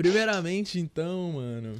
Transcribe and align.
Primeiramente, 0.00 0.80
então, 0.80 1.32
mano. 1.32 1.76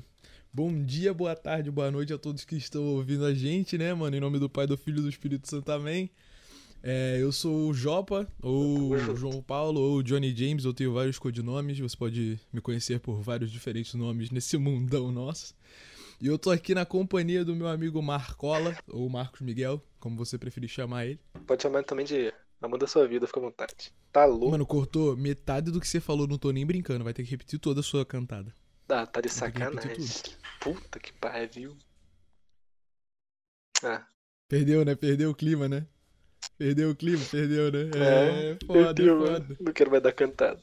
Bom 0.52 0.82
dia, 0.82 1.15
boa 1.15 1.34
tarde, 1.34 1.70
boa 1.70 1.90
noite 1.90 2.12
a 2.12 2.19
todos 2.19 2.44
que 2.44 2.54
estão 2.54 2.85
ouvindo 2.85 3.24
a 3.24 3.32
gente, 3.32 3.78
né, 3.78 3.94
mano? 3.94 4.14
Em 4.14 4.21
nome 4.21 4.38
do 4.38 4.46
Pai, 4.46 4.66
do 4.66 4.77
Filho 4.77 4.98
e 4.98 5.03
do 5.04 5.08
Espírito 5.08 5.48
Santo 5.48 5.64
também. 5.64 6.11
É, 6.83 7.17
eu 7.19 7.33
sou 7.33 7.71
o 7.71 7.72
Jopa, 7.72 8.30
ou 8.43 8.91
o 8.91 9.17
João 9.17 9.41
Paulo, 9.41 9.80
ou 9.80 10.03
Johnny 10.03 10.37
James, 10.37 10.67
eu 10.67 10.75
tenho 10.75 10.93
vários 10.93 11.19
codinomes, 11.19 11.79
você 11.79 11.96
pode 11.96 12.38
me 12.53 12.61
conhecer 12.61 13.01
por 13.01 13.22
vários 13.22 13.51
diferentes 13.51 13.95
nomes 13.95 14.30
nesse 14.30 14.59
mundão 14.59 15.11
nosso. 15.11 15.55
E 16.21 16.27
eu 16.27 16.39
tô 16.39 16.50
aqui 16.50 16.75
na 16.75 16.84
companhia 16.84 17.43
do 17.43 17.57
meu 17.57 17.68
amigo 17.68 18.02
Marcola, 18.02 18.77
ou 18.87 19.09
Marcos 19.09 19.41
Miguel, 19.41 19.82
como 19.98 20.14
você 20.18 20.37
preferir 20.37 20.68
chamar 20.68 21.07
ele. 21.07 21.18
Pode 21.46 21.62
chamar 21.62 21.84
também 21.84 22.05
de 22.05 22.30
Amor 22.61 22.79
da 22.79 22.86
sua 22.86 23.06
vida, 23.08 23.27
fica 23.27 23.40
à 23.40 23.42
vontade. 23.42 23.92
Tá 24.12 24.27
louco? 24.27 24.50
Mano, 24.50 24.66
cortou 24.66 25.16
metade 25.16 25.70
do 25.70 25.80
que 25.80 25.88
você 25.88 26.00
falou, 26.00 26.27
não 26.27 26.36
tô 26.36 26.50
nem 26.50 26.66
brincando, 26.66 27.04
vai 27.04 27.14
ter 27.14 27.24
que 27.24 27.30
repetir 27.30 27.59
toda 27.59 27.80
a 27.80 27.82
sua 27.82 28.04
cantada. 28.04 28.54
Ah, 28.88 29.06
tá 29.06 29.20
de 29.20 29.29
sacanagem. 29.29 29.96
Puta 30.60 30.98
que 30.98 31.12
pariu. 31.15 31.77
Ah. 33.82 34.04
Perdeu, 34.48 34.84
né? 34.84 34.95
Perdeu 34.95 35.30
o 35.30 35.34
clima, 35.34 35.68
né? 35.68 35.87
Perdeu 36.59 36.91
o 36.91 36.96
clima, 36.96 37.24
perdeu, 37.30 37.70
né? 37.70 37.91
É, 37.95 38.51
é 38.51 38.59
foda, 38.66 38.95
perdeu, 38.95 39.27
foda. 39.27 39.56
Não 39.60 39.73
quero 39.73 39.90
mais 39.90 40.02
dar 40.02 40.12
cantada. 40.12 40.60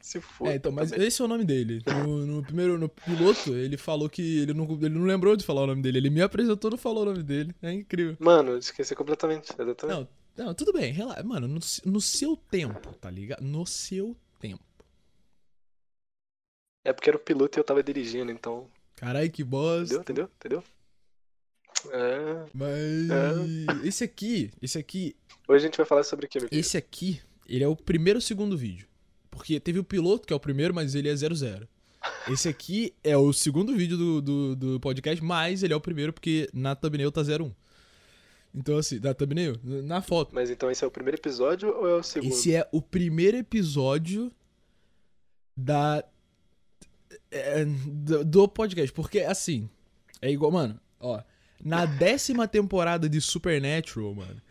Se 0.00 0.20
for. 0.20 0.46
É, 0.46 0.54
então, 0.54 0.70
mas 0.70 0.90
também. 0.90 1.08
esse 1.08 1.20
é 1.20 1.24
o 1.24 1.28
nome 1.28 1.44
dele. 1.44 1.82
No, 1.84 2.24
no, 2.24 2.42
primeiro, 2.42 2.78
no 2.78 2.88
piloto, 2.88 3.52
ele 3.54 3.76
falou 3.76 4.08
que 4.08 4.38
ele 4.38 4.54
não, 4.54 4.64
ele 4.70 4.88
não 4.90 5.04
lembrou 5.04 5.36
de 5.36 5.44
falar 5.44 5.62
o 5.62 5.66
nome 5.66 5.82
dele. 5.82 5.98
Ele 5.98 6.10
me 6.10 6.22
apresentou 6.22 6.70
e 6.70 6.72
não 6.72 6.78
falou 6.78 7.02
o 7.02 7.06
nome 7.06 7.24
dele. 7.24 7.52
É 7.60 7.72
incrível. 7.72 8.16
Mano, 8.20 8.56
esqueci 8.56 8.94
completamente. 8.94 9.52
Exatamente. 9.58 9.98
Não, 9.98 10.08
não, 10.36 10.54
tudo 10.54 10.72
bem, 10.72 10.92
relaxa. 10.92 11.22
Mano, 11.22 11.48
no, 11.48 11.60
no 11.84 12.00
seu 12.00 12.36
tempo, 12.36 12.94
tá 12.94 13.10
ligado? 13.10 13.42
No 13.42 13.66
seu 13.66 14.16
tempo. 14.38 14.62
É 16.84 16.92
porque 16.92 17.10
era 17.10 17.16
o 17.16 17.20
piloto 17.20 17.58
e 17.58 17.60
eu 17.60 17.64
tava 17.64 17.82
dirigindo, 17.82 18.30
então. 18.30 18.68
Carai, 18.94 19.28
que 19.28 19.42
bosta. 19.42 19.96
Entendeu? 19.96 20.30
Entendeu? 20.38 20.62
Entendeu? 20.62 20.76
É. 21.92 22.46
Mas. 22.54 23.10
É. 23.10 23.86
Esse 23.86 24.04
aqui, 24.04 24.50
esse 24.60 24.78
aqui. 24.78 25.16
Hoje 25.48 25.64
a 25.64 25.68
gente 25.68 25.76
vai 25.76 25.86
falar 25.86 26.04
sobre 26.04 26.26
o 26.26 26.28
que, 26.28 26.38
meu 26.38 26.48
Esse 26.52 26.76
aqui, 26.76 27.20
ele 27.48 27.64
é 27.64 27.68
o 27.68 27.76
primeiro 27.76 28.18
ou 28.18 28.20
segundo 28.20 28.56
vídeo. 28.56 28.88
Porque 29.30 29.60
teve 29.60 29.78
o 29.78 29.84
piloto, 29.84 30.26
que 30.26 30.32
é 30.32 30.36
o 30.36 30.40
primeiro, 30.40 30.74
mas 30.74 30.94
ele 30.94 31.08
é 31.08 31.16
00. 31.16 31.68
Esse 32.30 32.48
aqui 32.48 32.94
é 33.02 33.16
o 33.16 33.32
segundo 33.32 33.74
vídeo 33.74 33.96
do, 33.96 34.22
do, 34.22 34.56
do, 34.56 34.80
podcast, 34.80 35.22
mas 35.22 35.62
ele 35.62 35.72
é 35.72 35.76
o 35.76 35.80
primeiro 35.80 36.12
porque 36.12 36.48
na 36.52 36.74
thumbnail 36.74 37.12
tá 37.12 37.20
01. 37.20 37.52
Então, 38.54 38.78
assim, 38.78 38.98
na 38.98 39.12
thumbnail, 39.12 39.58
na 39.62 40.00
foto. 40.00 40.34
Mas 40.34 40.50
então 40.50 40.70
esse 40.70 40.82
é 40.82 40.86
o 40.86 40.90
primeiro 40.90 41.18
episódio 41.18 41.68
ou 41.68 41.88
é 41.88 41.94
o 41.94 42.02
segundo? 42.02 42.32
Esse 42.32 42.54
é 42.54 42.68
o 42.72 42.80
primeiro 42.80 43.36
episódio 43.36 44.32
da. 45.56 46.04
É, 47.30 47.64
do, 47.64 48.24
do 48.24 48.48
podcast. 48.48 48.92
Porque, 48.92 49.20
assim, 49.20 49.68
é 50.22 50.30
igual, 50.30 50.50
mano, 50.50 50.80
ó. 50.98 51.22
Na 51.62 51.86
décima 51.86 52.46
temporada 52.46 53.08
de 53.08 53.20
Supernatural, 53.20 54.14
mano, 54.14 54.42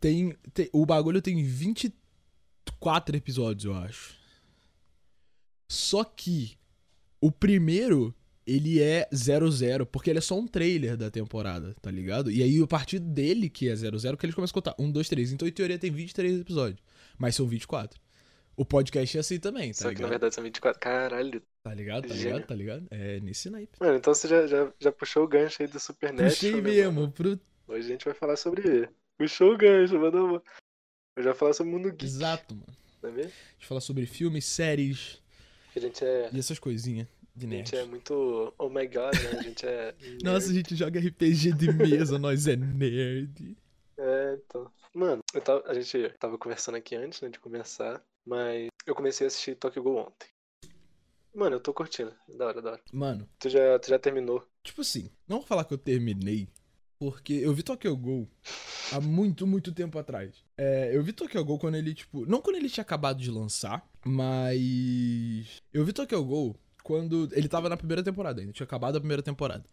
tem, 0.00 0.36
tem, 0.52 0.68
o 0.72 0.86
bagulho 0.86 1.20
tem 1.20 1.42
24 1.42 3.16
episódios, 3.16 3.64
eu 3.64 3.74
acho. 3.74 4.16
Só 5.68 6.04
que 6.04 6.56
o 7.20 7.30
primeiro, 7.30 8.14
ele 8.46 8.80
é 8.80 9.08
00, 9.12 9.84
porque 9.86 10.08
ele 10.08 10.18
é 10.18 10.22
só 10.22 10.38
um 10.38 10.46
trailer 10.46 10.96
da 10.96 11.10
temporada, 11.10 11.74
tá 11.82 11.90
ligado? 11.90 12.30
E 12.30 12.42
aí, 12.42 12.62
a 12.62 12.66
partir 12.66 13.00
dele, 13.00 13.50
que 13.50 13.68
é 13.68 13.74
00, 13.74 14.16
que 14.16 14.24
eles 14.24 14.34
começam 14.34 14.52
a 14.52 14.54
contar 14.54 14.74
1, 14.78 14.92
2, 14.92 15.08
3. 15.08 15.32
Então, 15.32 15.48
em 15.48 15.50
teoria, 15.50 15.78
tem 15.78 15.90
23 15.90 16.40
episódios. 16.40 16.80
Mas 17.18 17.34
são 17.34 17.46
24. 17.46 18.00
O 18.56 18.64
podcast 18.64 19.16
é 19.16 19.20
assim 19.20 19.38
também, 19.38 19.72
tá 19.72 19.74
Só 19.74 19.88
ligado? 19.88 19.96
que 19.96 20.02
na 20.02 20.08
verdade 20.08 20.34
são 20.34 20.44
24. 20.44 20.80
Caralho. 20.80 21.42
Tá 21.62 21.74
ligado? 21.74 22.08
Tá 22.08 22.14
ligado? 22.14 22.46
Tá 22.46 22.54
ligado? 22.54 22.86
É 22.90 23.20
nesse 23.20 23.50
naipe. 23.50 23.76
Mano, 23.80 23.96
então 23.96 24.14
você 24.14 24.28
já, 24.28 24.46
já, 24.46 24.72
já 24.78 24.92
puxou 24.92 25.24
o 25.24 25.28
gancho 25.28 25.60
aí 25.60 25.68
do 25.68 25.78
Supernatural. 25.78 26.30
Puxei 26.30 26.52
né, 26.52 26.60
mesmo. 26.62 27.10
Pro... 27.10 27.38
Hoje 27.68 27.86
a 27.86 27.90
gente 27.90 28.04
vai 28.04 28.14
falar 28.14 28.36
sobre. 28.36 28.88
Puxou 29.18 29.52
o 29.52 29.58
gancho, 29.58 29.98
mandou. 29.98 30.42
Eu 31.16 31.22
já 31.22 31.34
falar 31.34 31.52
sobre 31.52 31.72
o 31.72 31.76
mundo 31.76 31.90
geek. 31.90 32.04
Exato, 32.04 32.54
mano. 32.54 32.66
Tá 33.02 33.08
vendo? 33.08 33.26
A 33.26 33.52
gente 33.52 33.66
falar 33.66 33.80
sobre 33.80 34.06
filmes, 34.06 34.46
séries, 34.46 35.20
a 35.76 35.80
gente 35.80 36.02
é. 36.02 36.30
E 36.32 36.38
essas 36.38 36.58
coisinhas. 36.58 37.06
De 37.36 37.46
nerd. 37.46 37.60
A 37.60 37.64
gente 37.64 37.76
é 37.76 37.84
muito. 37.84 38.54
Oh 38.58 38.70
my 38.70 38.86
god, 38.86 39.14
né? 39.14 39.38
A 39.38 39.42
gente 39.42 39.66
é. 39.66 39.94
Nossa, 40.24 40.50
a 40.50 40.54
gente 40.54 40.74
joga 40.74 40.98
RPG 40.98 41.52
de 41.52 41.70
mesa, 41.70 42.18
nós 42.18 42.46
é 42.48 42.56
nerd. 42.56 43.56
É, 43.98 44.38
então. 44.42 44.70
Mano, 44.94 45.22
tava, 45.44 45.62
a 45.66 45.74
gente 45.74 46.08
tava 46.18 46.38
conversando 46.38 46.76
aqui 46.76 46.96
antes, 46.96 47.20
né, 47.20 47.28
de 47.28 47.38
começar, 47.38 48.02
mas 48.24 48.68
eu 48.86 48.94
comecei 48.94 49.26
a 49.26 49.28
assistir 49.28 49.54
Tokyo 49.54 49.82
Ghoul 49.82 49.98
ontem. 49.98 50.28
Mano, 51.34 51.56
eu 51.56 51.60
tô 51.60 51.74
curtindo. 51.74 52.14
Da 52.26 52.46
hora, 52.46 52.62
da 52.62 52.70
hora. 52.72 52.80
Mano. 52.90 53.28
Tu 53.38 53.50
já, 53.50 53.78
tu 53.78 53.90
já 53.90 53.98
terminou? 53.98 54.42
Tipo 54.62 54.80
assim, 54.80 55.10
não 55.28 55.38
vou 55.38 55.46
falar 55.46 55.64
que 55.66 55.74
eu 55.74 55.78
terminei, 55.78 56.48
porque 56.98 57.34
eu 57.34 57.52
vi 57.52 57.62
Tokyo 57.62 57.94
Ghoul 57.94 58.26
há 58.90 58.98
muito, 58.98 59.46
muito 59.46 59.70
tempo 59.70 59.98
atrás. 59.98 60.42
É, 60.56 60.96
eu 60.96 61.02
vi 61.02 61.12
Tokyo 61.12 61.44
Ghoul 61.44 61.58
quando 61.58 61.74
ele, 61.74 61.92
tipo. 61.92 62.24
Não 62.24 62.40
quando 62.40 62.56
ele 62.56 62.70
tinha 62.70 62.82
acabado 62.82 63.18
de 63.18 63.30
lançar, 63.30 63.86
mas. 64.02 65.60
Eu 65.74 65.84
vi 65.84 65.92
Tokyo 65.92 66.24
Ghoul 66.24 66.56
quando. 66.86 67.28
Ele 67.32 67.48
tava 67.48 67.68
na 67.68 67.76
primeira 67.76 68.00
temporada 68.00 68.40
ainda, 68.40 68.52
tinha 68.52 68.64
acabado 68.64 68.94
a 68.94 69.00
primeira 69.00 69.22
temporada. 69.22 69.64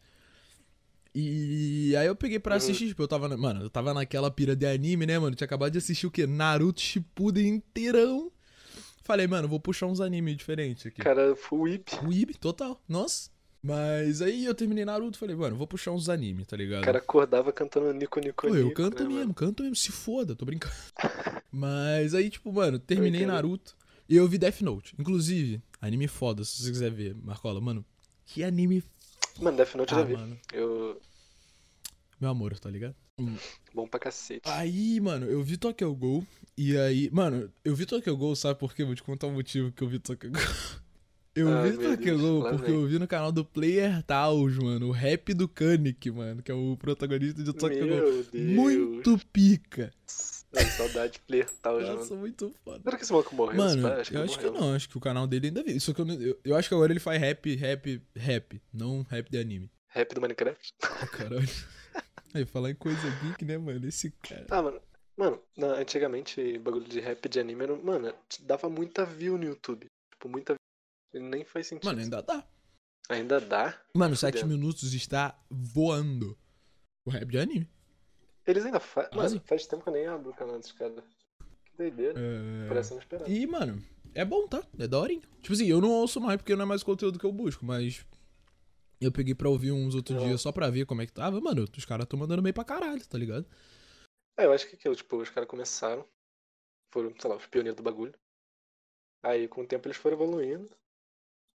E 1.14 1.96
aí 1.96 2.08
eu 2.08 2.16
peguei 2.16 2.40
pra 2.40 2.56
assistir, 2.56 2.88
tipo, 2.88 3.04
eu 3.04 3.08
tava. 3.08 3.38
Mano, 3.38 3.62
eu 3.62 3.70
tava 3.70 3.94
naquela 3.94 4.32
pira 4.32 4.56
de 4.56 4.66
anime, 4.66 5.06
né, 5.06 5.20
mano? 5.20 5.36
Tinha 5.36 5.46
acabado 5.46 5.72
de 5.72 5.78
assistir 5.78 6.08
o 6.08 6.12
quê? 6.12 6.26
Naruto 6.26 6.82
Shippuden 6.82 7.48
inteirão. 7.48 8.32
Falei, 9.04 9.28
mano, 9.28 9.48
vou 9.48 9.60
puxar 9.60 9.86
uns 9.86 10.02
animes 10.02 10.36
diferentes 10.38 10.88
aqui. 10.88 11.02
Cara, 11.02 11.36
full 11.36 11.62
whip. 11.62 11.92
Whip, 12.04 12.40
total. 12.40 12.82
Nossa. 12.90 13.30
Mas 13.62 14.22
aí 14.22 14.46
eu 14.46 14.56
terminei 14.56 14.84
Naruto, 14.84 15.18
falei, 15.18 15.36
mano, 15.36 15.56
vou 15.56 15.68
puxar 15.68 15.92
uns 15.92 16.10
animes, 16.10 16.48
tá 16.48 16.58
ligado? 16.58 16.82
O 16.82 16.86
cara 16.86 16.98
acordava 16.98 17.54
cantando 17.54 17.94
Nico 17.94 18.20
Nico 18.20 18.48
Nico. 18.48 18.58
Eu 18.58 18.74
canto 18.74 19.04
né, 19.04 19.08
mesmo, 19.08 19.20
mano? 19.22 19.34
canto 19.34 19.64
mesmo, 19.64 19.76
se 19.76 19.92
foda, 19.92 20.36
tô 20.36 20.46
brincando. 20.46 20.74
Mas 21.52 22.14
aí, 22.14 22.30
tipo, 22.30 22.52
mano, 22.52 22.80
terminei 22.80 23.26
Naruto 23.26 23.76
e 24.10 24.18
eu 24.18 24.28
vi 24.28 24.38
Death 24.38 24.62
Note. 24.62 24.96
Inclusive, 25.00 25.62
anime 25.86 26.08
foda, 26.08 26.44
se 26.44 26.62
você 26.62 26.72
quiser 26.72 26.92
ver, 26.92 27.16
Marcola. 27.16 27.60
Mano, 27.60 27.86
que 28.26 28.44
anime 28.44 28.84
Mano, 29.40 29.58
Death 29.58 29.76
Note 29.76 29.94
ah, 29.94 29.98
eu 29.98 30.02
já 30.02 30.06
vi. 30.06 30.14
Mano. 30.14 30.40
Eu. 30.52 31.02
Meu 32.20 32.30
amor, 32.30 32.58
tá 32.58 32.70
ligado? 32.70 32.96
Bom 33.74 33.88
pra 33.88 34.00
cacete. 34.00 34.50
Aí, 34.50 35.00
mano, 35.00 35.26
eu 35.26 35.44
vi 35.44 35.58
Tokyo 35.58 35.94
Ghoul. 35.94 36.26
E 36.58 36.78
aí, 36.78 37.10
mano, 37.12 37.52
eu 37.64 37.76
vi 37.76 37.86
Tokyo 37.86 38.16
Ghoul, 38.16 38.36
sabe 38.36 38.60
por 38.60 38.74
quê? 38.74 38.84
Vou 38.84 38.96
te 38.96 39.04
contar 39.04 39.28
o 39.28 39.32
motivo 39.32 39.72
que 39.72 39.84
eu 39.84 39.88
vi 39.88 40.00
Tokyo 40.00 40.32
Ghoul. 40.32 40.44
Eu 41.36 41.52
ah, 41.52 41.64
vi 41.64 41.78
Tokyo 41.78 42.20
Ghoul 42.20 42.50
porque 42.52 42.70
eu 42.70 42.86
vi 42.86 43.00
no 43.00 43.08
canal 43.08 43.32
do 43.32 43.44
Player 43.44 44.04
Taos, 44.04 44.56
mano, 44.56 44.90
o 44.90 44.92
rap 44.92 45.34
do 45.34 45.48
Kanik, 45.48 46.12
mano, 46.12 46.44
que 46.44 46.52
é 46.52 46.54
o 46.54 46.78
protagonista 46.78 47.42
de 47.42 47.52
Tokyo 47.52 47.88
Ghoul. 47.88 48.26
Muito 48.32 49.20
pica. 49.34 49.92
Ai, 50.56 50.66
saudade 50.66 51.14
de 51.14 51.20
Player 51.20 51.50
Taos, 51.50 51.84
mano. 51.84 51.96
Nossa, 51.96 52.16
muito 52.16 52.54
foda. 52.64 52.82
Será 52.84 52.98
que 52.98 53.04
esse 53.04 53.12
maluco 53.12 53.36
morreu? 53.36 53.58
Mano, 53.58 53.88
acho 53.88 54.14
eu 54.14 54.24
acho 54.24 54.36
morreu. 54.36 54.54
que 54.54 54.60
não, 54.60 54.74
acho 54.76 54.90
que 54.90 54.98
o 54.98 55.02
canal 55.02 55.26
dele 55.26 55.48
ainda 55.48 55.64
vive. 55.64 55.80
Só 55.80 55.94
que 55.94 56.02
eu, 56.02 56.08
eu, 56.08 56.40
eu, 56.44 56.56
acho 56.56 56.70
que 56.70 56.76
agora 56.76 56.94
ele 56.94 57.00
faz 57.00 57.20
rap, 57.20 57.56
rap, 57.56 58.02
rap, 58.16 58.62
não 58.72 59.02
rap 59.04 59.30
de 59.30 59.38
anime. 59.40 59.72
Rap 59.90 60.14
do 60.14 60.22
Minecraft? 60.22 60.74
Oh, 60.84 61.08
caralho. 61.08 61.48
Aí, 62.34 62.46
falar 62.46 62.72
em 62.72 62.76
coisa 62.76 63.02
geek, 63.22 63.46
né, 63.46 63.58
mano? 63.58 63.88
Esse 63.88 64.12
cara. 64.12 64.46
Ah, 64.50 64.62
mano. 64.62 64.82
Mano, 65.16 65.40
na, 65.56 65.68
antigamente, 65.76 66.58
bagulho 66.60 66.86
de 66.86 67.00
rap 67.00 67.30
de 67.30 67.40
anime 67.40 67.64
era. 67.64 67.76
Mano, 67.76 68.14
dava 68.42 68.70
muita 68.70 69.06
view 69.06 69.38
no 69.38 69.46
YouTube. 69.46 69.86
Tipo, 70.12 70.30
muita 70.30 70.54
view. 71.14 71.24
Nem 71.30 71.44
faz 71.46 71.68
sentido. 71.68 71.86
Mano, 71.86 72.02
ainda 72.02 72.22
dá. 72.22 72.44
Ainda 73.10 73.40
dá? 73.40 73.80
Mano, 73.96 74.16
7 74.16 74.46
minutos 74.46 74.94
está 74.94 75.38
voando. 75.50 76.38
O 77.06 77.12
rap 77.12 77.26
de 77.30 77.38
anime. 77.38 77.70
Eles 78.46 78.66
ainda 78.66 78.80
fazem. 78.80 79.12
Mano, 79.16 79.42
faz 79.46 79.66
tempo 79.68 79.84
que 79.84 79.90
eu 79.90 79.94
nem 79.94 80.06
abro 80.06 80.32
o 80.32 80.34
canal 80.34 80.60
dos 80.60 80.72
caras. 80.72 81.04
Que 81.66 81.78
doideira. 81.78 82.20
É... 82.20 82.68
Parece 82.68 82.92
não 82.92 83.00
esperar. 83.00 83.30
E, 83.30 83.48
mano, 83.48 83.82
é 84.14 84.26
bom, 84.26 84.48
tá? 84.48 84.64
É 84.78 84.88
daorinha. 84.88 85.22
Tipo 85.42 85.54
assim, 85.54 85.68
eu 85.68 85.82
não 85.82 85.92
ouço 85.92 86.20
mais 86.20 86.38
porque 86.38 86.56
não 86.56 86.64
é 86.64 86.68
mais 86.68 86.84
conteúdo 86.84 87.20
que 87.20 87.26
eu 87.26 87.32
busco, 87.32 87.66
mas 87.66 88.06
eu 89.00 89.12
peguei 89.12 89.34
pra 89.34 89.50
ouvir 89.50 89.72
uns 89.72 89.96
outros 89.96 90.22
dias 90.22 90.42
só 90.42 90.52
pra 90.52 90.70
ver 90.70 90.86
como 90.86 91.02
é 91.02 91.06
que 91.06 91.14
tava. 91.14 91.40
Mano, 91.40 91.64
os 91.64 91.86
caras 91.86 92.06
tão 92.06 92.20
mandando 92.20 92.42
meio 92.42 92.54
pra 92.54 92.64
caralho, 92.64 93.06
tá 93.08 93.18
ligado? 93.18 93.46
É, 94.38 94.46
eu 94.46 94.52
acho 94.52 94.68
que 94.68 94.76
aquilo, 94.76 94.96
tipo, 94.96 95.18
os 95.18 95.30
caras 95.30 95.50
começaram, 95.50 96.08
foram, 96.92 97.14
sei 97.20 97.30
lá, 97.30 97.36
os 97.36 97.46
pioneiros 97.46 97.78
do 97.78 97.84
bagulho. 97.84 98.14
Aí, 99.24 99.48
com 99.48 99.62
o 99.62 99.68
tempo, 99.68 99.88
eles 99.88 99.98
foram 99.98 100.18
evoluindo. 100.18 100.70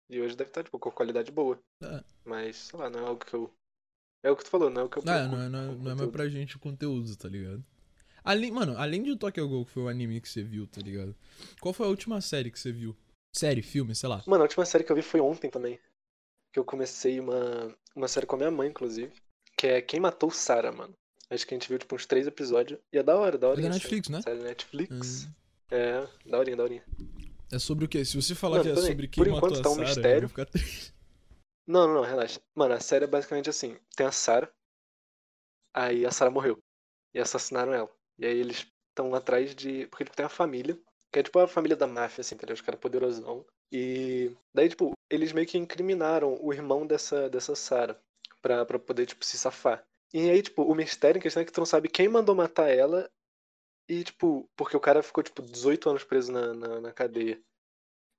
E 0.08 0.20
hoje 0.20 0.36
deve 0.36 0.50
estar, 0.50 0.64
tipo, 0.64 0.78
com 0.78 0.90
qualidade 0.90 1.30
boa. 1.30 1.60
É. 1.82 2.02
Mas, 2.24 2.56
sei 2.56 2.78
lá, 2.78 2.88
não 2.88 3.00
é 3.00 3.02
algo 3.02 3.24
que 3.24 3.34
eu. 3.34 3.52
É 4.28 4.30
o 4.30 4.36
que 4.36 4.44
tu 4.44 4.50
falou, 4.50 4.68
não 4.68 4.82
é 4.82 4.84
o 4.84 4.88
que 4.88 4.98
eu 4.98 5.02
É, 5.02 5.26
não 5.26 5.40
é, 5.40 5.48
não 5.48 5.58
é, 5.58 5.74
não 5.74 5.90
é 5.90 5.94
mais 5.94 6.10
pra 6.10 6.28
gente 6.28 6.56
o 6.56 6.58
conteúdo, 6.58 7.16
tá 7.16 7.28
ligado? 7.28 7.64
Além, 8.22 8.50
mano, 8.50 8.76
além 8.76 9.02
de 9.02 9.16
Tokyo 9.16 9.48
Ghoul, 9.48 9.64
que 9.64 9.70
foi 9.70 9.84
o 9.84 9.88
anime 9.88 10.20
que 10.20 10.28
você 10.28 10.42
viu, 10.42 10.66
tá 10.66 10.82
ligado? 10.82 11.16
Qual 11.60 11.72
foi 11.72 11.86
a 11.86 11.88
última 11.88 12.20
série 12.20 12.50
que 12.50 12.58
você 12.58 12.70
viu? 12.70 12.94
Série, 13.34 13.62
filme, 13.62 13.94
sei 13.94 14.08
lá. 14.08 14.22
Mano, 14.26 14.42
a 14.42 14.46
última 14.46 14.66
série 14.66 14.84
que 14.84 14.92
eu 14.92 14.96
vi 14.96 15.02
foi 15.02 15.20
ontem 15.20 15.48
também 15.48 15.78
que 16.52 16.58
eu 16.58 16.64
comecei 16.64 17.20
uma, 17.20 17.74
uma 17.94 18.08
série 18.08 18.26
com 18.26 18.36
a 18.36 18.38
minha 18.38 18.50
mãe, 18.50 18.68
inclusive, 18.68 19.12
que 19.56 19.66
é 19.66 19.80
Quem 19.80 20.00
Matou 20.00 20.30
Sarah, 20.30 20.72
mano. 20.72 20.94
Acho 21.30 21.46
que 21.46 21.54
a 21.54 21.58
gente 21.58 21.68
viu, 21.68 21.78
tipo, 21.78 21.94
uns 21.94 22.06
três 22.06 22.26
episódios. 22.26 22.80
E 22.92 22.98
é 22.98 23.02
da 23.02 23.16
hora, 23.16 23.36
da 23.36 23.48
hora. 23.48 23.60
É 23.60 23.62
da 23.62 23.68
Netflix, 23.70 24.08
né? 24.08 24.22
Série 24.22 24.42
Netflix. 24.42 25.24
Hum. 25.24 25.32
É, 25.70 26.08
da 26.26 26.38
horinha, 26.38 26.56
da 26.56 26.62
horinha. 26.62 26.82
É 27.52 27.58
sobre 27.58 27.84
o 27.84 27.88
quê? 27.88 28.04
Se 28.04 28.16
você 28.16 28.34
falar 28.34 28.58
Mano, 28.58 28.74
que 28.74 28.80
é 28.80 28.82
sobre 28.82 29.08
quem 29.08 29.24
por 29.24 29.30
matou 29.30 29.48
enquanto 29.48 29.62
tá 29.62 29.70
um 29.70 29.74
Sarah, 29.74 29.88
eu 29.88 29.94
mistério. 29.94 30.20
vou 30.22 30.28
ficar 30.28 30.46
triste. 30.46 30.94
Não, 31.68 31.86
não, 31.86 31.94
não, 31.94 32.02
relaxa. 32.02 32.40
Mano, 32.52 32.74
a 32.74 32.80
série 32.80 33.04
é 33.04 33.06
basicamente 33.06 33.48
assim: 33.48 33.78
tem 33.96 34.04
a 34.04 34.10
Sarah, 34.10 34.52
aí 35.74 36.04
a 36.06 36.10
Sarah 36.10 36.30
morreu. 36.30 36.62
E 37.14 37.20
assassinaram 37.20 37.74
ela. 37.74 37.90
E 38.18 38.26
aí 38.26 38.38
eles 38.38 38.66
estão 38.90 39.14
atrás 39.14 39.54
de. 39.54 39.86
Porque 39.88 40.04
tipo, 40.04 40.16
tem 40.16 40.26
a 40.26 40.28
família, 40.30 40.78
que 41.12 41.20
é 41.20 41.22
tipo 41.22 41.38
a 41.38 41.48
família 41.48 41.76
da 41.76 41.86
máfia, 41.86 42.22
assim, 42.22 42.34
entendeu? 42.34 42.54
Os 42.54 42.60
caras 42.60 42.80
poderosão. 42.80 43.46
E 43.72 44.32
daí, 44.54 44.68
tipo, 44.68 44.92
eles 45.10 45.32
meio 45.32 45.46
que 45.46 45.58
incriminaram 45.58 46.38
o 46.42 46.52
irmão 46.52 46.86
dessa, 46.86 47.30
dessa 47.30 47.54
Sarah 47.56 48.00
pra, 48.42 48.66
pra 48.66 48.78
poder, 48.78 49.06
tipo, 49.06 49.24
se 49.24 49.38
safar. 49.38 49.84
E 50.14 50.30
aí, 50.30 50.42
tipo, 50.42 50.62
o 50.62 50.74
mistério 50.74 51.18
em 51.18 51.22
questão 51.22 51.42
é 51.42 51.46
que 51.46 51.52
tu 51.52 51.60
não 51.60 51.66
sabe 51.66 51.88
quem 51.90 52.08
mandou 52.08 52.34
matar 52.34 52.68
ela. 52.70 53.10
E, 53.88 54.04
tipo, 54.04 54.48
porque 54.56 54.76
o 54.76 54.80
cara 54.80 55.02
ficou, 55.02 55.22
tipo, 55.24 55.42
18 55.42 55.90
anos 55.90 56.04
preso 56.04 56.32
na, 56.32 56.54
na, 56.54 56.80
na 56.82 56.92
cadeia. 56.92 57.40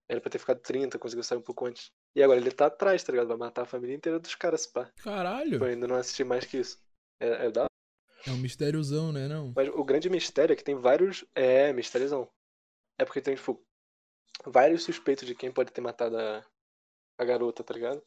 Era 0.10 0.22
pra 0.22 0.32
ter 0.32 0.40
ficado 0.40 0.62
30, 0.62 1.00
conseguiu 1.00 1.24
sair 1.24 1.38
um 1.40 1.42
pouco 1.44 1.66
antes. 1.68 1.92
E 2.16 2.24
agora 2.24 2.40
ele 2.40 2.52
tá 2.52 2.66
atrás, 2.66 3.04
tá 3.04 3.12
ligado? 3.12 3.28
Vai 3.28 3.38
matar 3.38 3.64
a 3.64 3.66
família 3.66 3.96
inteira 3.96 4.20
dos 4.20 4.36
caras, 4.36 4.66
pá. 4.66 4.92
Caralho. 5.04 5.64
Eu 5.64 5.66
ainda 5.66 5.88
não 5.88 5.96
assisti 5.96 6.24
mais 6.24 6.46
que 6.46 6.58
isso. 6.58 6.78
É, 7.20 7.48
é 7.48 7.52
da 7.52 7.66
É 8.26 8.32
um 8.32 8.38
mistériozão, 8.38 9.12
né, 9.12 9.28
não? 9.28 9.54
Mas 9.56 9.70
o 9.70 9.84
grande 9.84 10.10
mistério 10.10 10.54
é 10.54 10.56
que 10.56 10.64
tem 10.64 10.76
vários. 10.76 11.24
É, 11.36 11.72
mistériozão. 11.72 12.28
É 12.98 13.06
porque 13.06 13.22
tem, 13.22 13.36
tipo, 13.36 13.62
vários 14.46 14.84
suspeitos 14.84 15.26
de 15.26 15.36
quem 15.36 15.52
pode 15.52 15.72
ter 15.72 15.82
matado 15.82 16.18
a, 16.18 16.44
a 17.18 17.26
garota, 17.26 17.64
tá 17.64 17.74
ligado? 17.74 18.02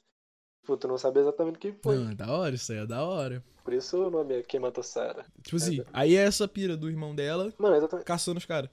Tipo, 0.62 0.76
tu 0.76 0.88
não 0.88 0.96
sabe 0.98 1.20
exatamente 1.20 1.58
quem 1.58 1.72
foi. 1.82 1.96
Não, 1.96 2.10
é 2.10 2.14
da 2.14 2.30
hora, 2.30 2.54
isso 2.54 2.70
aí 2.72 2.78
é 2.78 2.86
da 2.86 3.04
hora. 3.04 3.42
Por 3.64 3.72
isso 3.72 4.06
o 4.06 4.10
nome 4.10 4.38
é 4.38 4.42
Quem 4.42 4.60
Matou 4.60 4.82
Sarah. 4.82 5.24
Tipo 5.42 5.56
assim, 5.56 5.84
aí 5.92 6.16
é 6.16 6.22
essa 6.22 6.46
pira 6.46 6.76
do 6.76 6.88
irmão 6.88 7.14
dela 7.14 7.52
Mano, 7.58 7.76
exatamente. 7.76 8.06
caçando 8.06 8.38
os 8.38 8.46
caras. 8.46 8.70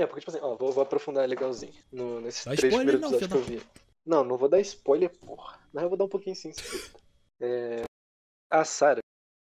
É, 0.00 0.06
porque, 0.06 0.20
tipo 0.20 0.30
assim, 0.30 0.40
ó, 0.42 0.56
vou, 0.56 0.72
vou 0.72 0.82
aprofundar 0.82 1.28
legalzinho 1.28 1.74
no, 1.92 2.20
nesses 2.20 2.44
Dá 2.44 2.56
três 2.56 2.72
spoiler 2.72 2.98
primeiros 2.98 3.00
não, 3.02 3.18
episódios 3.18 3.46
que 3.46 3.52
eu 3.54 3.58
vi. 3.58 3.66
Não, 4.06 4.24
não 4.24 4.36
vou 4.38 4.48
dar 4.48 4.60
spoiler, 4.60 5.10
porra. 5.18 5.58
Mas 5.72 5.82
eu 5.82 5.88
vou 5.90 5.98
dar 5.98 6.04
um 6.04 6.08
pouquinho 6.08 6.34
sim. 6.34 6.52
É, 7.40 7.82
a 8.50 8.64
Sarah 8.64 9.00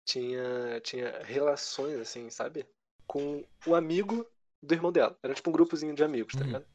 tinha, 0.06 0.80
tinha 0.82 1.22
relações, 1.24 2.00
assim, 2.00 2.30
sabe? 2.30 2.66
Com 3.08 3.44
o 3.66 3.76
amigo 3.76 4.26
do 4.62 4.74
irmão 4.74 4.92
dela. 4.92 5.18
Era 5.24 5.34
tipo 5.34 5.50
um 5.50 5.54
grupozinho 5.54 5.96
de 5.96 6.04
amigos, 6.04 6.34
tá 6.34 6.42
Uhum. 6.42 6.46
ligado? 6.48 6.66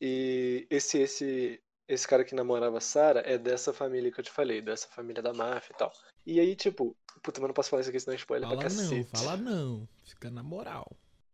E 0.00 0.66
esse, 0.68 0.98
esse, 0.98 1.62
esse 1.88 2.06
cara 2.06 2.24
que 2.24 2.34
namorava 2.34 2.78
a 2.78 2.80
Sarah 2.80 3.22
é 3.24 3.38
dessa 3.38 3.72
família 3.72 4.10
que 4.12 4.20
eu 4.20 4.24
te 4.24 4.30
falei, 4.30 4.60
dessa 4.60 4.88
família 4.88 5.22
da 5.22 5.32
máfia 5.32 5.72
e 5.72 5.76
tal. 5.78 5.92
E 6.26 6.38
aí, 6.40 6.54
tipo, 6.54 6.94
puta, 7.22 7.40
mas 7.40 7.48
não 7.48 7.54
posso 7.54 7.70
falar 7.70 7.80
isso 7.80 7.90
aqui, 7.90 8.00
senão 8.00 8.12
é 8.14 8.16
spoiler 8.16 8.48
Fala 8.48 8.60
pra 8.60 8.68
não, 8.68 8.76
cacete. 8.78 9.10
fala 9.10 9.36
não. 9.38 9.88
Fica 10.04 10.30
na 10.30 10.42
moral. 10.42 10.86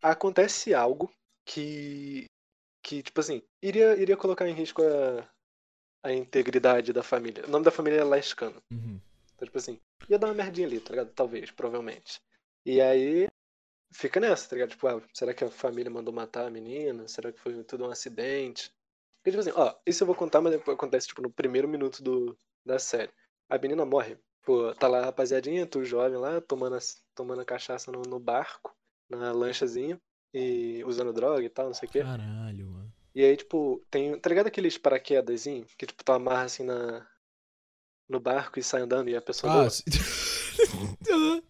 acontece 0.03 0.73
algo 0.75 1.11
que, 1.49 2.27
que 2.83 3.03
tipo 3.03 3.21
assim, 3.21 3.43
iria, 3.63 3.97
iria 3.97 4.17
colocar 4.17 4.47
em 4.47 4.53
risco 4.55 4.83
a, 4.83 5.29
a 6.03 6.13
integridade 6.13 6.93
da 6.93 7.03
família. 7.03 7.45
O 7.47 7.51
nome 7.51 7.65
da 7.65 7.71
família 7.71 8.01
é 8.01 8.05
Lascano. 8.05 8.63
Uhum. 8.71 9.01
Então, 9.35 9.47
tipo 9.47 9.57
assim, 9.59 9.81
ia 10.09 10.19
dar 10.19 10.29
uma 10.29 10.35
merdinha 10.35 10.67
ali, 10.67 10.79
tá 10.79 10.91
ligado? 10.91 11.11
Talvez, 11.15 11.51
provavelmente. 11.51 12.21
E 12.67 12.81
aí, 12.81 13.29
fica 13.93 14.21
nessa, 14.21 14.49
tá 14.49 14.57
ligado? 14.57 14.71
Tipo, 14.71 14.89
ah, 14.89 15.03
será 15.15 15.33
que 15.33 15.45
a 15.45 15.51
família 15.51 15.91
mandou 15.91 16.13
matar 16.13 16.47
a 16.47 16.51
menina? 16.51 17.09
Será 17.09 17.33
que 17.33 17.41
foi 17.41 17.65
tudo 17.65 17.87
um 17.87 17.91
acidente? 17.91 18.71
Porque, 19.17 19.31
tipo 19.31 19.41
assim, 19.41 19.53
ó, 19.57 19.75
isso 19.87 20.03
eu 20.03 20.07
vou 20.07 20.17
contar, 20.17 20.41
mas 20.41 20.53
depois 20.53 20.77
acontece, 20.77 21.09
tipo, 21.09 21.23
no 21.23 21.31
primeiro 21.33 21.69
minuto 21.69 22.03
do, 22.03 22.39
da 22.65 22.79
série. 22.79 23.13
A 23.49 23.59
menina 23.59 23.87
morre. 23.87 24.19
Pô, 24.43 24.75
tá 24.75 24.89
lá 24.89 25.01
a 25.01 25.05
rapaziadinha, 25.07 25.67
tu 25.67 25.85
jovem 25.85 26.19
lá, 26.19 26.41
tomando, 26.41 26.77
as- 26.77 27.03
tomando 27.15 27.41
a 27.41 27.45
cachaça 27.45 27.91
no, 27.93 28.03
no 28.03 28.19
barco, 28.19 28.75
na 29.11 29.33
lanchazinha, 29.33 30.01
e 30.33 30.83
usando 30.85 31.13
droga 31.13 31.43
e 31.43 31.49
tal, 31.49 31.67
não 31.67 31.75
sei 31.75 31.89
o 31.89 31.93
quê. 31.93 32.01
Caralho, 32.03 32.67
mano. 32.67 32.93
E 33.15 33.25
aí, 33.25 33.37
tipo, 33.37 33.85
tem. 33.91 34.19
Tá 34.19 34.29
ligado 34.29 34.47
aqueles 34.47 34.79
paraquedazinho 34.79 35.67
que, 35.77 35.87
tipo, 35.87 36.05
tu 36.05 36.13
amarra 36.13 36.45
assim 36.45 36.63
na. 36.63 37.07
No 38.09 38.21
barco 38.21 38.59
e 38.59 38.63
sai 38.63 38.81
andando 38.81 39.11
e 39.11 39.17
a 39.17 39.21
pessoa 39.21 39.53
voa? 39.53 39.67
Ah, 39.67 39.71
sim. 39.71 39.85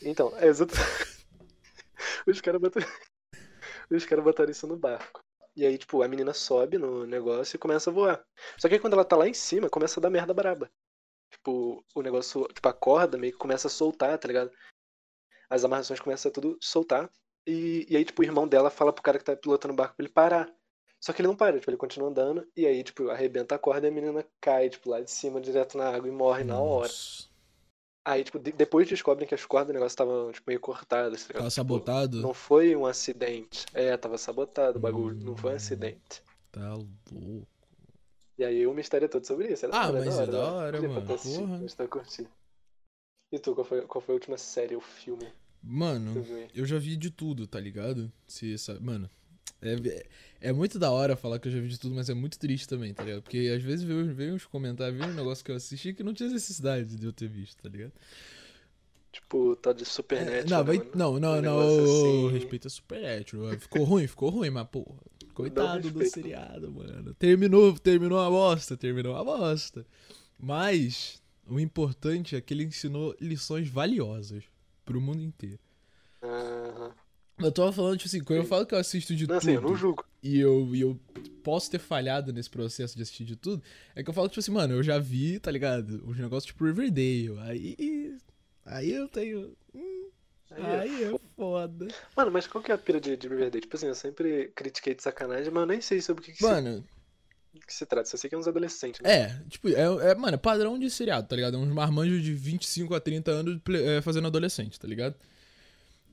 Então, 0.00 0.32
é 0.36 0.46
exatamente. 0.46 0.86
Os 2.26 2.40
caras 2.40 2.60
botaram. 2.60 2.86
Os 3.90 4.04
caras 4.04 4.24
botaram 4.24 4.50
isso 4.50 4.66
no 4.66 4.76
barco. 4.76 5.20
E 5.56 5.66
aí, 5.66 5.76
tipo, 5.76 6.02
a 6.02 6.08
menina 6.08 6.32
sobe 6.32 6.78
no 6.78 7.04
negócio 7.04 7.56
e 7.56 7.58
começa 7.58 7.90
a 7.90 7.92
voar. 7.92 8.24
Só 8.56 8.68
que 8.68 8.74
aí 8.74 8.80
quando 8.80 8.92
ela 8.92 9.04
tá 9.04 9.16
lá 9.16 9.26
em 9.28 9.34
cima, 9.34 9.68
começa 9.68 9.98
a 9.98 10.02
dar 10.02 10.10
merda 10.10 10.32
braba. 10.32 10.70
Tipo, 11.32 11.84
o 11.94 12.02
negócio, 12.02 12.46
tipo, 12.54 12.68
a 12.68 12.72
corda 12.72 13.18
meio 13.18 13.32
que 13.32 13.38
começa 13.38 13.66
a 13.66 13.70
soltar, 13.70 14.16
tá 14.18 14.28
ligado? 14.28 14.52
As 15.50 15.64
amarrações 15.64 15.98
começam 16.00 16.30
a 16.30 16.32
tudo 16.32 16.56
soltar. 16.60 17.10
E, 17.48 17.86
e 17.90 17.96
aí, 17.96 18.04
tipo, 18.04 18.22
o 18.22 18.24
irmão 18.24 18.46
dela 18.46 18.70
fala 18.70 18.92
pro 18.92 19.02
cara 19.02 19.18
que 19.18 19.24
tá 19.24 19.36
pilotando 19.36 19.74
o 19.74 19.76
barco 19.76 19.96
pra 19.96 20.04
ele 20.04 20.12
parar. 20.12 20.54
Só 21.00 21.12
que 21.12 21.20
ele 21.22 21.28
não 21.28 21.36
para, 21.36 21.58
tipo, 21.58 21.70
ele 21.70 21.76
continua 21.78 22.10
andando. 22.10 22.46
E 22.56 22.66
aí, 22.66 22.84
tipo, 22.84 23.08
arrebenta 23.10 23.54
a 23.56 23.58
corda 23.58 23.86
e 23.86 23.90
a 23.90 23.92
menina 23.92 24.24
cai, 24.40 24.68
tipo, 24.70 24.90
lá 24.90 25.00
de 25.00 25.10
cima, 25.10 25.40
direto 25.40 25.78
na 25.78 25.88
água 25.90 26.08
e 26.08 26.12
morre 26.12 26.44
na 26.44 26.60
hora. 26.60 26.94
Nossa. 26.94 27.28
Aí, 28.04 28.24
tipo, 28.24 28.38
de- 28.40 28.50
depois 28.52 28.88
descobrem 28.88 29.28
que 29.28 29.34
as 29.34 29.44
cordas 29.44 29.68
do 29.68 29.72
negócio 29.74 29.92
estavam, 29.94 30.32
tipo, 30.32 30.44
meio 30.48 30.60
cortadas, 30.60 31.24
tá? 31.26 31.34
Tava 31.34 31.50
Tipo, 31.50 31.50
sabotado? 31.50 32.22
não 32.22 32.34
foi 32.34 32.74
um 32.74 32.86
acidente. 32.86 33.66
É, 33.74 33.96
tava 33.96 34.18
sabotado 34.18 34.78
o 34.78 34.80
bagulho. 34.80 35.16
Não 35.24 35.36
foi 35.36 35.50
um 35.52 35.54
Hum. 35.54 35.56
acidente. 35.56 36.22
Tá 36.52 36.74
louco. 36.74 37.46
E 38.38 38.44
aí 38.44 38.66
o 38.66 38.72
mistério 38.72 39.04
é 39.04 39.08
todo 39.08 39.26
sobre 39.26 39.52
isso. 39.52 39.66
É 39.66 39.68
da 39.68 39.76
Ah, 39.78 39.86
hora, 39.86 40.00
mas 40.00 40.18
é 40.20 40.26
da 40.26 40.32
da 40.32 40.52
hora, 40.52 40.80
Curti 40.80 40.88
pra 40.88 41.02
mano, 41.02 41.06
tu 41.06 41.14
assistir, 41.14 41.42
porra. 41.46 41.88
curtir. 41.90 42.28
E 43.32 43.38
tu, 43.38 43.54
qual 43.54 43.64
foi, 43.64 43.80
qual 43.86 44.02
foi 44.02 44.12
a 44.14 44.16
última 44.18 44.36
série 44.36 44.74
ou 44.74 44.82
filme 44.82 45.32
Mano, 45.62 46.24
eu 46.54 46.64
já 46.64 46.78
vi 46.78 46.96
de 46.96 47.10
tudo, 47.10 47.46
tá 47.46 47.58
ligado? 47.60 48.10
Se 48.26 48.54
mano, 48.80 49.10
é, 49.60 50.06
é 50.40 50.52
muito 50.52 50.78
da 50.78 50.90
hora 50.90 51.16
falar 51.16 51.38
que 51.38 51.48
eu 51.48 51.52
já 51.52 51.60
vi 51.60 51.68
de 51.68 51.78
tudo, 51.78 51.94
mas 51.94 52.08
é 52.08 52.14
muito 52.14 52.38
triste 52.38 52.68
também, 52.68 52.94
tá 52.94 53.02
ligado? 53.02 53.22
Porque 53.22 53.52
às 53.54 53.62
vezes 53.62 53.84
vem, 53.84 54.12
vem 54.14 54.32
uns 54.32 54.46
comentários, 54.46 54.98
vem 54.98 55.08
um 55.10 55.14
negócio 55.14 55.44
que 55.44 55.50
eu 55.50 55.56
assisti 55.56 55.92
que 55.92 56.02
não 56.02 56.14
tinha 56.14 56.28
necessidade 56.30 56.96
de 56.96 57.04
eu 57.04 57.12
ter 57.12 57.28
visto, 57.28 57.60
tá 57.62 57.68
ligado? 57.68 57.92
Tipo, 59.10 59.56
tá 59.56 59.72
de 59.72 59.82
É, 59.82 59.86
Supernatural. 59.86 60.46
não, 60.48 60.64
vai, 60.64 60.78
mano. 60.78 60.90
não, 60.94 61.18
não, 61.18 61.38
Um 61.38 61.42
não, 61.42 61.60
assim. 61.84 62.28
respeita 62.30 62.68
Supernatural. 62.68 63.58
Ficou 63.58 63.84
ruim, 63.84 64.06
ficou 64.06 64.30
ruim, 64.30 64.50
mas 64.50 64.68
porra, 64.68 64.94
coitado 65.34 65.90
do 65.90 66.04
seriado, 66.06 66.70
mano. 66.70 67.14
Terminou, 67.14 67.76
terminou 67.78 68.20
a 68.20 68.30
bosta, 68.30 68.76
terminou 68.76 69.16
a 69.16 69.24
bosta. 69.24 69.84
Mas 70.38 71.20
o 71.48 71.58
importante 71.58 72.36
é 72.36 72.40
que 72.40 72.54
ele 72.54 72.64
ensinou 72.64 73.16
lições 73.20 73.68
valiosas 73.68 74.44
pro 74.88 75.00
mundo 75.00 75.20
inteiro. 75.22 75.58
Aham. 76.22 76.92
Eu 77.38 77.52
tava 77.52 77.72
falando, 77.72 77.96
tipo 77.98 78.08
assim, 78.08 78.24
quando 78.24 78.38
eu 78.40 78.44
falo 78.44 78.66
que 78.66 78.74
eu 78.74 78.78
assisto 78.78 79.14
de 79.14 79.26
Não, 79.26 79.38
tudo 79.38 79.38
assim, 79.38 79.54
eu 79.54 79.60
não 79.60 79.76
julgo. 79.76 80.04
e, 80.20 80.40
eu, 80.40 80.74
e 80.74 80.80
eu 80.80 80.98
posso 81.44 81.70
ter 81.70 81.78
falhado 81.78 82.32
nesse 82.32 82.50
processo 82.50 82.96
de 82.96 83.02
assistir 83.02 83.24
de 83.24 83.36
tudo, 83.36 83.62
é 83.94 84.02
que 84.02 84.10
eu 84.10 84.14
falo, 84.14 84.28
tipo 84.28 84.40
assim, 84.40 84.50
mano, 84.50 84.74
eu 84.74 84.82
já 84.82 84.98
vi, 84.98 85.38
tá 85.38 85.50
ligado? 85.50 86.02
Os 86.08 86.16
negócios 86.18 86.46
tipo 86.46 86.64
Riverdale. 86.64 87.38
Aí. 87.42 88.16
Aí 88.66 88.90
eu 88.92 89.06
tenho. 89.08 89.56
hum, 89.72 90.08
Aí 90.50 90.62
é 90.64 90.80
Aí 90.80 91.04
é 91.04 91.18
foda. 91.36 91.86
Mano, 92.16 92.32
mas 92.32 92.46
qual 92.48 92.64
que 92.64 92.72
é 92.72 92.74
a 92.74 92.78
pira 92.78 93.00
de, 93.00 93.16
de 93.16 93.28
Riverdale? 93.28 93.60
Tipo 93.60 93.76
assim, 93.76 93.86
eu 93.86 93.94
sempre 93.94 94.50
critiquei 94.56 94.94
de 94.94 95.02
sacanagem, 95.04 95.52
mas 95.52 95.60
eu 95.60 95.66
nem 95.66 95.80
sei 95.80 96.00
sobre 96.00 96.22
o 96.22 96.24
que, 96.24 96.32
que, 96.32 96.42
Mano, 96.42 96.84
que 97.66 97.74
se 97.74 97.86
trata. 97.86 98.08
Só 98.08 98.16
sei 98.16 98.28
que 98.28 98.34
é 98.36 98.38
uns 98.38 98.48
adolescentes, 98.48 99.00
né? 99.00 99.10
é, 99.10 99.42
tipo, 99.48 99.68
é, 99.68 100.10
é, 100.10 100.14
mano, 100.14 100.34
é 100.34 100.38
padrão 100.38 100.78
de 100.78 100.90
seriado, 100.90 101.26
tá 101.26 101.36
ligado? 101.36 101.56
É 101.56 101.58
uns 101.58 101.72
marmanjos 101.72 102.22
de 102.22 102.32
25 102.32 102.94
a 102.94 103.00
30 103.00 103.30
anos 103.30 103.60
é, 103.74 104.00
fazendo 104.00 104.26
adolescente, 104.26 104.78
tá 104.78 104.86
ligado? 104.86 105.14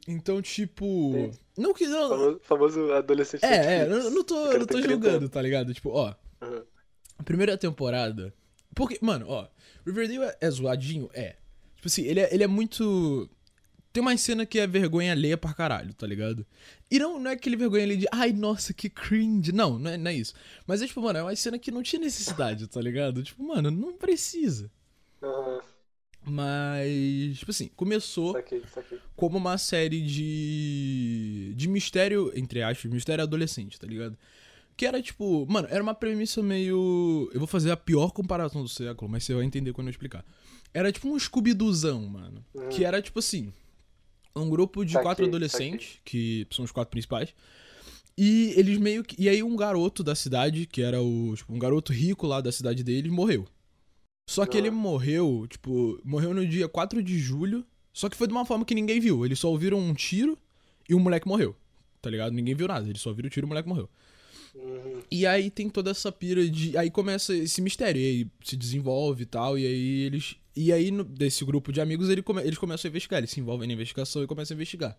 Então, 0.08 0.42
tipo. 0.42 1.14
Sim. 1.14 1.32
Não 1.58 1.74
que. 1.74 1.88
Não, 1.88 2.10
Famoso, 2.10 2.40
famoso 2.44 2.94
adolescente 2.94 3.44
é, 3.44 3.80
é, 3.80 3.84
eu 3.84 4.12
não 4.12 4.24
tô, 4.24 4.36
não 4.36 4.66
tô 4.66 4.76
tem 4.76 4.82
30 4.82 4.90
julgando, 4.90 5.30
tá 5.30 5.42
ligado? 5.42 5.74
Tipo, 5.74 5.90
ó. 5.90 6.14
A 7.18 7.24
primeira 7.24 7.58
temporada. 7.58 8.34
Porque, 8.76 9.00
mano, 9.02 9.26
ó, 9.30 9.48
Riverdale 9.86 10.26
é, 10.26 10.38
é 10.42 10.50
zoadinho? 10.50 11.10
É. 11.14 11.36
Tipo 11.76 11.88
assim, 11.88 12.04
ele 12.04 12.20
é, 12.20 12.34
ele 12.34 12.44
é 12.44 12.48
muito. 12.48 13.30
Tem 13.96 14.02
uma 14.02 14.18
cena 14.18 14.46
que 14.46 14.60
é 14.60 14.68
vergonha 14.68 15.14
alheia 15.14 15.38
pra 15.38 15.54
caralho, 15.54 15.94
tá 15.94 16.06
ligado? 16.06 16.46
E 16.92 17.00
não, 17.00 17.18
não 17.18 17.32
é 17.32 17.34
aquele 17.34 17.56
vergonha 17.56 17.86
ali 17.86 17.96
de, 17.96 18.06
ai, 18.12 18.34
nossa, 18.34 18.74
que 18.74 18.90
cringe. 18.90 19.54
Não, 19.54 19.80
não 19.80 19.90
é, 19.90 19.96
não 19.96 20.12
é 20.12 20.14
isso. 20.14 20.34
Mas 20.68 20.82
é 20.82 20.86
tipo, 20.86 21.02
mano, 21.02 21.18
é 21.20 21.24
uma 21.24 21.34
cena 21.34 21.58
que 21.58 21.72
não 21.72 21.82
tinha 21.82 22.02
necessidade, 22.02 22.68
tá 22.68 22.82
ligado? 22.82 23.24
Tipo, 23.24 23.42
mano, 23.42 23.72
não 23.72 23.94
precisa. 23.94 24.70
Aham, 25.24 25.62
Mas, 26.26 27.40
tipo 27.40 27.52
assim, 27.52 27.70
começou 27.74 28.34
saquei, 28.34 28.62
saquei. 28.74 29.00
como 29.16 29.38
uma 29.38 29.58
série 29.58 30.02
de. 30.02 31.54
de 31.56 31.68
mistério, 31.70 32.34
entre 32.36 32.64
aspas, 32.64 32.92
mistério 32.92 33.24
adolescente, 33.24 33.80
tá 33.80 33.88
ligado? 33.88 34.18
Que 34.76 34.86
era 34.86 35.02
tipo. 35.02 35.46
Mano, 35.50 35.70
era 35.72 35.82
uma 35.82 35.96
premissa 35.96 36.44
meio. 36.44 37.30
Eu 37.34 37.40
vou 37.40 37.48
fazer 37.48 37.72
a 37.72 37.78
pior 37.78 38.12
comparação 38.12 38.62
do 38.62 38.68
século, 38.68 39.10
mas 39.10 39.24
você 39.24 39.34
vai 39.34 39.46
entender 39.46 39.72
quando 39.72 39.88
eu 39.88 39.92
explicar. 39.92 40.26
Era 40.74 40.92
tipo 40.92 41.08
um 41.08 41.18
Scooby-Doozão, 41.18 42.02
mano. 42.08 42.44
Hum. 42.54 42.68
Que 42.68 42.84
era 42.84 43.02
tipo 43.02 43.20
assim. 43.20 43.54
Um 44.36 44.50
grupo 44.50 44.84
de 44.84 44.92
Saquei, 44.94 45.04
quatro 45.06 45.26
adolescentes, 45.26 46.00
que 46.04 46.46
são 46.52 46.66
os 46.66 46.72
quatro 46.72 46.92
principais. 46.92 47.34
E 48.18 48.54
eles 48.56 48.78
meio 48.78 49.04
que. 49.04 49.16
E 49.22 49.28
aí 49.30 49.42
um 49.44 49.56
garoto 49.56 50.04
da 50.04 50.16
cidade, 50.16 50.66
que 50.66 50.82
era 50.82 51.02
o. 51.02 51.34
Tipo, 51.36 51.54
um 51.54 51.60
garoto 51.60 51.92
rico 51.94 52.26
lá 52.28 52.42
da 52.42 52.52
cidade 52.52 52.84
deles, 52.84 53.12
morreu. 53.12 53.48
Só 54.30 54.46
que 54.46 54.58
Ah. 54.58 54.60
ele 54.60 54.72
morreu, 54.72 55.46
tipo, 55.50 56.00
morreu 56.04 56.34
no 56.34 56.46
dia 56.48 56.68
4 56.68 57.02
de 57.04 57.18
julho. 57.20 57.66
Só 57.94 58.10
que 58.10 58.18
foi 58.18 58.28
de 58.28 58.34
uma 58.34 58.46
forma 58.46 58.66
que 58.66 58.76
ninguém 58.76 59.00
viu. 59.00 59.26
Eles 59.26 59.40
só 59.40 59.50
ouviram 59.50 59.78
um 59.80 59.94
tiro 59.94 60.38
e 60.90 60.94
o 60.96 61.00
moleque 61.00 61.28
morreu. 61.28 61.56
tá 62.02 62.10
ligado? 62.12 62.34
Ninguém 62.34 62.54
viu 62.54 62.68
nada, 62.68 62.88
ele 62.88 63.00
só 63.00 63.12
viu 63.12 63.26
o 63.26 63.30
tiro 63.32 63.46
e 63.46 63.48
o 63.48 63.50
moleque 63.50 63.68
morreu. 63.68 63.90
Uhum. 64.54 65.02
E 65.10 65.26
aí 65.26 65.50
tem 65.50 65.68
toda 65.68 65.90
essa 65.90 66.12
pira 66.12 66.48
de. 66.48 66.78
Aí 66.78 66.92
começa 66.92 67.36
esse 67.36 67.60
mistério, 67.62 68.00
e 68.00 68.06
aí 68.06 68.28
se 68.44 68.56
desenvolve 68.56 69.24
e 69.24 69.26
tal, 69.26 69.58
e 69.58 69.66
aí 69.66 70.02
eles. 70.04 70.36
E 70.56 70.72
aí, 70.72 70.90
no- 70.90 71.04
desse 71.04 71.44
grupo 71.44 71.72
de 71.72 71.82
amigos, 71.82 72.10
ele 72.10 72.22
come- 72.24 72.42
eles 72.42 72.58
começam 72.58 72.88
a 72.88 72.90
investigar, 72.90 73.18
eles 73.20 73.30
se 73.32 73.40
envolvem 73.40 73.68
na 73.68 73.74
investigação 73.74 74.24
e 74.24 74.28
começam 74.28 74.54
a 74.54 74.58
investigar. 74.58 74.98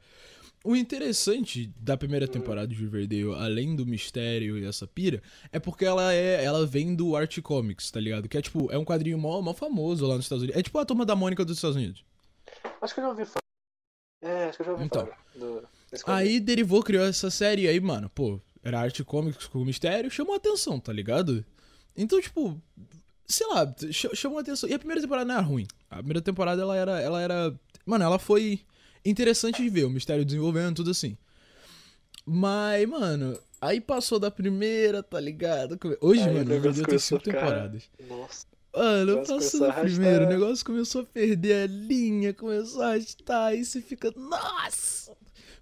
O 0.64 0.74
interessante 0.74 1.72
da 1.78 1.96
primeira 1.96 2.26
temporada 2.26 2.66
de 2.66 2.74
Riverdale, 2.74 3.34
além 3.34 3.76
do 3.76 3.86
mistério 3.86 4.58
e 4.58 4.64
essa 4.64 4.86
pira, 4.86 5.22
é 5.52 5.58
porque 5.58 5.84
ela 5.84 6.12
é. 6.12 6.42
Ela 6.44 6.66
vem 6.66 6.94
do 6.94 7.14
Art 7.16 7.38
Comics, 7.40 7.90
tá 7.90 8.00
ligado? 8.00 8.28
Que 8.28 8.36
é 8.38 8.42
tipo, 8.42 8.70
é 8.72 8.76
um 8.78 8.84
quadrinho 8.84 9.18
mó, 9.18 9.40
mó 9.40 9.54
famoso 9.54 10.06
lá 10.06 10.16
nos 10.16 10.24
Estados 10.24 10.42
Unidos. 10.42 10.58
É 10.58 10.62
tipo 10.62 10.78
a 10.78 10.84
turma 10.84 11.04
da 11.06 11.14
Mônica 11.14 11.44
dos 11.44 11.56
Estados 11.56 11.76
Unidos. 11.76 12.04
Acho 12.82 12.94
que 12.94 13.00
eu 13.00 13.04
já 13.04 13.10
ouvi 13.10 13.24
falar. 13.24 13.40
É, 14.22 14.44
acho 14.48 14.56
que 14.56 14.62
eu 14.62 14.66
já 14.66 14.72
ouvi 14.72 14.84
Então. 14.84 15.04
falar 15.06 15.18
do. 15.36 15.68
Aí 16.06 16.40
derivou, 16.40 16.82
criou 16.82 17.04
essa 17.04 17.30
série, 17.30 17.62
e 17.62 17.68
aí, 17.68 17.78
mano, 17.80 18.10
pô, 18.10 18.40
era 18.62 18.80
arte 18.80 19.04
comics 19.04 19.46
com 19.46 19.64
mistério, 19.64 20.10
chamou 20.10 20.34
a 20.34 20.36
atenção, 20.36 20.80
tá 20.80 20.92
ligado? 20.92 21.44
Então, 21.96 22.20
tipo, 22.20 22.60
sei 23.26 23.46
lá, 23.48 23.74
ch- 23.90 24.14
chamou 24.14 24.38
a 24.38 24.40
atenção. 24.42 24.68
E 24.68 24.74
a 24.74 24.78
primeira 24.78 25.00
temporada 25.00 25.24
não 25.26 25.34
era 25.34 25.42
ruim. 25.42 25.66
A 25.90 25.96
primeira 25.96 26.20
temporada 26.20 26.60
ela 26.62 26.76
era. 26.76 27.00
Ela 27.00 27.20
era. 27.22 27.54
Mano, 27.84 28.04
ela 28.04 28.18
foi 28.18 28.60
interessante 29.04 29.62
de 29.62 29.68
ver, 29.68 29.84
o 29.84 29.90
mistério 29.90 30.24
desenvolvendo, 30.24 30.76
tudo 30.76 30.90
assim. 30.90 31.16
Mas, 32.24 32.88
mano, 32.88 33.38
aí 33.60 33.80
passou 33.80 34.18
da 34.18 34.30
primeira, 34.30 35.02
tá 35.02 35.20
ligado? 35.20 35.78
Hoje, 36.00 36.22
Aí 36.22 36.26
mano, 36.34 36.40
o 36.40 36.44
negócio 36.48 36.70
Riverdale 36.70 36.86
tem 36.88 36.98
cinco 36.98 37.22
temporadas. 37.22 37.82
Nossa. 38.08 38.46
Mano, 38.74 39.16
passou 39.18 39.36
começou 39.38 39.60
do 39.60 39.66
a 39.66 39.68
arrastar. 39.68 39.90
primeiro, 39.90 40.24
o 40.24 40.28
negócio 40.28 40.64
começou 40.66 41.00
a 41.02 41.04
perder 41.04 41.62
a 41.62 41.66
linha, 41.66 42.34
começou 42.34 42.82
a 42.82 42.88
arrastar, 42.90 43.44
aí 43.46 43.64
você 43.64 43.80
fica, 43.80 44.12
nossa! 44.16 45.12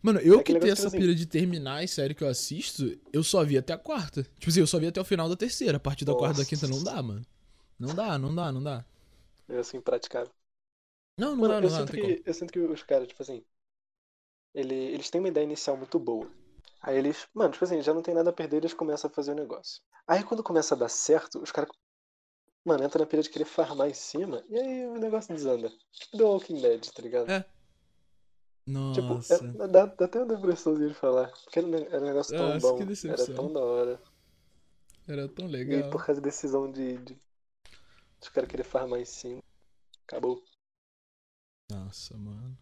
Mano, 0.03 0.19
eu 0.21 0.41
É 0.41 0.43
que 0.43 0.53
tenho 0.59 0.73
essa 0.73 0.89
tipo 0.91 0.97
pira 1.01 1.15
de 1.15 1.25
terminar 1.25 1.83
as 1.85 1.91
séries 1.93 2.17
que 2.17 2.25
eu 2.25 2.29
assisto, 2.29 2.97
eu 3.13 3.23
só 3.23 3.45
vi 3.45 3.57
até 3.57 3.73
a 3.73 3.79
quarta. 3.79 4.23
Tipo 4.39 4.51
assim, 4.51 4.61
eu 4.61 4.67
só 4.67 4.79
vi 4.79 4.87
até 4.87 5.01
o 5.01 5.05
final 5.05 5.29
da 5.29 5.37
terceira, 5.37 5.77
a 5.77 5.81
partir 5.81 6.05
da 6.05 6.13
quarta 6.13 6.35
da 6.35 6.39
Nossa. 6.41 6.51
quinta 6.51 6.67
não 6.67 6.83
dá, 6.83 7.01
mano. 7.03 7.25
Não 7.79 7.95
dá, 7.95 8.19
não 8.19 8.35
dá, 8.35 8.51
não 8.53 8.63
dá. 8.63 8.85
É 9.49 9.57
assim, 9.59 9.81
praticável. 9.81 10.31
Não, 11.19 11.35
não 11.37 11.47
Mano, 11.47 11.55
dá, 11.55 11.61
eu, 11.61 11.61
não 11.61 11.71
dá, 11.71 11.81
não 11.81 11.87
sinto 11.87 11.93
que, 11.93 12.23
eu 12.27 12.35
sinto 12.35 12.53
que 12.53 12.59
os 12.59 12.83
caras, 12.83 13.07
tipo 13.07 13.23
assim. 13.23 13.45
Ele, 14.55 14.75
eles 14.75 15.11
têm 15.11 15.21
uma 15.21 15.29
ideia 15.29 15.45
inicial 15.45 15.77
muito 15.77 15.99
boa. 15.99 16.31
Aí 16.81 16.97
eles, 16.97 17.27
mano, 17.35 17.53
tipo 17.53 17.65
assim, 17.65 17.83
já 17.83 17.93
não 17.95 18.03
tem 18.03 18.15
nada 18.15 18.31
a 18.31 18.33
perder, 18.33 18.59
eles 18.59 18.75
começam 18.75 19.11
a 19.11 19.13
fazer 19.15 19.33
o 19.33 19.35
negócio. 19.37 19.83
Aí 20.07 20.23
quando 20.25 20.43
começa 20.43 20.75
a 20.75 20.79
dar 20.79 20.89
certo, 20.89 21.41
os 21.43 21.53
caras. 21.53 21.71
Mano, 22.65 22.85
entra 22.85 23.01
na 23.01 23.07
pira 23.07 23.23
de 23.23 23.31
querer 23.31 23.47
farmar 23.47 23.89
em 23.89 23.95
cima, 23.95 24.45
e 24.49 24.59
aí 24.59 24.87
o 24.87 24.99
negócio 24.99 25.35
desanda. 25.35 25.71
Tipo 25.93 26.19
The 26.19 26.25
Walking 26.25 26.61
Dead, 26.63 26.87
tá 26.93 27.03
ligado? 27.03 27.33
É. 27.33 27.45
Tipo, 28.93 29.23
Nossa. 29.27 29.55
é- 29.63 29.69
dá, 29.69 29.85
dá 29.87 30.05
até 30.07 30.19
uma 30.21 30.27
depressãozinha 30.37 30.89
de 30.89 30.95
falar. 30.95 31.31
Porque 31.45 31.59
era, 31.59 31.69
um 31.69 31.75
era 31.77 32.01
um 32.01 32.07
negócio 32.07 32.35
tão 32.35 32.59
Nossa, 32.59 32.59
bom. 32.59 32.91
Era 33.07 33.27
tão 33.27 33.53
da 33.53 33.61
hora. 33.61 34.01
Era 35.09 35.27
tão 35.27 35.47
E 35.67 35.75
legal. 35.75 35.75
aí, 35.75 35.85
por 35.85 36.05
causa 36.07 36.21
da 36.23 36.27
decisão 36.29 36.71
de. 36.71 36.97
de... 36.99 37.21
Os 38.25 38.31
caras 38.31 38.49
querer 38.51 38.65
farmar 38.65 38.99
em 39.01 39.05
cima. 39.05 39.43
Acabou. 40.07 40.43
Nossa, 41.71 42.17
mano. 42.17 42.57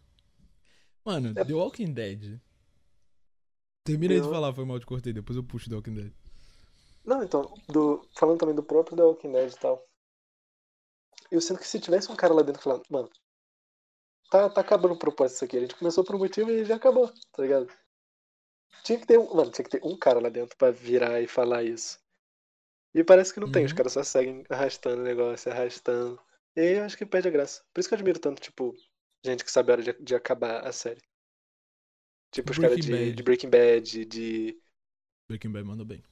Mano, 1.05 1.39
É- 1.39 1.45
The 1.45 1.55
Walking 1.55 1.93
Dead. 1.93 2.41
Termina 3.85 4.21
de 4.21 4.29
falar, 4.29 4.53
foi 4.53 4.65
mal 4.65 4.79
de 4.81 4.87
cortei, 4.87 5.13
depois 5.13 5.37
eu 5.37 5.45
puxo 5.45 5.69
The 5.71 5.77
Walking 5.77 5.95
Dead. 5.95 6.13
Não, 7.05 7.23
então, 7.23 7.55
do, 7.69 8.09
falando 8.17 8.41
também 8.41 8.55
do 8.57 8.63
próprio 8.63 8.97
The 8.97 9.03
Walking 9.05 9.33
Dead 9.33 9.53
e 9.53 9.59
tal. 9.59 9.89
Eu 11.31 11.41
sinto 11.41 11.61
que 11.61 11.67
se 11.67 11.81
tivesse 11.81 12.11
um 12.11 12.17
cara 12.17 12.35
lá 12.35 12.43
dentro 12.43 12.61
falando, 12.61 12.85
mano, 12.91 13.09
tá, 14.31 14.51
tá 14.51 14.61
acabando 14.61 14.95
o 14.95 14.99
propósito 14.99 15.35
disso 15.35 15.45
aqui. 15.45 15.57
A 15.59 15.61
gente 15.61 15.77
começou 15.77 16.05
por 16.05 16.17
um 16.17 16.19
motivo 16.19 16.51
e 16.51 16.65
já 16.65 16.75
acabou, 16.75 17.09
tá 17.33 17.43
ligado? 17.43 17.73
Tinha 18.83 18.99
que 18.99 19.07
ter 19.07 19.17
um. 19.17 19.33
Mano, 19.33 19.53
tinha 19.53 19.65
que 19.65 19.71
ter 19.71 19.85
um 19.85 19.97
cara 19.97 20.21
lá 20.21 20.29
dentro 20.29 20.57
pra 20.57 20.73
virar 20.73 21.21
e 21.21 21.29
falar 21.29 21.63
isso. 21.63 22.02
E 22.95 23.05
parece 23.05 23.33
que 23.35 23.41
não 23.41 23.51
tem, 23.51 23.65
os 23.65 23.73
Uhum. 23.73 23.77
caras 23.77 23.93
só 23.93 24.03
seguem 24.03 24.45
arrastando 24.49 25.01
o 25.03 25.05
negócio, 25.05 25.51
arrastando. 25.51 26.21
E 26.57 26.61
aí 26.61 26.77
eu 26.79 26.85
acho 26.85 26.97
que 26.97 27.07
perde 27.07 27.29
a 27.29 27.31
graça. 27.31 27.63
Por 27.73 27.81
isso 27.81 27.89
que 27.89 27.95
eu 27.95 27.99
admiro 27.99 28.19
tanto, 28.19 28.41
tipo, 28.43 28.75
gente 29.25 29.45
que 29.45 29.51
sabe 29.51 29.71
a 29.71 29.75
hora 29.75 29.83
de, 29.83 29.93
de 29.95 30.15
acabar 30.15 30.67
a 30.67 30.73
série. 30.73 31.01
Tipo, 32.31 32.51
os 32.53 32.59
caras 32.59 32.79
de, 32.79 33.13
de 33.13 33.23
Breaking 33.23 33.51
Bad, 33.51 34.05
de. 34.07 34.57
Breaking 35.29 35.53
Bad 35.53 35.65
mandou 35.67 35.85
bem. 35.87 36.03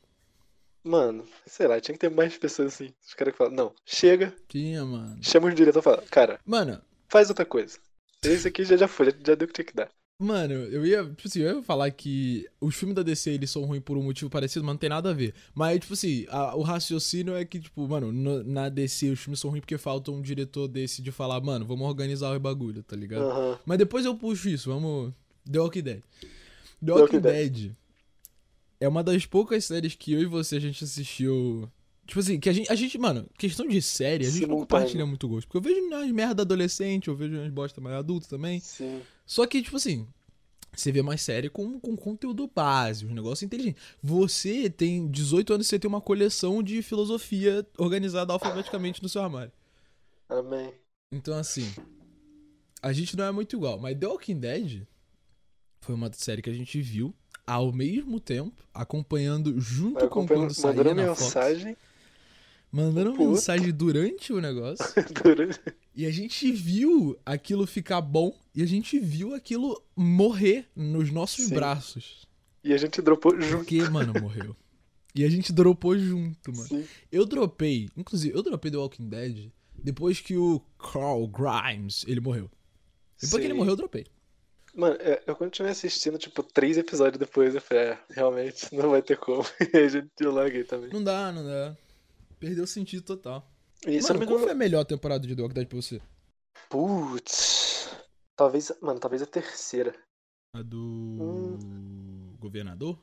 Mano, 0.82 1.26
sei 1.46 1.66
lá, 1.66 1.80
tinha 1.80 1.94
que 1.94 2.00
ter 2.00 2.10
mais 2.10 2.36
pessoas 2.38 2.74
assim. 2.74 2.94
Os 3.06 3.14
caras 3.14 3.32
que 3.32 3.38
falam, 3.38 3.52
não, 3.54 3.74
chega, 3.84 4.34
Tinha, 4.48 4.84
mano. 4.84 5.18
chama 5.22 5.48
o 5.48 5.54
diretor 5.54 5.80
e 5.80 5.82
fala, 5.82 6.02
cara, 6.10 6.40
Mano, 6.44 6.82
faz 7.08 7.28
outra 7.30 7.44
coisa. 7.46 7.78
Esse 8.22 8.48
aqui 8.48 8.64
já, 8.64 8.76
já 8.76 8.88
foi, 8.88 9.06
já, 9.06 9.12
já 9.28 9.34
deu 9.34 9.46
o 9.46 9.48
que 9.48 9.54
tinha 9.54 9.64
que 9.66 9.74
dar. 9.74 9.90
Mano, 10.22 10.52
eu 10.52 10.84
ia, 10.84 11.02
tipo 11.02 11.26
assim, 11.26 11.40
eu 11.40 11.56
ia 11.56 11.62
falar 11.62 11.90
que 11.90 12.46
os 12.60 12.74
filmes 12.76 12.94
da 12.94 13.02
DC, 13.02 13.30
eles 13.30 13.50
são 13.50 13.64
ruins 13.64 13.80
por 13.82 13.96
um 13.96 14.02
motivo 14.02 14.28
parecido, 14.28 14.62
mas 14.62 14.74
não 14.74 14.78
tem 14.78 14.90
nada 14.90 15.08
a 15.08 15.14
ver. 15.14 15.32
Mas, 15.54 15.80
tipo 15.80 15.94
assim, 15.94 16.26
a- 16.28 16.54
o 16.54 16.60
raciocínio 16.60 17.34
é 17.34 17.42
que, 17.42 17.58
tipo, 17.58 17.88
mano, 17.88 18.12
no- 18.12 18.44
na 18.44 18.68
DC 18.68 19.08
os 19.08 19.18
filmes 19.18 19.40
são 19.40 19.48
ruins 19.48 19.60
porque 19.60 19.78
falta 19.78 20.10
um 20.10 20.20
diretor 20.20 20.68
desse 20.68 21.00
de 21.00 21.10
falar, 21.10 21.40
mano, 21.40 21.64
vamos 21.64 21.88
organizar 21.88 22.36
o 22.36 22.38
bagulho, 22.38 22.82
tá 22.82 22.94
ligado? 22.94 23.22
Aham. 23.30 23.58
Mas 23.64 23.78
depois 23.78 24.04
eu 24.04 24.14
puxo 24.14 24.48
isso, 24.50 24.68
vamos... 24.68 25.10
The 25.50 25.58
Walking 25.58 25.82
Dead. 25.82 26.02
The 26.84 26.92
Walking 26.92 27.16
Walking 27.16 27.20
Dead 27.20 27.70
é 28.78 28.86
uma 28.86 29.02
das 29.02 29.24
poucas 29.24 29.64
séries 29.64 29.94
que 29.94 30.12
eu 30.12 30.20
e 30.20 30.26
você 30.26 30.56
a 30.56 30.60
gente 30.60 30.84
assistiu... 30.84 31.66
Tipo 32.06 32.18
assim, 32.20 32.40
que 32.40 32.48
a 32.48 32.52
gente, 32.52 32.70
a 32.72 32.74
gente, 32.74 32.98
mano, 32.98 33.24
questão 33.38 33.66
de 33.68 33.80
série, 33.80 34.26
a 34.26 34.30
gente 34.30 34.46
não 34.46 34.56
compartilha 34.58 35.06
muito 35.06 35.28
gosto. 35.28 35.46
Porque 35.46 35.58
eu 35.58 35.62
vejo 35.62 35.86
umas 35.86 36.10
merda 36.10 36.42
adolescente, 36.42 37.06
eu 37.06 37.14
vejo 37.14 37.36
umas 37.36 37.50
bosta 37.52 37.80
mais 37.80 37.94
adulto 37.94 38.28
também. 38.28 38.58
Sim. 38.58 39.00
Só 39.30 39.46
que, 39.46 39.62
tipo 39.62 39.76
assim, 39.76 40.08
você 40.74 40.90
vê 40.90 41.02
mais 41.02 41.22
série 41.22 41.48
com, 41.48 41.78
com 41.78 41.96
conteúdo 41.96 42.50
base, 42.52 43.06
um 43.06 43.14
negócio 43.14 43.44
inteligente. 43.44 43.76
Você 44.02 44.68
tem 44.68 45.06
18 45.06 45.54
anos 45.54 45.66
e 45.66 45.68
você 45.68 45.78
tem 45.78 45.88
uma 45.88 46.00
coleção 46.00 46.60
de 46.60 46.82
filosofia 46.82 47.64
organizada 47.78 48.32
alfabeticamente 48.32 49.00
no 49.00 49.08
seu 49.08 49.22
armário. 49.22 49.52
Amém. 50.28 50.74
Então, 51.12 51.38
assim, 51.38 51.72
a 52.82 52.92
gente 52.92 53.16
não 53.16 53.22
é 53.22 53.30
muito 53.30 53.54
igual. 53.54 53.78
Mas 53.78 53.96
The 53.96 54.08
Walking 54.08 54.40
Dead 54.40 54.82
foi 55.80 55.94
uma 55.94 56.12
série 56.12 56.42
que 56.42 56.50
a 56.50 56.54
gente 56.54 56.82
viu 56.82 57.14
ao 57.46 57.72
mesmo 57.72 58.18
tempo, 58.18 58.66
acompanhando 58.74 59.60
junto 59.60 60.08
com 60.08 60.26
quando 60.26 60.52
saía 60.52 60.74
mandando 60.74 61.02
na 61.02 61.14
Fox. 61.14 61.22
mensagem 61.22 61.76
Mandando 62.72 63.12
Puta. 63.12 63.30
mensagem 63.30 63.72
durante 63.72 64.32
o 64.32 64.40
negócio. 64.40 64.84
durante. 65.24 65.60
E 66.00 66.06
a 66.06 66.10
gente 66.10 66.50
viu 66.50 67.20
aquilo 67.26 67.66
ficar 67.66 68.00
bom 68.00 68.34
e 68.54 68.62
a 68.62 68.66
gente 68.66 68.98
viu 68.98 69.34
aquilo 69.34 69.84
morrer 69.94 70.66
nos 70.74 71.10
nossos 71.10 71.44
Sim. 71.44 71.54
braços. 71.54 72.26
E 72.64 72.72
a 72.72 72.78
gente 72.78 73.02
dropou 73.02 73.38
junto. 73.38 73.58
Porque, 73.58 73.82
mano, 73.82 74.14
morreu. 74.18 74.56
E 75.14 75.22
a 75.26 75.28
gente 75.28 75.52
dropou 75.52 75.98
junto, 75.98 76.52
mano. 76.52 76.66
Sim. 76.66 76.88
Eu 77.12 77.26
dropei, 77.26 77.90
inclusive, 77.94 78.34
eu 78.34 78.42
dropei 78.42 78.70
The 78.70 78.78
Walking 78.78 79.10
Dead 79.10 79.50
depois 79.74 80.20
que 80.22 80.38
o 80.38 80.62
Carl 80.78 81.28
Grimes, 81.28 82.06
ele 82.08 82.20
morreu. 82.20 82.50
Depois 83.20 83.38
que 83.38 83.46
ele 83.46 83.52
Sim. 83.52 83.58
morreu, 83.58 83.72
eu 83.72 83.76
dropei. 83.76 84.06
Mano, 84.74 84.96
é, 85.00 85.22
eu 85.26 85.36
continuei 85.36 85.72
assistindo, 85.72 86.16
tipo, 86.16 86.42
três 86.42 86.78
episódios 86.78 87.18
depois. 87.18 87.54
Eu 87.54 87.60
falei, 87.60 87.88
é, 87.88 87.98
realmente, 88.08 88.74
não 88.74 88.88
vai 88.88 89.02
ter 89.02 89.18
como. 89.18 89.44
E 89.74 89.76
a 89.76 89.86
gente 89.86 90.08
eu 90.18 90.32
larguei 90.32 90.64
também. 90.64 90.88
Não 90.90 91.04
dá, 91.04 91.30
não 91.30 91.44
dá. 91.44 91.76
Perdeu 92.38 92.64
o 92.64 92.66
sentido 92.66 93.02
total. 93.02 93.49
E 93.86 94.00
mano, 94.02 94.26
qual 94.26 94.38
foi 94.40 94.50
a 94.52 94.54
melhor 94.54 94.84
temporada 94.84 95.26
de 95.26 95.34
The 95.34 95.42
Walking 95.42 95.54
Dead 95.54 95.66
pra 95.68 95.76
você? 95.80 96.00
Putz. 96.68 97.88
Talvez. 98.36 98.72
Mano, 98.80 99.00
talvez 99.00 99.22
a 99.22 99.26
terceira. 99.26 99.94
A 100.54 100.62
do 100.62 100.78
Hum. 101.20 102.36
governador? 102.38 102.98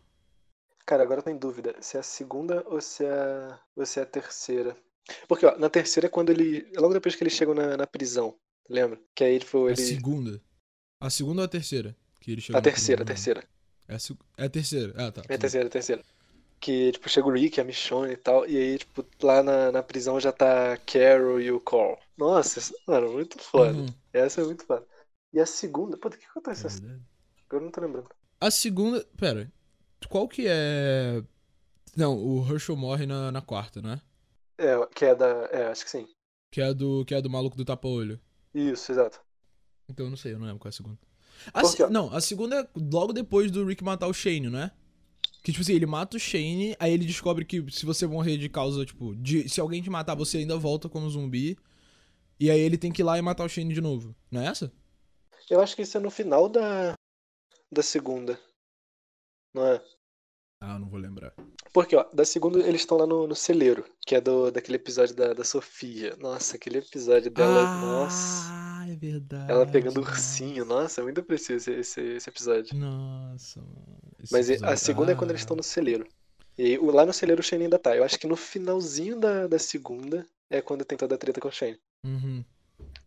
Cara, 0.85 1.03
agora 1.03 1.19
eu 1.19 1.23
tô 1.23 1.29
em 1.29 1.37
dúvida 1.37 1.75
se 1.81 1.97
é 1.97 1.99
a 1.99 2.03
segunda 2.03 2.63
ou 2.67 2.79
se 2.81 3.03
é 3.05 3.11
a, 3.11 3.59
ou 3.75 3.85
se 3.85 3.99
é 3.99 4.03
a 4.03 4.05
terceira. 4.05 4.77
Porque, 5.27 5.45
ó, 5.45 5.57
na 5.57 5.69
terceira 5.69 6.07
é 6.07 6.09
quando 6.09 6.29
ele. 6.29 6.71
Logo 6.75 6.93
depois 6.93 7.15
que 7.15 7.23
eles 7.23 7.33
chegam 7.33 7.53
na, 7.53 7.75
na 7.77 7.87
prisão, 7.87 8.37
lembra? 8.69 8.99
Que 9.15 9.23
aí, 9.23 9.39
tipo, 9.39 9.65
A 9.67 9.71
ele. 9.71 9.81
segunda. 9.81 10.41
A 11.01 11.09
segunda 11.09 11.41
ou 11.41 11.45
a 11.45 11.49
terceira? 11.49 11.95
Que 12.19 12.31
ele 12.31 12.41
chegou 12.41 12.59
A 12.59 12.61
terceira, 12.61 13.03
a 13.03 13.05
terceira. 13.05 13.43
É 13.87 13.95
a, 13.95 13.99
seg- 13.99 14.19
é 14.37 14.45
a 14.45 14.49
terceira. 14.49 14.93
Ah, 14.97 15.11
tá. 15.11 15.21
É 15.29 15.35
a 15.35 15.37
terceira, 15.37 15.67
a 15.67 15.69
terceira. 15.69 16.03
Que, 16.59 16.91
tipo, 16.91 17.07
chega 17.07 17.27
o 17.27 17.31
Rick, 17.31 17.61
a 17.61 17.63
Michonne 17.63 18.13
e 18.13 18.17
tal, 18.17 18.47
e 18.47 18.57
aí, 18.57 18.77
tipo, 18.79 19.05
lá 19.21 19.43
na, 19.43 19.71
na 19.71 19.83
prisão 19.83 20.19
já 20.19 20.31
tá 20.31 20.73
a 20.73 20.77
Carol 20.77 21.39
e 21.39 21.51
o 21.51 21.59
Carl. 21.59 21.97
Nossa, 22.17 22.57
isso- 22.59 22.73
mano, 22.87 23.13
muito 23.13 23.37
foda. 23.39 23.77
Uhum, 23.77 23.85
Essa 24.11 24.41
é 24.41 24.43
muito 24.43 24.65
foda. 24.65 24.85
E 25.31 25.39
a 25.39 25.45
segunda, 25.45 25.97
puta, 25.97 26.15
o 26.15 26.19
que 26.19 26.25
é 26.25 26.29
acontece 26.29 26.63
nessa? 26.63 26.81
verdade. 26.81 27.03
Agora 27.45 27.61
eu 27.61 27.65
não 27.65 27.71
tô 27.71 27.81
lembrando. 27.81 28.09
A 28.41 28.49
segunda. 28.51 29.05
Pera. 29.17 29.51
Qual 30.09 30.27
que 30.27 30.45
é. 30.47 31.23
Não, 31.95 32.17
o 32.17 32.45
Herschel 32.47 32.75
morre 32.75 33.05
na, 33.05 33.31
na 33.31 33.41
quarta, 33.41 33.81
né? 33.81 34.01
É, 34.57 34.73
que 34.95 35.05
é 35.05 35.15
da. 35.15 35.27
É, 35.51 35.67
acho 35.67 35.83
que 35.85 35.91
sim. 35.91 36.07
Que 36.51 36.61
é 36.61 36.65
a 36.65 36.73
do, 36.73 37.05
que 37.05 37.13
é 37.13 37.21
do 37.21 37.29
maluco 37.29 37.55
do 37.57 37.65
tapa-olho. 37.65 38.19
Isso, 38.53 38.91
exato. 38.91 39.19
Então 39.89 40.05
eu 40.07 40.09
não 40.09 40.17
sei, 40.17 40.33
eu 40.33 40.39
não 40.39 40.45
lembro 40.47 40.59
qual 40.59 40.69
é 40.69 40.73
a 40.73 40.73
segunda. 40.73 40.97
A 41.53 41.63
se- 41.63 41.83
ó. 41.83 41.89
Não, 41.89 42.11
a 42.13 42.19
segunda 42.19 42.61
é 42.61 42.67
logo 42.75 43.13
depois 43.13 43.51
do 43.51 43.63
Rick 43.65 43.83
matar 43.83 44.07
o 44.07 44.13
Shane, 44.13 44.49
não 44.49 44.59
é? 44.59 44.71
Que 45.47 45.53
tipo 45.53 45.61
assim, 45.61 45.75
ele 45.75 45.85
mata 45.85 46.17
o 46.17 46.19
Shane, 46.19 46.75
aí 46.77 46.91
ele 46.91 47.05
descobre 47.05 47.45
que 47.45 47.63
se 47.71 47.85
você 47.85 48.05
morrer 48.05 48.37
de 48.37 48.49
causa, 48.49 48.85
tipo, 48.85 49.15
de, 49.15 49.47
se 49.47 49.61
alguém 49.61 49.81
te 49.81 49.89
matar, 49.89 50.13
você 50.13 50.39
ainda 50.39 50.57
volta 50.57 50.89
como 50.89 51.09
zumbi. 51.09 51.57
E 52.37 52.51
aí 52.51 52.59
ele 52.59 52.77
tem 52.77 52.91
que 52.91 53.01
ir 53.01 53.05
lá 53.05 53.17
e 53.17 53.21
matar 53.21 53.45
o 53.45 53.47
Shane 53.47 53.73
de 53.73 53.79
novo. 53.79 54.13
Não 54.29 54.41
é 54.41 54.47
essa? 54.47 54.69
Eu 55.49 55.61
acho 55.61 55.73
que 55.73 55.83
isso 55.83 55.95
é 55.95 56.01
no 56.01 56.11
final 56.11 56.49
da. 56.49 56.95
Da 57.71 57.81
segunda. 57.81 58.37
não 59.53 59.65
é? 59.65 59.81
Ah, 60.61 60.73
eu 60.73 60.79
não 60.79 60.89
vou 60.89 60.99
lembrar. 60.99 61.33
Porque, 61.71 61.95
ó, 61.95 62.03
da 62.13 62.25
segunda 62.25 62.59
eles 62.59 62.81
estão 62.81 62.97
lá 62.97 63.07
no, 63.07 63.25
no 63.25 63.35
celeiro, 63.35 63.85
que 64.05 64.15
é 64.15 64.19
do, 64.19 64.51
daquele 64.51 64.75
episódio 64.75 65.15
da, 65.15 65.31
da 65.31 65.45
Sofia. 65.45 66.13
Nossa, 66.17 66.57
aquele 66.57 66.79
episódio 66.79 67.31
dela, 67.31 67.79
nossa. 67.79 68.76
Ah, 68.87 68.91
é 68.91 68.95
verdade. 68.95 69.51
Ela 69.51 69.65
pegando 69.67 69.97
o 69.97 70.01
nossa. 70.01 70.11
ursinho, 70.11 70.65
nossa, 70.65 71.01
é 71.01 71.03
muito 71.03 71.21
preciso 71.23 71.71
esse, 71.71 72.01
esse, 72.01 72.29
episódio. 72.29 72.75
Nossa, 72.77 73.59
mano. 73.61 73.97
Esse 74.23 74.31
Mas 74.33 74.49
e- 74.49 74.53
a 74.53 74.55
episódio- 74.55 74.77
segunda 74.77 75.11
é 75.11 75.15
quando 75.15 75.31
eles 75.31 75.41
Ah, 75.41 75.43
estão 75.43 75.57
no 75.57 75.63
celeiro. 75.63 76.07
E 76.57 76.77
lá 76.77 77.05
no 77.05 77.13
celeiro 77.13 77.39
o 77.41 77.43
Shane 77.43 77.65
ainda 77.65 77.77
tá. 77.77 77.95
Eu 77.95 78.03
acho 78.03 78.17
que 78.19 78.25
no 78.27 78.35
finalzinho 78.35 79.19
da, 79.19 79.45
da 79.47 79.59
segunda 79.59 80.25
é 80.49 80.61
quando 80.61 80.83
tem 80.83 80.97
toda 80.97 81.13
a 81.15 81.17
treta 81.17 81.39
com 81.39 81.47
o 81.47 81.51
Shane. 81.51 81.79
uhum. 82.03 82.43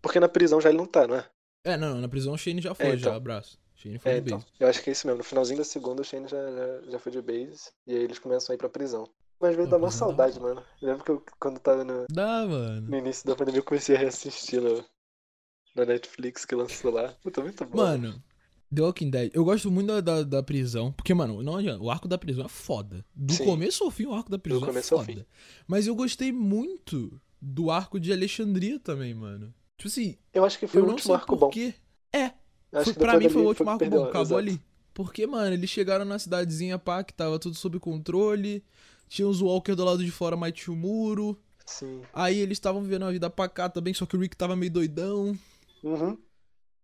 Porque 0.02 0.18
na 0.20 0.28
prisão 0.28 0.60
já 0.60 0.68
ele 0.68 0.78
não 0.78 0.86
tá, 0.86 1.06
não 1.06 1.16
é? 1.16 1.24
É, 1.64 1.76
não, 1.76 1.94
na 2.00 2.08
prisão 2.08 2.32
o 2.32 2.38
Shane 2.38 2.60
já 2.60 2.74
foi, 2.74 2.86
É, 2.86 2.88
então. 2.90 3.10
já, 3.12 3.16
abraço. 3.16 3.58
Shane 3.74 3.98
foi 3.98 4.12
É, 4.12 4.20
de 4.20 4.26
então. 4.28 4.38
base. 4.38 4.50
Eu 4.58 4.68
acho 4.68 4.82
que 4.82 4.90
é 4.90 4.92
isso 4.92 5.06
mesmo. 5.06 5.18
No 5.18 5.24
finalzinho 5.24 5.58
da 5.58 5.64
segunda 5.64 6.00
o 6.02 6.04
Shane 6.04 6.28
já, 6.28 6.36
já, 6.50 6.90
já 6.92 6.98
foi 6.98 7.12
de 7.12 7.20
base. 7.22 7.70
E 7.86 7.94
aí 7.94 8.02
eles 8.02 8.18
começam 8.18 8.52
a 8.52 8.54
ir 8.54 8.58
pra 8.58 8.68
prisão. 8.68 9.08
Mas 9.40 9.56
veio 9.56 9.66
dar 9.68 9.78
uma 9.78 9.88
dá 9.88 9.92
saudade, 9.92 10.38
mano. 10.38 10.62
Eu 10.82 10.88
lembro 10.88 11.04
que 11.04 11.10
eu, 11.10 11.24
quando 11.40 11.58
tava 11.58 11.82
no, 11.82 12.04
Dá, 12.10 12.46
mano. 12.46 12.82
no 12.88 12.96
início 12.98 13.26
da 13.26 13.34
pandemia 13.34 13.60
eu 13.60 13.64
comecei 13.64 13.96
a 13.96 13.98
reassistir 13.98 14.60
no, 14.60 14.84
na 15.74 15.84
Netflix 15.84 16.44
que 16.44 16.54
lançou 16.54 16.92
lá. 16.92 17.14
Puta, 17.22 17.40
muito 17.40 17.64
bom. 17.64 17.76
Mano, 17.78 18.22
The 18.74 18.82
Walking 18.82 19.10
Dead, 19.10 19.30
eu 19.34 19.44
gosto 19.44 19.70
muito 19.70 19.88
da, 19.88 20.00
da, 20.00 20.22
da 20.22 20.42
prisão, 20.42 20.92
porque, 20.92 21.12
mano, 21.12 21.42
não 21.42 21.56
adianta, 21.56 21.82
o 21.82 21.90
arco 21.90 22.06
da 22.06 22.16
prisão 22.18 22.44
é 22.44 22.48
foda. 22.48 23.04
Do 23.14 23.34
Sim. 23.34 23.44
começo 23.44 23.84
ao 23.84 23.90
fim, 23.90 24.06
o 24.06 24.14
arco 24.14 24.30
da 24.30 24.38
prisão 24.38 24.68
é 24.68 24.82
foda. 24.82 25.26
Mas 25.66 25.86
eu 25.86 25.94
gostei 25.94 26.30
muito 26.32 27.20
do 27.40 27.70
arco 27.70 27.98
de 27.98 28.12
Alexandria 28.12 28.78
também, 28.78 29.14
mano. 29.14 29.52
Tipo 29.76 29.88
assim, 29.88 30.16
Eu 30.32 30.44
acho 30.44 30.58
que 30.58 30.66
foi 30.66 30.82
o 30.82 30.84
último 30.84 31.00
sei 31.00 31.14
arco 31.14 31.34
bom. 31.34 31.46
porquê. 31.46 31.74
É, 32.12 32.32
foi, 32.84 32.92
pra 32.94 33.18
mim 33.18 33.28
foi 33.28 33.42
o 33.42 33.46
último 33.48 33.64
que 33.78 33.84
arco 33.84 33.96
bom, 33.96 34.04
acabou 34.04 34.20
exato. 34.22 34.36
ali. 34.36 34.60
Porque, 34.92 35.26
mano, 35.26 35.54
eles 35.54 35.70
chegaram 35.70 36.04
na 36.04 36.18
cidadezinha 36.18 36.78
pá, 36.78 37.02
que 37.02 37.14
tava 37.14 37.38
tudo 37.38 37.56
sob 37.56 37.78
controle. 37.78 38.62
Tinha 39.08 39.26
os 39.26 39.40
Walker 39.40 39.74
do 39.74 39.84
lado 39.84 40.04
de 40.04 40.10
fora, 40.10 40.36
mas 40.36 40.52
tinha 40.52 40.74
o 40.74 40.76
muro. 40.76 41.36
Sim. 41.64 42.02
Aí 42.12 42.38
eles 42.38 42.56
estavam 42.56 42.82
vivendo 42.82 43.02
uma 43.02 43.12
vida 43.12 43.30
pacata 43.30 43.74
também, 43.80 43.94
só 43.94 44.04
que 44.04 44.16
o 44.16 44.20
Rick 44.20 44.36
tava 44.36 44.54
meio 44.54 44.70
doidão. 44.70 45.36
Uhum. 45.82 46.18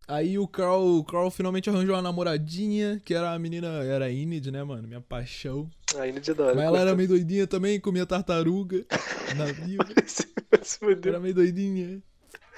Aí 0.09 0.39
o 0.39 0.47
Carl, 0.47 0.99
o 0.99 1.05
Carl 1.05 1.29
finalmente 1.31 1.69
arranjou 1.69 1.95
uma 1.97 2.01
namoradinha, 2.03 3.03
que 3.05 3.13
era 3.13 3.33
a 3.33 3.39
menina, 3.39 3.67
era 3.83 4.05
a 4.05 4.11
Enid, 4.11 4.53
né, 4.53 4.63
mano? 4.63 4.87
Minha 4.87 5.01
paixão. 5.01 5.69
Ainda 5.99 6.21
de 6.21 6.31
hora. 6.31 6.55
Mas 6.55 6.65
ela 6.65 6.79
era 6.79 6.95
meio 6.95 7.09
doidinha 7.09 7.47
também, 7.47 7.81
comia 7.81 8.07
tartaruga. 8.07 8.87
Fudeu. 10.79 11.13
Era 11.13 11.21
meio 11.21 11.35
doidinha. 11.35 12.03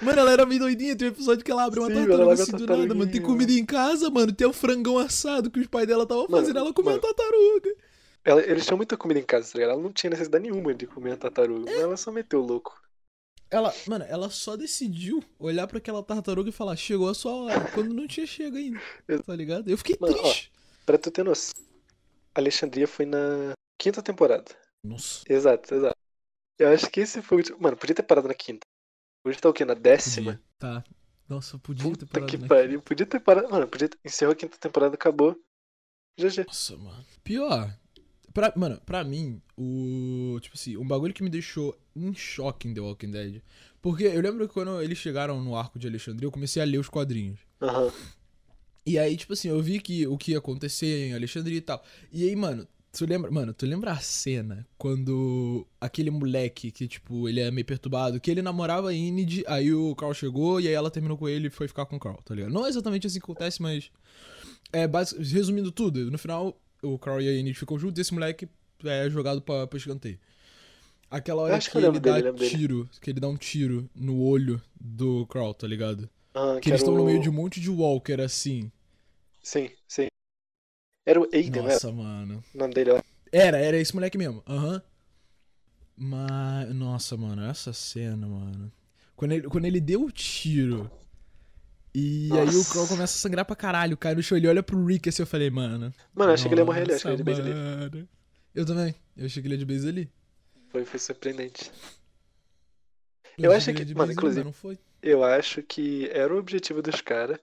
Mano, 0.01 0.19
ela 0.19 0.31
era 0.31 0.45
meio 0.45 0.59
doidinha. 0.61 0.95
Tem 0.95 1.07
um 1.07 1.11
episódio 1.11 1.43
que 1.43 1.51
ela 1.51 1.65
abre 1.65 1.79
uma 1.79 1.87
Sim, 1.89 1.95
tartaruga 1.95 2.29
a 2.29 2.33
assim 2.33 2.51
do 2.51 2.67
nada, 2.67 2.93
mano. 2.95 3.11
Tem 3.11 3.21
comida 3.21 3.51
em 3.51 3.65
casa, 3.65 4.09
mano. 4.09 4.31
Tem 4.31 4.47
um 4.47 4.53
frangão 4.53 4.97
assado 4.97 5.49
que 5.49 5.59
os 5.59 5.67
pais 5.67 5.87
dela 5.87 6.03
estavam 6.03 6.27
Mano, 6.29 6.41
fazendo. 6.43 6.59
Ela 6.59 6.73
comia 6.73 6.91
mano. 6.91 7.01
tartaruga. 7.01 7.69
Ela- 8.23 8.41
eles 8.43 8.65
tinham 8.65 8.77
muita 8.77 8.95
comida 8.95 9.19
em 9.19 9.23
casa, 9.23 9.51
tá 9.51 9.57
ligado? 9.59 9.73
Ela 9.73 9.81
não 9.81 9.91
tinha 9.91 10.09
necessidade 10.11 10.43
nenhuma 10.43 10.73
de 10.73 10.85
comer 10.85 11.13
a 11.13 11.17
tartaruga. 11.17 11.69
É. 11.69 11.81
Ela 11.81 11.97
só 11.97 12.11
meteu 12.11 12.41
o 12.41 12.45
louco. 12.45 12.79
Ela, 13.51 13.73
mano, 13.87 14.05
ela 14.07 14.29
só 14.29 14.55
decidiu 14.55 15.23
olhar 15.39 15.67
pra 15.67 15.79
aquela 15.79 16.03
tartaruga 16.03 16.49
e 16.49 16.53
falar: 16.53 16.75
chegou 16.75 17.09
a 17.09 17.13
sua 17.15 17.33
hora. 17.33 17.71
Quando 17.71 17.93
não 17.93 18.07
tinha 18.07 18.27
chego 18.27 18.57
ainda. 18.57 18.79
Tá 19.25 19.35
ligado? 19.35 19.69
Eu 19.69 19.77
fiquei 19.77 19.97
Mano, 19.99 20.15
ó. 20.17 20.21
triste. 20.21 20.51
Pra 20.85 20.97
tu 20.97 21.11
ter 21.11 21.23
noção, 21.23 21.53
Alexandria 22.33 22.87
foi 22.87 23.05
na 23.05 23.53
quinta 23.79 24.01
temporada. 24.01 24.45
Nossa. 24.83 25.23
Exato, 25.27 25.73
exato. 25.73 25.97
Eu 26.57 26.69
acho 26.69 26.89
que 26.89 26.99
esse 27.01 27.21
foi 27.21 27.41
o. 27.41 27.61
Mano, 27.61 27.77
podia 27.77 27.95
ter 27.95 28.03
parado 28.03 28.27
na 28.27 28.33
quinta. 28.33 28.65
Hoje 29.25 29.39
tá 29.39 29.49
o 29.49 29.53
quê? 29.53 29.65
Na 29.65 29.73
décima? 29.73 30.33
Podia. 30.33 30.43
Tá. 30.57 30.83
Nossa, 31.27 31.57
podia 31.59 31.83
ter 31.83 31.89
Puta 31.91 32.05
parado 32.07 32.31
que 32.31 32.47
pariu. 32.47 32.81
Podia 32.81 33.05
ter 33.05 33.19
parado. 33.19 33.49
Mano, 33.49 33.67
podia 33.67 33.89
ter... 33.89 33.97
encerrou 34.03 34.33
a 34.33 34.35
quinta 34.35 34.57
temporada, 34.57 34.95
acabou. 34.95 35.35
GG. 36.19 36.45
Nossa, 36.47 36.77
mano. 36.77 37.05
Pior. 37.23 37.73
Pra, 38.33 38.53
mano, 38.55 38.79
pra 38.85 39.03
mim, 39.03 39.41
o. 39.57 40.37
Tipo 40.41 40.55
assim, 40.55 40.77
um 40.77 40.87
bagulho 40.87 41.13
que 41.13 41.23
me 41.23 41.29
deixou 41.29 41.77
em 41.95 42.13
choque 42.13 42.67
em 42.67 42.73
The 42.73 42.81
Walking 42.81 43.11
Dead. 43.11 43.41
Porque 43.81 44.03
eu 44.03 44.21
lembro 44.21 44.47
que 44.47 44.53
quando 44.53 44.81
eles 44.81 44.97
chegaram 44.97 45.41
no 45.41 45.55
arco 45.55 45.79
de 45.79 45.87
Alexandria, 45.87 46.27
eu 46.27 46.31
comecei 46.31 46.61
a 46.61 46.65
ler 46.65 46.77
os 46.77 46.89
quadrinhos. 46.89 47.39
Aham. 47.61 47.91
E 48.85 48.97
aí, 48.97 49.15
tipo 49.15 49.33
assim, 49.33 49.49
eu 49.49 49.61
vi 49.61 49.79
que 49.79 50.07
o 50.07 50.17
que 50.17 50.31
ia 50.31 50.37
acontecer 50.39 51.07
em 51.09 51.13
Alexandria 51.13 51.57
e 51.57 51.61
tal. 51.61 51.83
E 52.11 52.23
aí, 52.27 52.35
mano, 52.35 52.67
tu 52.91 53.05
lembra. 53.05 53.29
Mano, 53.31 53.53
tu 53.53 53.65
lembra 53.65 53.91
a 53.91 53.99
cena 53.99 54.65
quando 54.77 55.65
aquele 55.79 56.09
moleque 56.09 56.71
que, 56.71 56.87
tipo, 56.87 57.29
ele 57.29 57.39
é 57.39 57.51
meio 57.51 57.65
perturbado, 57.65 58.19
que 58.19 58.31
ele 58.31 58.41
namorava 58.41 58.89
a 58.89 58.93
Enid, 58.93 59.43
aí 59.47 59.73
o 59.73 59.95
Carl 59.95 60.13
chegou 60.13 60.59
e 60.59 60.67
aí 60.67 60.73
ela 60.73 60.89
terminou 60.91 61.17
com 61.17 61.27
ele 61.29 61.47
e 61.47 61.51
foi 61.51 61.67
ficar 61.67 61.85
com 61.85 61.97
o 61.97 61.99
Carl, 61.99 62.17
tá 62.23 62.33
ligado? 62.33 62.51
Não 62.51 62.65
é 62.65 62.69
exatamente 62.69 63.05
assim 63.07 63.19
que 63.19 63.25
acontece, 63.25 63.61
mas. 63.61 63.91
É, 64.71 64.87
basic- 64.87 65.21
resumindo 65.23 65.71
tudo, 65.71 66.09
no 66.11 66.17
final, 66.17 66.59
o 66.81 66.97
Carl 66.97 67.21
e 67.21 67.27
a 67.27 67.31
Enid 67.33 67.57
ficam 67.57 67.77
juntos 67.77 67.97
e 67.97 68.01
esse 68.01 68.13
moleque 68.13 68.47
é 68.83 69.09
jogado 69.09 69.41
pra, 69.41 69.67
pra 69.67 69.77
escanteio. 69.77 70.19
Aquela 71.09 71.41
hora 71.41 71.59
que, 71.59 71.69
que 71.71 71.77
ele 71.77 71.99
dá 71.99 72.19
dele, 72.19 72.31
dele. 72.31 72.49
tiro, 72.49 72.89
que 73.01 73.09
ele 73.09 73.19
dá 73.19 73.27
um 73.27 73.35
tiro 73.37 73.89
no 73.95 74.21
olho 74.21 74.61
do 74.79 75.25
Carl, 75.27 75.53
tá 75.53 75.67
ligado? 75.67 76.09
Ah, 76.33 76.59
Que 76.61 76.69
eles 76.69 76.81
estão 76.81 76.93
no 76.93 77.01
era 77.01 77.07
meio 77.09 77.21
de 77.21 77.29
um 77.29 77.33
monte 77.33 77.59
de 77.59 77.69
Walker, 77.69 78.21
assim. 78.21 78.71
Sim, 79.41 79.69
sim. 79.87 80.07
Era 81.05 81.19
o 81.19 81.27
Aiden, 81.33 81.63
né? 81.63 81.73
Nossa, 81.73 81.91
mano. 81.91 82.43
O 82.53 82.57
nome 82.57 82.73
dele, 82.73 82.91
ó. 82.91 83.01
Era, 83.31 83.57
era 83.57 83.77
esse 83.77 83.93
moleque 83.95 84.17
mesmo. 84.17 84.43
Aham. 84.47 84.81
Mas. 85.97 86.73
Nossa, 86.75 87.17
mano, 87.17 87.43
essa 87.43 87.73
cena, 87.73 88.27
mano. 88.27 88.71
Quando 89.15 89.31
ele, 89.31 89.47
quando 89.49 89.65
ele 89.65 89.81
deu 89.81 90.03
o 90.03 90.11
tiro. 90.11 90.89
E 91.93 92.29
aí 92.33 92.39
o 92.41 92.45
Nossa. 92.45 92.73
Carl 92.73 92.87
começa 92.87 93.15
a 93.17 93.19
sangrar 93.19 93.45
pra 93.45 93.55
caralho. 93.55 93.97
No 94.15 94.23
chão, 94.23 94.37
ele 94.37 94.47
olha 94.47 94.61
pro 94.61 94.83
Rick 94.85 95.09
assim, 95.09 95.23
eu 95.23 95.27
falei, 95.27 95.49
mano. 95.49 95.93
Mano, 96.13 96.29
eu 96.31 96.33
achei 96.35 96.47
que 96.47 96.53
ele 96.53 96.61
ia 96.61 96.65
morrer 96.65 96.81
ali, 96.81 96.93
acho 96.93 97.01
que 97.01 97.07
ele 97.07 97.17
ia 97.17 97.23
de 97.23 97.29
nossa, 97.31 97.41
base 97.41 97.51
ali. 97.97 98.09
Eu 98.53 98.65
também. 98.65 98.95
Eu 99.17 99.25
achei 99.25 99.41
que 99.41 99.47
ele 99.47 99.55
ia 99.55 99.59
de 99.59 99.65
base 99.65 99.87
ali. 99.89 100.11
Foi, 100.69 100.85
foi 100.85 100.99
surpreendente. 100.99 101.71
Eu, 103.37 103.45
Eu 103.45 103.51
achei 103.53 103.73
acho 103.73 103.85
que- 103.85 103.95
mano, 103.95 104.11
inclusive- 104.11 104.43
não 104.43 104.53
foi. 104.53 104.77
Eu 105.01 105.23
acho 105.23 105.63
que 105.63 106.09
era 106.11 106.33
o 106.33 106.37
objetivo 106.37 106.81
dos 106.81 107.01
caras. 107.01 107.39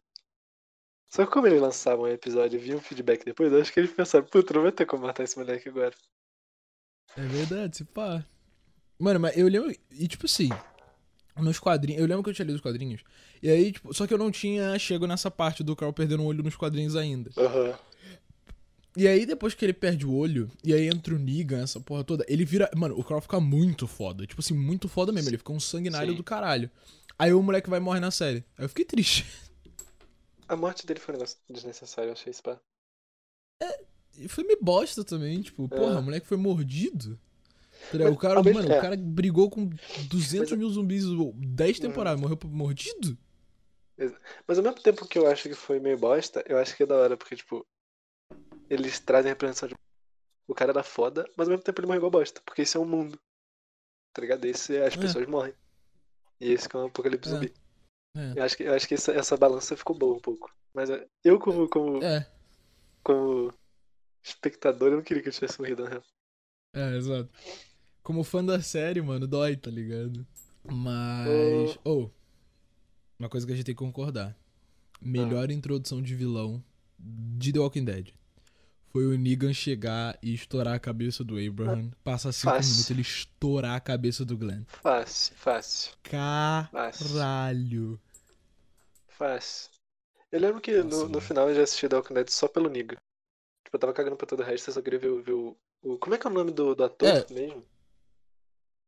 Só 1.10 1.24
que 1.24 1.32
como 1.32 1.46
eles 1.46 1.60
lançavam 1.60 2.04
o 2.04 2.08
episódio 2.08 2.58
e 2.58 2.62
viam 2.62 2.80
feedback 2.80 3.24
depois, 3.24 3.50
eu 3.52 3.60
acho 3.60 3.72
que 3.72 3.80
eles 3.80 3.92
pensaram, 3.92 4.26
puta, 4.26 4.52
não 4.52 4.62
vai 4.62 4.72
ter 4.72 4.84
como 4.86 5.06
matar 5.06 5.22
esse 5.24 5.38
moleque 5.38 5.68
agora. 5.68 5.94
É 7.16 7.22
verdade, 7.22 7.78
se 7.78 7.84
pá. 7.84 8.24
Mano, 8.98 9.20
mas 9.20 9.36
eu 9.36 9.48
lembro. 9.48 9.74
E 9.90 10.06
tipo 10.08 10.26
assim. 10.26 10.50
Nos 11.38 11.58
quadrinhos. 11.58 12.00
Eu 12.00 12.06
lembro 12.06 12.22
que 12.24 12.30
eu 12.30 12.34
tinha 12.34 12.46
lido 12.46 12.56
os 12.56 12.62
quadrinhos. 12.62 13.02
E 13.42 13.50
aí, 13.50 13.72
tipo. 13.72 13.92
Só 13.92 14.06
que 14.06 14.14
eu 14.14 14.18
não 14.18 14.30
tinha 14.30 14.78
chego 14.78 15.06
nessa 15.06 15.30
parte 15.30 15.62
do 15.62 15.76
Carl 15.76 15.92
perdendo 15.92 16.22
o 16.22 16.26
olho 16.26 16.42
nos 16.42 16.56
quadrinhos 16.56 16.96
ainda. 16.96 17.30
Aham. 17.36 17.78
E 18.96 19.06
aí, 19.06 19.26
depois 19.26 19.52
que 19.52 19.62
ele 19.62 19.74
perde 19.74 20.06
o 20.06 20.14
olho, 20.14 20.50
e 20.64 20.72
aí 20.72 20.88
entra 20.88 21.14
o 21.14 21.18
Negan, 21.18 21.62
essa 21.62 21.78
porra 21.78 22.02
toda, 22.02 22.24
ele 22.26 22.46
vira. 22.46 22.70
Mano, 22.74 22.98
o 22.98 23.04
Carl 23.04 23.20
fica 23.20 23.38
muito 23.38 23.86
foda. 23.86 24.26
Tipo 24.26 24.40
assim, 24.40 24.54
muito 24.54 24.88
foda 24.88 25.12
mesmo. 25.12 25.28
Ele 25.28 25.36
fica 25.38 25.52
um 25.52 25.60
sanguinário 25.60 26.12
Sim. 26.12 26.16
do 26.16 26.24
caralho. 26.24 26.70
Aí 27.18 27.32
o 27.32 27.42
moleque 27.42 27.68
vai 27.68 27.80
morrer 27.80 28.00
na 28.00 28.10
série. 28.10 28.44
Aí 28.56 28.64
eu 28.64 28.68
fiquei 28.68 28.84
triste. 28.84 29.26
A 30.48 30.54
morte 30.56 30.86
dele 30.86 31.00
foi 31.00 31.12
um 31.14 31.18
negócio 31.18 31.36
desnecessário, 31.50 32.08
eu 32.10 32.12
achei 32.12 32.30
isso 32.30 32.40
pá. 32.42 32.56
E 34.18 34.28
foi 34.28 34.44
meio 34.44 34.58
bosta 34.62 35.02
também. 35.04 35.42
Tipo, 35.42 35.68
porra, 35.68 35.94
É. 35.96 35.98
o 35.98 36.02
moleque 36.02 36.26
foi 36.26 36.36
mordido. 36.36 37.18
Tá? 37.92 37.98
Mas, 37.98 38.12
O 38.12 38.16
cara, 38.16 38.42
mano, 38.42 38.72
é. 38.72 38.78
o 38.78 38.80
cara 38.80 38.96
brigou 38.96 39.48
com 39.50 39.68
200 40.08 40.50
Mas- 40.50 40.58
mil 40.58 40.68
zumbis 40.70 41.04
10 41.34 41.78
Hum. 41.78 41.82
temporadas, 41.82 42.20
morreu 42.20 42.38
mordido? 42.44 43.16
Mas 44.46 44.58
ao 44.58 44.64
mesmo 44.64 44.80
tempo 44.82 45.06
que 45.06 45.18
eu 45.18 45.26
acho 45.26 45.48
que 45.48 45.54
foi 45.54 45.80
meio 45.80 45.96
bosta, 45.98 46.44
eu 46.46 46.58
acho 46.58 46.76
que 46.76 46.82
é 46.82 46.86
da 46.86 46.96
hora, 46.96 47.16
porque, 47.16 47.34
tipo, 47.36 47.66
eles 48.68 49.00
trazem 49.00 49.30
a 49.30 49.34
representação 49.34 49.68
de. 49.68 49.74
O 50.48 50.54
cara 50.54 50.70
era 50.70 50.82
foda, 50.82 51.24
mas 51.36 51.48
ao 51.48 51.52
mesmo 51.52 51.64
tempo 51.64 51.80
ele 51.80 51.86
morreu 51.86 51.98
igual 52.00 52.10
bosta, 52.10 52.40
porque 52.44 52.62
esse 52.62 52.76
é 52.76 52.80
um 52.80 52.84
mundo. 52.84 53.18
Tá 54.14 54.20
ligado? 54.22 54.44
Esse 54.44 54.76
as 54.78 54.94
É. 54.94 55.00
pessoas 55.00 55.26
morrem. 55.26 55.54
E 56.40 56.52
esse 56.52 56.68
que 56.68 56.76
é 56.76 56.80
um 56.80 56.86
apocalipse 56.86 57.28
É. 57.28 57.32
zumbi. 57.32 57.54
É. 58.16 58.38
Eu 58.38 58.42
acho 58.44 58.56
que, 58.56 58.62
eu 58.64 58.74
acho 58.74 58.86
que 58.88 58.94
essa, 58.94 59.12
essa 59.12 59.36
balança 59.36 59.76
ficou 59.76 59.96
boa 59.96 60.14
um 60.16 60.20
pouco. 60.20 60.54
Mas 60.74 60.90
é, 60.90 61.06
eu, 61.24 61.38
como, 61.38 61.68
como, 61.68 62.02
É, 62.04 62.30
como 63.02 63.52
espectador, 64.22 64.88
eu 64.90 64.96
não 64.96 65.02
queria 65.02 65.22
que 65.22 65.28
eu 65.28 65.32
tivesse 65.32 65.58
morrido, 65.58 65.84
na 65.84 65.88
real. 65.90 66.02
é, 66.74 66.96
exato. 66.96 67.30
Como 68.06 68.22
fã 68.22 68.44
da 68.44 68.62
série, 68.62 69.02
mano, 69.02 69.26
dói, 69.26 69.56
tá 69.56 69.68
ligado? 69.68 70.24
Mas. 70.62 71.76
Oh. 71.82 72.08
Uma 73.18 73.28
coisa 73.28 73.44
que 73.44 73.52
a 73.52 73.56
gente 73.56 73.64
tem 73.66 73.74
que 73.74 73.78
concordar. 73.80 74.36
Melhor 75.00 75.50
introdução 75.50 76.00
de 76.00 76.14
vilão 76.14 76.62
de 76.98 77.52
The 77.52 77.58
Walking 77.58 77.84
Dead. 77.84 78.12
Foi 78.90 79.04
o 79.06 79.18
Negan 79.18 79.52
chegar 79.52 80.16
e 80.22 80.32
estourar 80.32 80.74
a 80.74 80.78
cabeça 80.78 81.24
do 81.24 81.36
Abraham. 81.36 81.90
Passa 82.04 82.30
cinco 82.30 82.54
Fácil. 82.54 82.70
minutos 82.70 82.90
ele 82.92 83.00
estourar 83.02 83.74
a 83.74 83.80
cabeça 83.80 84.24
do 84.24 84.36
Glenn. 84.38 84.62
Fácil, 84.68 85.34
fácil, 85.34 85.92
Caralho. 86.04 88.00
fácil. 89.08 89.70
Eu 90.30 90.40
lembro 90.40 90.60
que 90.60 90.80
Nossa, 90.82 91.04
no, 91.04 91.08
no 91.08 91.20
final 91.20 91.48
eu 91.48 91.56
já 91.56 91.62
assisti 91.62 91.88
The 91.88 91.96
Walking 91.96 92.14
Dead 92.14 92.28
só 92.28 92.46
pelo 92.46 92.68
Niga. 92.70 92.96
Tipo, 93.64 93.76
eu 93.76 93.80
tava 93.80 93.92
cagando 93.92 94.16
pra 94.16 94.26
todo 94.28 94.40
o 94.40 94.44
resto, 94.44 94.68
eu 94.70 94.74
só 94.74 94.80
queria 94.80 94.98
ver, 95.00 95.08
o- 95.08 95.22
ver 95.22 95.32
o, 95.32 95.56
o. 95.82 95.98
Como 95.98 96.14
é 96.14 96.18
que 96.18 96.26
é 96.26 96.30
o 96.30 96.32
nome 96.32 96.52
do, 96.52 96.74
do 96.74 96.84
ator 96.84 97.08
É. 97.08 97.26
mesmo? 97.34 97.64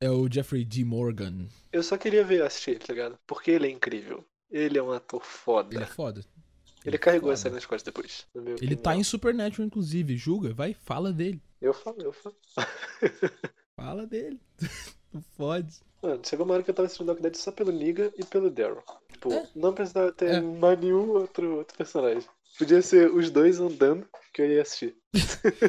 É 0.00 0.08
o 0.10 0.30
Jeffrey 0.32 0.64
D. 0.64 0.84
Morgan. 0.84 1.48
Eu 1.72 1.82
só 1.82 1.96
queria 1.98 2.24
ver 2.24 2.42
assistir 2.42 2.70
ele, 2.72 2.78
tá 2.80 2.92
ligado? 2.92 3.18
Porque 3.26 3.50
ele 3.50 3.66
é 3.66 3.70
incrível. 3.70 4.24
Ele 4.50 4.78
é 4.78 4.82
um 4.82 4.92
ator 4.92 5.22
foda. 5.24 5.74
Ele 5.74 5.82
é 5.82 5.86
foda. 5.86 6.20
Ele 6.20 6.90
Ele 6.90 6.98
carregou 6.98 7.26
Foda. 7.28 7.34
a 7.34 7.36
série 7.36 7.54
nas 7.56 7.66
costas 7.66 7.82
depois. 7.92 8.26
Ele 8.62 8.76
tá 8.76 8.94
em 8.94 9.02
Supernatural, 9.02 9.66
inclusive. 9.66 10.16
Julga, 10.16 10.54
vai, 10.54 10.72
fala 10.72 11.12
dele. 11.12 11.42
Eu 11.60 11.74
falo, 11.74 12.00
eu 12.00 12.12
falo. 12.12 12.36
Fala 13.76 14.06
dele. 14.06 14.40
Não 15.12 15.22
fode. 15.36 15.76
Mano, 16.02 16.20
chegou 16.24 16.44
uma 16.44 16.54
hora 16.54 16.62
que 16.64 16.70
eu 16.70 16.74
tava 16.74 16.86
assistindo 16.86 17.08
Walking 17.08 17.22
Dead 17.22 17.34
só 17.36 17.50
pelo 17.52 17.70
Negan 17.72 18.10
e 18.18 18.24
pelo 18.24 18.50
Daryl. 18.50 18.82
Tipo, 19.12 19.32
É. 19.32 19.48
não 19.54 19.72
precisava 19.72 20.10
ter 20.12 20.30
É. 20.34 20.40
mais 20.40 20.78
nenhum 20.80 21.08
outro, 21.10 21.56
outro 21.58 21.76
personagem. 21.76 22.22
Podia 22.56 22.82
ser 22.82 23.10
os 23.12 23.30
dois 23.30 23.60
andando 23.60 24.06
que 24.32 24.42
eu 24.42 24.46
ia 24.50 24.62
assistir. 24.62 24.96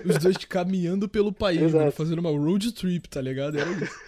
Os 0.06 0.18
dois 0.22 0.38
caminhando 0.46 1.08
pelo 1.10 1.32
país, 1.34 1.62
Exato. 1.62 1.78
mano, 1.78 1.92
fazendo 1.92 2.20
uma 2.20 2.32
road 2.32 2.72
trip, 2.74 3.08
tá 3.10 3.22
ligado? 3.22 3.58
Era 3.60 3.70
isso. 3.72 4.00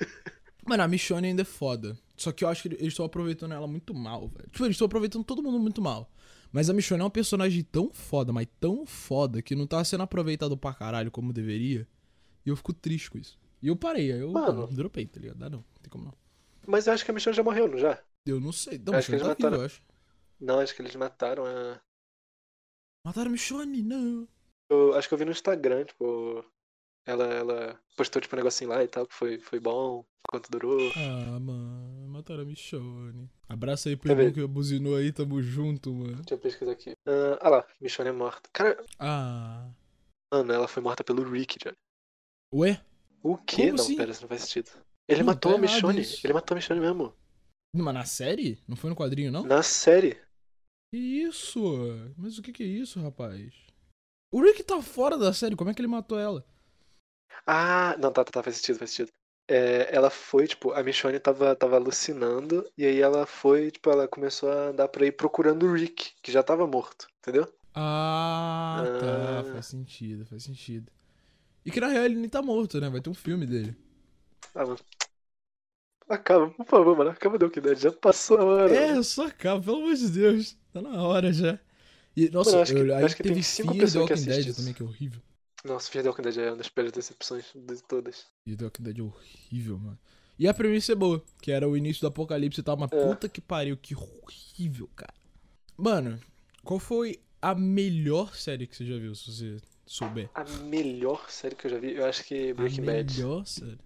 Mano, 0.67 0.83
a 0.83 0.87
Michonne 0.87 1.27
ainda 1.27 1.41
é 1.41 1.45
foda. 1.45 1.97
Só 2.15 2.31
que 2.31 2.43
eu 2.43 2.49
acho 2.49 2.61
que 2.63 2.67
eles 2.69 2.87
estão 2.89 3.05
aproveitando 3.05 3.53
ela 3.53 3.67
muito 3.67 3.93
mal, 3.93 4.27
velho. 4.27 4.49
Tipo, 4.51 4.65
eles 4.65 4.75
estão 4.75 4.85
aproveitando 4.85 5.23
todo 5.23 5.41
mundo 5.41 5.59
muito 5.59 5.81
mal. 5.81 6.11
Mas 6.51 6.69
a 6.69 6.73
Michonne 6.73 7.01
é 7.01 7.03
uma 7.03 7.09
personagem 7.09 7.63
tão 7.63 7.91
foda, 7.93 8.31
mas 8.33 8.47
tão 8.59 8.85
foda, 8.85 9.41
que 9.41 9.55
não 9.55 9.65
tá 9.65 9.83
sendo 9.83 10.03
aproveitado 10.03 10.55
pra 10.57 10.73
caralho 10.73 11.09
como 11.09 11.33
deveria. 11.33 11.87
E 12.45 12.49
eu 12.49 12.55
fico 12.55 12.73
triste 12.73 13.09
com 13.09 13.17
isso. 13.17 13.39
E 13.61 13.67
eu 13.67 13.75
parei, 13.75 14.11
aí 14.11 14.19
eu 14.19 14.31
Mano. 14.31 14.61
mano, 14.61 14.73
dropei, 14.75 15.05
tá 15.05 15.19
ligado? 15.19 15.37
Dá 15.37 15.49
não, 15.49 15.59
não 15.59 15.65
tem 15.81 15.89
como 15.89 16.05
não. 16.05 16.13
Mas 16.67 16.87
eu 16.87 16.93
acho 16.93 17.05
que 17.05 17.11
a 17.11 17.13
Michonne 17.13 17.35
já 17.35 17.43
morreu, 17.43 17.67
não 17.67 17.77
já? 17.77 17.99
Eu 18.25 18.39
não 18.39 18.51
sei. 18.51 18.79
Não, 18.85 18.93
Acho 18.93 19.07
que 19.07 19.13
eles 19.13 19.23
tá 19.23 19.29
mataram. 19.29 19.57
eu 19.57 19.65
acho. 19.65 19.81
Não, 20.39 20.59
acho 20.59 20.75
que 20.75 20.81
eles 20.81 20.95
mataram 20.95 21.45
a. 21.45 21.79
Mataram 23.05 23.29
a 23.29 23.31
Michonne, 23.31 23.81
não. 23.81 24.27
Eu 24.69 24.93
acho 24.95 25.07
que 25.07 25.13
eu 25.13 25.17
vi 25.17 25.25
no 25.25 25.31
Instagram, 25.31 25.85
tipo. 25.85 26.43
Ela, 27.05 27.25
ela 27.33 27.79
postou 27.97 28.21
tipo 28.21 28.35
um 28.35 28.37
negocinho 28.37 28.69
lá 28.69 28.83
e 28.83 28.87
tal, 28.87 29.07
que 29.07 29.13
foi, 29.15 29.39
foi 29.39 29.59
bom, 29.59 30.05
quanto 30.29 30.51
durou. 30.51 30.77
Ah, 30.95 31.39
mano, 31.39 32.07
mataram 32.09 32.43
a 32.43 32.45
Michonne. 32.45 33.27
Abraço 33.49 33.89
aí 33.89 33.97
pro 33.97 34.11
irmão 34.11 34.31
que 34.31 34.45
buzinou 34.45 34.95
aí, 34.95 35.11
tamo 35.11 35.41
junto, 35.41 35.91
mano. 35.91 36.17
Deixa 36.17 36.35
eu 36.35 36.37
pesquisar 36.37 36.71
aqui. 36.73 36.93
Ah, 37.07 37.39
ah 37.41 37.49
lá, 37.49 37.67
Michonne 37.81 38.09
é 38.09 38.13
morta. 38.13 38.47
Cara, 38.53 38.85
Ah. 38.99 39.67
mano, 40.31 40.53
ela 40.53 40.67
foi 40.67 40.83
morta 40.83 41.03
pelo 41.03 41.23
Rick, 41.23 41.57
já. 41.63 41.73
Ué? 42.53 42.79
O 43.23 43.35
quê? 43.35 43.63
Como 43.63 43.77
não, 43.77 43.83
assim? 43.83 43.95
pera, 43.97 44.11
isso 44.11 44.21
não 44.21 44.29
faz 44.29 44.41
sentido. 44.43 44.69
Ele 45.07 45.19
Não, 45.21 45.25
matou 45.27 45.51
tá 45.53 45.57
a 45.57 45.61
errado 45.61 45.73
Michonne. 45.73 46.01
isso. 46.01 46.25
Ele 46.25 46.33
matou 46.33 46.53
a 46.53 46.57
Michonne 46.57 46.79
mesmo. 46.79 47.13
Mas 47.75 47.93
na 47.95 48.05
série? 48.05 48.59
Não 48.67 48.75
foi 48.75 48.89
no 48.91 48.95
quadrinho, 48.95 49.31
não? 49.31 49.43
Na 49.43 49.63
série. 49.63 50.19
Que 50.91 50.97
isso? 50.97 51.61
Mas 52.17 52.37
o 52.37 52.41
que 52.41 52.51
que 52.51 52.63
é 52.63 52.65
isso, 52.65 52.99
rapaz? 53.01 53.53
O 54.29 54.41
Rick 54.41 54.61
tá 54.61 54.81
fora 54.81 55.17
da 55.17 55.33
série, 55.33 55.55
como 55.55 55.69
é 55.69 55.73
que 55.73 55.79
ele 55.79 55.87
matou 55.87 56.19
ela? 56.19 56.45
Ah, 57.47 57.95
não, 57.97 58.11
tá, 58.11 58.25
tá, 58.25 58.31
tá, 58.31 58.43
faz 58.43 58.57
sentido, 58.57 58.79
faz 58.79 58.91
sentido. 58.91 59.11
É, 59.47 59.93
ela 59.95 60.09
foi, 60.09 60.47
tipo, 60.47 60.71
a 60.73 60.83
Michonne 60.83 61.17
tava, 61.17 61.55
tava 61.55 61.77
alucinando, 61.77 62.69
e 62.77 62.85
aí 62.85 62.99
ela 62.99 63.25
foi, 63.25 63.71
tipo, 63.71 63.89
ela 63.89 64.05
começou 64.05 64.51
a 64.51 64.67
andar 64.67 64.89
por 64.89 65.01
aí 65.01 65.13
procurando 65.13 65.65
o 65.65 65.73
Rick, 65.73 66.11
que 66.21 66.31
já 66.31 66.43
tava 66.43 66.67
morto, 66.67 67.07
entendeu? 67.19 67.47
Ah, 67.73 68.83
tá. 68.99 69.39
Ah. 69.39 69.43
Faz 69.53 69.67
sentido, 69.67 70.25
faz 70.25 70.43
sentido. 70.43 70.91
E 71.65 71.71
que 71.71 71.79
na 71.79 71.87
real 71.87 72.03
ele 72.03 72.15
nem 72.15 72.29
tá 72.29 72.41
morto, 72.41 72.81
né? 72.81 72.89
Vai 72.89 72.99
ter 72.99 73.09
um 73.09 73.13
filme 73.13 73.45
dele. 73.45 73.75
Ah, 74.53 74.65
mano. 74.65 74.79
Acaba, 76.13 76.49
por 76.49 76.65
favor, 76.65 76.97
mano. 76.97 77.09
Acaba 77.11 77.37
The 77.39 77.45
Walking 77.45 77.61
Dead. 77.61 77.77
Já 77.77 77.91
passou 77.91 78.37
a 78.37 78.43
hora. 78.43 78.75
É, 78.75 79.01
só 79.03 79.27
acaba, 79.27 79.63
pelo 79.63 79.77
amor 79.77 79.95
de 79.95 80.09
Deus. 80.09 80.57
Tá 80.73 80.81
na 80.81 81.01
hora 81.03 81.31
já. 81.31 81.59
E, 82.15 82.29
nossa, 82.29 82.51
Mano, 82.51 82.59
eu 82.59 82.63
acho 82.63 82.73
que- 82.73 82.79
eu- 82.79 82.95
aí 82.97 83.03
acho 83.05 83.15
que 83.15 83.23
teve 83.23 83.43
cinco 83.43 83.73
Fear 83.73 83.77
The 83.79 83.85
pessoas 83.85 84.05
que 84.07 84.13
Walking 84.13 84.25
Dead 84.25 84.33
assistem 84.39 84.53
também, 84.55 84.73
que 84.73 84.81
é 84.81 84.85
horrível. 84.85 85.21
Nossa, 85.63 85.89
Fear 85.91 86.03
The 86.03 86.09
Walking 86.09 86.21
Dead 86.23 86.37
é 86.37 86.49
uma 86.49 86.57
das 86.57 86.69
piores 86.69 86.91
decepções 86.91 87.45
de 87.55 87.83
todas. 87.83 88.25
E 88.45 88.55
The 88.55 88.65
Walking 88.65 88.83
Dead 88.83 88.99
é 88.99 89.01
horrível, 89.01 89.77
mano. 89.79 89.99
E 90.37 90.47
a 90.47 90.53
premissa 90.53 90.91
é 90.91 90.95
boa, 90.95 91.23
que 91.41 91.51
era 91.51 91.69
o 91.69 91.77
início 91.77 92.01
do 92.01 92.07
apocalipse 92.07 92.59
e 92.59 92.63
tal, 92.63 92.75
mas 92.75 92.91
É. 92.91 93.07
puta 93.07 93.29
que 93.29 93.39
pariu, 93.39 93.77
que 93.77 93.95
horrível, 93.95 94.89
cara. 94.95 95.13
Mano, 95.77 96.19
qual 96.63 96.79
foi 96.79 97.19
a 97.41 97.53
melhor 97.55 98.35
série 98.35 98.67
que 98.67 98.75
você 98.75 98.85
já 98.85 98.97
viu, 98.97 99.13
se 99.15 99.31
você 99.31 99.57
souber? 99.85 100.29
A 100.33 100.43
melhor 100.63 101.29
série 101.29 101.55
que 101.55 101.67
eu 101.67 101.71
já 101.71 101.77
vi, 101.77 101.93
eu 101.93 102.05
acho 102.05 102.23
que 102.25 102.53
Breaking 102.53 102.81
a 102.81 102.85
Bad. 102.85 103.13
melhor 103.21 103.45
série? 103.45 103.77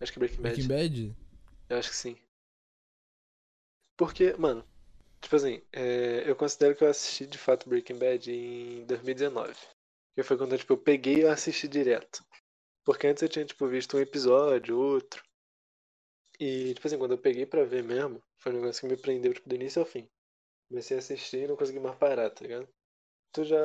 Acho 0.00 0.12
que 0.12 0.18
Breaking 0.18 0.42
Bad. 0.42 0.54
Breaking 0.66 0.68
Bad? 0.68 1.16
Eu 1.70 1.78
acho 1.78 1.88
que 1.90 1.96
sim. 1.96 2.16
Porque, 3.96 4.32
mano, 4.36 4.64
tipo 5.20 5.36
assim, 5.36 5.62
é, 5.72 6.28
eu 6.30 6.36
considero 6.36 6.74
que 6.76 6.84
eu 6.84 6.88
assisti 6.90 7.26
de 7.26 7.38
fato 7.38 7.68
Breaking 7.68 7.98
Bad 7.98 8.32
em 8.32 8.84
2019. 8.86 9.58
Que 10.16 10.22
foi 10.24 10.36
quando 10.38 10.58
tipo, 10.58 10.72
eu 10.74 10.78
peguei 10.78 11.16
e 11.18 11.20
eu 11.22 11.30
assisti 11.30 11.68
direto. 11.68 12.24
Porque 12.84 13.06
antes 13.08 13.22
eu 13.22 13.28
tinha, 13.30 13.44
tipo, 13.46 13.66
visto 13.68 13.96
um 13.96 14.00
episódio, 14.00 14.78
outro. 14.78 15.22
E, 16.40 16.74
tipo 16.74 16.86
assim, 16.88 16.98
quando 16.98 17.12
eu 17.12 17.18
peguei 17.18 17.46
pra 17.46 17.62
ver 17.64 17.84
mesmo, 17.84 18.20
foi 18.38 18.50
um 18.52 18.56
negócio 18.56 18.80
que 18.80 18.88
me 18.92 19.00
prendeu, 19.00 19.32
tipo, 19.32 19.48
do 19.48 19.54
início 19.54 19.80
ao 19.80 19.86
fim. 19.86 20.08
Comecei 20.68 20.96
a 20.96 21.00
assistir 21.00 21.44
e 21.44 21.48
não 21.48 21.56
consegui 21.56 21.80
mais 21.80 21.96
parar, 21.98 22.30
tá 22.30 22.42
ligado? 22.44 22.68
Tu 23.32 23.44
já, 23.44 23.58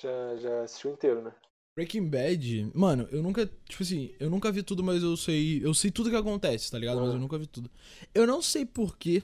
já, 0.00 0.36
já 0.36 0.62
assistiu 0.64 0.92
inteiro, 0.92 1.22
né? 1.22 1.34
Breaking 1.74 2.08
Bad, 2.08 2.70
mano, 2.74 3.08
eu 3.10 3.22
nunca, 3.22 3.46
tipo 3.68 3.82
assim, 3.82 4.12
eu 4.18 4.28
nunca 4.28 4.50
vi 4.52 4.62
tudo, 4.62 4.82
mas 4.82 5.02
eu 5.02 5.16
sei, 5.16 5.64
eu 5.64 5.72
sei 5.72 5.90
tudo 5.90 6.10
que 6.10 6.16
acontece, 6.16 6.70
tá 6.70 6.78
ligado? 6.78 7.00
Mas 7.00 7.10
Ah. 7.10 7.14
eu 7.14 7.18
nunca 7.18 7.38
vi 7.38 7.46
tudo. 7.46 7.70
Eu 8.14 8.26
não 8.26 8.42
sei 8.42 8.66
porquê, 8.66 9.22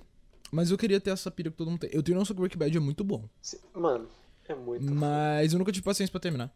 mas 0.51 0.71
eu 0.71 0.79
queria 0.79 1.01
ter 1.01 1.11
essa 1.11 1.31
pira 1.31 1.51
que 1.51 1.57
todo 1.57 1.71
mundo 1.71 1.81
tem. 1.81 1.91
Eu 1.93 2.03
tenho 2.03 2.17
noção 2.19 2.35
que 2.35 2.41
Breaking 2.41 2.59
Bad 2.59 2.77
é 2.77 2.81
muito 2.81 3.05
bom, 3.05 3.29
Mano, 3.75 4.09
é 4.49 4.55
muito. 4.55 4.95
mas 4.95 5.53
eu 5.53 5.59
nunca 5.59 5.73
tive 5.73 5.85
paciência 5.85 6.11
pra 6.13 6.21
terminar. 6.21 6.53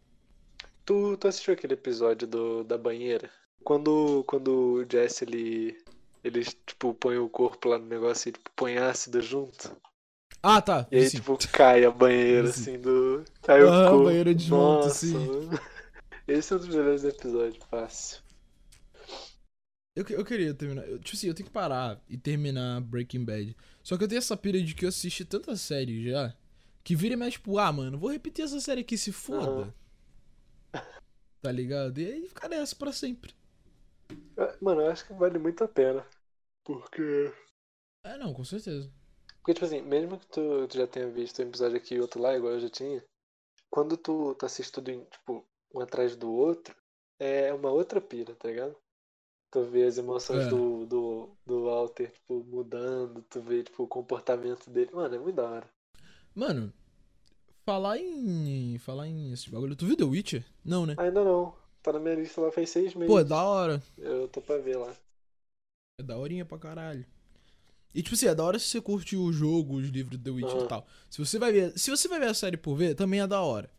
Tu, 0.84 1.16
tu 1.16 1.28
assistiu 1.28 1.54
aquele 1.54 1.74
episódio 1.74 2.26
do, 2.26 2.64
da 2.64 2.76
banheira? 2.76 3.30
Quando, 3.64 4.24
quando 4.26 4.48
o 4.82 4.86
Jesse, 4.90 5.24
ele, 5.24 5.76
ele, 6.24 6.44
tipo, 6.44 6.94
põe 6.94 7.18
o 7.18 7.28
corpo 7.28 7.68
lá 7.68 7.78
no 7.78 7.86
negócio 7.86 8.28
e, 8.28 8.32
tipo, 8.32 8.50
põe 8.56 8.78
ácido 8.78 9.20
junto. 9.20 9.76
Ah, 10.42 10.60
tá, 10.62 10.88
E 10.90 10.96
aí, 10.96 11.10
sim. 11.10 11.18
tipo, 11.18 11.36
cai 11.52 11.84
a 11.84 11.90
banheira, 11.90 12.48
Sim. 12.48 12.50
assim, 12.50 12.78
do... 12.78 13.24
Cai 13.42 13.62
o 13.62 13.68
Ah, 13.68 13.86
a 13.88 13.90
corpo. 13.90 14.04
banheira 14.04 14.34
de 14.34 14.44
junto, 14.44 14.86
Nossa, 14.86 14.90
sim. 14.90 15.14
mano. 15.14 15.50
Esse 16.30 16.52
é 16.52 16.56
um 16.56 16.58
dos 16.60 16.68
melhores 16.68 17.02
episódios, 17.02 17.62
fácil. 17.64 18.22
Eu, 19.96 20.04
eu 20.10 20.24
queria 20.24 20.54
terminar. 20.54 20.86
eu- 20.88 20.98
tipo 21.00 21.16
assim, 21.16 21.26
eu 21.26 21.34
tenho 21.34 21.48
que 21.48 21.52
parar 21.52 22.00
e 22.08 22.16
terminar 22.16 22.80
Breaking 22.82 23.24
Bad. 23.24 23.56
Só 23.82 23.98
que 23.98 24.04
eu 24.04 24.08
tenho 24.08 24.18
essa 24.18 24.36
pira 24.36 24.62
de 24.62 24.72
que 24.74 24.84
eu 24.84 24.88
assisti 24.88 25.24
tanta 25.24 25.56
série 25.56 26.08
já. 26.08 26.32
Que 26.84 26.94
vira 26.94 27.14
e 27.14 27.16
mexe, 27.16 27.32
tipo, 27.32 27.58
ah, 27.58 27.72
mano, 27.72 27.98
vou 27.98 28.10
repetir 28.10 28.44
essa 28.44 28.60
série 28.60 28.82
aqui, 28.82 28.96
se 28.96 29.12
foda. 29.12 29.74
Tá 31.42 31.50
ligado? 31.50 31.98
E 31.98 32.04
aí 32.06 32.28
fica 32.28 32.48
nessa 32.48 32.76
pra 32.76 32.92
sempre. 32.92 33.34
Mano, 34.60 34.82
eu 34.82 34.90
acho 34.90 35.06
que 35.06 35.14
vale 35.14 35.38
muito 35.38 35.64
a 35.64 35.68
pena. 35.68 36.06
Porque... 36.64 37.32
É, 38.04 38.18
não, 38.18 38.34
com 38.34 38.44
certeza. 38.44 38.92
Porque, 39.38 39.54
tipo 39.54 39.64
assim, 39.64 39.80
mesmo 39.82 40.18
que 40.18 40.26
tu, 40.26 40.68
tu 40.68 40.76
já 40.76 40.86
tenha 40.86 41.10
visto 41.10 41.40
um 41.42 41.48
episódio 41.48 41.78
aqui 41.78 41.94
e 41.94 42.00
outro 42.00 42.20
lá, 42.20 42.36
igual 42.36 42.52
eu 42.52 42.60
já 42.60 42.68
tinha, 42.68 43.02
quando 43.70 43.96
tu, 43.96 44.34
tu 44.34 44.46
assiste 44.46 44.72
tudo, 44.72 44.90
em, 44.90 45.04
tipo, 45.04 45.46
um 45.74 45.80
atrás 45.80 46.16
do 46.16 46.30
outro, 46.32 46.74
é 47.18 47.52
uma 47.52 47.70
outra 47.70 48.00
pira, 48.00 48.34
tá 48.34 48.48
ligado? 48.48 48.76
Tu 49.50 49.64
vê 49.64 49.84
as 49.84 49.98
emoções 49.98 50.44
É. 50.44 50.48
do, 50.48 50.86
do, 50.86 51.30
do 51.46 51.64
Walter, 51.64 52.10
tipo, 52.12 52.44
mudando, 52.44 53.22
tu 53.30 53.40
vê, 53.40 53.62
tipo, 53.64 53.82
o 53.84 53.88
comportamento 53.88 54.70
dele. 54.70 54.90
Mano, 54.92 55.14
é 55.14 55.18
muito 55.18 55.36
da 55.36 55.48
hora. 55.50 55.70
Mano, 56.34 56.72
falar 57.64 57.98
em. 57.98 58.78
Falar 58.78 59.08
em 59.08 59.32
esse 59.32 59.50
bagulho. 59.50 59.76
Tu 59.76 59.86
viu 59.86 59.96
The 59.96 60.04
Witcher? 60.04 60.44
Não, 60.64 60.86
né? 60.86 60.94
Ainda 60.98 61.24
não. 61.24 61.54
Tá 61.82 61.92
na 61.92 61.98
minha 61.98 62.14
lista 62.14 62.40
lá 62.40 62.52
faz 62.52 62.70
seis 62.70 62.94
meses. 62.94 63.08
Pô, 63.12 63.20
é 63.20 63.24
da 63.24 63.42
hora. 63.42 63.82
Eu 63.98 64.28
tô 64.28 64.40
pra 64.40 64.58
ver 64.58 64.76
lá. 64.76 64.94
É 65.98 66.02
da 66.02 66.16
horinha 66.16 66.44
pra 66.44 66.58
caralho. 66.58 67.04
E 67.94 68.02
tipo 68.02 68.14
assim, 68.14 68.26
é 68.26 68.34
da 68.34 68.44
hora 68.44 68.58
se 68.58 68.66
você 68.66 68.80
curte 68.80 69.16
o 69.16 69.32
jogo, 69.32 69.76
os 69.76 69.88
livros 69.88 70.16
do 70.18 70.22
The 70.24 70.30
Witcher 70.30 70.56
Aham. 70.56 70.64
e 70.66 70.68
tal. 70.68 70.86
Se 71.10 71.18
você 71.18 71.38
vai 71.38 71.52
ver. 71.52 71.78
Se 71.78 71.90
você 71.90 72.08
vai 72.08 72.20
ver 72.20 72.28
a 72.28 72.34
série 72.34 72.56
por 72.56 72.76
ver, 72.76 72.94
também 72.94 73.20
é 73.20 73.26
da 73.26 73.40
hora. 73.40 73.70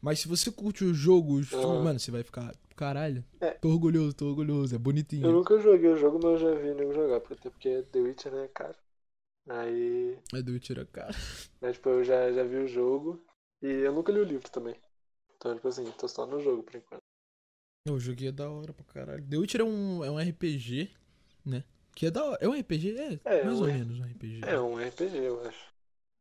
Mas 0.00 0.20
se 0.20 0.28
você 0.28 0.50
curte 0.50 0.84
o 0.84 0.94
jogo, 0.94 1.34
os 1.34 1.48
filmes, 1.48 1.64
Aham. 1.66 1.84
mano, 1.84 1.98
você 2.00 2.10
vai 2.10 2.22
ficar. 2.22 2.54
Caralho. 2.76 3.22
É. 3.40 3.50
Tô 3.52 3.68
orgulhoso, 3.68 4.14
tô 4.14 4.26
orgulhoso. 4.28 4.74
É 4.74 4.76
Eu 4.76 4.80
bonitinho. 4.80 5.30
nunca 5.32 5.58
joguei 5.58 5.90
o 5.90 5.96
jogo, 5.96 6.18
mas 6.22 6.40
eu 6.40 6.54
já 6.54 6.54
vi 6.60 6.74
nego 6.74 6.94
jogar, 6.94 7.20
porque- 7.20 7.34
até 7.34 7.50
porque 7.50 7.82
The 7.92 7.98
Witcher, 8.00 8.32
né, 8.32 8.44
é 8.44 8.48
caro. 8.48 8.76
Aí, 9.48 10.18
É 10.34 10.42
The 10.42 10.50
Witcher, 10.50 10.78
é 10.78 10.84
cara. 10.86 11.14
né, 11.60 11.72
tipo, 11.72 11.88
eu 11.90 12.04
já, 12.04 12.32
já 12.32 12.42
vi 12.44 12.56
o 12.56 12.66
jogo 12.68 13.22
e 13.62 13.66
eu 13.66 13.92
nunca 13.92 14.10
li 14.12 14.20
o 14.20 14.24
livro 14.24 14.50
também. 14.50 14.74
Então, 15.36 15.54
tipo 15.54 15.68
assim, 15.68 15.90
tô 15.92 16.08
só 16.08 16.26
no 16.26 16.40
jogo 16.40 16.62
por 16.62 16.74
enquanto. 16.76 17.00
O 17.88 17.98
jogo 17.98 18.24
é 18.24 18.30
da 18.32 18.48
hora 18.50 18.72
pra 18.72 18.84
caralho. 18.84 19.26
The 19.26 19.36
Witcher 19.36 19.60
é 19.62 19.64
um, 19.64 20.04
é 20.04 20.10
um 20.10 20.18
RPG, 20.20 20.90
né? 21.44 21.64
Que 21.94 22.06
é 22.06 22.10
da 22.10 22.24
hora. 22.24 22.38
É 22.40 22.48
um 22.48 22.54
RPG? 22.54 22.90
É, 22.98 23.20
É, 23.24 23.44
mais 23.44 23.58
um 23.58 23.62
ou 23.62 23.66
menos 23.66 23.98
um 23.98 24.04
RPG. 24.04 24.40
É 24.46 24.60
um 24.60 24.78
RPG, 24.78 25.16
eu 25.16 25.40
acho. 25.46 25.66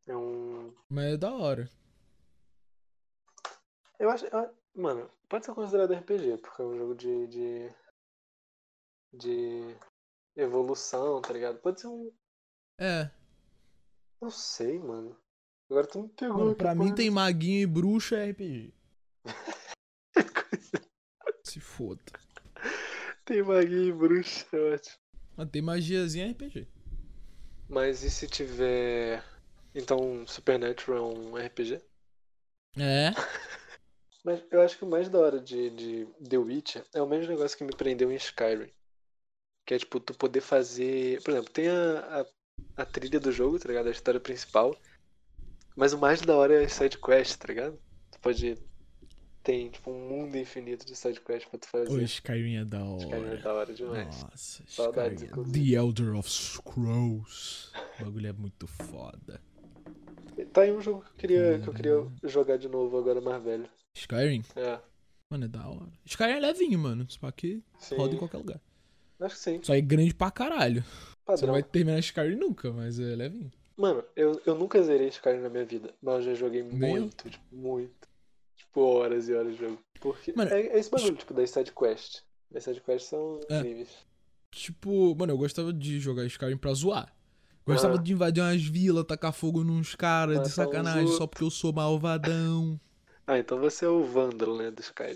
É 0.07 0.15
um. 0.15 0.73
Mas 0.89 1.13
é 1.13 1.17
da 1.17 1.31
hora. 1.33 1.69
Eu 3.99 4.09
acho. 4.09 4.25
eu- 4.25 4.57
Mano, 4.75 5.09
pode 5.27 5.45
ser 5.45 5.53
considerado 5.53 5.93
RPG, 5.93 6.37
porque 6.37 6.61
é 6.61 6.65
um 6.65 6.77
jogo 6.77 6.95
de. 6.95 7.27
de. 7.27 7.69
de 9.13 9.75
evolução, 10.35 11.21
tá 11.21 11.33
ligado? 11.33 11.59
Pode 11.59 11.81
ser 11.81 11.87
um. 11.87 12.11
É. 12.79 13.09
Não 14.21 14.29
sei, 14.29 14.79
mano. 14.79 15.17
Agora 15.69 15.85
tu 15.87 16.03
me 16.03 16.09
pegou. 16.09 16.37
Mano, 16.37 16.55
pra 16.55 16.73
mim 16.75 16.93
tem 16.95 17.09
maguinho 17.09 17.61
e 17.61 17.65
bruxa 17.67 18.17
é 18.17 18.29
RPG. 18.31 18.73
Se 21.43 21.59
foda. 21.59 22.01
Tem 23.25 23.43
maguinho 23.43 23.89
e 23.89 23.93
bruxa, 23.93 24.45
é 24.53 24.73
ótimo. 24.75 24.95
Mas 25.35 25.49
tem 25.49 25.61
magiazinha 25.61 26.31
RPG. 26.31 26.67
Mas 27.67 28.03
e 28.03 28.09
se 28.09 28.27
tiver. 28.27 29.23
Então, 29.75 30.25
Supernatural 30.25 31.11
é 31.11 31.17
um 31.17 31.35
RPG? 31.37 31.81
É. 32.77 33.11
Mas 34.29 34.43
eu 34.51 34.61
acho 34.61 34.77
que 34.77 34.85
o 34.85 34.87
mais 34.87 35.09
da 35.09 35.17
hora 35.17 35.39
de, 35.39 35.71
de 35.71 36.07
The 36.29 36.37
Witcher 36.37 36.85
é 36.93 37.01
o 37.01 37.07
mesmo 37.09 37.31
negócio 37.31 37.57
que 37.57 37.63
me 37.63 37.75
prendeu 37.75 38.11
em 38.11 38.15
Skyrim. 38.15 38.69
Que 39.65 39.73
é 39.73 39.79
tipo, 39.79 39.99
tu 39.99 40.13
poder 40.13 40.39
fazer. 40.39 41.19
Por 41.23 41.31
exemplo, 41.31 41.49
tem 41.51 41.67
a, 41.67 42.21
a, 42.77 42.83
a 42.83 42.85
trilha 42.85 43.19
do 43.19 43.31
jogo, 43.31 43.57
tá 43.57 43.67
ligado? 43.67 43.87
A 43.87 43.91
história 43.91 44.19
principal. 44.19 44.77
Mas 45.75 45.93
o 45.93 45.97
mais 45.97 46.21
da 46.21 46.37
hora 46.37 46.61
é 46.61 46.65
as 46.65 46.73
sidequests, 46.73 47.37
tá 47.37 47.47
ligado? 47.47 47.79
Tu 48.11 48.19
pode. 48.19 48.55
Tem 49.41 49.71
tipo 49.71 49.89
um 49.89 50.07
mundo 50.07 50.37
infinito 50.37 50.85
de 50.85 50.95
sidequests 50.95 51.49
pra 51.49 51.59
tu 51.59 51.67
fazer. 51.67 51.91
O 51.91 51.99
Skyrim 51.99 52.57
é 52.57 52.65
da 52.65 52.83
hora. 52.83 53.03
Skyrim 53.03 53.31
é 53.31 53.37
da 53.37 53.53
hora 53.55 53.73
demais. 53.73 54.23
Nossa, 54.23 54.63
Saudades, 54.67 55.23
Skyrim. 55.23 55.51
The 55.51 55.75
Elder 55.75 56.15
of 56.15 56.29
Scrolls. 56.29 57.71
O 57.99 58.05
bagulho 58.05 58.27
é 58.27 58.33
muito 58.33 58.67
foda. 58.67 59.41
Tá 60.53 60.61
aí 60.61 60.71
um 60.71 60.81
jogo 60.81 61.01
que 61.01 61.07
eu 61.07 61.15
queria, 61.15 61.59
que 61.59 61.67
eu 61.67 61.73
queria 61.73 62.07
jogar 62.23 62.57
de 62.57 62.69
novo 62.69 62.95
agora 62.95 63.19
mais 63.19 63.43
velho. 63.43 63.67
Skyrim? 63.99 64.43
É. 64.55 64.79
Mano, 65.29 65.45
é 65.45 65.47
da 65.47 65.67
hora. 65.67 65.91
Skyrim 66.05 66.31
é 66.33 66.39
levinho, 66.39 66.79
mano. 66.79 67.05
Só 67.09 67.29
que 67.31 67.61
Sim. 67.79 67.95
roda 67.97 68.15
em 68.15 68.17
qualquer 68.17 68.37
lugar. 68.37 68.59
Acho 69.19 69.35
que 69.35 69.41
sim. 69.41 69.59
Só 69.63 69.73
é 69.75 69.81
grande 69.81 70.13
pra 70.13 70.31
caralho. 70.31 70.81
Você 70.83 70.91
não 71.17 71.25
Padrão. 71.35 71.51
vai 71.53 71.63
terminar 71.63 71.99
Skyrim 71.99 72.35
nunca, 72.35 72.71
mas 72.71 72.99
é 72.99 73.15
levinho. 73.15 73.51
Mano, 73.77 74.03
eu, 74.15 74.41
eu 74.45 74.55
nunca 74.55 74.81
zerei 74.81 75.07
Skyrim 75.09 75.39
na 75.39 75.49
minha 75.49 75.65
vida, 75.65 75.93
mas 76.01 76.25
eu 76.25 76.33
já 76.33 76.39
joguei 76.39 76.63
Nem 76.63 76.95
eu. 76.95 77.01
muito, 77.01 77.29
tipo, 77.29 77.43
muito. 77.55 78.07
Tipo, 78.57 78.81
horas 78.81 79.27
e 79.29 79.33
horas 79.33 79.53
de 79.53 79.59
jogo. 79.59 79.79
Porque 79.99 80.33
Mano, 80.35 80.51
é, 80.51 80.61
é 80.61 80.79
esse 80.79 80.89
bagulho, 80.89 81.15
tipo, 81.15 81.33
das 81.33 81.49
sidequests. 81.51 82.23
As 82.55 82.63
sidequests 82.63 83.09
são 83.09 83.39
É. 83.49 83.57
incríveis. 83.59 83.89
Tipo, 84.51 85.15
mano, 85.15 85.33
eu 85.33 85.37
gostava 85.37 85.71
de 85.71 85.99
jogar 85.99 86.25
Skyrim 86.25 86.57
pra 86.57 86.73
zoar. 86.73 87.13
Gostava 87.65 87.95
Ah. 87.95 88.01
de 88.01 88.13
invadir 88.13 88.41
umas 88.41 88.63
vilas, 88.63 89.05
tacar 89.05 89.31
fogo 89.31 89.63
nos 89.63 89.93
caras, 89.95 90.41
de 90.41 90.49
sacanagem, 90.49 91.07
só 91.09 91.27
porque 91.27 91.43
eu 91.43 91.51
sou 91.51 91.71
malvadão. 91.71 92.79
Ah, 93.29 93.37
então 93.37 93.59
você 93.59 93.85
é 93.85 93.87
o 93.87 94.03
Vândalo, 94.03 94.57
né, 94.57 94.71
do 94.71 94.81
Skyrim. 94.81 95.15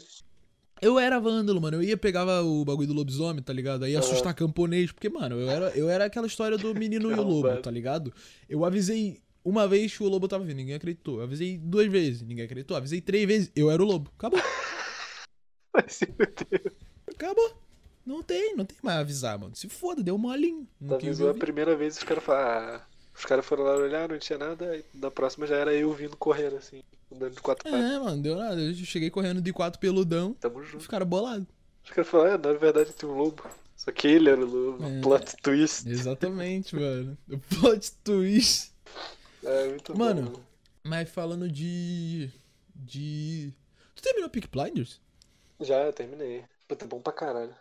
Eu 0.80 1.00
era 1.00 1.20
vândalo, 1.20 1.60
mano. 1.60 1.78
Eu 1.78 1.82
ia 1.84 1.98
pegava 1.98 2.44
o 2.44 2.64
bagulho 2.64 2.90
do 2.90 2.94
lobisomem, 2.94 3.42
tá 3.42 3.52
ligado? 3.52 3.86
Aí 3.86 3.94
ia 3.94 4.00
assustar 4.00 4.36
camponês. 4.36 4.92
Porque, 4.92 5.10
mano, 5.10 5.40
eu 5.40 5.50
era, 5.50 5.70
eu 5.76 5.90
era 5.90 6.06
aquela 6.06 6.28
história 6.28 6.56
do 6.56 6.76
menino 6.76 7.10
e 7.10 7.14
o 7.16 7.24
lobo, 7.24 7.48
Calma. 7.48 7.62
tá 7.62 7.72
ligado? 7.72 8.14
Eu 8.48 8.64
avisei 8.64 9.20
uma 9.44 9.68
vez 9.68 9.98
que 9.98 10.04
o 10.04 10.08
lobo 10.08 10.28
tava 10.28 10.44
vindo, 10.44 10.58
ninguém 10.58 10.76
acreditou. 10.76 11.18
Eu 11.18 11.24
avisei 11.24 11.58
duas 11.58 11.88
vezes, 11.88 12.22
ninguém 12.22 12.46
acreditou. 12.46 12.78
Avisei 12.78 13.02
três 13.02 13.26
vezes, 13.26 13.52
eu 13.56 13.72
era 13.72 13.82
o 13.82 13.86
lobo. 13.86 14.12
Acabou. 14.16 14.40
Acabou. 17.16 17.64
Não 18.06 18.22
tem, 18.22 18.56
não 18.56 18.66
tem 18.66 18.78
mais 18.84 19.00
avisar, 19.00 19.40
mano. 19.40 19.56
Se 19.56 19.68
foda, 19.70 20.04
deu 20.04 20.20
molinho. 20.20 20.68
Não 20.80 20.98
Avisou 20.98 21.32
a 21.32 21.34
primeira 21.34 21.76
vez 21.76 21.98
os 21.98 22.04
caras 22.04 22.24
falaram. 22.24 22.82
Os 23.16 23.26
caras 23.26 23.46
foram 23.46 23.64
lá 23.64 23.76
olhar, 23.76 24.10
não 24.10 24.18
tinha 24.18 24.38
nada, 24.40 24.72
aí 24.72 24.84
na 24.94 25.12
próxima 25.12 25.46
já 25.46 25.56
era 25.56 25.74
eu 25.74 25.92
vindo 25.94 26.18
correndo, 26.18 26.56
assim, 26.58 26.82
andando 27.12 27.36
de 27.36 27.42
quatro 27.42 27.64
patas. 27.70 27.80
É, 27.92 28.00
mano, 28.00 28.22
deu 28.22 28.36
nada. 28.36 28.60
Eu 28.60 28.74
cheguei 28.74 29.10
correndo 29.10 29.42
de 29.42 29.54
quatro 29.54 29.80
peludão 29.80 30.34
Tamo 30.34 30.62
e 30.62 30.66
junto. 30.66 30.84
ficaram 30.84 31.06
bolados. 31.06 31.46
Os 31.84 31.90
caras 31.92 32.10
falaram, 32.10 32.34
ah, 32.36 32.38
na 32.38 32.54
verdade 32.58 32.92
tem 32.94 33.08
um 33.08 33.14
lobo. 33.18 33.44
Só 33.76 33.92
que 33.92 34.08
ele 34.08 34.30
era 34.30 34.40
o 34.40 34.46
lobo. 34.46 34.84
É. 34.86 35.02
Plot 35.02 35.36
twist. 35.42 35.88
Exatamente, 35.90 36.76
mano. 36.76 37.18
O 37.30 37.38
plot 37.38 37.92
twist. 38.04 38.72
É, 39.44 39.68
muito 39.70 39.98
Mano, 39.98 40.32
bom. 40.32 40.42
Mas 40.84 41.10
falando 41.10 41.50
de. 41.50 42.30
De. 42.76 43.54
Tu 43.96 44.02
terminou 44.02 44.30
Peak 44.30 44.48
Blinders? 44.48 45.00
Já, 45.60 45.84
eu 45.84 45.94
terminei. 45.94 46.44
Puta, 46.68 46.86
bom 46.86 47.00
pra 47.02 47.12
caralho. 47.14 47.54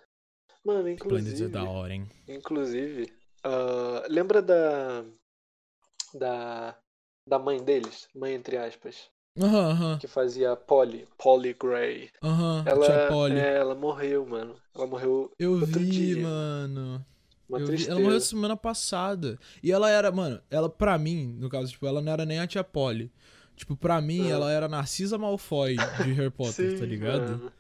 Mano, 0.65 0.85
Peak 0.85 1.07
Blinders 1.07 1.41
é 1.41 1.45
inclusive. 1.45 1.51
da 1.53 1.65
hora, 1.65 1.93
hein? 1.95 2.09
Inclusive, 2.29 3.13
ah, 3.45 4.05
lembra 4.09 4.41
da. 4.41 5.05
Da. 6.15 6.77
Da 7.27 7.39
mãe 7.39 7.63
deles? 7.63 8.09
Mãe, 8.15 8.35
entre 8.35 8.57
aspas. 8.57 9.09
Aham, 9.41 9.71
aham. 9.71 9.99
Que 9.99 10.07
fazia 10.09 10.55
Polly. 10.57 11.07
Polly 11.17 11.55
Gray. 11.55 12.11
Aham. 12.23 12.65
Ela, 12.67 13.09
Polly. 13.09 13.39
é, 13.39 13.57
ela 13.59 13.75
morreu, 13.75 14.27
mano. 14.27 14.57
Ela 14.75 14.87
morreu 14.87 15.31
Eu 15.39 15.53
outro 15.53 15.79
vi, 15.81 15.91
dia. 15.91 16.23
mano. 16.23 17.07
vi. 17.49 17.89
Ela 17.89 18.01
morreu 18.01 18.21
semana 18.21 18.57
passada. 18.57 19.39
E 19.63 19.71
ela 19.73 19.89
era, 19.89 20.11
mano, 20.11 20.41
ela, 20.51 20.69
pra 20.69 20.99
mim, 20.99 21.37
no 21.39 21.49
caso, 21.49 21.71
tipo, 21.73 21.87
ela 21.87 22.03
não 22.03 22.13
era 22.13 22.27
nem 22.27 22.41
a 22.41 22.47
tia 22.47 22.65
Polly. 22.65 23.11
Tipo, 23.55 23.77
pra 23.77 24.01
mim, 24.01 24.27
Ah. 24.27 24.35
ela 24.35 24.51
era 24.53 24.67
a 24.67 24.69
Narcisa 24.69 25.17
Malfoy 25.17 25.77
de 25.77 26.13
Harry 26.13 26.31
Potter, 26.37 26.73
Sim, 26.73 26.79
tá 26.79 26.85
ligado? 26.85 27.21
mano. 27.39 27.53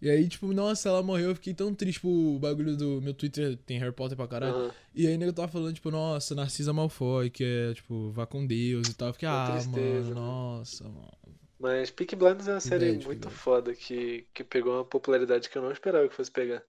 E 0.00 0.10
aí, 0.10 0.28
tipo, 0.28 0.52
nossa, 0.52 0.90
ela 0.90 1.02
morreu, 1.02 1.30
eu 1.30 1.34
fiquei 1.34 1.54
tão 1.54 1.74
triste, 1.74 1.94
tipo, 1.96 2.08
o 2.08 2.38
bagulho 2.38 2.76
do 2.76 3.00
meu 3.00 3.14
Twitter 3.14 3.56
tem 3.64 3.78
Harry 3.78 3.92
Potter 3.92 4.16
pra 4.16 4.28
caralho. 4.28 4.54
Aham. 4.54 4.74
E 4.94 5.06
aí, 5.06 5.16
nego 5.16 5.32
tava 5.32 5.48
falando, 5.48 5.74
tipo, 5.74 5.90
nossa, 5.90 6.34
Narcisa 6.34 6.72
Malfoy, 6.72 7.30
que 7.30 7.42
é, 7.44 7.74
tipo, 7.74 8.10
vá 8.10 8.26
com 8.26 8.46
Deus 8.46 8.88
e 8.88 8.94
tal. 8.94 9.08
Eu 9.08 9.14
fiquei, 9.14 9.28
Uma 9.28 9.44
ah, 9.46 9.52
tristeza, 9.52 10.14
mano, 10.14 10.14
né? 10.14 10.20
nossa, 10.20 10.84
mano. 10.84 11.12
Mas 11.58 11.90
Peaky 11.90 12.14
Blinders 12.16 12.48
é 12.48 12.52
uma 12.52 12.60
série 12.60 12.92
muito 12.92 13.28
Peaky 13.28 13.34
foda 13.34 13.74
que, 13.74 14.26
que 14.34 14.44
pegou 14.44 14.74
uma 14.74 14.84
popularidade 14.84 15.48
que 15.48 15.56
eu 15.56 15.62
não 15.62 15.72
esperava 15.72 16.06
que 16.06 16.14
fosse 16.14 16.30
pegar. 16.30 16.62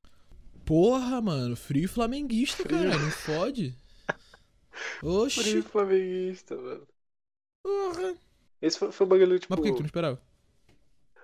Porra, 0.66 1.22
mano, 1.22 1.56
frio 1.56 1.88
flamenguista, 1.90 2.64
Frio. 2.64 2.78
cara, 2.78 2.98
não 2.98 3.12
fode. 3.12 3.76
Oxi, 5.04 5.42
Frio 5.42 5.64
flamenguista, 5.64 6.56
mano. 6.56 6.88
porra. 7.62 8.16
Esse 8.62 8.80
foi, 8.80 8.92
foi 8.92 9.06
o 9.06 9.10
bagulho, 9.10 9.40
tipo. 9.40 9.54
Mas 9.54 9.60
por 9.60 9.64
que 9.64 9.72
que 9.72 9.78
tu 9.78 9.82
não 9.82 9.86
esperava? 9.86 10.22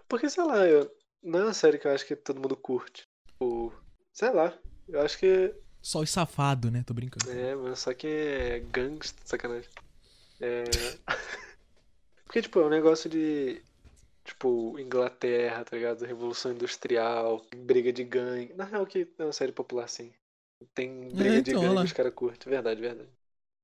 Porque, 0.08 0.30
sei 0.30 0.44
lá, 0.44 0.66
eu, 0.68 0.92
não 1.24 1.40
é 1.40 1.44
uma 1.44 1.54
série 1.54 1.78
que 1.78 1.88
eu 1.88 1.92
acho 1.92 2.06
que 2.06 2.16
todo 2.16 2.42
mundo 2.42 2.56
curte. 2.56 3.08
Tipo, 3.28 3.74
sei 4.12 4.32
lá. 4.32 4.54
Eu 4.88 5.02
acho 5.02 5.18
que. 5.18 5.54
Só 5.82 6.00
os 6.00 6.10
safado, 6.10 6.70
né? 6.70 6.84
Tô 6.86 6.94
brincando. 6.94 7.32
É, 7.32 7.56
mas 7.56 7.80
só 7.80 7.94
que 7.94 8.08
é 8.08 8.60
gangsta, 8.72 9.20
sacanagem. 9.26 9.70
É. 10.42 10.64
Porque, 12.26 12.42
tipo, 12.42 12.60
é 12.60 12.66
um 12.66 12.70
negócio 12.70 13.10
de. 13.10 13.62
Tipo, 14.26 14.80
Inglaterra, 14.80 15.66
tá 15.66 15.76
ligado? 15.76 16.06
Revolução 16.06 16.54
Industrial, 16.54 17.46
briga 17.56 17.92
de 17.92 18.04
gangue. 18.04 18.54
Na 18.54 18.64
real, 18.64 18.86
que 18.86 19.08
é 19.18 19.24
uma 19.24 19.34
série 19.34 19.52
popular, 19.52 19.88
sim. 19.90 20.14
Tem 20.74 21.10
briga 21.10 21.42
de 21.42 21.52
então, 21.52 21.62
gangue 21.62 21.80
que 21.80 21.86
os 21.86 21.94
caras 21.94 22.14
curtem. 22.14 22.50
Verdade, 22.50 22.80
verdade. 22.80 23.10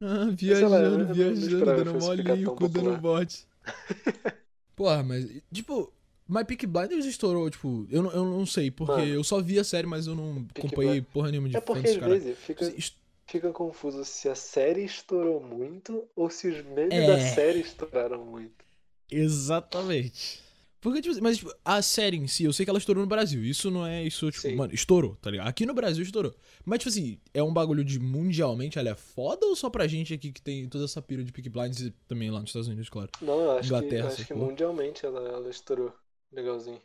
Ah, 0.02 0.26
sei 0.38 0.68
lá, 0.68 0.80
viajando, 0.80 1.14
viajando, 1.14 1.66
dando 1.66 1.86
ficar 1.86 2.00
molinho, 2.00 2.46
tão 2.46 2.56
cu 2.56 2.70
dando 2.70 2.98
bote. 2.98 3.48
Porra, 4.76 5.04
mas, 5.04 5.26
tipo, 5.52 5.94
My 6.30 6.46
Peak 6.46 6.68
Blinders 6.68 7.06
estourou, 7.06 7.50
tipo, 7.50 7.88
eu 7.90 8.04
não, 8.04 8.12
eu 8.12 8.24
não 8.26 8.46
sei, 8.46 8.70
porque 8.70 8.92
Mano. 8.92 9.06
eu 9.06 9.24
só 9.24 9.42
vi 9.42 9.58
a 9.60 9.64
série, 9.64 9.88
mas 9.88 10.06
eu 10.08 10.16
não 10.16 10.46
Peaky 10.54 10.68
acompanhei 10.68 11.02
porra 11.02 11.32
nenhuma 11.32 11.50
de 11.50 11.58
É 11.58 11.62
porque 11.62 11.88
às 11.88 11.96
vezes 11.96 12.38
fica, 12.38 12.66
Est- 12.66 12.96
fica 13.28 13.52
confuso 13.52 14.06
se 14.06 14.30
a 14.30 14.36
série 14.36 14.84
estourou 14.86 15.42
muito 15.42 16.08
ou 16.16 16.30
se 16.30 16.48
os 16.48 16.64
memes 16.64 16.94
É. 16.94 17.08
da 17.08 17.20
série 17.20 17.60
estouraram 17.62 18.24
muito. 18.26 18.64
Exatamente. 19.12 20.40
Porque, 20.82 21.02
tipo, 21.02 21.22
mas 21.22 21.38
tipo, 21.40 21.54
a 21.66 21.82
série 21.82 22.16
em 22.16 22.26
si, 22.28 22.46
eu 22.46 22.54
sei 22.54 22.66
que 22.66 22.70
ela 22.70 22.80
estourou 22.80 23.04
no 23.04 23.10
Brasil. 23.10 23.44
Isso 23.44 23.70
não 23.70 23.86
é 23.86 24.02
isso, 24.04 24.32
tipo, 24.32 24.44
Sim. 24.44 24.56
mano, 24.56 24.74
estourou, 24.74 25.16
tá 25.18 25.30
ligado? 25.30 25.48
Aqui 25.48 25.66
no 25.66 25.74
Brasil 25.74 26.04
estourou. 26.04 26.34
Mas, 26.64 26.80
tipo 26.80 26.90
assim, 26.90 27.20
é 27.34 27.44
um 27.44 27.52
bagulho 27.52 27.84
de 27.84 28.00
mundialmente 28.00 28.80
ela 28.80 28.90
é 28.90 28.96
foda 28.96 29.46
ou 29.46 29.56
só 29.58 29.70
pra 29.70 29.88
gente 29.88 30.14
aqui 30.14 30.32
que 30.32 30.42
tem 30.42 30.70
toda 30.70 30.86
essa 30.86 31.02
pira 31.02 31.22
de 31.24 31.34
Peak 31.34 31.50
Blinders 31.50 31.82
e 31.82 31.92
também 32.08 32.32
lá 32.32 32.40
nos 32.40 32.50
Estados 32.50 32.70
Unidos, 32.70 32.88
claro? 32.88 33.10
Não, 33.22 33.42
eu 33.42 33.52
acho 33.52 33.62
que, 33.62 33.66
Inglaterra, 33.68 34.08
eu 34.08 34.14
acho 34.14 34.26
que 34.26 34.34
mundialmente 34.34 35.06
ela, 35.06 35.20
ela 35.28 35.50
estourou 35.50 35.94
legalzinho. 36.32 36.82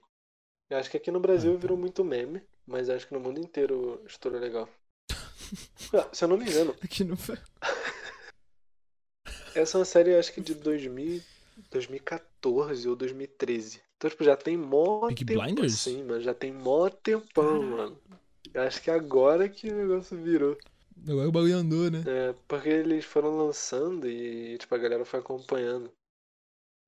Eu 0.70 0.78
acho 0.78 0.90
que 0.90 0.96
aqui 0.96 1.10
no 1.10 1.20
Brasil 1.20 1.52
Ah, 1.52 1.54
tá. 1.54 1.60
virou 1.60 1.76
muito 1.76 2.04
meme, 2.04 2.42
mas 2.66 2.88
acho 2.88 3.06
que 3.06 3.14
no 3.14 3.20
mundo 3.20 3.38
inteiro 3.40 4.02
estourou 4.06 4.40
legal. 4.40 4.68
Ah, 5.94 6.08
se 6.12 6.24
eu 6.24 6.28
não 6.28 6.36
me 6.36 6.44
engano, 6.48 6.74
Aqui 6.82 7.04
no. 7.04 7.16
essa 9.54 9.76
é 9.76 9.78
uma 9.78 9.84
série 9.84 10.16
acho 10.16 10.32
que 10.32 10.40
de 10.40 10.54
2000, 10.54 11.22
2014 11.70 12.88
ou 12.88 12.96
2013. 12.96 13.80
Então, 13.96 14.10
tipo, 14.10 14.24
já 14.24 14.36
tem 14.36 14.56
mó 14.56 15.06
Peaky 15.06 15.24
tempo 15.24 15.40
Blinders? 15.42 15.74
assim, 15.74 16.02
mano. 16.02 16.20
Já 16.20 16.34
tem 16.34 16.52
mó 16.52 16.88
tempão, 16.90 17.62
mano. 17.62 18.00
Eu 18.52 18.62
acho 18.62 18.82
que 18.82 18.90
agora 18.90 19.48
que 19.48 19.68
o 19.70 19.74
negócio 19.74 20.16
virou. 20.20 20.56
Agora 21.08 21.28
o 21.28 21.32
bagulho 21.32 21.56
andou, 21.56 21.90
né? 21.90 22.02
É, 22.06 22.34
porque 22.48 22.68
eles 22.68 23.04
foram 23.04 23.36
lançando 23.36 24.08
e, 24.08 24.58
tipo, 24.58 24.74
a 24.74 24.78
galera 24.78 25.04
foi 25.04 25.20
acompanhando. 25.20 25.90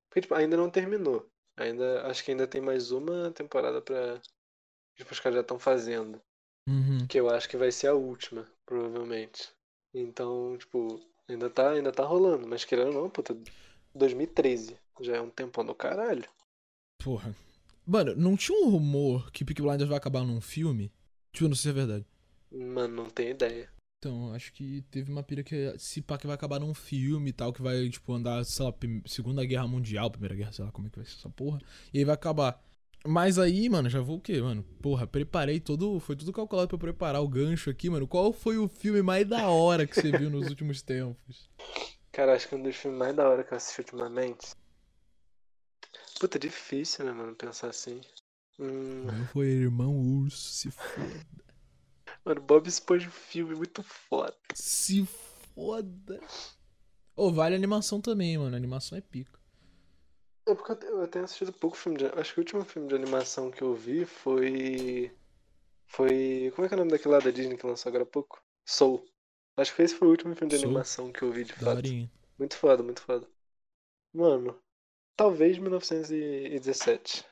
Porque, 0.09 0.23
tipo, 0.23 0.35
ainda 0.35 0.57
não 0.57 0.71
terminou. 0.71 1.29
Ainda, 1.57 2.07
acho 2.07 2.25
que 2.25 2.31
ainda 2.31 2.47
tem 2.47 2.61
mais 2.61 2.90
uma 2.90 3.31
temporada 3.31 3.81
pra. 3.81 4.21
Tipo, 4.95 5.12
os 5.12 5.21
caras 5.21 5.37
já 5.37 5.40
estão 5.40 5.59
fazendo. 5.59 6.21
Uhum. 6.69 7.07
Que 7.07 7.19
eu 7.19 7.31
acho 7.31 7.49
que 7.49 7.57
vai 7.57 7.71
ser 7.71 7.88
a 7.88 7.95
última, 7.95 8.47
provavelmente. 8.64 9.49
Então, 9.95 10.57
tipo, 10.59 11.01
ainda 11.29 11.49
tá, 11.49 11.71
ainda 11.71 11.92
tá 11.92 12.05
rolando. 12.05 12.47
Mas 12.47 12.64
querendo 12.64 12.97
ou 12.97 13.03
não, 13.03 13.11
puta, 13.11 13.37
2013. 13.95 14.79
Já 15.01 15.16
é 15.16 15.21
um 15.21 15.31
tempão 15.31 15.64
do 15.64 15.75
caralho. 15.75 16.29
Porra. 17.03 17.35
Mano, 17.87 18.16
não 18.16 18.37
tinha 18.37 18.59
um 18.59 18.71
rumor 18.71 19.31
que 19.31 19.45
Peaky 19.45 19.62
Blinders 19.62 19.88
vai 19.88 19.99
acabar 19.99 20.25
num 20.25 20.40
filme? 20.40 20.92
Tipo, 21.33 21.49
não 21.49 21.55
sei 21.55 21.73
se 21.73 21.79
é 21.79 21.85
verdade. 21.85 22.07
Mano, 22.51 23.05
não 23.05 23.11
tenho 23.11 23.31
ideia. 23.31 23.71
Então, 23.98 24.32
acho 24.35 24.52
que 24.52 24.82
teve 24.90 25.11
uma 25.11 25.22
pira 25.22 25.42
que 25.42 25.74
se 25.78 26.02
pá 26.02 26.18
que 26.18 26.26
vai 26.26 26.35
acabar 26.35 26.61
num 26.61 26.74
filme 26.74 27.30
e 27.30 27.32
tal, 27.32 27.52
que 27.52 27.62
vai, 27.62 27.88
tipo, 27.88 28.12
andar, 28.12 28.44
sei 28.44 28.64
lá, 28.64 28.74
Segunda 29.06 29.44
Guerra 29.44 29.66
Mundial, 29.66 30.11
Primeira 30.11 30.35
Guerra, 30.35 30.52
sei 30.52 30.64
lá 30.64 30.70
como 30.70 30.87
é 30.87 30.90
que 30.90 30.96
vai 30.98 31.06
ser 31.06 31.16
essa 31.16 31.30
porra. 31.30 31.61
E 31.92 31.98
aí 31.98 32.04
vai 32.04 32.14
acabar. 32.14 32.62
Mas 33.06 33.38
aí, 33.38 33.68
mano, 33.68 33.88
já 33.88 34.00
vou 34.00 34.18
o 34.18 34.20
quê, 34.20 34.40
mano? 34.40 34.62
Porra, 34.82 35.06
preparei 35.06 35.61
todo. 35.61 35.98
Foi 36.00 36.16
tudo 36.16 36.32
calculado 36.32 36.68
pra 36.68 36.74
eu 36.74 36.80
preparar 36.80 37.22
o 37.22 37.28
gancho 37.28 37.70
aqui, 37.70 37.88
mano. 37.88 38.06
Qual 38.06 38.32
foi 38.32 38.59
o 38.59 38.68
filme 38.68 39.00
mais 39.00 39.26
da 39.26 39.48
hora 39.48 39.87
que 39.87 39.94
você 39.94 40.11
viu 40.16 40.28
nos 40.28 40.48
últimos 40.48 40.82
tempos? 40.82 41.48
Cara, 42.12 42.35
acho 42.35 42.48
que 42.48 42.54
um 42.54 42.62
dos 42.62 42.76
filmes 42.76 42.98
mais 42.98 43.14
da 43.14 43.28
hora 43.28 43.44
que 43.44 43.52
eu 43.52 43.56
assisti 43.56 43.80
ultimamente. 43.80 44.54
Puta, 46.18 46.38
difícil, 46.38 47.04
né, 47.04 47.12
mano, 47.12 47.35
pensar 47.35 47.68
assim. 47.68 48.00
Hum, 48.59 49.02
O 49.09 49.12
meu 49.12 49.26
foi 49.26 49.46
Irmão 49.48 49.94
Urso, 49.96 50.50
se 50.50 50.70
foda. 50.70 51.45
Mano, 52.27 52.43
Bob 52.43 52.69
Esponja 52.69 53.07
é 53.07 53.09
um 53.09 53.12
filme 53.12 53.55
muito 53.55 53.83
foda. 53.83 54.37
Se 54.53 55.07
foda. 55.55 56.21
Ô, 57.17 57.33
vale 57.33 57.55
animação 57.57 58.01
também, 58.01 58.39
mano. 58.39 58.55
A 58.55 58.59
animação 58.59 58.97
é 58.99 59.01
pica. 59.03 59.39
É 60.49 60.55
porque 60.55 60.73
eu 60.73 60.77
te- 60.77 60.87
eu 60.87 61.09
tenho 61.09 61.25
assistido 61.25 61.53
pouco 61.53 61.77
filme 61.77 61.99
de. 61.99 62.07
Acho 62.07 62.35
que 62.35 62.41
o 62.41 62.43
último 62.43 62.65
filme 62.65 62.89
de 62.89 62.95
animação 62.95 63.51
que 63.51 63.62
eu 63.62 63.75
vi 63.75 64.05
foi. 64.05 65.12
Foi. 65.89 66.53
Como 66.55 66.67
é 66.67 66.69
que 66.69 66.75
é 66.75 66.77
o 66.77 66.81
nome 66.81 66.93
daquele 66.93 67.15
lá 67.15 67.21
da 67.21 67.31
Disney 67.33 67.57
que 67.59 67.67
lançou 67.67 67.91
agora 67.91 68.05
há 68.05 68.07
pouco? 68.07 68.43
Soul. 68.67 69.05
Acho 69.57 69.75
que 69.77 69.83
esse 69.83 69.95
foi 69.97 70.09
o 70.09 70.12
último 70.12 70.35
filme 70.37 70.51
de 70.51 70.57
Soul? 70.57 70.57
animação 70.57 71.12
que 71.12 71.23
eu 71.23 71.33
vi 71.33 71.45
de 71.45 71.55
fato. 71.55 71.95
Daorinha. 71.95 72.11
Muito 72.39 72.57
foda, 72.57 72.83
muito 72.83 73.03
foda. 73.03 73.29
Mano, 74.15 74.61
talvez 75.17 75.59
1917. 75.59 77.25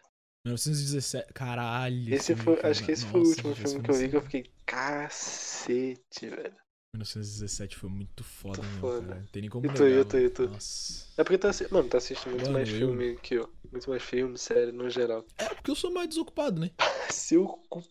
1917. 0.45 1.33
Caralho. 1.33 1.97
Esse 2.07 2.35
foi, 2.35 2.59
acho 2.65 2.83
que 2.83 2.93
esse 2.93 3.05
foi 3.05 3.21
o 3.21 3.27
Nossa, 3.27 3.29
último 3.29 3.55
filme 3.55 3.83
que 3.83 3.91
eu 3.91 3.99
vi 3.99 4.09
que 4.09 4.17
eu 4.17 4.23
fiquei 4.23 4.51
cacete, 4.67 6.29
velho. 6.29 6.57
1917 6.93 7.75
foi 7.77 7.89
muito 7.89 8.23
foda 8.23 8.63
Muito 8.63 8.67
mesmo, 8.67 8.91
foda. 8.91 9.07
cara. 9.07 9.21
Não 9.21 9.27
tem 9.27 9.41
nem 9.43 9.51
como 9.51 9.67
E 9.67 9.69
tu, 9.71 9.83
negar, 9.83 10.01
e 10.01 10.05
tu, 10.05 10.17
e 10.19 10.29
mano. 10.29 10.37
tu? 10.37 10.51
Nossa. 10.51 11.07
É 11.19 11.25
porque 11.25 11.39
tu, 11.39 11.49
assi... 11.49 11.69
Mano, 11.73 11.89
tu 11.89 11.97
assiste 11.97 12.29
muito 12.29 12.51
Mano, 12.51 12.53
mais 12.53 12.69
eu- 12.69 12.71
filme 12.71 13.17
que 13.19 13.35
eu. 13.37 13.53
Muito 13.73 13.91
mais 13.91 14.03
filme, 14.03 14.39
série, 14.39 14.73
no 14.73 14.89
geral. 14.91 15.25
É 15.39 15.49
porque 15.55 15.71
eu 15.71 15.77
sou 15.77 15.93
mais 15.93 16.09
desocupado, 16.09 16.61
né? 16.61 16.71
Seu 17.13 17.47
cu. 17.71 17.83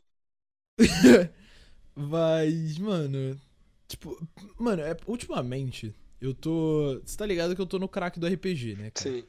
Mas, 1.95 2.77
mano. 2.77 3.39
Tipo, 3.87 4.17
mano, 4.59 4.81
é, 4.81 4.95
ultimamente 5.07 5.93
eu 6.21 6.33
tô. 6.33 6.99
Você 7.05 7.17
tá 7.17 7.25
ligado 7.25 7.55
que 7.55 7.61
eu 7.61 7.65
tô 7.67 7.79
no 7.79 7.87
crack 7.89 8.19
do 8.19 8.27
RPG, 8.27 8.75
né, 8.75 8.91
cara? 8.91 9.13
Sim. 9.13 9.27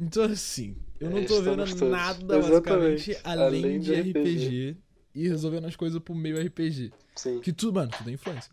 Então, 0.00 0.24
assim, 0.24 0.76
eu 1.00 1.10
não 1.10 1.24
É, 1.24 1.26
tô 1.26 1.42
vendo 1.42 1.66
todos. 1.76 1.76
nada, 1.76 2.38
Exatamente. 2.38 3.12
basicamente, 3.18 3.18
além, 3.24 3.78
Além 3.78 3.80
de 3.80 3.92
de 3.92 3.94
RPG, 3.94 4.54
RPG. 4.54 4.76
E 5.16 5.28
resolvendo 5.28 5.66
as 5.66 5.76
coisas 5.76 6.00
pro 6.02 6.14
meio 6.14 6.38
RPG. 6.38 6.92
Sim. 7.16 7.40
Que 7.40 7.52
tudo, 7.52 7.74
mano, 7.74 7.92
tudo 7.92 8.10
é 8.10 8.12
influência. 8.12 8.50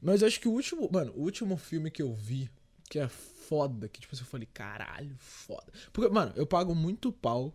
Mas 0.00 0.22
eu 0.22 0.28
acho 0.28 0.40
que 0.40 0.48
o 0.48 0.52
último, 0.52 0.88
mano, 0.92 1.12
o 1.16 1.22
último 1.22 1.56
filme 1.56 1.90
que 1.90 2.02
eu 2.02 2.14
vi, 2.14 2.50
que 2.88 2.98
é 2.98 3.08
foda, 3.08 3.88
que 3.88 4.00
tipo 4.00 4.14
assim, 4.14 4.22
eu 4.24 4.28
falei, 4.28 4.48
caralho, 4.52 5.16
foda. 5.18 5.72
Porque, 5.92 6.10
mano, 6.12 6.32
eu 6.36 6.46
pago 6.46 6.74
muito 6.74 7.12
pau 7.12 7.54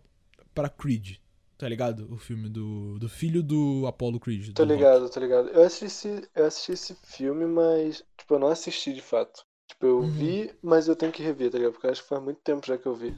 pra 0.54 0.68
Creed, 0.68 1.16
tá 1.58 1.68
ligado? 1.68 2.12
O 2.12 2.18
filme 2.18 2.48
do, 2.48 2.98
do 2.98 3.08
filho 3.08 3.42
do 3.42 3.86
Apollo 3.86 4.20
Creed. 4.20 4.52
Tô 4.54 4.64
do 4.64 4.68
Rock. 4.68 4.72
ligado, 4.76 5.10
tô 5.10 5.20
ligado. 5.20 5.50
Eu 5.50 5.62
assisti, 5.62 6.08
eu 6.34 6.46
assisti 6.46 6.72
esse 6.72 6.94
filme, 7.04 7.44
mas, 7.44 8.02
tipo, 8.16 8.34
eu 8.34 8.38
não 8.38 8.48
assisti 8.48 8.92
de 8.94 9.02
fato. 9.02 9.44
Tipo, 9.66 9.84
eu 9.86 10.00
Uhum. 10.00 10.08
vi, 10.08 10.54
mas 10.62 10.88
eu 10.88 10.96
tenho 10.96 11.12
que 11.12 11.22
rever, 11.22 11.50
tá 11.50 11.58
ligado? 11.58 11.72
Porque 11.74 11.86
eu 11.86 11.90
acho 11.90 12.02
que 12.02 12.08
faz 12.08 12.22
muito 12.22 12.40
tempo 12.40 12.66
já 12.66 12.78
que 12.78 12.86
eu 12.86 12.94
vi. 12.94 13.14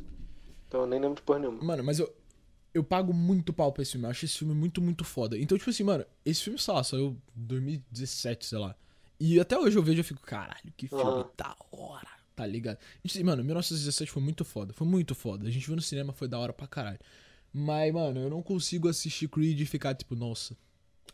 Então 0.68 0.82
eu 0.82 0.86
nem 0.86 1.00
lembro 1.00 1.16
de 1.16 1.22
porra 1.22 1.40
nenhuma. 1.40 1.64
Mano, 1.64 1.82
mas 1.84 1.98
eu, 1.98 2.12
eu 2.74 2.82
pago 2.84 3.12
muito 3.14 3.52
pau 3.52 3.72
pra 3.72 3.82
esse 3.82 3.92
filme. 3.92 4.06
Eu 4.06 4.10
acho 4.10 4.24
esse 4.24 4.36
filme 4.38 4.52
muito, 4.54 4.82
muito 4.82 5.04
foda. 5.04 5.38
Então, 5.38 5.56
tipo 5.56 5.70
assim, 5.70 5.84
mano, 5.84 6.04
esse 6.24 6.42
filme, 6.42 6.58
sei 6.58 6.74
lá, 6.74 6.82
saiu 6.84 7.16
em 7.36 7.46
2017, 7.46 8.46
sei 8.46 8.58
lá. 8.58 8.76
E 9.18 9.38
até 9.40 9.56
hoje 9.58 9.78
eu 9.78 9.82
vejo 9.82 10.00
e 10.00 10.04
fico, 10.04 10.20
caralho, 10.20 10.72
que 10.76 10.88
filme 10.88 11.02
Aham. 11.04 11.30
da 11.36 11.56
hora, 11.70 12.08
tá 12.34 12.44
ligado? 12.44 12.78
E, 13.02 13.08
tipo 13.08 13.16
assim, 13.16 13.22
mano, 13.22 13.44
1917 13.44 14.10
foi 14.10 14.22
muito 14.22 14.44
foda. 14.44 14.72
Foi 14.72 14.86
muito 14.86 15.14
foda. 15.14 15.46
A 15.46 15.50
gente 15.50 15.64
viu 15.66 15.76
no 15.76 15.82
cinema, 15.82 16.12
foi 16.12 16.26
da 16.28 16.38
hora 16.38 16.52
pra 16.52 16.66
caralho. 16.66 16.98
Mas, 17.52 17.92
mano, 17.94 18.20
eu 18.20 18.28
não 18.28 18.42
consigo 18.42 18.88
assistir 18.88 19.28
Creed 19.28 19.60
e 19.60 19.66
ficar, 19.66 19.94
tipo, 19.94 20.16
nossa. 20.16 20.56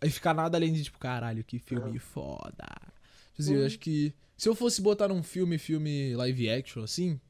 Aí 0.01 0.11
ficar 0.11 0.33
nada 0.33 0.57
além 0.57 0.73
de, 0.73 0.83
tipo, 0.85 0.99
caralho, 0.99 1.45
que 1.45 1.59
filme 1.59 1.99
foda. 1.99 2.65
Tipo 3.33 3.43
assim, 3.43 3.55
eu 3.55 3.61
Uhum. 3.61 3.67
acho 3.67 3.79
que. 3.79 4.15
Se 4.39 4.49
eu 4.49 4.55
fosse 4.55 4.81
botar 4.81 5.09
num 5.09 5.23
filme, 5.23 5.59
filme 5.59 6.17
live 6.17 6.49
action, 6.49 6.83
assim, 6.83 7.21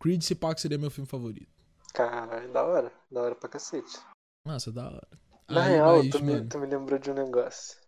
Creed 0.00 0.22
se 0.22 0.34
pá 0.34 0.54
que 0.54 0.62
seria 0.62 0.78
meu 0.78 0.90
filme 0.90 1.06
favorito. 1.06 1.52
Caralho, 1.94 2.52
da 2.52 2.64
hora. 2.64 2.92
Da 3.10 3.22
hora 3.22 3.34
pra 3.36 3.48
cacete. 3.48 3.98
Nossa, 4.44 4.72
da 4.72 4.86
hora. 4.86 5.08
Na 5.48 5.64
Aí, 5.64 5.72
real, 5.74 6.02
mas, 6.02 6.10
tu, 6.10 6.24
me, 6.24 6.48
tu 6.48 6.58
me 6.58 6.66
lembrou 6.66 6.98
de 6.98 7.10
um 7.10 7.14
negócio. 7.14 7.78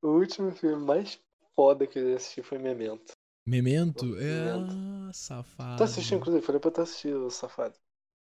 O 0.00 0.10
último 0.10 0.52
filme 0.52 0.84
mais 0.84 1.20
foda 1.56 1.86
que 1.86 1.98
eu 1.98 2.16
assisti 2.16 2.42
foi 2.42 2.58
Memento. 2.58 3.12
Memento? 3.46 4.16
É. 4.18 4.44
Memento. 4.44 5.12
Safado. 5.12 5.78
Tu 5.78 5.82
assistiu, 5.84 6.18
inclusive? 6.18 6.46
Falei 6.46 6.60
pra 6.60 6.70
tu 6.70 6.82
assistir, 6.82 7.14
ô 7.14 7.28
safado. 7.30 7.74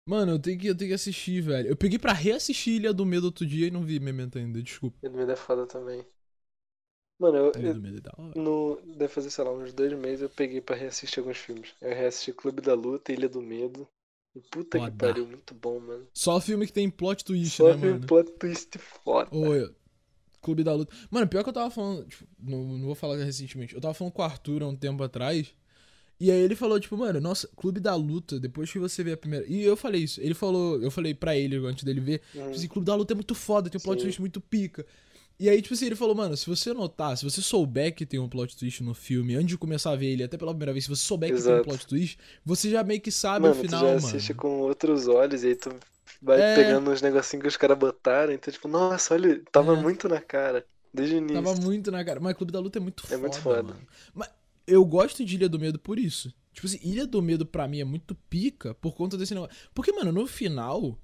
Mano, 0.10 0.32
eu 0.32 0.40
tenho, 0.42 0.60
que, 0.60 0.68
eu 0.68 0.76
tenho 0.76 0.90
que 0.90 0.96
assistir, 0.96 1.42
velho. 1.42 1.68
Eu 1.68 1.78
peguei 1.78 2.00
pra 2.00 2.14
reassistir 2.14 2.74
Ilha 2.74 2.92
do 2.92 3.06
Medo 3.06 3.26
outro 3.26 3.46
dia 3.46 3.68
e 3.68 3.72
não 3.72 3.84
vi 3.84 4.00
Memento 4.00 4.40
ainda, 4.40 4.62
desculpa. 4.64 4.98
Ele 5.04 5.24
me 5.24 5.32
é 5.32 5.36
foda 5.36 5.68
também. 5.68 6.04
Mano, 7.20 7.38
eu, 7.38 7.52
Ilha 7.62 7.74
do 7.76 7.82
Medo 7.82 7.98
é 7.98 8.02
da 8.02 8.12
hora. 8.18 8.34
no, 8.36 8.82
deve 8.98 9.14
fazer, 9.14 9.30
sei 9.30 9.44
lá, 9.44 9.52
uns 9.52 9.72
dois 9.72 9.94
meses 9.94 10.22
eu 10.22 10.30
peguei 10.30 10.60
pra 10.60 10.76
reassistir 10.76 11.20
alguns 11.20 11.38
filmes. 11.38 11.76
Eu 11.80 11.90
reassisti 11.90 12.34
Clube 12.34 12.62
da 12.62 12.74
Luta, 12.74 13.12
Ilha 13.12 13.30
do 13.30 13.42
Medo. 13.42 13.88
Puta 14.50 14.78
Foda. 14.80 14.92
que 14.92 14.98
pariu, 14.98 15.28
muito 15.28 15.54
bom, 15.54 15.80
mano. 15.80 16.08
Só 16.14 16.40
filme 16.40 16.66
que 16.66 16.72
tem 16.74 16.90
plot 16.90 17.24
twist, 17.26 17.58
Só 17.58 17.68
né, 17.68 17.74
filme 17.74 17.92
mano? 17.96 18.08
plot 18.08 18.32
twist 18.40 18.78
foda. 18.78 19.30
Eu- 19.36 19.76
Clube 20.42 20.64
da 20.64 20.74
Luta. 20.74 20.92
Mano, 21.12 21.28
pior 21.28 21.44
que 21.44 21.50
eu 21.50 21.54
tava 21.54 21.70
falando. 21.70 22.04
Tipo, 22.08 22.26
não, 22.40 22.64
não 22.78 22.86
vou 22.88 22.96
falar 22.96 23.16
recentemente. 23.18 23.76
Eu 23.76 23.82
tava 23.82 23.94
falando 23.94 24.12
com 24.14 24.22
o 24.24 24.26
Arthur 24.26 24.64
há 24.64 24.68
um 24.68 24.76
tempo 24.76 25.04
atrás. 25.04 25.54
E 26.20 26.32
aí 26.32 26.40
ele 26.40 26.56
falou, 26.56 26.80
tipo, 26.80 26.98
mano, 26.98 27.20
nossa, 27.22 27.48
Clube 27.56 27.80
da 27.80 27.94
Luta, 27.96 28.40
depois 28.40 28.72
que 28.72 28.80
você 28.80 29.04
vê 29.04 29.12
a 29.12 29.18
primeira. 29.18 29.46
E 29.48 29.62
eu 29.62 29.76
falei 29.78 30.02
isso. 30.04 30.20
Ele 30.20 30.34
falou, 30.34 30.82
eu 30.82 30.90
falei 30.90 31.14
pra 31.14 31.36
ele 31.38 31.58
antes 31.58 31.84
dele 31.84 32.00
ver. 32.00 32.22
Hum, 32.34 32.40
Tipo 32.40 32.50
assim, 32.56 32.68
Clube 32.68 32.86
da 32.88 32.96
Luta 32.96 33.14
é 33.14 33.16
muito 33.16 33.36
foda, 33.36 33.70
tem 33.70 33.78
um 33.80 33.84
plot 33.84 34.00
Sim. 34.00 34.06
twist 34.06 34.20
muito 34.22 34.42
pica. 34.42 34.84
E 35.44 35.50
aí, 35.50 35.60
tipo 35.60 35.74
assim, 35.74 35.88
ele 35.88 35.96
falou, 35.96 36.14
mano, 36.14 36.38
se 36.38 36.46
você 36.46 36.72
notar, 36.72 37.18
se 37.18 37.24
você 37.24 37.42
souber 37.42 37.96
que 37.96 38.06
tem 38.06 38.20
um 38.20 38.30
plot 38.30 38.56
twist 38.56 38.84
no 38.84 38.94
filme, 38.94 39.34
antes 39.34 39.48
de 39.48 39.58
começar 39.58 39.90
a 39.92 39.96
ver 39.96 40.06
ele, 40.06 40.24
até 40.24 40.38
pela 40.38 40.52
primeira 40.52 40.72
vez, 40.72 40.84
se 40.86 40.90
você 40.92 41.04
souber 41.04 41.30
que 41.34 41.42
tem 41.42 41.52
um 41.52 41.56
Exato. 41.56 41.68
plot 41.68 41.88
twist, 41.88 42.20
você 42.46 42.70
já 42.70 42.84
meio 42.84 43.02
que 43.02 43.12
sabe 43.12 43.48
mano, 43.48 43.56
o 43.60 43.64
final, 43.64 43.80
tu 43.80 43.84
já 43.88 43.94
mano. 43.96 44.08
assiste 44.08 44.34
com 44.36 44.60
outros 44.60 45.08
olhos 45.08 45.44
e 45.44 45.48
aí 45.48 45.56
tu 45.56 45.74
vai 46.22 46.40
É. 46.40 46.56
pegando 46.56 46.92
uns 46.92 47.02
negocinhos 47.02 47.42
que 47.42 47.48
os 47.48 47.58
caras 47.58 47.76
botaram. 47.78 48.32
Então, 48.32 48.54
tipo, 48.54 48.68
nossa, 48.68 49.16
olha, 49.16 49.42
tava 49.52 49.74
É. 49.76 49.82
muito 49.82 50.08
na 50.08 50.22
cara. 50.22 50.64
Desde 50.94 51.16
o 51.16 51.18
início. 51.18 51.42
Tava 51.42 51.56
muito 51.60 51.90
na 51.90 52.06
cara. 52.06 52.20
Mas 52.20 52.36
Clube 52.38 52.52
da 52.52 52.60
Luta 52.60 52.78
é 52.78 52.82
muito 52.82 53.04
É 53.06 53.08
foda. 53.08 53.18
muito 53.20 53.40
foda. 53.40 53.64
Mano. 53.64 53.80
Mas 54.14 54.30
eu 54.68 54.86
gosto 54.86 55.26
de 55.26 55.36
Ilha 55.36 55.50
do 55.50 55.58
Medo 55.58 55.80
por 55.80 55.98
isso. 55.98 56.32
Tipo 56.54 56.68
assim, 56.68 56.78
Ilha 56.84 57.08
do 57.08 57.20
Medo 57.22 57.48
pra 57.48 57.68
mim 57.68 57.80
é 57.80 57.86
muito 57.86 58.14
pica 58.30 58.76
por 58.76 58.94
conta 58.94 59.18
desse 59.18 59.34
negócio. 59.34 59.56
Porque, 59.74 59.92
mano, 59.92 60.12
no 60.12 60.28
final, 60.28 61.00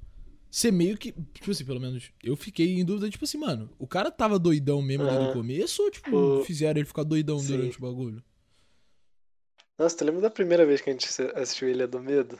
você 0.50 0.72
meio 0.72 0.98
que. 0.98 1.12
Tipo 1.12 1.52
assim, 1.52 1.66
pelo 1.66 1.80
menos 1.80 2.12
eu 2.24 2.36
fiquei 2.36 2.80
em 2.80 2.86
dúvida, 2.86 3.10
tipo 3.10 3.26
assim, 3.26 3.38
mano, 3.38 3.70
o 3.78 3.88
cara 3.88 4.10
tava 4.12 4.38
doidão 4.40 4.82
mesmo 4.82 5.04
ali 5.04 5.14
no 5.16 5.24
Aham. 5.24 5.34
começo 5.34 5.84
ou, 5.84 5.92
tipo, 5.92 6.16
O- 6.16 6.44
fizeram 6.44 6.80
ele 6.80 6.88
ficar 6.88 7.04
doidão 7.04 7.40
Sim. 7.40 7.48
durante 7.58 7.78
o 7.78 7.82
bagulho? 7.82 8.24
Nossa, 9.78 9.96
tu 9.98 10.06
lembra 10.06 10.22
da 10.22 10.30
primeira 10.32 10.66
vez 10.66 10.82
que 10.82 10.90
a 10.90 10.94
gente 10.94 11.08
assistiu 11.36 11.70
Ilha 11.70 11.88
do 11.88 12.00
Medo? 12.00 12.40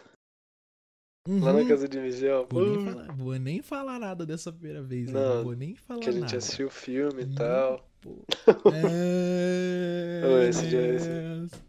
Lá 1.28 1.52
na 1.54 1.60
Uhum. 1.60 1.68
casa 1.68 1.88
de 1.90 2.00
Miguel? 2.00 2.48
Vou 2.50 2.64
nem, 2.66 2.78
Pô, 2.78 2.86
falar, 2.92 3.12
vou 3.16 3.36
nem 3.36 3.62
falar 3.62 4.00
nada 4.00 4.26
dessa 4.26 4.52
primeira 4.52 4.82
vez? 4.82 5.12
Não, 5.12 5.36
Não 5.38 5.44
vou 5.44 5.54
nem 5.56 5.76
falar 5.76 6.00
que 6.00 6.10
a 6.10 6.12
gente 6.14 6.22
nada. 6.22 6.38
assistiu 6.38 6.68
o 6.68 6.72
filme 6.72 7.24
e 7.24 7.36
tal. 7.36 7.88
pô. 8.02 8.26
É... 8.74 10.48
Esse 10.50 10.68
dia- 10.68 10.96
esse- 10.96 11.62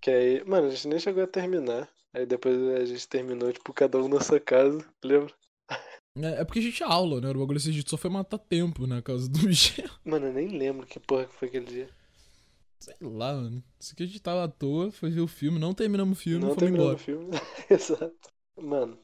Que 0.00 0.10
aí, 0.10 0.44
mano, 0.44 0.66
a 0.66 0.70
gente 0.70 0.86
nem 0.88 0.98
chegou 0.98 1.22
a 1.22 1.26
terminar. 1.26 1.88
Aí 2.14 2.26
depois 2.26 2.56
a 2.76 2.84
gente 2.84 3.08
terminou, 3.08 3.52
tipo, 3.52 3.72
cada 3.72 3.98
um 3.98 4.08
na 4.08 4.20
sua 4.20 4.38
casa, 4.38 4.84
lembra? 5.04 5.32
É, 6.18 6.40
é 6.40 6.44
porque 6.44 6.58
a 6.58 6.62
gente 6.62 6.82
aula, 6.82 7.20
né? 7.20 7.30
O 7.30 7.38
bagulho 7.38 7.56
a 7.56 7.60
gente 7.60 7.88
só 7.88 7.96
foi 7.96 8.10
matar 8.10 8.38
tempo 8.38 8.86
na 8.86 9.00
casa 9.00 9.28
do 9.28 9.38
Michel. 9.48 9.88
Mano, 10.04 10.26
eu 10.26 10.32
nem 10.32 10.48
lembro 10.48 10.86
que 10.86 11.00
porra 11.00 11.24
que 11.24 11.34
foi 11.34 11.48
aquele 11.48 11.64
dia. 11.66 11.88
Sei 12.80 12.94
lá, 13.00 13.32
mano. 13.34 13.62
Isso 13.80 13.92
aqui 13.94 14.02
a 14.02 14.06
gente 14.06 14.20
tava 14.20 14.44
à 14.44 14.48
toa, 14.48 14.90
foi 14.90 15.10
ver 15.10 15.20
o 15.20 15.28
filme, 15.28 15.58
não 15.58 15.72
terminamos 15.72 16.18
o 16.18 16.20
filme, 16.20 16.40
Não 16.40 16.48
fomos 16.48 16.58
terminou 16.58 16.86
embora. 16.86 16.96
o 16.96 17.00
filme. 17.00 17.30
Exato. 17.70 18.32
Mano, 18.60 18.98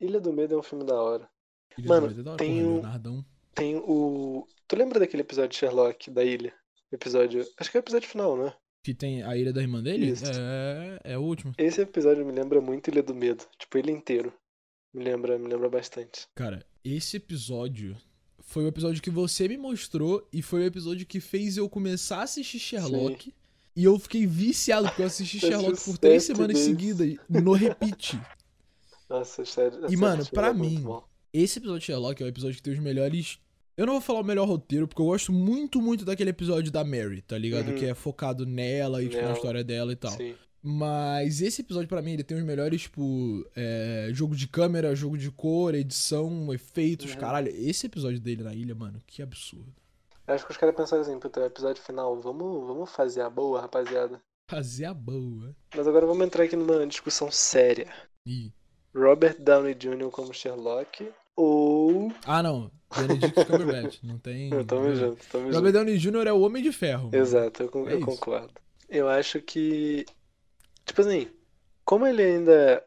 Ilha 0.00 0.20
do 0.20 0.32
Medo 0.32 0.54
é 0.54 0.58
um 0.58 0.62
filme 0.62 0.84
da 0.84 0.94
hora. 0.94 1.28
Ilha 1.76 1.88
Mano, 1.88 2.08
do 2.08 2.14
Medo 2.14 2.20
é 2.20 2.22
da 2.24 2.30
hora, 2.32 2.38
tem 2.38 2.62
porra, 2.62 2.72
Leonardão. 2.74 3.24
Tem 3.54 3.76
o. 3.76 4.46
Tu 4.68 4.76
lembra 4.76 5.00
daquele 5.00 5.22
episódio 5.22 5.50
de 5.50 5.56
Sherlock 5.56 6.10
da 6.10 6.22
ilha? 6.22 6.54
Episódio. 6.92 7.44
Acho 7.58 7.70
que 7.70 7.76
é 7.76 7.80
o 7.80 7.82
episódio 7.82 8.08
final, 8.08 8.36
né? 8.36 8.54
Que 8.88 8.94
tem 8.94 9.22
a 9.22 9.36
ilha 9.36 9.52
da 9.52 9.60
irmã 9.60 9.82
dele? 9.82 10.06
Isso. 10.06 10.24
É, 10.24 11.12
é 11.12 11.18
o 11.18 11.20
último. 11.20 11.52
Esse 11.58 11.82
episódio 11.82 12.24
me 12.24 12.32
lembra 12.32 12.58
muito 12.58 12.88
Ilha 12.88 13.02
do 13.02 13.14
Medo. 13.14 13.44
Tipo, 13.58 13.76
ele 13.76 13.92
inteiro. 13.92 14.32
Me 14.94 15.04
lembra, 15.04 15.38
me 15.38 15.46
lembra 15.46 15.68
bastante. 15.68 16.26
Cara, 16.34 16.64
esse 16.82 17.18
episódio 17.18 17.94
foi 18.38 18.64
o 18.64 18.68
episódio 18.68 19.02
que 19.02 19.10
você 19.10 19.46
me 19.46 19.58
mostrou 19.58 20.26
e 20.32 20.40
foi 20.40 20.62
o 20.62 20.64
episódio 20.64 21.04
que 21.04 21.20
fez 21.20 21.58
eu 21.58 21.68
começar 21.68 22.20
a 22.20 22.22
assistir 22.22 22.58
Sherlock. 22.58 23.34
E 23.76 23.84
eu 23.84 23.98
fiquei 23.98 24.26
viciado, 24.26 24.88
porque 24.88 25.02
eu 25.02 25.06
assisti 25.06 25.36
Sherlock 25.38 25.84
por 25.84 25.98
três 25.98 26.24
semanas 26.24 26.58
seguidas, 26.58 27.14
no 27.28 27.52
repeat. 27.52 28.18
Nossa, 29.06 29.44
sério. 29.44 29.80
E, 29.90 29.96
mano, 29.98 30.24
pra 30.30 30.48
é 30.48 30.54
mim. 30.54 30.82
Esse 31.30 31.58
episódio 31.58 31.80
de 31.80 31.84
Sherlock 31.84 32.22
é 32.22 32.24
o 32.24 32.28
episódio 32.30 32.56
que 32.56 32.62
tem 32.62 32.72
os 32.72 32.80
melhores. 32.80 33.38
Eu 33.78 33.86
não 33.86 33.92
vou 33.94 34.02
falar 34.02 34.20
o 34.20 34.24
melhor 34.24 34.44
roteiro, 34.48 34.88
porque 34.88 35.00
eu 35.00 35.06
gosto 35.06 35.32
muito, 35.32 35.80
muito 35.80 36.04
daquele 36.04 36.30
episódio 36.30 36.72
da 36.72 36.82
Mary, 36.82 37.22
tá 37.22 37.38
ligado? 37.38 37.68
Uhum. 37.68 37.76
Que 37.76 37.86
é 37.86 37.94
focado 37.94 38.44
nela 38.44 39.00
e, 39.02 39.08
tipo, 39.08 39.22
na 39.22 39.32
história 39.32 39.62
dela 39.62 39.92
e 39.92 39.96
tal. 39.96 40.10
Sim. 40.10 40.34
Mas 40.60 41.40
esse 41.40 41.62
episódio, 41.62 41.88
pra 41.88 42.02
mim, 42.02 42.14
ele 42.14 42.24
tem 42.24 42.36
os 42.36 42.42
melhores, 42.42 42.82
tipo, 42.82 43.48
é, 43.54 44.08
jogo 44.12 44.34
de 44.34 44.48
câmera, 44.48 44.96
jogo 44.96 45.16
de 45.16 45.30
cor, 45.30 45.76
edição, 45.76 46.52
efeitos, 46.52 47.12
Uhum. 47.14 47.20
caralho. 47.20 47.48
Esse 47.54 47.86
episódio 47.86 48.18
dele 48.18 48.42
na 48.42 48.52
ilha, 48.52 48.74
mano, 48.74 49.00
que 49.06 49.22
absurdo. 49.22 49.72
Acho 50.26 50.44
que 50.44 50.50
os 50.50 50.56
caras 50.58 50.74
pensaram 50.74 51.02
assim, 51.02 51.18
puta, 51.20 51.46
episódio 51.46 51.80
final, 51.80 52.20
vamos, 52.20 52.66
vamos 52.66 52.90
fazer 52.90 53.20
a 53.20 53.30
boa, 53.30 53.60
rapaziada. 53.60 54.20
Fazer 54.48 54.86
a 54.86 54.92
boa. 54.92 55.54
Mas 55.76 55.86
agora 55.86 56.04
vamos 56.04 56.26
entrar 56.26 56.42
aqui 56.44 56.56
numa 56.56 56.84
discussão 56.84 57.30
séria. 57.30 57.86
Ih, 58.26 58.52
Robert 58.92 59.36
Downey 59.38 59.74
Jr. 59.74 60.10
como 60.10 60.34
Sherlock 60.34 61.08
ou. 61.42 62.12
Ah, 62.26 62.42
não. 62.42 62.70
Benedict 62.96 63.44
Cumberbatch. 63.44 63.98
Não 64.02 64.18
tem. 64.18 64.50
Não, 64.50 64.64
tamo 64.64 64.94
junto, 64.94 65.24
tamo 65.30 65.52
Robert. 65.52 65.72
Downey 65.72 65.98
Jr. 65.98 66.26
é 66.26 66.32
o 66.32 66.40
Homem 66.40 66.62
de 66.62 66.72
Ferro. 66.72 67.10
Exato, 67.12 67.62
eu, 67.64 67.68
con- 67.68 67.88
É 67.88 67.94
eu 67.94 68.00
concordo. 68.00 68.52
Eu 68.88 69.08
acho 69.08 69.40
que. 69.42 70.04
Tipo 70.84 71.02
assim, 71.02 71.28
como 71.84 72.06
ele 72.06 72.22
ainda. 72.22 72.84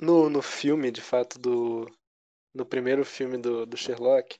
No, 0.00 0.28
no 0.28 0.42
filme, 0.42 0.90
de 0.90 1.00
fato, 1.00 1.38
do. 1.38 1.86
No 2.54 2.64
primeiro 2.66 3.04
filme 3.04 3.36
do, 3.38 3.64
do 3.66 3.76
Sherlock, 3.76 4.36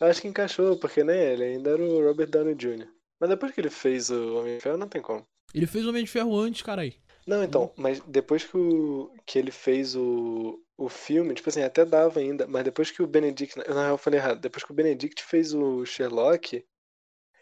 eu 0.00 0.06
acho 0.08 0.20
que 0.20 0.28
encaixou, 0.28 0.76
porque, 0.76 1.02
né, 1.04 1.32
ele 1.32 1.44
ainda 1.44 1.70
era 1.70 1.82
o 1.82 2.04
Robert 2.04 2.28
Downey 2.28 2.54
Jr. 2.56 2.88
Mas 3.20 3.30
depois 3.30 3.52
que 3.52 3.60
ele 3.60 3.70
fez 3.70 4.10
o 4.10 4.38
Homem 4.38 4.56
de 4.56 4.60
Ferro, 4.60 4.76
não 4.76 4.88
tem 4.88 5.00
como. 5.00 5.24
Ele 5.54 5.66
fez 5.66 5.86
o 5.86 5.90
Homem 5.90 6.04
de 6.04 6.10
Ferro 6.10 6.36
antes, 6.36 6.62
carai. 6.62 6.94
Não, 7.26 7.42
então, 7.42 7.72
mas 7.76 8.00
depois 8.06 8.44
que, 8.44 8.56
o, 8.56 9.10
que 9.24 9.38
ele 9.38 9.50
fez 9.50 9.96
o, 9.96 10.60
o 10.76 10.88
filme, 10.88 11.34
tipo 11.34 11.48
assim, 11.48 11.62
até 11.62 11.84
dava 11.84 12.20
ainda, 12.20 12.46
mas 12.46 12.64
depois 12.64 12.90
que 12.90 13.02
o 13.02 13.06
Benedict. 13.06 13.56
Na 13.58 13.64
real, 13.64 13.90
eu 13.92 13.98
falei 13.98 14.20
errado. 14.20 14.40
Depois 14.40 14.62
que 14.62 14.70
o 14.70 14.74
Benedict 14.74 15.22
fez 15.22 15.54
o 15.54 15.84
Sherlock, 15.86 16.64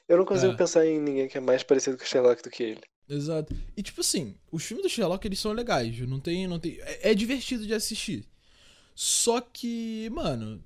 eu 0.08 0.16
não 0.16 0.24
consigo 0.24 0.52
É. 0.52 0.56
pensar 0.56 0.86
em 0.86 1.00
ninguém 1.00 1.28
que 1.28 1.36
é 1.38 1.40
mais 1.40 1.62
parecido 1.62 1.96
com 1.96 2.04
o 2.04 2.06
Sherlock 2.06 2.42
do 2.42 2.50
que 2.50 2.62
ele. 2.62 2.82
Exato. 3.08 3.54
E 3.76 3.82
tipo 3.82 4.00
assim, 4.00 4.36
os 4.50 4.62
filmes 4.64 4.84
do 4.84 4.88
Sherlock 4.88 5.26
eles 5.26 5.40
são 5.40 5.52
legais, 5.52 5.98
não 6.08 6.20
tem, 6.20 6.46
não 6.46 6.58
tem, 6.60 6.78
é, 6.80 7.10
é 7.10 7.14
divertido 7.14 7.66
de 7.66 7.74
assistir. 7.74 8.24
Só 8.94 9.40
que, 9.40 10.08
mano, 10.10 10.62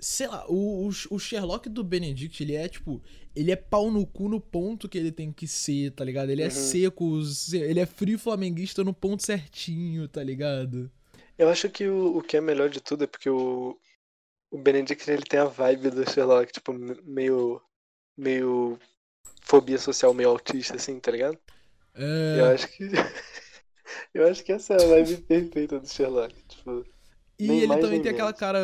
sei 0.00 0.26
lá, 0.28 0.44
o, 0.48 0.88
o, 1.10 1.18
Sherlock 1.18 1.68
do 1.68 1.84
Benedict, 1.84 2.42
ele 2.42 2.54
é 2.54 2.68
tipo, 2.68 3.02
ele 3.34 3.50
é 3.52 3.56
pau 3.56 3.90
no 3.90 4.06
cu 4.06 4.28
no 4.28 4.40
ponto 4.40 4.88
que 4.88 4.98
ele 4.98 5.12
tem 5.12 5.32
que 5.32 5.46
ser, 5.48 5.92
tá 5.92 6.04
ligado? 6.04 6.30
Ele 6.30 6.42
é 6.42 6.50
Uhum. 6.50 6.50
seco, 6.50 7.22
se- 7.24 7.58
ele 7.58 7.80
é 7.80 7.86
frio 7.86 8.18
flamenguista 8.18 8.84
no 8.84 8.94
ponto 8.94 9.24
certinho, 9.24 10.08
tá 10.08 10.22
ligado? 10.22 10.90
Eu 11.38 11.48
acho 11.48 11.68
que 11.70 11.86
o, 11.88 12.18
o 12.18 12.22
que 12.22 12.36
é 12.36 12.40
melhor 12.40 12.68
de 12.68 12.80
tudo 12.80 13.04
é 13.04 13.06
porque 13.06 13.28
o, 13.30 13.76
o 14.50 14.58
Benedict 14.58 15.10
ele 15.10 15.22
tem 15.24 15.40
a 15.40 15.46
vibe 15.46 15.90
do 15.90 16.10
Sherlock, 16.10 16.52
tipo, 16.52 16.72
me- 16.72 17.00
meio. 17.02 17.62
meio. 18.16 18.78
fobia 19.42 19.78
social, 19.78 20.14
meio 20.14 20.30
autista, 20.30 20.76
assim, 20.76 21.00
tá 21.00 21.10
ligado? 21.12 21.38
Eu 22.32 22.44
É, 22.44 22.54
acho 22.54 22.68
que. 22.68 22.84
eu 24.14 24.28
acho 24.28 24.44
que 24.44 24.52
essa 24.52 24.74
é 24.74 24.80
a 24.80 24.84
vibe 24.84 25.18
perfeita 25.22 25.80
do 25.80 25.88
Sherlock. 25.88 26.34
Tipo, 26.48 26.84
e 27.38 27.62
ele 27.62 27.76
mais, 27.76 27.76
também 27.76 28.00
tem 28.00 28.10
aquela 28.10 28.32
menos. 28.32 28.32
cara 28.32 28.60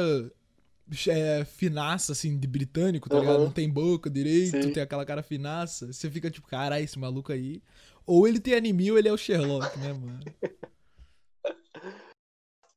é, 1.09 1.45
finaça, 1.45 2.13
assim, 2.13 2.39
de 2.39 2.47
britânico, 2.47 3.09
tá 3.09 3.19
ligado? 3.19 3.37
Aham. 3.37 3.45
Não 3.45 3.53
tem 3.53 3.69
boca 3.69 4.09
direito, 4.09 4.63
Sim. 4.63 4.73
tem 4.73 4.83
aquela 4.83 5.05
cara 5.05 5.23
finaça. 5.23 5.93
Você 5.93 6.11
fica 6.11 6.31
tipo, 6.31 6.47
caralho, 6.47 6.85
esse 6.85 6.99
maluco 6.99 7.33
aí. 7.33 7.63
Ou 8.07 8.27
ele 8.29 8.39
tem 8.39 8.55
anime 8.55 8.91
ou 8.93 8.99
ele 8.99 9.09
é 9.09 9.13
o 9.13 9.17
Sherlock, 9.17 9.79
né, 9.79 9.93
mano? 9.93 10.21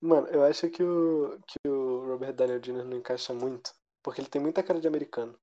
Mano, 0.02 0.28
eu 0.28 0.44
acho 0.44 0.70
que 0.70 0.82
o, 0.82 1.38
que 1.46 1.68
o 1.68 2.06
Robert 2.08 2.34
Downey 2.34 2.60
Jr. 2.60 2.86
não 2.86 2.98
encaixa 2.98 3.34
muito, 3.34 3.72
porque 4.02 4.22
ele 4.22 4.30
tem 4.30 4.42
muita 4.42 4.64
cara 4.64 4.80
de 4.80 4.88
americano. 4.88 5.36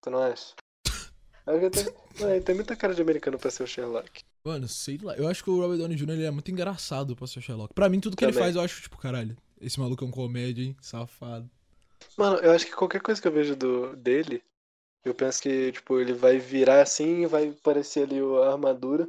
Tu 0.00 0.10
não 0.10 0.18
acha? 0.22 0.54
Ele 1.48 1.70
tem, 1.70 1.84
ele 2.28 2.40
tem 2.40 2.54
muita 2.56 2.74
cara 2.74 2.92
de 2.92 3.00
americano 3.00 3.38
pra 3.38 3.52
ser 3.52 3.62
o 3.62 3.68
Sherlock. 3.68 4.20
Mano, 4.44 4.66
sei 4.66 4.98
lá. 5.00 5.14
Eu 5.16 5.28
acho 5.28 5.44
que 5.44 5.50
o 5.50 5.60
Robert 5.60 5.78
Downey 5.78 5.96
Jr. 5.96 6.10
ele 6.10 6.24
é 6.24 6.30
muito 6.32 6.50
engraçado 6.50 7.14
pra 7.14 7.24
ser 7.28 7.38
o 7.38 7.42
Sherlock. 7.42 7.72
Pra 7.72 7.88
mim, 7.88 8.00
tudo 8.00 8.16
que 8.16 8.24
ele 8.24 8.32
Também. 8.32 8.46
faz, 8.46 8.56
eu 8.56 8.62
acho, 8.62 8.82
tipo, 8.82 8.98
caralho, 8.98 9.36
esse 9.60 9.78
maluco 9.78 10.04
é 10.04 10.08
um 10.08 10.10
comédia, 10.10 10.64
hein? 10.64 10.76
Safado. 10.80 11.48
Mano, 12.16 12.38
eu 12.38 12.52
acho 12.52 12.66
que 12.66 12.72
qualquer 12.74 13.00
coisa 13.00 13.20
que 13.20 13.28
eu 13.28 13.32
vejo 13.32 13.56
do, 13.56 13.96
dele, 13.96 14.42
eu 15.04 15.14
penso 15.14 15.42
que, 15.42 15.72
tipo, 15.72 16.00
ele 16.00 16.12
vai 16.14 16.38
virar 16.38 16.82
assim 16.82 17.22
e 17.22 17.26
vai 17.26 17.52
parecer 17.62 18.04
ali 18.04 18.18
a 18.20 18.52
armadura 18.52 19.08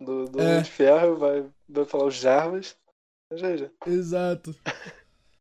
do, 0.00 0.28
do 0.28 0.40
É. 0.40 0.42
Homem 0.42 0.62
de 0.62 0.70
Ferro, 0.70 1.16
vai, 1.18 1.50
vai 1.68 1.84
falar 1.86 2.06
os 2.06 2.16
Jarvas. 2.16 2.76
Já, 3.32 3.56
já. 3.56 3.70
Exato. 3.86 4.54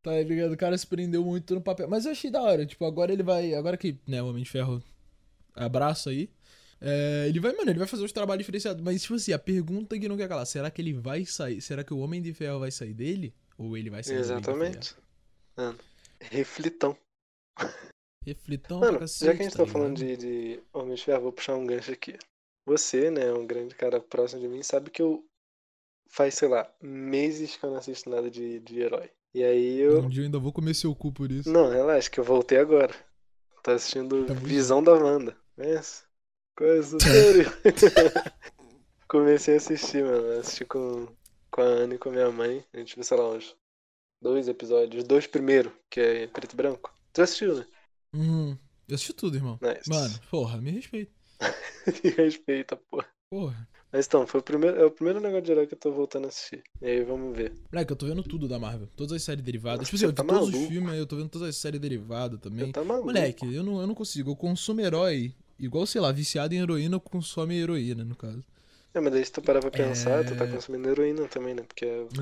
Tá 0.02 0.22
ligado? 0.22 0.54
O 0.54 0.58
cara 0.58 0.78
se 0.78 0.86
prendeu 0.86 1.24
muito 1.26 1.56
no 1.56 1.62
papel. 1.62 1.88
Mas 1.90 2.06
eu 2.06 2.12
achei 2.12 2.30
da 2.30 2.42
hora. 2.42 2.66
Tipo, 2.66 2.86
agora 2.86 3.12
ele 3.12 3.24
vai. 3.24 3.54
Agora 3.56 3.76
que, 3.78 4.00
né, 4.08 4.22
o 4.22 4.28
Homem 4.30 4.44
de 4.44 4.50
Ferro 4.50 4.84
abraça 5.56 6.12
aí. 6.12 6.30
é, 6.82 7.28
ele 7.30 7.40
vai, 7.40 7.54
mano, 7.54 7.72
ele 7.72 7.80
vai 7.80 7.88
fazer 7.88 8.04
os 8.06 8.12
trabalhos 8.14 8.42
diferenciados. 8.46 8.84
Mas, 8.84 9.02
tipo 9.04 9.16
assim, 9.16 9.34
a 9.34 9.40
pergunta 9.40 10.00
que 10.00 10.08
não 10.10 10.18
quer 10.18 10.30
calar: 10.30 10.46
será 10.48 10.72
que 10.72 10.82
ele 10.82 10.94
vai 10.94 11.26
sair? 11.26 11.62
Será 11.62 11.84
que 11.84 11.94
o 11.94 12.00
Homem 12.00 12.22
de 12.22 12.34
Ferro 12.34 12.60
vai 12.60 12.72
sair 12.72 12.94
dele? 12.94 13.36
Ou 13.58 13.78
ele 13.78 13.90
vai 13.90 14.04
sair? 14.04 14.20
Exatamente. 14.20 14.96
Mano, 15.58 15.80
reflitão. 16.32 16.98
Reflitão 18.26 18.80
Mano, 18.80 18.94
pra 18.94 19.00
cacete. 19.02 19.26
já 19.26 19.34
que 19.36 19.42
a 19.42 19.44
gente 19.44 19.54
tá 19.56 19.64
ligado? 19.64 19.74
falando 19.74 19.98
de, 19.98 20.18
de 20.18 20.60
Homem 20.74 20.96
de 20.96 21.04
Ferro, 21.04 21.22
vou 21.22 21.32
puxar 21.32 21.56
um 21.56 21.66
gancho 21.66 21.92
aqui. 21.92 22.18
Você, 22.66 23.12
né, 23.12 23.32
um 23.32 23.46
grande 23.46 23.76
cara 23.76 24.00
próximo 24.00 24.42
de 24.42 24.48
mim, 24.48 24.64
sabe 24.64 24.90
que 24.90 25.02
eu 25.02 25.24
faz, 26.10 26.34
sei 26.36 26.48
lá, 26.48 26.70
meses 26.82 27.56
que 27.56 27.64
eu 27.64 27.70
não 27.70 27.78
assisto 27.78 28.10
nada 28.10 28.30
de, 28.30 28.60
de 28.60 28.80
herói. 28.80 29.12
E 29.34 29.44
aí 29.44 29.80
eu. 29.80 30.00
Um 30.00 30.10
dia 30.10 30.22
eu 30.22 30.26
ainda 30.26 30.40
vou 30.40 30.52
comer 30.52 30.74
seu 30.74 30.96
cu 30.96 31.12
por 31.12 31.32
isso. 31.32 31.52
Não, 31.52 31.70
relaxa, 31.70 32.10
que 32.10 32.20
eu 32.20 32.24
voltei 32.24 32.58
agora. 32.58 32.94
Tô 33.62 33.72
assistindo 33.72 34.26
Tamo 34.26 34.40
Visão 34.40 34.82
da 34.82 34.94
Wanda. 34.94 35.36
Conhece? 35.56 36.04
Coisa 36.56 36.98
sério. 37.00 37.52
Comecei 39.08 39.56
a 39.56 39.58
assistir, 39.58 40.04
mano. 40.04 40.40
Assisti 40.40 40.66
com, 40.66 41.08
com 41.52 41.62
a 41.62 41.66
Ana 41.66 41.96
e 41.96 41.98
com 41.98 42.10
a 42.10 42.12
minha 42.14 42.32
mãe. 42.32 42.66
A 42.74 42.78
gente 42.78 42.96
viu, 42.96 43.04
sei 43.04 43.18
lá, 43.18 43.30
uns 43.30 43.56
dois 44.26 44.48
episódios. 44.48 45.04
Os 45.04 45.08
dois 45.08 45.28
primeiros, 45.28 45.72
que 45.88 46.00
é 46.00 46.28
preto 46.28 46.54
e 46.54 46.56
branco. 46.56 46.92
Tu 47.14 47.22
assistiu, 47.22 47.56
né? 47.56 47.66
Hum, 48.14 48.58
eu 48.88 48.96
assisti 48.96 49.14
tudo, 49.14 49.38
irmão. 49.38 49.60
Nice. 49.62 49.88
Mano, 49.88 50.20
porra, 50.32 50.60
me 50.60 50.72
respeita. 50.72 51.14
Me 52.04 52.10
respeita, 52.10 52.76
porra. 52.76 53.08
Porra. 53.30 53.68
Mas 53.92 54.08
então, 54.08 54.26
foi 54.26 54.40
o 54.40 54.44
primeiro, 54.44 54.78
é 54.82 54.86
o 54.86 54.90
primeiro 54.90 55.20
negócio 55.20 55.44
de 55.44 55.52
herói 55.52 55.68
que 55.68 55.76
eu 55.76 55.78
tô 55.78 55.92
voltando 55.92 56.26
a 56.26 56.30
assistir. 56.30 56.64
E 56.82 56.86
aí 56.88 57.04
vamos 57.04 57.38
ver. 57.38 57.54
Moleque, 57.72 57.92
eu 57.92 57.96
tô 57.96 58.08
vendo 58.08 58.24
tudo 58.24 58.48
da 58.48 58.58
Marvel. 58.58 58.88
Todas 58.96 59.14
as 59.14 59.24
séries 59.24 59.44
derivadas. 59.44 59.86
Tipo 59.86 59.96
assim, 59.96 60.06
eu 60.06 60.10
vi 60.10 60.16
tá 60.16 60.24
todos 60.24 60.48
os 60.48 60.54
maluco? 60.54 60.72
filmes, 60.72 60.94
eu 60.96 61.06
tô 61.06 61.16
vendo 61.18 61.30
todas 61.30 61.50
as 61.50 61.56
séries 61.58 61.80
derivadas 61.80 62.40
também. 62.40 62.66
Você 62.66 62.72
tá 62.72 62.84
maluco? 62.84 63.06
Moleque, 63.08 63.54
eu 63.54 63.64
não, 63.64 63.80
eu 63.80 63.88
não 63.88 63.94
consigo. 63.94 64.32
Eu 64.32 64.36
consumo 64.36 64.82
herói. 64.82 65.36
Igual, 65.60 65.86
sei 65.86 66.02
lá, 66.02 66.12
viciado 66.12 66.54
em 66.54 66.58
heroína, 66.58 66.96
eu 66.96 67.00
consumo 67.00 67.52
heroína, 67.52 68.04
no 68.04 68.16
caso. 68.16 68.44
É, 68.96 69.00
mas 69.02 69.12
daí 69.14 69.26
se 69.26 69.32
tu 69.32 69.42
parar 69.42 69.60
pra 69.60 69.70
pensar, 69.70 70.24
tu 70.26 70.36
tá 70.38 70.46
É. 70.46 70.48
consumindo 70.48 70.90
heroína 70.90 71.28
também, 71.28 71.54
né? 71.54 71.64
Porque 71.64 71.86
é. 71.86 72.08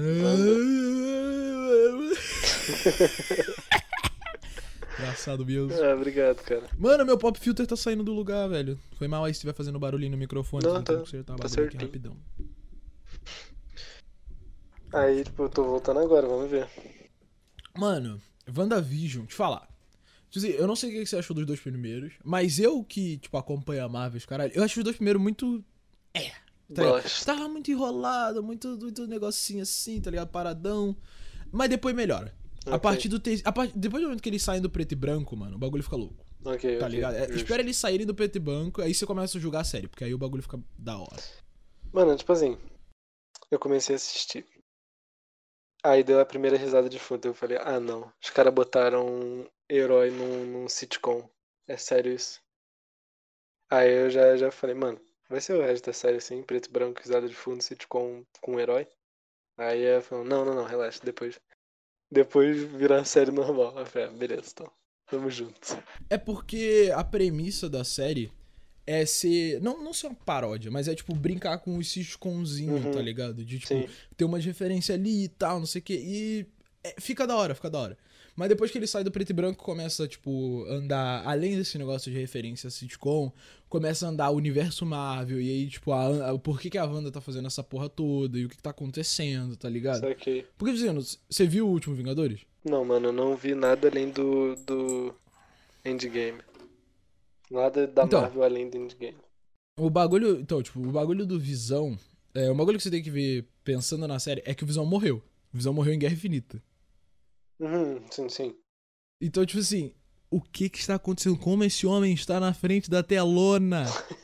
Engraçado 5.00 5.46
mesmo. 5.46 5.72
Ah, 5.82 5.96
obrigado, 5.96 6.42
cara. 6.44 6.64
Mano, 6.78 7.06
meu 7.06 7.18
pop 7.18 7.38
filter 7.40 7.66
tá 7.66 7.76
saindo 7.76 8.04
do 8.04 8.14
lugar, 8.14 8.48
velho. 8.48 8.80
Foi 8.98 9.08
mal 9.08 9.24
aí 9.26 9.34
se 9.34 9.38
estiver 9.38 9.54
fazendo 9.54 9.80
barulhinho 9.80 10.12
no 10.12 10.18
microfone. 10.18 10.64
Não, 10.66 10.80
então 10.80 11.04
tá- 11.04 11.12
tá 11.12 11.18
bagulho 11.34 11.46
aqui 11.46 11.50
certinho. 11.54 11.82
rapidão. 11.84 12.18
Aí, 14.94 15.24
tipo, 15.24 15.44
eu 15.44 15.50
tô 15.50 15.64
voltando 15.64 16.00
agora, 16.00 16.28
vamos 16.28 16.50
ver. 16.50 16.68
Mano, 17.76 18.22
WandaVision, 18.56 19.26
te 19.26 19.34
falar. 19.34 19.68
Tipo 20.30 20.46
assim, 20.46 20.56
eu 20.56 20.68
não 20.68 20.76
sei 20.76 20.90
o 20.90 20.94
que 20.94 21.06
você 21.06 21.18
achou 21.18 21.36
dos 21.36 21.46
dois 21.46 21.60
primeiros, 21.60 22.14
mas 22.24 22.60
eu 22.60 22.84
que, 22.84 23.18
tipo, 23.18 23.36
acompanho 23.38 23.84
a 23.86 23.90
Marvel, 23.90 24.22
caralho, 24.28 24.52
eu 24.56 24.64
acho 24.64 24.80
os 24.80 24.84
dois 24.84 24.96
primeiros 24.96 25.22
muito. 25.22 25.64
É. 26.14 26.32
Tá. 26.74 27.04
Tava 27.26 27.48
muito 27.48 27.72
enrolado, 27.72 28.42
muito, 28.44 28.78
muito 28.78 29.08
negocinho 29.08 29.62
assim, 29.64 30.02
tá 30.02 30.10
ligado? 30.10 30.30
Paradão. 30.30 30.96
Mas 31.52 31.70
depois 31.70 31.96
melhora. 31.96 32.34
A 32.66 32.72
Ok. 32.76 32.80
partir 32.80 33.10
do. 33.10 33.20
Te... 33.20 33.42
A 33.44 33.52
par... 33.52 33.68
Depois 33.68 34.02
do 34.02 34.08
momento 34.08 34.22
que 34.22 34.30
eles 34.30 34.42
saem 34.42 34.62
do 34.62 34.70
preto 34.70 34.94
e 34.94 34.96
branco, 34.96 35.36
mano, 35.36 35.56
o 35.56 35.60
bagulho 35.60 35.84
fica 35.84 35.96
louco. 35.96 36.26
Ok, 36.46 36.78
Tá 36.78 36.86
ok, 36.86 36.96
ligado? 36.96 37.16
É, 37.16 37.26
espera 37.36 37.62
eles 37.62 37.78
saírem 37.78 38.06
do 38.06 38.14
preto 38.16 38.36
e 38.36 38.40
branco, 38.40 38.82
aí 38.82 38.94
você 38.94 39.06
começa 39.06 39.38
a 39.38 39.42
julgar 39.42 39.62
a 39.62 39.66
série, 39.66 39.88
porque 39.88 40.04
aí 40.04 40.14
o 40.14 40.18
bagulho 40.18 40.44
fica 40.44 40.60
da 40.78 40.98
hora. 40.98 41.22
Mano, 41.94 42.16
tipo 42.18 42.32
assim, 42.34 42.58
eu 43.52 43.60
comecei 43.60 43.96
a 43.96 43.98
assistir. 43.98 44.46
Aí 45.86 46.04
deu 46.04 46.20
a 46.20 46.26
primeira 46.26 46.58
risada 46.58 46.90
de 46.90 46.98
fundo. 47.00 47.26
Eu 47.28 47.34
falei, 47.34 47.58
ah 47.62 47.80
não, 47.80 48.12
os 48.22 48.30
caras 48.30 48.54
botaram 48.54 49.06
um 49.06 49.46
herói 49.70 50.10
num, 50.12 50.46
num 50.46 50.70
sitcom. 50.70 51.30
É 51.68 51.78
sério 51.78 52.14
isso? 52.14 52.42
Aí 53.70 53.92
eu 53.92 54.10
já, 54.10 54.36
já 54.38 54.52
falei, 54.52 54.76
mano, 54.76 55.00
vai 55.34 55.42
ser 55.42 55.54
o 55.54 55.62
resto 55.62 55.86
da 55.88 55.94
série 55.94 56.18
assim, 56.18 56.42
preto 56.44 56.68
e 56.68 56.72
branco, 56.72 57.02
risada 57.02 57.28
de 57.28 57.34
fundo, 57.36 57.62
sitcom 57.62 58.24
com 58.40 58.54
um 58.56 58.60
herói. 58.60 58.88
Aí 59.58 59.84
ela 59.84 60.02
falou, 60.02 60.24
não, 60.24 60.46
não, 60.46 60.54
não, 60.56 60.64
relaxa, 60.64 61.00
depois. 61.04 61.40
Depois 62.12 62.62
virar 62.64 63.00
a 63.02 63.06
série 63.06 63.32
normal. 63.32 63.78
Eu 63.78 63.86
falei, 63.86 64.08
ah, 64.08 64.12
beleza, 64.12 64.50
então. 64.54 64.72
Tamo 65.10 65.30
junto. 65.30 65.60
É 66.10 66.18
porque 66.18 66.92
a 66.96 67.04
premissa 67.04 67.70
da 67.70 67.84
série 67.84 68.32
é 68.86 69.06
ser. 69.06 69.60
Não, 69.62 69.84
não 69.84 69.94
ser 69.94 70.08
uma 70.08 70.16
paródia, 70.16 70.70
mas 70.72 70.88
é 70.88 70.96
tipo 70.96 71.14
brincar 71.16 71.58
com 71.60 71.78
os 71.78 71.92
sitcomzinho, 71.92 72.74
Uhum. 72.76 72.92
tá 72.92 73.02
ligado? 73.02 73.44
De 73.44 73.60
tipo, 73.60 73.68
Sim. 73.68 73.90
ter 74.16 74.26
uma 74.26 74.40
referência 74.40 74.96
ali 74.96 75.26
e 75.26 75.30
tal, 75.30 75.60
não 75.60 75.66
sei 75.66 75.82
o 75.82 75.84
quê. 75.84 75.96
E 76.04 76.46
é, 76.84 76.96
fica 77.00 77.26
da 77.28 77.36
hora, 77.36 77.56
fica 77.56 77.70
da 77.70 77.80
hora. 77.80 77.98
Mas 78.36 78.50
depois 78.50 78.72
que 78.72 78.78
ele 78.80 78.88
sai 78.88 79.04
do 79.04 79.12
preto 79.12 79.30
e 79.30 79.34
branco, 79.34 79.64
começa, 79.64 80.08
tipo, 80.08 80.66
andar, 80.68 81.24
além 81.28 81.56
desse 81.56 81.78
negócio 81.78 82.12
de 82.12 82.18
referência 82.18 82.70
sitcom, 82.70 83.32
começa 83.70 84.06
a 84.08 84.10
andar 84.10 84.30
o 84.32 84.36
universo 84.38 84.86
Marvel, 84.86 85.40
e 85.40 85.50
aí, 85.50 85.68
tipo, 85.70 85.92
a, 85.92 86.32
a- 86.32 86.40
por 86.40 86.60
que, 86.60 86.70
que 86.70 86.78
a 86.78 86.86
Wanda 86.86 87.12
tá 87.12 87.22
fazendo 87.22 87.46
essa 87.48 87.64
porra 87.64 87.88
toda, 87.90 88.40
e 88.40 88.46
o 88.46 88.50
que, 88.50 88.56
que 88.58 88.64
tá 88.64 88.72
acontecendo, 88.72 89.56
tá 89.56 89.70
ligado? 89.70 90.00
Saquei. 90.00 90.48
Porque, 90.58 90.74
dizendo, 90.74 91.02
você 91.30 91.46
viu 91.46 91.68
o 91.68 91.72
último 91.72 91.94
Vingadores? 91.96 92.42
Não, 92.66 92.84
mano, 92.84 93.10
eu 93.10 93.14
não 93.14 93.36
vi 93.36 93.54
nada 93.54 93.88
além 93.88 94.10
do, 94.10 94.56
do 94.66 95.14
Endgame. 95.86 96.42
Nada 97.52 97.86
da 97.88 98.04
Então. 98.04 98.22
Marvel 98.22 98.44
além 98.44 98.70
do 98.70 98.78
Endgame. 98.78 99.18
O 99.78 99.90
bagulho. 99.90 100.40
Então, 100.40 100.62
tipo, 100.62 100.80
o 100.80 100.92
bagulho 100.92 101.26
do 101.26 101.40
Visão. 101.40 101.98
É, 102.34 102.50
o 102.50 102.56
bagulho 102.56 102.78
que 102.78 102.84
você 102.84 102.90
tem 102.92 103.04
que 103.04 103.12
ver 103.12 103.48
pensando 103.64 104.08
na 104.08 104.18
série 104.20 104.42
é 104.46 104.54
que 104.56 104.64
o 104.64 104.68
Visão 104.68 104.86
morreu. 104.86 105.18
O 105.54 105.58
Visão 105.58 105.74
morreu 105.74 105.94
em 105.94 106.00
Guerra 106.00 106.14
Infinita. 106.14 106.62
Uhum, 107.60 108.06
sim, 108.12 108.30
sim. 108.30 108.56
Então, 109.22 109.46
tipo 109.46 109.60
assim, 109.60 109.94
o 110.30 110.42
que 110.42 110.70
que 110.70 110.78
está 110.80 110.96
acontecendo? 110.96 111.38
Como 111.38 111.64
esse 111.64 111.86
homem 111.88 112.14
está 112.14 112.40
na 112.40 112.54
frente 112.54 112.90
da 112.90 113.02
telona? 113.04 113.86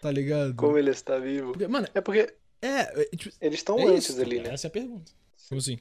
Tá 0.00 0.10
ligado? 0.10 0.54
Como 0.54 0.76
ele 0.78 0.90
está 0.90 1.18
vivo. 1.18 1.52
Porque, 1.52 1.66
mano, 1.68 1.86
É 1.94 2.00
porque 2.00 2.34
é. 2.60 3.02
é, 3.02 3.04
tipo, 3.16 3.34
eles 3.40 3.60
estão 3.60 3.78
é 3.78 3.86
antes 3.86 4.10
isso, 4.10 4.20
ali, 4.20 4.36
cara, 4.36 4.48
né? 4.48 4.54
Essa 4.54 4.66
é 4.66 4.68
a 4.68 4.70
pergunta. 4.70 5.12
Como 5.48 5.58
assim? 5.58 5.78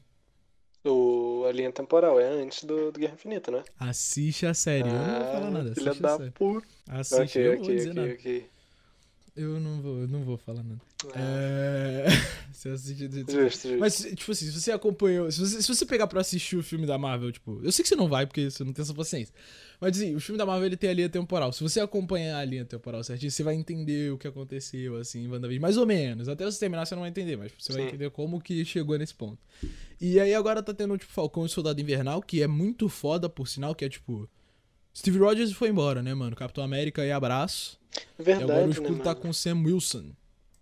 O, 0.86 1.46
a 1.48 1.52
linha 1.52 1.72
temporal 1.72 2.20
é 2.20 2.28
antes 2.28 2.64
do, 2.66 2.92
do 2.92 3.00
Guerra 3.00 3.14
Infinita, 3.14 3.52
né? 3.52 3.64
Assiste 3.80 4.46
a 4.46 4.54
série. 4.54 4.90
eu 4.90 4.94
não 4.94 5.16
vou 5.16 5.26
falar 5.32 5.52
nada. 5.52 5.72
Ah, 5.72 5.76
filha 5.76 5.92
Assiste 5.92 6.06
a 6.06 6.18
da 6.18 6.32
puta. 6.32 6.68
Assiste, 6.88 7.40
Ok, 7.40 7.48
eu 7.48 7.56
não 7.56 7.64
vou 7.64 7.72
dizer 7.74 7.92
ok, 7.92 8.02
nada. 8.02 8.14
ok. 8.14 8.50
Eu 9.36 9.60
não 9.60 9.82
vou, 9.82 10.02
eu 10.02 10.08
não 10.08 10.24
vou 10.24 10.38
falar 10.38 10.64
nada. 10.64 10.82
Ah, 11.16 11.20
É. 11.20 12.06
Você 12.54 12.70
justo. 12.70 13.68
Mas, 13.80 13.98
tipo 14.16 14.32
assim, 14.32 14.46
se 14.46 14.62
você 14.62 14.72
acompanhou. 14.72 15.30
Se 15.32 15.40
você, 15.40 15.62
se 15.62 15.68
você 15.68 15.86
pegar 15.86 16.08
pra 16.08 16.22
assistir 16.22 16.56
o 16.56 16.64
filme 16.64 16.86
da 16.86 16.98
Marvel, 16.98 17.32
tipo. 17.32 17.60
Eu 17.64 17.72
sei 17.72 17.84
que 17.84 17.90
você 17.90 17.96
não 17.96 18.08
vai, 18.08 18.26
porque 18.26 18.50
você 18.50 18.64
não 18.64 18.72
tem 18.72 18.84
essa 18.84 18.94
paciência. 18.94 19.34
Mas 19.82 19.98
assim, 19.98 20.16
o 20.16 20.20
filme 20.20 20.38
da 20.38 20.46
Marvel 20.46 20.68
ele 20.68 20.78
tem 20.78 20.90
a 20.90 20.94
linha 20.94 21.10
temporal. 21.10 21.52
Se 21.52 21.62
você 21.62 21.80
acompanhar 21.82 22.38
a 22.38 22.46
linha 22.46 22.64
temporal 22.64 23.04
certinho, 23.04 23.32
você 23.32 23.44
vai 23.44 23.56
entender 23.56 24.14
o 24.14 24.18
que 24.18 24.28
aconteceu, 24.28 24.96
assim, 24.98 25.24
em 25.24 25.28
WandaVision. 25.28 25.62
Mais 25.62 25.78
ou 25.78 25.86
menos. 25.86 26.30
Até 26.30 26.46
você 26.46 26.60
terminar, 26.60 26.86
você 26.86 26.96
não 26.96 27.02
vai 27.02 27.10
entender, 27.10 27.36
mas 27.36 27.52
você 27.58 27.74
vai 27.74 27.82
Sim. 27.82 27.88
entender 27.90 28.10
como 28.12 28.40
que 28.40 28.64
chegou 28.64 28.98
nesse 28.98 29.16
ponto. 29.16 29.40
E 30.00 30.20
aí 30.20 30.34
agora 30.34 30.64
tá 30.64 30.74
tendo, 30.74 30.98
tipo, 30.98 31.12
Falcão 31.12 31.46
e 31.46 31.50
Soldado 31.50 31.82
Invernal, 31.82 32.22
que 32.22 32.42
é 32.42 32.48
muito 32.48 32.88
foda, 32.88 33.28
por 33.28 33.48
sinal, 33.48 33.74
que 33.76 33.84
é 33.84 33.90
tipo. 33.90 34.30
Steve 34.96 35.18
Rogers 35.18 35.52
foi 35.52 35.70
embora, 35.70 36.04
né, 36.04 36.14
mano? 36.14 36.36
Capitão 36.36 36.64
América 36.64 37.04
e 37.06 37.12
abraço. 37.12 37.80
E 37.94 38.00
agora 38.00 38.14
o 38.20 38.24
Verdade, 38.24 38.66
né, 38.66 38.72
escudo 38.72 38.98
tá 39.00 39.10
mano? 39.10 39.22
com 39.22 39.30
o 39.30 39.34
Sam 39.34 39.64
Wilson. 39.66 40.12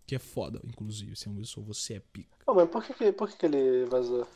Que 0.07 0.15
é 0.15 0.19
foda, 0.19 0.61
inclusive. 0.65 1.15
Sam 1.15 1.31
Wilson, 1.37 1.61
você 1.61 1.95
é 1.95 2.01
pica. 2.11 2.29
Oh, 2.47 2.53
mas 2.53 2.69
por 2.69 2.83
que, 2.83 3.11
por 3.11 3.29
que, 3.29 3.45
ele 3.45 3.85
vazou? 3.85 4.27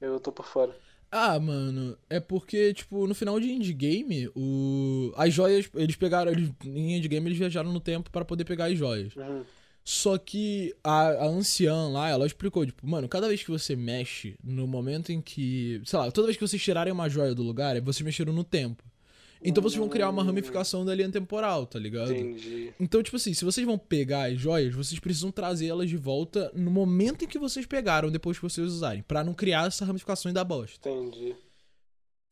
Eu 0.00 0.18
tô 0.18 0.32
por 0.32 0.46
fora. 0.46 0.76
Ah, 1.12 1.38
mano, 1.40 1.98
é 2.08 2.20
porque, 2.20 2.72
tipo, 2.72 3.06
no 3.06 3.14
final 3.14 3.40
de 3.40 3.50
Endgame, 3.50 4.30
o... 4.34 5.12
as 5.16 5.34
joias, 5.34 5.68
eles 5.74 5.96
pegaram, 5.96 6.30
eles, 6.30 6.50
em 6.64 6.96
Endgame 6.96 7.26
eles 7.26 7.38
viajaram 7.38 7.72
no 7.72 7.80
tempo 7.80 8.10
pra 8.10 8.24
poder 8.24 8.44
pegar 8.44 8.66
as 8.66 8.78
joias. 8.78 9.16
Uhum. 9.16 9.44
Só 9.84 10.16
que 10.18 10.74
a, 10.84 11.08
a 11.08 11.26
anciã 11.26 11.88
lá, 11.88 12.08
ela 12.08 12.26
explicou, 12.26 12.64
tipo, 12.64 12.86
mano, 12.86 13.08
cada 13.08 13.26
vez 13.26 13.42
que 13.42 13.50
você 13.50 13.74
mexe, 13.74 14.36
no 14.42 14.66
momento 14.66 15.10
em 15.10 15.20
que, 15.20 15.82
sei 15.84 15.98
lá, 15.98 16.10
toda 16.12 16.28
vez 16.28 16.36
que 16.36 16.46
vocês 16.46 16.62
tirarem 16.62 16.92
uma 16.92 17.08
joia 17.08 17.34
do 17.34 17.42
lugar, 17.42 17.80
vocês 17.80 18.04
mexeram 18.04 18.32
no 18.32 18.44
tempo. 18.44 18.84
Então 19.42 19.62
vocês 19.62 19.78
vão 19.78 19.88
criar 19.88 20.10
uma 20.10 20.22
ramificação 20.22 20.84
da 20.84 20.94
linha 20.94 21.10
temporal, 21.10 21.66
tá 21.66 21.78
ligado? 21.78 22.12
Entendi. 22.12 22.72
Então, 22.78 23.02
tipo 23.02 23.16
assim, 23.16 23.32
se 23.32 23.44
vocês 23.44 23.66
vão 23.66 23.78
pegar 23.78 24.30
as 24.30 24.38
joias, 24.38 24.74
vocês 24.74 25.00
precisam 25.00 25.30
trazê-las 25.30 25.88
de 25.88 25.96
volta 25.96 26.50
no 26.54 26.70
momento 26.70 27.24
em 27.24 27.28
que 27.28 27.38
vocês 27.38 27.64
pegaram, 27.64 28.10
depois 28.10 28.38
que 28.38 28.42
vocês 28.42 28.66
usarem, 28.66 29.02
Pra 29.02 29.24
não 29.24 29.32
criar 29.32 29.66
essa 29.66 29.84
ramificação 29.84 30.30
e 30.30 30.34
dar 30.34 30.44
bosta. 30.44 30.88
Entendi. 30.88 31.34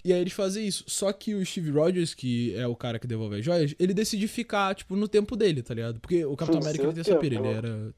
E 0.04 0.12
aí 0.12 0.20
eles 0.20 0.32
fazem 0.32 0.66
isso. 0.66 0.84
Só 0.86 1.12
que 1.12 1.34
o 1.34 1.44
Steve 1.44 1.70
Rogers, 1.70 2.14
que 2.14 2.54
é 2.54 2.66
o 2.66 2.76
cara 2.76 2.98
que 2.98 3.06
devolve 3.06 3.36
as 3.36 3.44
joias, 3.44 3.74
ele 3.78 3.92
decide 3.92 4.28
ficar, 4.28 4.74
tipo, 4.74 4.94
no 4.94 5.08
tempo 5.08 5.36
dele, 5.36 5.62
tá 5.62 5.74
ligado? 5.74 6.00
Porque 6.00 6.24
o 6.24 6.36
Capitão 6.36 6.60
América 6.60 6.84
ele 6.84 6.92
tem 6.92 7.00
essa 7.00 7.16
pira, 7.16 7.36
ele 7.36 7.48
era. 7.48 7.94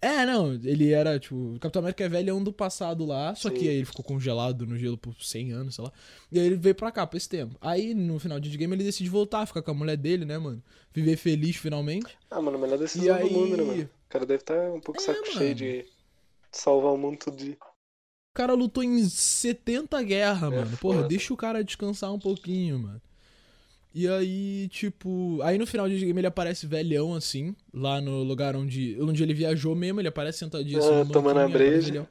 É, 0.00 0.24
não, 0.24 0.52
ele 0.54 0.92
era, 0.92 1.18
tipo, 1.18 1.34
o 1.54 1.58
Capitão 1.58 1.80
América 1.80 2.04
é 2.04 2.08
velhão 2.08 2.42
do 2.42 2.52
passado 2.52 3.04
lá, 3.04 3.34
só 3.34 3.50
que 3.50 3.60
Sim. 3.60 3.68
aí 3.68 3.74
ele 3.78 3.84
ficou 3.84 4.04
congelado 4.04 4.64
no 4.64 4.76
gelo 4.78 4.96
por 4.96 5.12
100 5.20 5.50
anos, 5.52 5.74
sei 5.74 5.84
lá. 5.84 5.92
E 6.30 6.38
aí 6.38 6.46
ele 6.46 6.56
veio 6.56 6.74
pra 6.74 6.92
cá, 6.92 7.04
pra 7.04 7.16
esse 7.16 7.28
tempo. 7.28 7.56
Aí 7.60 7.94
no 7.94 8.16
final 8.20 8.38
de 8.38 8.56
game 8.56 8.72
ele 8.76 8.84
decide 8.84 9.10
voltar, 9.10 9.44
ficar 9.46 9.60
com 9.62 9.72
a 9.72 9.74
mulher 9.74 9.96
dele, 9.96 10.24
né, 10.24 10.38
mano? 10.38 10.62
Viver 10.94 11.16
feliz 11.16 11.56
finalmente. 11.56 12.16
Ah, 12.30 12.40
mano, 12.40 12.58
a 12.58 12.60
melhor 12.60 12.76
E 12.76 12.78
decisão 12.78 13.16
aí. 13.16 13.28
do 13.28 13.30
mundo, 13.34 13.56
né, 13.56 13.62
mano? 13.64 13.82
O 13.84 14.08
cara 14.08 14.24
deve 14.24 14.42
estar 14.42 14.70
um 14.72 14.80
pouco 14.80 15.00
É, 15.00 15.04
saco 15.04 15.20
mano. 15.20 15.32
cheio 15.32 15.54
de 15.54 15.84
salvar 16.52 16.92
o 16.94 16.98
mundo 16.98 17.18
todo 17.18 17.36
dia. 17.36 17.56
O 18.30 18.34
cara 18.34 18.54
lutou 18.54 18.84
em 18.84 19.04
70 19.08 20.00
guerras, 20.02 20.52
É 20.52 20.56
mano. 20.56 20.76
Porra, 20.78 21.02
foda. 21.02 21.08
deixa 21.08 21.34
o 21.34 21.36
cara 21.36 21.64
descansar 21.64 22.12
um 22.12 22.18
pouquinho, 22.20 22.78
mano. 22.78 23.02
E 23.98 24.06
aí, 24.06 24.68
tipo. 24.68 25.40
Aí 25.42 25.58
no 25.58 25.66
final 25.66 25.88
de 25.88 25.98
game 25.98 26.20
ele 26.20 26.28
aparece 26.28 26.68
velhão, 26.68 27.14
assim, 27.16 27.52
lá 27.74 28.00
no 28.00 28.22
lugar 28.22 28.54
onde, 28.54 28.96
onde 29.00 29.20
ele 29.24 29.34
viajou 29.34 29.74
mesmo. 29.74 30.00
Ele 30.00 30.06
aparece 30.06 30.38
sentadinho 30.38 30.78
assim, 30.78 31.00
Ah, 31.00 31.12
tomando 31.12 31.40
a 31.40 31.48
breja. 31.48 32.08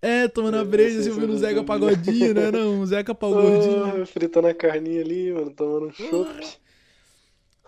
É, 0.00 0.28
tomando 0.28 0.54
a 0.54 0.60
Eu 0.60 0.64
breja, 0.64 1.00
assim, 1.00 1.02
se 1.02 1.10
ouvindo 1.10 1.32
eu 1.32 1.34
o 1.34 1.38
Zeca. 1.40 1.64
Pagodinho, 1.64 2.32
né? 2.34 2.52
Não, 2.52 2.80
o 2.80 2.86
Zeca 2.86 3.12
Pau 3.16 3.32
Gordinho. 3.32 4.02
Ah, 4.02 4.06
fritando 4.06 4.46
a 4.46 4.54
carninha 4.54 5.00
ali, 5.00 5.32
mano, 5.32 5.50
tomando 5.50 5.86
um 5.86 5.90
chopp. 5.90 6.58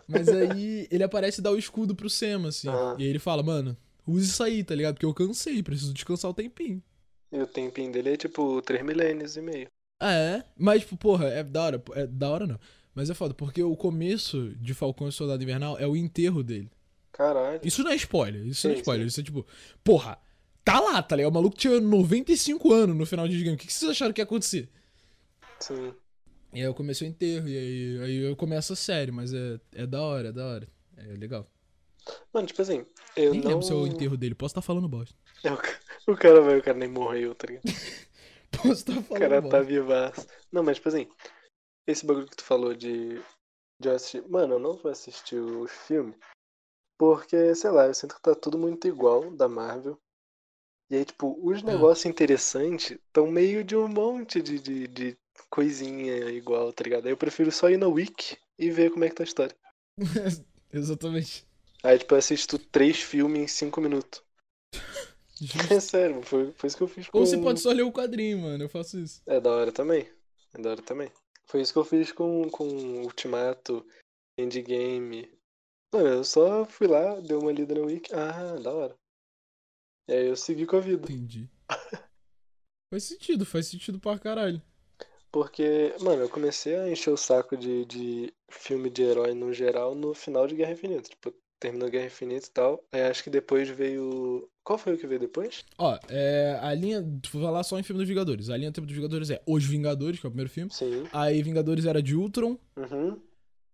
Mas 0.06 0.28
aí 0.28 0.86
ele 0.88 1.02
aparece 1.02 1.40
e 1.40 1.42
dá 1.42 1.50
o 1.50 1.58
escudo 1.58 1.92
pro 1.92 2.08
Sam, 2.08 2.46
assim. 2.46 2.68
Ah. 2.68 2.94
E 2.96 3.02
aí 3.02 3.08
ele 3.08 3.18
fala, 3.18 3.42
mano, 3.42 3.76
use 4.06 4.26
isso 4.26 4.44
aí, 4.44 4.62
tá 4.62 4.76
ligado? 4.76 4.94
Porque 4.94 5.06
eu 5.06 5.12
cansei, 5.12 5.60
preciso 5.60 5.92
descansar 5.92 6.30
o 6.30 6.34
tempinho. 6.34 6.80
E 7.32 7.38
o 7.40 7.48
tempinho 7.48 7.90
dele 7.90 8.10
é 8.10 8.16
tipo 8.16 8.62
3 8.62 8.84
milênios 8.84 9.36
e 9.36 9.42
meio. 9.42 9.66
Ah, 10.00 10.14
é? 10.14 10.44
Mas, 10.56 10.82
tipo, 10.82 10.96
porra, 10.96 11.26
é 11.26 11.42
da 11.42 11.62
hora. 11.64 11.82
É 11.96 12.06
da 12.06 12.30
hora 12.30 12.46
não. 12.46 12.60
Mas 12.94 13.10
é 13.10 13.14
foda, 13.14 13.34
porque 13.34 13.62
o 13.62 13.76
começo 13.76 14.50
de 14.56 14.72
Falcão 14.74 15.08
e 15.08 15.12
Soldado 15.12 15.42
Invernal 15.42 15.76
é 15.78 15.86
o 15.86 15.96
enterro 15.96 16.42
dele. 16.42 16.70
Caralho. 17.12 17.60
Isso 17.62 17.82
não 17.82 17.90
é 17.90 17.96
spoiler, 17.96 18.46
isso 18.46 18.66
não 18.66 18.72
é 18.72 18.76
Sim, 18.76 18.80
spoiler. 18.80 19.04
sim. 19.04 19.08
Isso 19.08 19.20
é 19.20 19.22
tipo, 19.24 19.46
porra, 19.82 20.18
tá 20.64 20.80
lá, 20.80 21.02
tá 21.02 21.16
ligado? 21.16 21.30
O 21.30 21.34
maluco 21.34 21.56
tinha 21.56 21.80
95 21.80 22.72
anos 22.72 22.96
no 22.96 23.06
final 23.06 23.26
de 23.28 23.36
game. 23.42 23.56
O 23.56 23.58
que 23.58 23.66
que 23.66 23.72
vocês 23.72 23.90
acharam 23.90 24.12
que 24.12 24.20
ia 24.20 24.24
acontecer? 24.24 24.68
Sim. 25.60 25.94
E 26.52 26.58
aí 26.60 26.64
eu 26.66 26.74
comecei 26.74 27.06
o 27.08 27.10
enterro, 27.10 27.48
e 27.48 27.56
aí, 27.58 28.00
aí 28.04 28.16
eu 28.28 28.36
começo 28.36 28.72
a 28.72 28.76
série, 28.76 29.10
mas 29.10 29.32
é, 29.34 29.58
é 29.74 29.86
da 29.86 30.00
hora, 30.02 30.28
é 30.28 30.32
da 30.32 30.46
hora. 30.46 30.68
É 30.96 31.02
legal. 31.16 31.50
Mano, 32.32 32.46
tipo 32.46 32.60
assim, 32.62 32.84
eu 33.16 33.32
Nem 33.32 33.40
não. 33.40 33.48
lembro 33.48 33.62
se 33.64 33.72
é 33.72 33.74
o 33.74 33.86
enterro 33.86 34.16
dele, 34.16 34.34
posso 34.34 34.52
estar 34.52 34.62
falando 34.62 34.88
bosta. 34.88 35.14
É, 35.42 35.52
o, 35.52 35.58
o 36.12 36.16
cara, 36.16 36.40
velho, 36.42 36.60
o 36.60 36.62
cara 36.62 36.78
nem 36.78 36.88
morreu, 36.88 37.34
tá 37.34 37.46
ligado? 37.48 37.64
Posso 38.52 38.72
estar 38.72 38.92
O 38.98 39.02
falando 39.02 39.20
cara 39.20 39.40
bosta. 39.40 39.58
tá 39.58 39.64
vivaço. 39.64 40.26
Não, 40.52 40.62
mas 40.62 40.76
tipo 40.76 40.88
assim, 40.88 41.08
esse 41.86 42.04
bagulho 42.06 42.28
que 42.28 42.36
tu 42.36 42.44
falou 42.44 42.74
de, 42.74 43.20
de 43.80 43.88
assistir. 43.90 44.22
Mano, 44.28 44.54
eu 44.54 44.58
não 44.58 44.76
vou 44.76 44.90
assistir 44.90 45.36
os 45.38 45.70
filmes. 45.70 46.16
Porque, 46.98 47.54
sei 47.54 47.70
lá, 47.70 47.86
eu 47.86 47.94
sinto 47.94 48.14
que 48.16 48.22
tá 48.22 48.34
tudo 48.34 48.58
muito 48.58 48.86
igual 48.88 49.30
da 49.30 49.48
Marvel. 49.48 49.98
E 50.90 50.96
aí, 50.96 51.04
tipo, 51.04 51.38
os 51.42 51.62
Ah. 51.62 51.66
negócios 51.66 52.06
interessantes 52.06 52.92
estão 52.92 53.26
meio 53.26 53.64
de 53.64 53.76
um 53.76 53.88
monte 53.88 54.40
de, 54.42 54.58
de, 54.60 54.86
de 54.86 55.18
coisinha 55.50 56.30
igual, 56.30 56.72
tá 56.72 56.84
ligado? 56.84 57.06
Aí 57.06 57.12
eu 57.12 57.16
prefiro 57.16 57.50
só 57.50 57.70
ir 57.70 57.78
na 57.78 57.88
Wiki 57.88 58.36
e 58.58 58.70
ver 58.70 58.90
como 58.90 59.04
é 59.04 59.08
que 59.08 59.14
tá 59.14 59.22
a 59.22 59.26
história. 59.26 59.56
Exatamente. 60.72 61.46
Aí, 61.82 61.98
tipo, 61.98 62.14
eu 62.14 62.18
assisto 62.18 62.58
três 62.58 63.00
filmes 63.00 63.42
em 63.42 63.46
cinco 63.46 63.80
minutos. 63.80 64.22
É 65.70 65.80
sério, 65.80 66.22
foi, 66.22 66.52
foi 66.52 66.68
isso 66.68 66.76
que 66.76 66.82
eu 66.82 66.88
fiz 66.88 67.08
com... 67.08 67.18
Ou 67.18 67.26
você 67.26 67.36
pode 67.38 67.60
só 67.60 67.70
ler 67.70 67.82
o 67.82 67.92
quadrinho, 67.92 68.40
mano, 68.40 68.64
eu 68.64 68.68
faço 68.68 68.98
isso. 68.98 69.22
É 69.26 69.40
da 69.40 69.50
hora 69.50 69.72
também. 69.72 70.08
É 70.54 70.62
da 70.62 70.70
hora 70.70 70.82
também. 70.82 71.10
Foi 71.46 71.60
isso 71.60 71.72
que 71.72 71.78
eu 71.78 71.84
fiz 71.84 72.12
com, 72.12 72.48
com 72.50 72.66
Ultimato, 73.02 73.86
Endgame. 74.38 75.30
Mano, 75.92 76.08
eu 76.08 76.24
só 76.24 76.64
fui 76.64 76.86
lá, 76.86 77.20
dei 77.20 77.36
uma 77.36 77.52
lida 77.52 77.74
no 77.74 77.86
Wiki. 77.86 78.12
Ah, 78.14 78.56
da 78.60 78.72
hora. 78.72 78.98
E 80.08 80.12
aí 80.12 80.26
eu 80.26 80.36
segui 80.36 80.66
com 80.66 80.76
a 80.76 80.80
vida. 80.80 81.04
Entendi. 81.10 81.48
faz 82.90 83.04
sentido, 83.04 83.46
faz 83.46 83.66
sentido 83.66 83.98
pra 84.00 84.18
caralho. 84.18 84.62
Porque, 85.30 85.94
mano, 86.00 86.22
eu 86.22 86.28
comecei 86.28 86.76
a 86.76 86.88
encher 86.88 87.10
o 87.10 87.16
saco 87.16 87.56
de, 87.56 87.84
de 87.86 88.32
filme 88.48 88.88
de 88.88 89.02
herói 89.02 89.34
no 89.34 89.52
geral 89.52 89.94
no 89.94 90.14
final 90.14 90.46
de 90.46 90.54
Guerra 90.54 90.72
Infinita. 90.72 91.08
Tipo, 91.08 91.34
terminou 91.58 91.90
Guerra 91.90 92.06
Infinita 92.06 92.46
e 92.46 92.50
tal. 92.50 92.84
Aí 92.92 93.02
acho 93.02 93.24
que 93.24 93.30
depois 93.30 93.68
veio. 93.68 94.48
Qual 94.64 94.78
foi 94.78 94.94
o 94.94 94.98
que 94.98 95.06
veio 95.06 95.20
depois? 95.20 95.62
Ó, 95.76 95.98
é, 96.08 96.58
a 96.62 96.72
linha. 96.72 97.02
Vou 97.30 97.42
falar 97.42 97.62
só 97.62 97.78
em 97.78 97.82
filme 97.82 98.00
dos 98.00 98.08
Vingadores. 98.08 98.48
A 98.48 98.56
linha 98.56 98.70
do 98.70 98.74
tempo 98.74 98.86
dos 98.86 98.96
Vingadores 98.96 99.28
é 99.30 99.42
Os 99.46 99.62
Vingadores, 99.64 100.18
que 100.18 100.26
é 100.26 100.28
o 100.28 100.30
primeiro 100.30 100.50
filme. 100.50 100.72
Sim. 100.72 101.04
Aí 101.12 101.42
Vingadores 101.42 101.84
era 101.84 102.02
de 102.02 102.16
Ultron. 102.16 102.56
Uhum. 102.76 103.20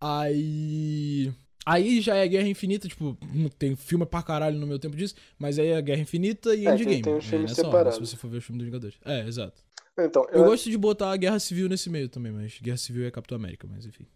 Aí. 0.01 1.31
Aí 1.65 2.01
já 2.01 2.15
é 2.15 2.27
Guerra 2.27 2.47
Infinita, 2.47 2.87
tipo, 2.87 3.15
não 3.33 3.47
tem 3.47 3.75
filme 3.75 4.03
pra 4.05 4.23
caralho 4.23 4.57
no 4.57 4.65
meu 4.65 4.79
tempo 4.79 4.95
disso, 4.97 5.13
mas 5.37 5.59
aí 5.59 5.67
é 5.67 5.79
Guerra 5.81 6.01
Infinita 6.01 6.55
e 6.55 6.65
É, 6.65 6.71
tem- 6.75 6.81
Endgame. 6.81 7.01
tem 7.03 7.13
uns 7.13 7.25
é 7.25 7.29
filmes 7.29 7.51
nessa 7.51 7.61
ordem, 7.61 7.71
separados. 7.71 7.95
se 7.95 8.05
você 8.15 8.17
for 8.17 8.29
ver 8.31 8.37
o 8.37 8.41
filme 8.41 8.57
dos 8.59 8.65
Vingadores. 8.65 8.97
É, 9.05 9.27
exato. 9.27 9.61
Então, 9.99 10.25
Eu 10.31 10.39
eu, 10.41 10.45
gosto 10.45 10.69
de 10.71 10.77
botar 10.77 11.11
a 11.11 11.17
Guerra 11.17 11.37
Civil 11.39 11.69
nesse 11.69 11.87
meio 11.89 12.09
também, 12.09 12.31
mas 12.31 12.59
Guerra 12.59 12.77
Civil 12.77 13.05
é 13.05 13.11
Capitão 13.11 13.35
América, 13.37 13.67
mas 13.69 13.85
enfim. 13.85 14.07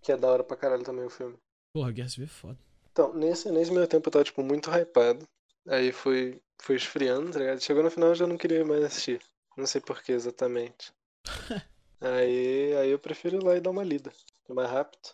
que 0.00 0.12
é 0.12 0.16
da 0.16 0.28
hora 0.28 0.44
pra 0.44 0.56
caralho 0.56 0.84
também 0.84 1.04
o 1.04 1.10
filme. 1.10 1.34
Porra, 1.74 1.90
Guerra 1.90 2.08
Civil 2.10 2.26
é 2.26 2.28
foda. 2.28 2.58
Então, 2.92 3.12
nesse, 3.12 3.50
nesse 3.50 3.72
meu 3.72 3.86
tempo 3.88 4.06
eu 4.06 4.12
tava, 4.12 4.24
tipo, 4.24 4.42
muito 4.44 4.70
hypado. 4.70 5.26
Aí 5.66 5.92
foi, 5.92 6.40
foi 6.60 6.76
esfriando, 6.76 7.30
tá 7.32 7.38
ligado? 7.38 7.60
Chegou 7.62 7.82
no 7.82 7.90
final 7.90 8.10
eu 8.10 8.14
já 8.14 8.26
não 8.26 8.36
queria 8.36 8.64
mais 8.64 8.84
assistir. 8.84 9.20
Não 9.56 9.66
sei 9.66 9.80
por 9.80 10.02
que 10.02 10.12
exatamente. 10.12 10.92
aí, 12.00 12.74
aí 12.76 12.90
eu 12.90 12.98
prefiro 12.98 13.36
ir 13.36 13.42
lá 13.42 13.56
e 13.56 13.60
dar 13.60 13.70
uma 13.70 13.84
lida. 13.84 14.12
É 14.48 14.52
mais 14.52 14.70
rápido. 14.70 15.08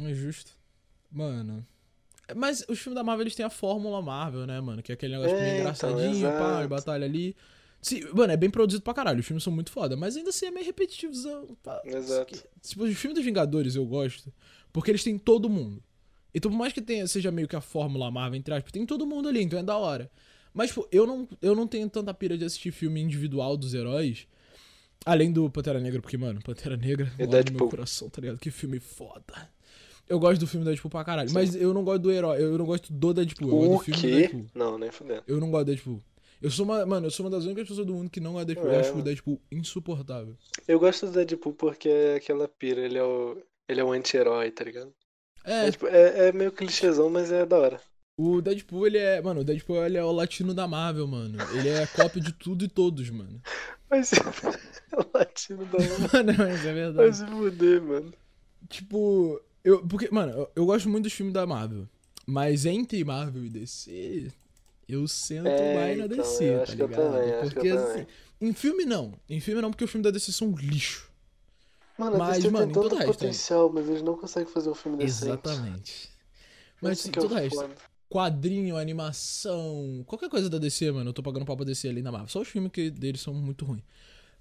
É 0.00 0.12
justo. 0.12 0.52
Mano. 1.10 1.66
Mas 2.34 2.64
os 2.68 2.78
filmes 2.78 2.94
da 2.96 3.04
Marvel, 3.04 3.22
eles 3.24 3.34
têm 3.34 3.44
a 3.44 3.50
fórmula 3.50 4.00
Marvel, 4.02 4.46
né, 4.46 4.60
mano? 4.60 4.82
Que 4.82 4.92
é 4.92 4.94
aquele 4.94 5.12
negócio 5.16 5.34
meio 5.36 5.44
É, 5.46 5.50
então, 5.60 5.60
engraçadinho, 5.90 6.26
pá, 6.28 6.38
exato. 6.38 6.64
e 6.64 6.68
batalha 6.68 7.04
ali. 7.04 7.36
Sim, 7.82 8.00
mano, 8.14 8.32
é 8.32 8.36
bem 8.36 8.50
produzido 8.50 8.82
pra 8.82 8.94
caralho. 8.94 9.20
Os 9.20 9.26
filmes 9.26 9.44
são 9.44 9.52
muito 9.52 9.70
foda, 9.70 9.94
mas 9.94 10.16
ainda 10.16 10.30
assim 10.30 10.46
é 10.46 10.50
meio 10.50 10.64
repetitivozão. 10.64 11.54
pá. 11.62 11.82
Exato. 11.84 12.42
Tipo, 12.62 12.84
os 12.84 12.96
filmes 12.96 13.14
dos 13.16 13.24
Vingadores 13.24 13.76
eu 13.76 13.84
gosto, 13.84 14.32
porque 14.72 14.90
eles 14.90 15.04
têm 15.04 15.18
todo 15.18 15.50
mundo. 15.50 15.82
Então, 16.34 16.50
por 16.50 16.56
mais 16.56 16.72
que 16.72 16.82
tenha, 16.82 17.06
seja 17.06 17.30
meio 17.30 17.46
que 17.46 17.56
a 17.56 17.60
fórmula 17.60 18.10
Marvel, 18.10 18.38
entre 18.38 18.52
aspas, 18.54 18.72
tem 18.72 18.84
todo 18.84 19.06
mundo 19.06 19.28
ali, 19.28 19.42
então 19.42 19.58
é 19.58 19.62
da 19.62 19.76
hora. 19.76 20.10
Mas, 20.52 20.68
tipo, 20.68 20.86
eu 20.90 21.06
não, 21.06 21.28
eu 21.40 21.54
não 21.54 21.66
tenho 21.66 21.88
tanta 21.88 22.12
pira 22.12 22.36
de 22.36 22.44
assistir 22.44 22.72
filme 22.72 23.00
individual 23.00 23.56
dos 23.56 23.74
heróis, 23.74 24.26
Além 25.06 25.30
do 25.30 25.50
Pantera 25.50 25.78
Negra, 25.80 26.00
porque, 26.00 26.16
mano, 26.16 26.40
Pantera 26.42 26.78
Negra 26.78 27.12
mora 27.18 27.44
no 27.50 27.58
meu 27.58 27.68
coração, 27.68 28.08
tá 28.08 28.22
ligado? 28.22 28.38
Que 28.38 28.50
filme 28.50 28.80
foda. 28.80 29.50
Eu 30.08 30.18
gosto 30.18 30.40
do 30.40 30.46
filme 30.46 30.64
Deadpool 30.64 30.90
pra 30.90 31.04
caralho. 31.04 31.30
Mas 31.32 31.54
eu 31.54 31.74
não 31.74 31.84
gosto 31.84 32.00
do 32.02 32.10
herói, 32.10 32.42
eu 32.42 32.56
não 32.56 32.64
gosto 32.64 32.90
do 32.90 33.12
Deadpool. 33.12 33.48
Eu 33.48 33.56
gosto 33.68 33.74
O 33.74 33.78
do 33.78 33.84
filme 33.84 34.00
quê? 34.00 34.10
Deadpool. 34.20 34.46
Não, 34.54 34.78
nem 34.78 34.90
fudendo. 34.90 35.22
Eu 35.26 35.38
não 35.40 35.50
gosto 35.50 35.64
do 35.64 35.68
Deadpool. 35.72 36.00
Eu 36.40 36.50
sou 36.50 36.64
uma, 36.64 36.86
mano, 36.86 37.06
eu 37.06 37.10
sou 37.10 37.24
uma 37.24 37.30
das 37.30 37.44
únicas 37.44 37.68
pessoas 37.68 37.86
do 37.86 37.92
mundo 37.92 38.08
que 38.10 38.18
não 38.20 38.32
gosta 38.32 38.46
do 38.46 38.54
Deadpool. 38.54 38.70
Eu 38.72 38.78
É. 38.78 38.80
acho 38.80 38.98
o 38.98 39.02
Deadpool 39.02 39.40
insuportável. 39.52 40.36
Eu 40.66 40.78
gosto 40.78 41.04
do 41.06 41.12
Deadpool 41.12 41.52
porque 41.52 41.88
é 41.88 42.14
aquela 42.16 42.48
pira, 42.48 42.80
ele 42.80 42.96
é 42.96 43.04
o. 43.04 43.36
Ele 43.68 43.80
é 43.80 43.84
o 43.84 43.92
anti-herói, 43.92 44.50
tá 44.50 44.64
ligado? 44.64 44.92
É, 45.44 45.68
É, 45.68 45.70
tipo, 45.70 45.86
é, 45.86 46.28
é 46.28 46.32
meio 46.32 46.52
clichêzão, 46.52 47.08
mas 47.10 47.30
é 47.32 47.44
da 47.46 47.58
hora. 47.58 47.80
o 48.16 48.40
Deadpool, 48.40 48.86
ele 48.86 48.98
é. 48.98 49.20
Mano, 49.20 49.40
o 49.40 49.44
Deadpool 49.44 49.84
ele 49.84 49.96
é 49.98 50.04
o 50.04 50.12
latino 50.12 50.54
da 50.54 50.66
Marvel, 50.68 51.06
mano. 51.06 51.38
Ele 51.52 51.68
é 51.68 51.86
cópia 51.86 52.20
de 52.20 52.32
tudo 52.32 52.64
e 52.64 52.68
todos, 52.68 53.08
mano. 53.10 53.40
Mas 53.90 54.12
é 54.12 54.16
o 54.96 55.06
latino 55.18 55.64
da 55.66 55.78
hora. 55.78 55.98
Mano, 56.12 56.34
mas 56.36 56.64
é 56.66 56.72
verdade. 56.72 57.16
se 57.16 57.26
fuder, 57.26 57.80
mano. 57.82 58.12
Tipo, 58.68 59.40
eu. 59.62 59.86
Porque, 59.86 60.08
mano, 60.10 60.32
eu, 60.32 60.50
eu 60.56 60.66
gosto 60.66 60.88
muito 60.88 61.04
dos 61.04 61.12
filmes 61.12 61.34
da 61.34 61.46
Marvel. 61.46 61.88
Mas 62.26 62.64
entre 62.66 63.04
Marvel 63.04 63.44
e 63.44 63.50
DC, 63.50 64.32
eu 64.88 65.06
sento 65.06 65.46
É, 65.46 65.74
mais 65.74 65.98
na 65.98 66.06
então, 66.06 66.16
DC, 66.16 66.56
tá 66.56 66.62
acho 66.62 66.76
que 66.76 66.82
eu 66.82 66.86
ligado? 66.88 67.50
porque 67.52 67.68
assim. 67.68 68.06
Em 68.40 68.52
filme 68.52 68.84
não. 68.84 69.14
Em 69.28 69.40
filme 69.40 69.60
não, 69.62 69.70
porque 69.70 69.84
os 69.84 69.90
filmes 69.90 70.04
da 70.04 70.10
DC 70.10 70.32
são 70.32 70.48
um 70.48 70.56
lixo. 70.56 71.10
Mano, 71.98 72.18
Mas, 72.18 72.38
DC 72.38 72.50
mano, 72.50 72.72
todo 72.72 72.88
tanto 72.88 72.96
resto, 72.96 73.12
potencial, 73.12 73.70
mas 73.72 73.88
eles 73.88 74.02
não 74.02 74.16
conseguem 74.16 74.52
fazer 74.52 74.70
um 74.70 74.74
filme 74.74 74.98
decente. 74.98 75.24
Exatamente. 75.24 76.10
Mas 76.82 77.00
assim, 77.00 77.08
é 77.08 77.10
o 77.10 77.22
todo 77.22 77.32
o 77.32 77.34
resto. 77.34 77.56
foda. 77.56 77.74
Quadrinho, 78.08 78.76
animação, 78.76 80.04
qualquer 80.06 80.28
coisa 80.28 80.48
da 80.50 80.58
DC, 80.58 80.90
mano, 80.92 81.10
eu 81.10 81.14
tô 81.14 81.22
pagando 81.22 81.44
pau 81.44 81.56
pra 81.56 81.64
DC 81.64 81.88
ali 81.88 82.02
na 82.02 82.12
Marvel. 82.12 82.28
Só 82.28 82.40
os 82.40 82.48
filmes 82.48 82.70
que 82.70 82.90
deles 82.90 83.20
são 83.20 83.34
muito 83.34 83.64
ruins. 83.64 83.82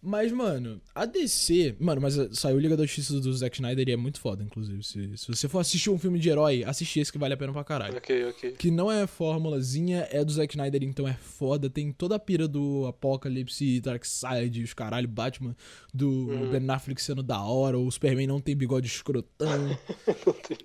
Mas, 0.05 0.33
mano, 0.33 0.81
a 0.93 1.05
DC. 1.05 1.77
Mano, 1.79 2.01
mas 2.01 2.17
uh, 2.17 2.35
saiu 2.35 2.59
Liga 2.59 2.75
da 2.75 2.83
Justiça 2.83 3.17
do 3.21 3.33
Zack 3.33 3.55
Snyder 3.55 3.87
e 3.87 3.93
é 3.93 3.95
muito 3.95 4.19
foda, 4.19 4.43
inclusive. 4.43 4.83
Se, 4.83 5.17
se 5.17 5.27
você 5.27 5.47
for 5.47 5.59
assistir 5.59 5.89
um 5.89 5.97
filme 5.97 6.19
de 6.19 6.29
herói, 6.29 6.61
assiste 6.65 6.99
esse 6.99 7.09
que 7.09 7.17
vale 7.17 7.33
a 7.33 7.37
pena 7.37 7.53
pra 7.53 7.63
caralho. 7.63 7.95
Ok, 7.95 8.25
ok. 8.25 8.51
Que 8.51 8.69
não 8.69 8.91
é 8.91 9.07
formulazinha, 9.07 10.05
é 10.11 10.23
do 10.25 10.31
Zack 10.33 10.53
Snyder, 10.53 10.83
então 10.83 11.07
é 11.07 11.13
foda. 11.13 11.69
Tem 11.69 11.93
toda 11.93 12.15
a 12.15 12.19
pira 12.19 12.49
do 12.49 12.85
Apocalipse, 12.85 13.79
Darkseid, 13.79 14.61
os 14.61 14.73
caralho, 14.73 15.07
Batman, 15.07 15.55
do 15.93 16.09
Uhum. 16.09 16.51
Ben 16.51 16.69
Affleck 16.69 17.01
sendo 17.01 17.23
da 17.23 17.41
hora, 17.41 17.79
o 17.79 17.89
Superman 17.89 18.27
não 18.27 18.41
tem 18.41 18.57
bigode 18.57 18.87
escrotão. 18.87 19.47
Não 20.25 20.33
tem. 20.33 20.57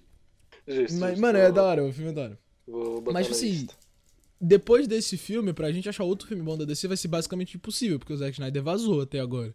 Justo, 0.67 0.99
mas, 0.99 1.11
justo. 1.11 1.21
mano, 1.23 1.39
é 1.39 1.51
da 1.53 1.63
hora, 1.63 1.85
o 1.85 1.93
filme 1.93 2.11
é 2.11 2.15
da 2.15 2.23
hora. 2.23 2.39
Vou 2.67 3.01
botar 3.01 3.13
Mas, 3.13 3.27
tipo 3.27 3.37
assim, 3.37 3.51
lista. 3.51 3.75
Depois 4.41 4.87
desse 4.87 5.17
filme, 5.17 5.53
pra 5.53 5.73
gente 5.73 5.89
achar 5.89 6.05
outro 6.05 6.29
filme 6.29 6.43
bom 6.43 6.57
da 6.57 6.65
DC 6.65 6.87
vai 6.87 6.97
ser 6.97 7.09
basicamente 7.09 7.57
impossível, 7.57 7.99
porque 7.99 8.13
o 8.13 8.17
Zack 8.17 8.33
Snyder 8.33 8.63
vazou 8.63 9.01
até 9.01 9.19
agora. 9.19 9.55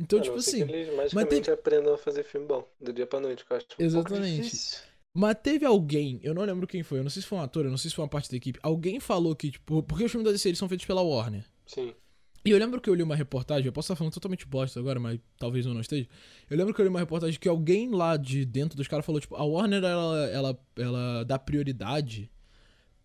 Então, 0.00 0.18
A 0.18 0.22
tipo 0.22 0.36
assim, 0.36 0.66
que 0.66 0.72
eles 0.72 0.94
magicamente 0.96 1.50
aprendam 1.50 1.94
a 1.94 1.98
fazer 1.98 2.24
filme 2.24 2.46
bom, 2.46 2.66
do 2.80 2.92
dia 2.92 3.06
pra 3.06 3.20
noite, 3.20 3.44
que 3.44 3.52
eu 3.52 3.56
acho 3.56 3.66
um 3.78 3.84
Exatamente. 3.84 4.42
difícil. 4.42 4.78
mas 5.12 5.36
teve 5.42 5.64
alguém, 5.64 6.18
eu 6.22 6.34
não 6.34 6.42
lembro 6.42 6.66
quem 6.66 6.82
foi, 6.82 6.98
eu 6.98 7.02
não 7.04 7.10
sei 7.10 7.22
se 7.22 7.28
foi 7.28 7.38
um 7.38 7.42
ator, 7.42 7.64
eu 7.64 7.70
não 7.70 7.78
sei 7.78 7.90
se 7.90 7.94
foi 7.94 8.02
uma 8.02 8.08
parte 8.08 8.30
da 8.30 8.36
equipe, 8.36 8.58
alguém 8.62 8.98
falou 8.98 9.36
que, 9.36 9.50
tipo, 9.52 9.82
porque 9.82 10.04
os 10.04 10.10
filmes 10.10 10.24
da 10.24 10.32
DC 10.32 10.48
eles 10.48 10.58
são 10.58 10.68
feitos 10.68 10.86
pela 10.86 11.02
Warner. 11.02 11.44
Sim. 11.66 11.94
E 12.44 12.50
eu 12.50 12.58
lembro 12.58 12.78
que 12.80 12.90
eu 12.90 12.94
li 12.94 13.02
uma 13.02 13.16
reportagem, 13.16 13.66
eu 13.66 13.72
posso 13.72 13.86
estar 13.86 13.96
falando 13.96 14.12
totalmente 14.12 14.46
bosta 14.46 14.78
agora, 14.78 15.00
mas 15.00 15.18
talvez 15.38 15.64
eu 15.64 15.72
não 15.72 15.80
esteja. 15.80 16.06
Eu 16.50 16.58
lembro 16.58 16.74
que 16.74 16.80
eu 16.80 16.84
li 16.84 16.90
uma 16.90 16.98
reportagem 17.00 17.38
que 17.40 17.48
alguém 17.48 17.88
lá 17.90 18.18
de 18.18 18.44
dentro 18.44 18.76
dos 18.76 18.86
caras 18.86 19.06
falou, 19.06 19.20
tipo, 19.20 19.34
a 19.36 19.44
Warner, 19.44 19.82
ela, 19.82 20.26
ela, 20.28 20.60
ela 20.76 21.24
dá 21.24 21.38
prioridade 21.38 22.30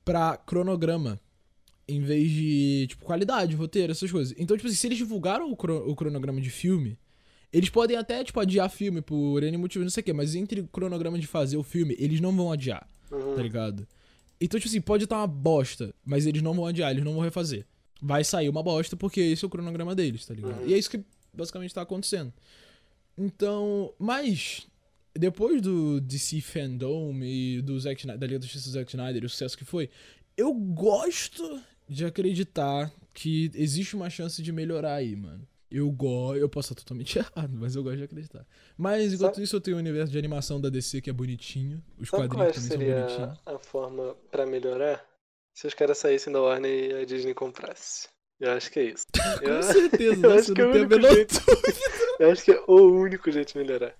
pra 0.05 0.37
cronograma. 0.37 1.19
Em 1.87 2.01
vez 2.01 2.29
de, 2.29 2.85
tipo, 2.89 3.03
qualidade, 3.03 3.55
roteiro, 3.55 3.91
essas 3.91 4.11
coisas. 4.11 4.35
Então, 4.37 4.55
tipo 4.55 4.67
assim, 4.67 4.75
se 4.77 4.85
eles 4.87 4.97
divulgaram 4.99 5.51
o, 5.51 5.55
cro- 5.55 5.89
o 5.89 5.95
cronograma 5.95 6.39
de 6.39 6.49
filme, 6.51 6.99
eles 7.51 7.69
podem 7.69 7.97
até, 7.97 8.23
tipo, 8.23 8.39
adiar 8.39 8.69
filme 8.69 9.01
por 9.01 9.41
N 9.41 9.57
motivo, 9.57 9.83
não 9.83 9.89
sei 9.89 10.01
o 10.01 10.03
quê, 10.03 10.13
mas 10.13 10.35
entre 10.35 10.61
o 10.61 10.67
cronograma 10.67 11.17
de 11.17 11.25
fazer 11.25 11.57
o 11.57 11.63
filme, 11.63 11.95
eles 11.97 12.19
não 12.21 12.31
vão 12.35 12.51
adiar 12.51 12.87
Uhum. 13.11 13.35
tá 13.35 13.41
ligado? 13.41 13.87
Então, 14.39 14.59
tipo 14.59 14.69
assim, 14.69 14.79
pode 14.81 15.05
estar 15.05 15.17
uma 15.17 15.25
bosta, 15.25 15.91
mas 16.05 16.27
eles 16.27 16.43
não 16.43 16.53
vão 16.53 16.67
adiar, 16.67 16.91
eles 16.91 17.03
não 17.03 17.13
vão 17.13 17.23
refazer. 17.23 17.65
Vai 17.99 18.23
sair 18.23 18.49
uma 18.49 18.61
bosta 18.61 18.95
porque 18.95 19.19
esse 19.19 19.43
é 19.43 19.47
o 19.47 19.49
cronograma 19.49 19.95
deles, 19.95 20.23
tá 20.27 20.33
ligado? 20.35 20.59
Uhum. 20.61 20.67
E 20.67 20.75
é 20.75 20.77
isso 20.77 20.91
que 20.91 21.03
basicamente 21.33 21.73
tá 21.73 21.81
acontecendo. 21.81 22.31
Então, 23.17 23.91
mas 23.97 24.67
depois 25.17 25.61
do 25.61 25.99
DC 26.01 26.41
Fandom 26.41 27.13
e 27.23 27.61
do 27.61 27.79
Zack 27.79 27.99
Snyder, 28.01 28.19
da 28.19 28.27
Liga 28.27 28.39
da 28.39 28.45
Justiça 28.45 28.69
do 28.69 28.73
Zack 28.73 28.89
Snyder 28.91 29.23
o 29.25 29.29
sucesso 29.29 29.57
que 29.57 29.65
foi, 29.65 29.89
eu 30.37 30.53
gosto 30.53 31.61
de 31.87 32.05
acreditar 32.05 32.91
que 33.13 33.51
existe 33.55 33.95
uma 33.95 34.09
chance 34.09 34.41
de 34.41 34.51
melhorar 34.51 34.95
aí, 34.95 35.15
mano. 35.15 35.47
Eu 35.71 35.91
gosto, 35.91 36.37
eu 36.37 36.49
posso 36.49 36.73
estar 36.73 36.83
totalmente 36.83 37.17
errado, 37.19 37.51
mas 37.53 37.75
eu 37.75 37.83
gosto 37.83 37.97
de 37.97 38.03
acreditar. 38.03 38.45
Mas 38.77 39.13
enquanto 39.13 39.35
Sabe- 39.35 39.43
isso 39.43 39.55
eu 39.55 39.61
tenho 39.61 39.77
o 39.77 39.79
universo 39.79 40.11
de 40.11 40.17
animação 40.17 40.59
da 40.59 40.69
DC 40.69 41.01
que 41.01 41.09
é 41.09 41.13
bonitinho, 41.13 41.83
os 41.99 42.09
Sabe 42.09 42.27
quadrinhos 42.27 42.55
que 42.57 42.61
também 42.69 42.69
são 42.69 42.77
seria 42.77 43.05
bonitinhos. 43.05 43.39
a 43.45 43.59
forma 43.59 44.15
pra 44.31 44.45
melhorar? 44.45 45.05
Se 45.55 45.67
os 45.67 45.73
caras 45.73 45.97
saíssem 45.97 46.31
da 46.33 46.41
Warner 46.41 46.71
e 46.91 46.93
a 47.01 47.05
Disney 47.05 47.33
comprasse. 47.33 48.07
Eu 48.39 48.51
acho 48.51 48.71
que 48.71 48.79
é 48.79 48.83
isso. 48.85 49.03
Com 49.39 49.45
Eu, 49.45 49.61
certeza, 49.63 50.13
eu 50.15 50.17
nossa, 50.21 50.39
acho 50.39 50.53
que 50.53 50.61
é 50.61 50.65
não 50.65 50.71
a 50.71 50.87
menor 50.87 51.13
jeito. 51.13 51.35
eu 52.19 52.31
acho 52.31 52.43
que 52.45 52.51
é 52.51 52.63
o 52.67 52.91
único 53.01 53.29
jeito 53.31 53.51
de 53.53 53.57
melhorar. 53.59 53.93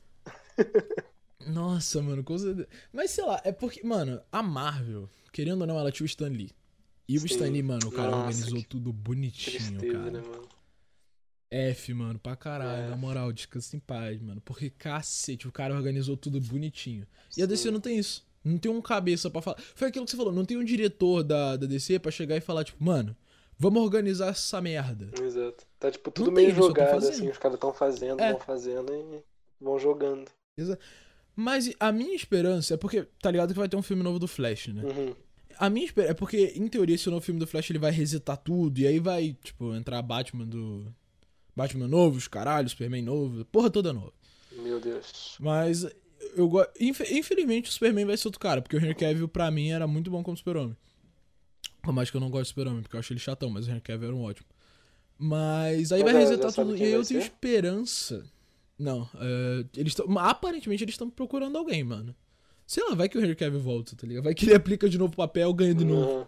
Nossa, 1.47 2.01
mano, 2.01 2.23
com 2.23 2.37
certeza. 2.37 2.67
Mas 2.93 3.11
sei 3.11 3.23
lá, 3.25 3.41
é 3.43 3.51
porque, 3.51 3.83
mano, 3.85 4.21
a 4.31 4.43
Marvel, 4.43 5.09
querendo 5.31 5.61
ou 5.61 5.67
não, 5.67 5.79
ela 5.79 5.91
tinha 5.91 6.05
o 6.05 6.07
Stan 6.07 6.27
Lee. 6.27 6.51
E 7.07 7.17
o 7.17 7.21
Sim. 7.21 7.27
Stan 7.27 7.49
Lee, 7.49 7.63
mano, 7.63 7.87
o 7.87 7.91
cara 7.91 8.11
Nossa, 8.11 8.27
organizou 8.27 8.63
tudo 8.63 8.93
bonitinho, 8.93 9.57
Tristeza, 9.57 9.93
cara. 9.93 10.11
né, 10.11 10.21
mano? 10.21 10.47
F, 11.51 11.93
mano, 11.95 12.19
pra 12.19 12.35
caralho, 12.35 12.83
É. 12.83 12.89
na 12.89 12.95
moral, 12.97 13.31
descansa 13.33 13.75
em 13.75 13.79
paz, 13.79 14.21
mano. 14.21 14.39
Porque 14.41 14.69
cacete, 14.69 15.47
o 15.47 15.51
cara 15.51 15.73
organizou 15.73 16.15
tudo 16.15 16.39
bonitinho. 16.39 17.07
E 17.35 17.41
a 17.41 17.45
DC 17.47 17.63
Sim. 17.63 17.71
não 17.71 17.79
tem 17.79 17.97
isso. 17.97 18.23
Não 18.43 18.57
tem 18.57 18.71
um 18.71 18.81
cabeça 18.81 19.29
pra 19.31 19.41
falar. 19.41 19.57
Foi 19.73 19.87
aquilo 19.87 20.05
que 20.05 20.11
você 20.11 20.17
falou, 20.17 20.31
não 20.31 20.45
tem 20.45 20.57
um 20.57 20.63
diretor 20.63 21.23
da, 21.23 21.57
da 21.57 21.65
DC 21.65 21.97
pra 21.99 22.11
chegar 22.11 22.37
e 22.37 22.41
falar, 22.41 22.63
tipo, 22.63 22.83
mano, 22.83 23.15
vamos 23.57 23.81
organizar 23.81 24.27
essa 24.29 24.61
merda. 24.61 25.09
Exato. 25.19 25.65
Tá 25.79 25.89
tipo 25.89 26.11
tudo 26.11 26.27
Não 26.27 26.33
meio 26.33 26.53
jogado, 26.53 26.97
assim, 27.07 27.27
os 27.29 27.37
caras 27.39 27.59
tão 27.59 27.73
fazendo, 27.73 28.21
É. 28.21 28.31
vão 28.31 28.41
fazendo 28.41 28.93
e 28.93 29.23
vão 29.59 29.79
jogando. 29.79 30.29
Mas 31.35 31.71
a 31.79 31.91
minha 31.91 32.15
esperança 32.15 32.73
é 32.73 32.77
porque, 32.77 33.07
tá 33.21 33.31
ligado 33.31 33.53
que 33.53 33.59
vai 33.59 33.69
ter 33.69 33.77
um 33.77 33.81
filme 33.81 34.03
novo 34.03 34.19
do 34.19 34.27
Flash, 34.27 34.67
né? 34.67 34.83
Uhum. 34.83 35.15
A 35.57 35.69
minha 35.69 35.85
esperança 35.85 36.11
é 36.11 36.13
porque, 36.13 36.53
em 36.55 36.67
teoria, 36.67 36.95
esse 36.95 37.09
novo 37.09 37.21
filme 37.21 37.39
do 37.39 37.47
Flash 37.47 37.69
ele 37.69 37.79
vai 37.79 37.91
resetar 37.91 38.37
tudo. 38.37 38.79
E 38.79 38.87
aí 38.87 38.99
vai, 38.99 39.37
tipo, 39.43 39.73
entrar 39.73 40.01
Batman 40.01 40.45
do. 40.45 40.85
Batman 41.55 41.87
novo, 41.87 42.17
os 42.17 42.27
caralhos, 42.27 42.71
Superman 42.71 43.01
novo, 43.01 43.43
porra 43.45 43.69
toda 43.69 43.91
nova. 43.93 44.13
Meu 44.51 44.79
Deus. 44.79 45.35
Mas 45.39 45.85
eu 46.35 46.47
gosto. 46.47 46.71
Infelizmente 46.79 47.69
o 47.69 47.73
Superman 47.73 48.05
vai 48.05 48.17
ser 48.17 48.27
outro 48.27 48.39
cara, 48.39 48.61
porque 48.61 48.75
o 48.75 48.79
Henry 48.79 48.95
Cavill, 48.95 49.27
pra 49.27 49.51
mim, 49.51 49.71
era 49.71 49.87
muito 49.87 50.09
bom 50.09 50.23
como 50.23 50.37
Super-Homem. 50.37 50.75
Por 51.81 51.93
mais 51.93 52.09
que 52.09 52.17
eu 52.17 52.21
não 52.21 52.29
gosto 52.29 52.45
do 52.45 52.47
Super-Homem, 52.49 52.81
porque 52.81 52.95
eu 52.95 52.99
acho 52.99 53.13
ele 53.13 53.19
chatão, 53.19 53.49
mas 53.49 53.67
o 53.67 53.71
Henry 53.71 53.81
Cavill 53.81 54.07
era 54.09 54.15
um 54.15 54.23
ótimo. 54.23 54.47
Mas 55.17 55.91
aí 55.91 56.03
Mas 56.03 56.13
vai 56.13 56.21
resetar 56.21 56.53
tudo. 56.53 56.77
E 56.77 56.83
eu 56.83 57.03
tenho 57.03 57.19
esperança. 57.19 58.25
Não, 58.79 59.09
é, 59.15 59.65
eles 59.75 59.91
estão. 59.91 60.17
Aparentemente 60.17 60.83
eles 60.83 60.93
estão 60.93 61.09
procurando 61.09 61.57
alguém, 61.57 61.83
mano. 61.83 62.15
Sei 62.65 62.81
lá, 62.87 62.95
vai 62.95 63.09
que 63.09 63.17
o 63.17 63.21
Henry 63.21 63.35
Cavill 63.35 63.59
volta, 63.59 63.95
tá 63.95 64.07
ligado? 64.07 64.23
Vai 64.23 64.33
que 64.33 64.45
ele 64.45 64.55
aplica 64.55 64.87
de 64.87 64.97
novo 64.97 65.11
o 65.13 65.17
papel, 65.17 65.53
ganha 65.53 65.73
de 65.75 65.83
novo. 65.83 66.19
Uhum. 66.19 66.25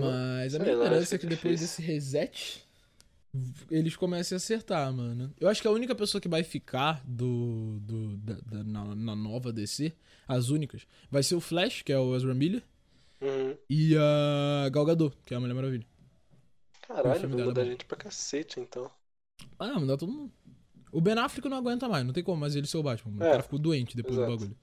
Não- 0.00 0.10
Mas 0.10 0.54
a 0.54 0.58
minha 0.58 0.72
esperança 0.72 1.14
é 1.14 1.18
que 1.18 1.26
é 1.26 1.28
depois 1.28 1.60
desse 1.60 1.80
reset, 1.82 2.64
eles 3.70 3.94
comecem 3.96 4.34
a 4.34 4.38
acertar, 4.38 4.92
mano. 4.92 5.32
Eu 5.38 5.48
acho 5.48 5.62
que 5.62 5.68
a 5.68 5.70
única 5.70 5.94
pessoa 5.94 6.20
que 6.20 6.28
vai 6.28 6.42
ficar 6.42 7.02
do, 7.06 7.78
do 7.80 8.16
da, 8.16 8.34
da- 8.34 8.64
na, 8.64 8.94
na 8.94 9.16
nova 9.16 9.52
DC, 9.52 9.92
as 10.26 10.48
únicas, 10.48 10.86
vai 11.10 11.22
ser 11.22 11.34
o 11.36 11.40
Flash, 11.40 11.82
que 11.82 11.92
é 11.92 11.98
o 11.98 12.14
Ezra 12.16 12.34
Miller, 12.34 12.62
Uhum. 13.20 13.56
e 13.70 13.96
a 13.96 14.68
Gal 14.70 14.84
Gadot, 14.84 15.16
que 15.24 15.34
é 15.34 15.36
a 15.36 15.40
Mulher 15.40 15.54
Maravilha. 15.54 15.86
Caralho, 16.86 17.08
vai 17.08 17.18
dela 17.28 17.42
é 17.42 17.44
mudar 17.46 17.62
bom. 17.64 17.70
gente 17.70 17.84
pra 17.84 17.96
cacete, 17.96 18.58
então. 18.60 18.90
Ah, 19.58 19.78
mudar 19.78 19.96
todo 19.96 20.10
mundo. 20.10 20.32
O 20.92 21.00
Ben 21.00 21.14
Affleck 21.18 21.48
não 21.48 21.56
aguenta 21.58 21.88
mais, 21.88 22.04
não 22.04 22.12
tem 22.12 22.22
como 22.24 22.40
mais 22.40 22.56
ele 22.56 22.66
ser 22.66 22.76
o 22.78 22.82
Batman. 22.82 23.12
O 23.18 23.24
É, 23.24 23.30
cara 23.30 23.42
ficou 23.42 23.58
doente 23.58 23.96
depois 23.96 24.16
exato. 24.16 24.30
do 24.32 24.36
bagulho. 24.38 24.56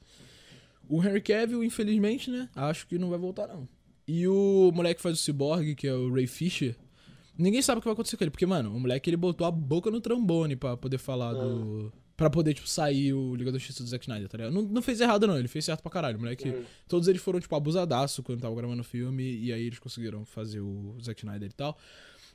O 0.88 1.04
Henry 1.04 1.22
Cavill, 1.22 1.64
infelizmente, 1.64 2.30
né? 2.30 2.50
Acho 2.56 2.86
que 2.88 2.98
não 2.98 3.10
vai 3.10 3.18
voltar, 3.20 3.48
não. 3.48 3.68
E 4.08 4.28
o 4.28 4.72
moleque 4.74 4.96
que 4.98 5.02
faz 5.02 5.20
o 5.20 5.22
Cyborg, 5.24 5.74
que 5.76 5.88
é 5.88 5.94
o 5.94 6.14
Ray 6.14 6.28
Fisher, 6.28 6.76
ninguém 7.38 7.62
sabe 7.62 7.80
o 7.80 7.82
que 7.82 7.86
vai 7.88 7.94
acontecer 7.94 8.18
com 8.18 8.24
ele. 8.24 8.30
Porque, 8.32 8.46
mano, 8.46 8.76
o 8.76 8.80
moleque 8.80 9.10
ele 9.10 9.18
botou 9.18 9.48
a 9.48 9.52
boca 9.52 9.90
no 9.90 10.00
trombone 10.00 10.56
pra 10.56 10.78
poder 10.78 10.98
falar 11.00 11.34
do. 11.34 11.92
Pra 12.16 12.30
poder, 12.30 12.54
tipo, 12.54 12.66
sair 12.70 13.12
o 13.14 13.36
Liga 13.36 13.52
da 13.52 13.58
Justiça 13.58 13.84
do 13.84 13.90
Zack 13.90 14.06
Snyder, 14.06 14.30
tá 14.30 14.38
ligado? 14.38 14.54
Não, 14.54 14.62
não 14.62 14.82
fez 14.82 15.02
errado, 15.02 15.28
não. 15.28 15.38
Ele 15.38 15.50
fez 15.50 15.66
certo 15.66 15.82
pra 15.82 15.92
caralho. 15.92 16.18
O 16.18 16.22
moleque. 16.22 16.48
Uhum. 16.50 16.64
Todos 16.88 17.08
eles 17.10 17.22
foram, 17.22 17.42
tipo, 17.42 17.54
abusadaço 17.56 18.24
quando 18.24 18.40
tava 18.40 18.56
gravando 18.56 18.80
o 18.82 18.86
filme. 18.86 19.24
E 19.38 19.52
aí 19.52 19.66
eles 19.66 19.80
conseguiram 19.80 20.24
fazer 20.24 20.62
o 20.62 20.96
Zack 21.04 21.20
Snyder 21.20 21.50
e 21.50 21.54
tal. 21.54 21.78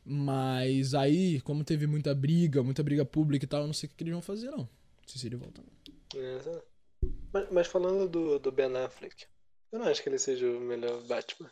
Mas 0.04 0.94
aí, 0.94 1.40
como 1.42 1.64
teve 1.64 1.86
muita 1.86 2.14
briga, 2.14 2.62
muita 2.62 2.82
briga 2.82 3.04
pública 3.04 3.44
e 3.44 3.48
tal, 3.48 3.60
eu 3.62 3.66
não 3.66 3.74
sei 3.74 3.88
o 3.88 3.92
que, 3.92 4.02
eles 4.02 4.12
vão 4.12 4.22
fazer, 4.22 4.50
não. 4.50 4.58
Não 4.58 4.68
sei 5.06 5.20
se 5.20 5.26
ele 5.26 5.36
volta, 5.36 5.62
não. 5.62 6.20
É, 6.20 6.38
tá. 6.38 6.62
mas, 7.32 7.50
mas 7.50 7.66
falando 7.66 8.08
do, 8.08 8.38
do 8.38 8.50
Ben 8.52 8.74
Affleck, 8.76 9.26
eu 9.72 9.78
não 9.78 9.86
acho 9.86 10.02
que 10.02 10.08
ele 10.08 10.18
seja 10.18 10.46
o 10.50 10.60
melhor 10.60 11.02
Batman. 11.04 11.50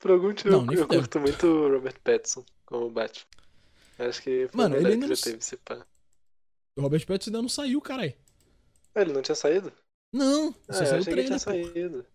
Por 0.00 0.10
algum 0.10 0.28
motivo, 0.28 0.50
Não, 0.50 0.72
eu, 0.72 0.80
eu 0.80 0.88
curto 0.88 1.20
muito 1.20 1.46
o 1.46 1.70
Robert 1.72 1.98
Pattinson 2.02 2.44
como 2.66 2.90
Batman. 2.90 3.26
Eu 3.98 4.08
Acho 4.10 4.22
que 4.22 4.48
foi 4.48 4.56
Mano, 4.62 4.74
o 4.76 4.78
melhor 4.78 4.92
ele 4.92 5.00
que 5.00 5.06
não 5.08 5.14
já 5.14 5.22
teve, 5.22 5.42
se 5.42 5.56
pá. 5.56 5.86
O 6.76 6.82
Robert 6.82 7.06
Pattinson 7.06 7.30
ainda 7.30 7.42
não 7.42 7.48
saiu, 7.48 7.80
caralho. 7.80 8.14
Ah, 8.94 9.00
Ele 9.02 9.12
não 9.12 9.22
tinha 9.22 9.34
saído? 9.34 9.72
Não, 10.12 10.52
só 10.70 10.84
Ah, 10.84 10.86
eu 10.86 10.86
saiu 10.86 11.00
o 11.02 11.02
achei 11.02 11.14
que 11.14 11.20
ele 11.20 11.22
trailer. 11.24 11.38
tinha 11.38 11.38
pô. 11.38 11.62
saído. 11.72 12.06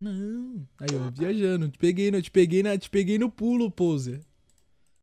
Não. 0.00 0.68
Aí, 0.78 0.88
ó, 0.96 1.10
viajando. 1.10 1.68
Te 1.68 1.78
peguei, 1.78 2.10
te 2.22 2.30
peguei 2.30 2.62
na, 2.62 2.78
te 2.78 2.88
peguei 2.90 3.18
no 3.18 3.30
pulo, 3.30 3.70
poser. 3.70 4.24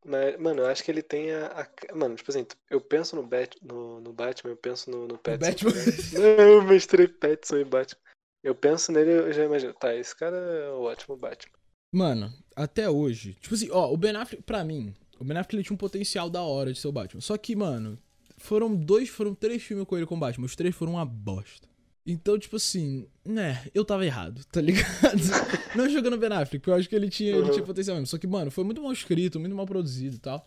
Mas, 0.05 0.39
mano, 0.39 0.61
eu 0.61 0.67
acho 0.67 0.83
que 0.83 0.91
ele 0.91 1.01
tem 1.01 1.31
a. 1.31 1.47
a- 1.47 1.95
Mano, 1.95 2.15
tipo 2.15 2.29
assim, 2.29 2.45
eu 2.69 2.79
penso 2.79 3.15
no, 3.15 3.23
Bat... 3.25 3.57
no, 3.61 3.99
no 3.99 4.13
Batman, 4.13 4.51
eu 4.51 4.57
penso 4.57 4.91
no, 4.91 5.07
no. 5.07 5.19
Batman. 5.23 5.71
Não, 6.13 6.43
eu 6.43 6.63
misturei 6.63 7.07
Pattinson 7.07 7.57
e 7.57 7.65
Batman. 7.65 7.99
Eu 8.43 8.53
penso 8.53 8.91
nele, 8.91 9.09
eu 9.09 9.33
já 9.33 9.43
imagino. 9.43 9.73
Tá, 9.73 9.95
esse 9.95 10.15
cara 10.15 10.37
é 10.37 10.69
o 10.69 10.83
ótimo 10.83 11.17
Batman. 11.17 11.51
Mano, 11.91 12.31
até 12.55 12.87
hoje. 12.87 13.33
Tipo 13.33 13.55
assim, 13.55 13.69
ó, 13.71 13.91
o 13.91 13.97
Ben 13.97 14.15
Affleck, 14.15 14.43
pra 14.43 14.63
mim, 14.63 14.93
o 15.19 15.23
Ben 15.23 15.37
Affleck 15.37 15.55
ele 15.55 15.63
tinha 15.63 15.73
um 15.73 15.77
potencial 15.77 16.29
da 16.29 16.43
hora 16.43 16.71
de 16.71 16.79
ser 16.79 16.87
o 16.87 16.91
Batman. 16.91 17.21
Só 17.21 17.35
que, 17.37 17.55
mano, 17.55 17.97
foram 18.37 18.75
dois, 18.75 19.09
foram 19.09 19.33
três 19.33 19.63
filmes 19.63 19.87
com 19.87 19.97
ele 19.97 20.05
com 20.05 20.15
o 20.15 20.19
Batman. 20.19 20.45
Os 20.45 20.55
três 20.55 20.75
foram 20.75 20.93
uma 20.93 21.05
bosta. 21.05 21.67
Então, 22.07 22.37
tipo 22.37 22.55
assim, 22.57 23.07
né, 23.25 23.63
eu 23.73 23.83
tava 23.83 24.05
errado, 24.05 24.43
tá 24.51 24.61
ligado? 24.61 24.85
Não 25.75 25.89
jogando 25.89 26.17
Ben 26.17 26.29
Affleck, 26.31 26.59
porque 26.59 26.69
eu 26.69 26.75
acho 26.75 26.87
que 26.87 26.95
ele 26.95 27.09
tinha, 27.09 27.31
ele 27.31 27.41
Uhum. 27.41 27.51
tinha 27.51 27.65
potencial 27.65 27.95
mesmo. 27.95 28.05
Só 28.07 28.17
que, 28.19 28.27
mano, 28.27 28.51
foi 28.51 28.63
muito 28.63 28.81
mal 28.81 28.91
escrito, 28.93 29.39
muito 29.39 29.55
mal 29.55 29.65
produzido 29.65 30.15
e 30.15 30.19
tal. 30.19 30.45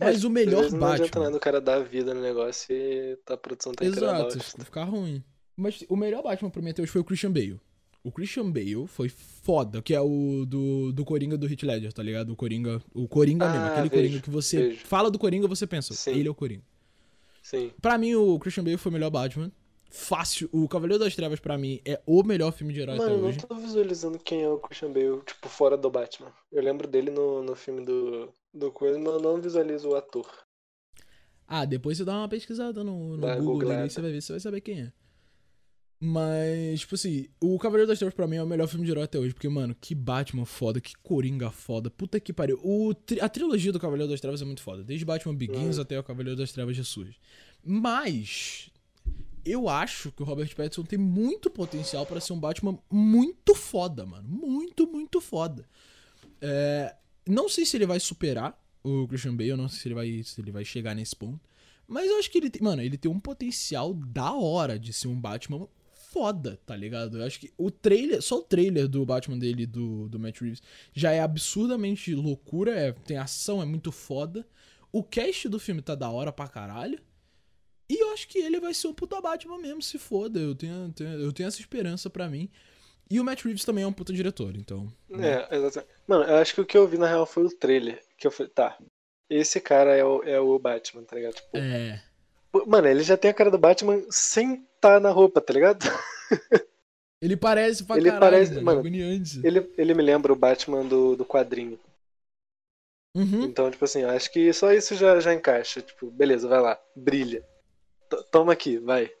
É, 0.00 0.04
Mas 0.06 0.24
o 0.24 0.26
Às 0.26 0.32
melhor 0.32 0.70
Não 0.72 0.86
adianta 0.88 0.98
Batman. 1.10 1.24
nada 1.24 1.36
o 1.36 1.40
cara 1.40 1.60
dar 1.60 1.78
vida 1.84 2.12
no 2.12 2.20
negócio 2.20 2.66
e 2.74 3.16
a 3.28 3.36
produção 3.36 3.72
tá 3.72 3.84
Exato, 3.84 4.34
bosta. 4.36 4.64
ficar 4.64 4.84
ruim. 4.84 5.22
Mas 5.56 5.84
o 5.88 5.96
melhor 5.96 6.22
Batman 6.22 6.50
pra 6.50 6.60
mim 6.60 6.70
até 6.70 6.82
hoje 6.82 6.90
foi 6.92 7.00
o 7.00 7.04
Christian 7.04 7.30
Bale. 7.32 7.58
O 8.02 8.10
Christian 8.12 8.50
Bale 8.50 8.86
foi 8.88 9.08
foda, 9.08 9.80
que 9.80 9.94
é 9.94 10.00
o 10.00 10.44
do, 10.46 10.92
do 10.92 11.04
Coringa 11.04 11.36
do 11.38 11.46
Heath 11.50 11.62
Ledger, 11.62 11.92
tá 11.92 12.02
ligado? 12.02 12.30
O 12.30 12.36
Coringa, 12.36 12.82
o 12.92 13.08
Coringa 13.08 13.46
Ah, 13.46 13.52
mesmo, 13.52 13.66
aquele 13.66 13.88
vejo, 13.88 14.02
Coringa 14.02 14.20
que 14.22 14.30
você 14.30 14.68
vejo. 14.68 14.84
fala 14.86 15.10
do 15.10 15.18
Coringa, 15.18 15.48
você 15.48 15.66
pensa, 15.66 15.94
Sim. 15.94 16.10
ele 16.10 16.28
é 16.28 16.30
o 16.30 16.34
Coringa. 16.34 16.62
Sim. 17.42 17.70
Pra 17.80 17.96
mim 17.96 18.14
o 18.16 18.38
Christian 18.38 18.64
Bale 18.64 18.76
foi 18.76 18.90
o 18.90 18.92
melhor 18.92 19.10
Batman. 19.10 19.50
Fácil, 19.96 20.48
o 20.52 20.68
Cavaleiro 20.68 21.02
das 21.02 21.16
Trevas 21.16 21.40
pra 21.40 21.56
mim 21.56 21.80
é 21.82 21.98
o 22.04 22.22
melhor 22.22 22.52
filme 22.52 22.72
de 22.74 22.80
herói 22.80 22.98
Mano, 22.98 23.08
até 23.08 23.14
eu 23.14 23.22
não 23.22 23.28
hoje. 23.28 23.38
tô 23.38 23.54
visualizando 23.54 24.18
quem 24.18 24.42
é 24.42 24.48
o 24.48 24.58
Christian 24.58 24.92
Bale, 24.92 25.22
tipo, 25.24 25.48
fora 25.48 25.74
do 25.76 25.90
Batman. 25.90 26.30
Eu 26.52 26.62
lembro 26.62 26.86
dele 26.86 27.10
no, 27.10 27.42
no 27.42 27.56
filme 27.56 27.82
do, 27.82 28.30
do 28.52 28.70
Coisa, 28.70 28.98
mas 28.98 29.14
eu 29.14 29.20
não 29.20 29.40
visualizo 29.40 29.88
o 29.88 29.96
ator. 29.96 30.28
Ah, 31.48 31.64
depois 31.64 31.96
você 31.96 32.04
dá 32.04 32.18
uma 32.18 32.28
pesquisada 32.28 32.84
no, 32.84 33.16
no 33.16 33.42
Google 33.42 33.70
aí 33.70 33.88
você 33.88 34.02
vai 34.02 34.12
ver, 34.12 34.20
você 34.20 34.32
vai 34.32 34.40
saber 34.40 34.60
quem 34.60 34.82
é. 34.82 34.92
Mas, 35.98 36.80
tipo 36.80 36.94
assim, 36.94 37.26
o 37.40 37.58
Cavaleiro 37.58 37.88
das 37.88 37.98
Trevas 37.98 38.14
pra 38.14 38.26
mim 38.26 38.36
é 38.36 38.42
o 38.42 38.46
melhor 38.46 38.68
filme 38.68 38.84
de 38.84 38.92
herói 38.92 39.04
até 39.04 39.18
hoje. 39.18 39.32
Porque, 39.32 39.48
mano, 39.48 39.74
que 39.80 39.94
Batman 39.94 40.44
foda, 40.44 40.78
que 40.78 40.92
Coringa 41.02 41.50
foda. 41.50 41.90
Puta 41.90 42.20
que 42.20 42.34
pariu. 42.34 42.60
O, 42.62 42.92
a 43.20 43.28
trilogia 43.28 43.72
do 43.72 43.80
Cavaleiro 43.80 44.10
das 44.10 44.20
Trevas 44.20 44.42
é 44.42 44.44
muito 44.44 44.60
foda. 44.60 44.84
Desde 44.84 45.06
Batman 45.06 45.34
Begins 45.34 45.78
até 45.78 45.98
o 45.98 46.04
Cavaleiro 46.04 46.38
das 46.38 46.52
Trevas 46.52 46.76
ressurge. 46.76 47.18
Mas, 47.64 48.70
eu 49.46 49.68
acho 49.68 50.10
que 50.12 50.22
o 50.22 50.26
Robert 50.26 50.54
Pattinson 50.54 50.82
tem 50.82 50.98
muito 50.98 51.48
potencial 51.48 52.04
pra 52.04 52.20
ser 52.20 52.32
um 52.32 52.40
Batman 52.40 52.78
muito 52.90 53.54
foda, 53.54 54.04
mano. 54.04 54.28
Muito, 54.28 54.86
muito 54.86 55.20
foda. 55.20 55.64
É, 56.40 56.94
não 57.26 57.48
sei 57.48 57.64
se 57.64 57.76
ele 57.76 57.86
vai 57.86 58.00
superar 58.00 58.60
o 58.82 59.06
Christian 59.08 59.36
Bale, 59.36 59.56
não 59.56 59.68
sei 59.68 59.80
se 59.80 59.88
ele 59.88 59.94
vai, 59.94 60.22
se 60.22 60.40
ele 60.40 60.50
vai 60.50 60.64
chegar 60.64 60.94
nesse 60.94 61.14
ponto. 61.14 61.40
Mas 61.88 62.08
eu 62.08 62.18
acho 62.18 62.30
que 62.30 62.38
ele 62.38 62.50
tem, 62.50 62.62
mano, 62.62 62.82
ele 62.82 62.98
tem 62.98 63.10
um 63.10 63.20
potencial 63.20 63.94
da 63.94 64.32
hora 64.32 64.78
de 64.78 64.92
ser 64.92 65.08
um 65.08 65.20
Batman 65.20 65.68
foda, 66.16 66.58
tá 66.64 66.74
ligado? 66.74 67.18
Eu 67.18 67.26
acho 67.26 67.38
que 67.38 67.52
o 67.58 67.70
trailer, 67.70 68.22
só 68.22 68.38
o 68.38 68.42
trailer 68.42 68.88
do 68.88 69.04
Batman 69.04 69.38
dele, 69.38 69.66
do, 69.66 70.08
do 70.08 70.18
Matt 70.18 70.40
Reeves, 70.40 70.62
já 70.92 71.12
é 71.12 71.20
absurdamente 71.20 72.14
loucura, 72.14 72.74
é, 72.74 72.92
tem 72.92 73.18
ação, 73.18 73.60
é 73.60 73.66
muito 73.66 73.92
foda. 73.92 74.46
O 74.90 75.02
cast 75.02 75.48
do 75.48 75.60
filme 75.60 75.82
tá 75.82 75.94
da 75.94 76.10
hora 76.10 76.32
pra 76.32 76.48
caralho. 76.48 76.98
E 77.88 78.02
eu 78.02 78.12
acho 78.12 78.26
que 78.28 78.38
ele 78.38 78.58
vai 78.60 78.74
ser 78.74 78.88
um 78.88 78.94
puta 78.94 79.20
Batman 79.20 79.58
mesmo, 79.58 79.80
se 79.82 79.98
foda. 79.98 80.38
Eu 80.40 80.54
tenho, 80.54 80.92
tenho- 80.92 81.20
eu 81.20 81.32
tenho 81.32 81.46
essa 81.46 81.60
esperança 81.60 82.10
pra 82.10 82.28
mim. 82.28 82.50
E 83.08 83.20
o 83.20 83.24
Matt 83.24 83.44
Reeves 83.44 83.64
também 83.64 83.84
é 83.84 83.86
um 83.86 83.92
puta 83.92 84.12
diretor, 84.12 84.56
então. 84.56 84.92
né? 85.08 85.46
É, 85.50 85.56
exatamente. 85.56 85.92
Mano, 86.08 86.24
eu 86.24 86.36
acho 86.36 86.54
que 86.54 86.60
o 86.60 86.66
que 86.66 86.76
eu 86.76 86.88
vi 86.88 86.98
na 86.98 87.06
real 87.06 87.24
foi 87.24 87.44
o 87.44 87.50
trailer. 87.56 88.02
Que 88.18 88.26
eu 88.26 88.30
falei, 88.32 88.50
tá, 88.52 88.76
esse 89.30 89.60
cara 89.60 89.94
é 89.94 90.04
o, 90.04 90.22
é 90.24 90.40
o 90.40 90.58
Batman, 90.58 91.04
tá 91.04 91.14
ligado? 91.14 91.34
Tipo, 91.34 91.56
É. 91.56 92.02
mano, 92.66 92.88
ele 92.88 93.04
já 93.04 93.16
tem 93.16 93.30
a 93.30 93.34
cara 93.34 93.50
do 93.50 93.58
Batman 93.58 94.02
sem 94.10 94.66
tá 94.80 94.98
na 94.98 95.10
roupa, 95.10 95.40
tá 95.40 95.52
ligado? 95.52 95.84
Ele 97.22 97.34
parece 97.36 97.82
pra 97.84 97.96
Ele 97.96 98.10
caralho, 98.10 98.20
parece- 98.32 98.60
mano. 98.60 98.80
agoniante. 98.80 99.40
Ele, 99.42 99.72
ele 99.78 99.94
me 99.94 100.02
lembra 100.02 100.32
o 100.32 100.36
Batman 100.36 100.84
do, 100.84 101.16
do 101.16 101.24
quadrinho. 101.24 101.78
Uhum. 103.16 103.44
Então, 103.44 103.70
tipo 103.70 103.84
assim, 103.84 104.02
eu 104.02 104.10
acho 104.10 104.30
que 104.30 104.52
só 104.52 104.70
isso 104.72 104.94
já, 104.94 105.18
já 105.18 105.32
encaixa. 105.32 105.80
Tipo, 105.80 106.10
beleza, 106.10 106.46
vai 106.46 106.60
lá, 106.60 106.78
brilha. 106.94 107.42
Toma 108.30 108.52
aqui, 108.52 108.78
vai. 108.78 109.12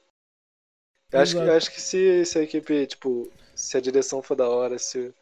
Eu 1.12 1.20
acho, 1.20 1.36
que, 1.36 1.42
eu 1.42 1.52
acho 1.52 1.70
que 1.70 1.80
se, 1.80 2.24
se 2.24 2.38
a 2.38 2.42
equipe, 2.42 2.86
tipo, 2.86 3.30
se 3.54 3.76
a 3.76 3.80
direção 3.80 4.22
for 4.22 4.34
da 4.34 4.48
hora, 4.48 4.78
se. 4.78 5.14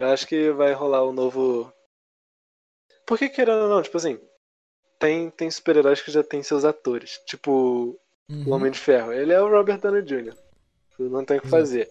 Eu 0.00 0.08
acho 0.08 0.26
que 0.26 0.50
vai 0.52 0.72
rolar 0.72 1.02
o 1.04 1.12
novo. 1.12 1.72
Por 3.06 3.18
que 3.18 3.28
querendo 3.28 3.62
ou 3.62 3.68
não, 3.68 3.82
tipo 3.82 3.96
assim, 3.96 4.20
tem, 4.98 5.30
tem 5.30 5.50
super-heróis 5.50 6.02
que 6.02 6.10
já 6.10 6.22
tem 6.22 6.42
seus 6.42 6.64
atores. 6.64 7.18
Tipo, 7.26 7.98
Uhum. 8.30 8.48
o 8.48 8.50
Homem 8.50 8.70
de 8.70 8.78
Ferro. 8.78 9.12
Ele 9.12 9.32
é 9.32 9.40
o 9.40 9.48
Robert 9.48 9.80
Downey 9.80 10.02
Jr. 10.02 10.36
Não 10.98 11.24
tem 11.24 11.38
o 11.38 11.40
que 11.40 11.46
Exato. 11.46 11.62
fazer. 11.62 11.90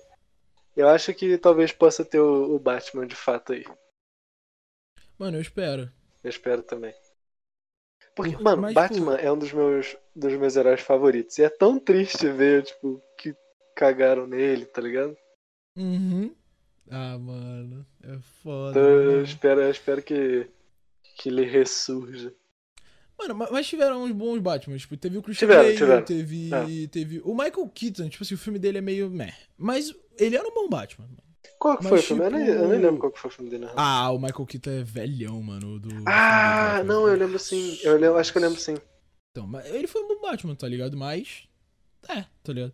Eu 0.76 0.88
acho 0.88 1.14
que 1.14 1.38
talvez 1.38 1.72
possa 1.72 2.06
ter 2.06 2.20
o, 2.20 2.56
o 2.56 2.60
Batman 2.60 3.08
de 3.08 3.16
fato 3.16 3.54
aí. 3.54 3.66
Mano, 5.18 5.38
eu 5.38 5.42
espero. 5.42 5.92
Eu 6.24 6.30
espero 6.30 6.62
também. 6.62 6.94
Porque, 8.16 8.34
Porra, 8.34 8.44
mano, 8.44 8.62
mas, 8.64 8.74
Batman 8.74 9.16
é 9.16 9.32
um 9.32 9.38
dos 9.38 9.52
meus, 9.52 9.96
dos 10.18 10.34
meus 10.34 10.56
heróis 10.56 10.82
favoritos. 10.82 11.38
E 11.38 11.44
é 11.44 11.50
tão 11.50 11.80
triste 11.80 12.28
ver, 12.30 12.64
tipo, 12.64 13.02
que 13.18 13.36
cagaram 13.76 14.26
nele, 14.28 14.66
tá 14.66 14.82
ligado? 14.82 15.16
Uhum. 15.76 16.34
Ah, 16.90 17.18
mano. 17.18 17.86
É 18.04 18.18
foda. 18.44 18.72
Então 18.72 18.82
eu 18.90 19.18
né? 19.18 19.24
espero, 19.24 19.62
eu 19.62 19.70
espero 19.72 20.02
que, 20.02 20.48
que 21.18 21.30
ele 21.30 21.46
ressurja. 21.46 22.34
Mano, 23.20 23.36
ma- 23.36 23.50
mas 23.52 23.68
tiveram 23.68 24.04
uns 24.04 24.12
bons 24.12 24.40
Batman. 24.40 24.78
Tipo, 24.78 24.96
teve 24.98 25.18
o 25.18 25.24
Christian 25.24 25.48
Tiveram, 25.48 25.64
Bale, 25.64 25.76
tiveram. 25.78 26.02
teve. 26.04 26.50
É. 26.54 26.88
Teve. 26.88 27.22
O 27.24 27.34
Michael 27.34 27.68
Keaton, 27.74 28.10
tipo 28.10 28.24
assim, 28.24 28.36
o 28.36 28.38
filme 28.38 28.60
dele 28.60 28.78
é 28.78 28.82
meio 28.82 29.10
meh. 29.10 29.34
Mas 29.58 29.94
ele 30.20 30.36
era 30.36 30.48
um 30.48 30.54
bom 30.54 30.70
Batman. 30.70 31.06
mano. 31.08 31.18
Qual 31.60 31.78
que 31.78 31.84
Mas, 31.86 31.90
foi 31.90 32.00
o 32.00 32.04
filme? 32.04 32.24
Eu, 32.24 32.32
nem, 32.32 32.48
eu 32.48 32.56
nem 32.56 32.70
tipo- 32.70 32.82
lembro 32.86 33.00
qual 33.00 33.12
que 33.12 33.20
foi 33.20 33.30
o 33.30 33.34
filme 33.34 33.50
dele. 33.50 33.66
na. 33.66 33.74
Ah, 33.76 34.12
o 34.12 34.20
Michael 34.20 34.46
Keaton 34.46 34.70
é 34.70 34.84
velhão, 34.84 35.42
mano. 35.42 35.80
Do, 35.80 35.90
Ah, 36.06 36.80
do 36.82 36.86
não, 36.88 37.08
eu 37.08 37.16
lembro 37.18 37.40
sim. 37.40 37.80
Eu 37.84 37.98
lembro, 37.98 38.18
acho 38.18 38.32
que 38.32 38.38
eu 38.38 38.42
lembro 38.44 38.60
sim. 38.60 38.76
Então, 39.38 39.46
mas 39.48 39.66
ele 39.68 39.86
foi 39.88 40.02
um 40.04 40.08
bom 40.08 40.22
Batman, 40.22 40.56
tá 40.56 40.68
ligado? 40.68 40.98
Mas. 40.98 41.44
É, 42.10 42.26
tá 42.44 42.52
ligado? 42.54 42.74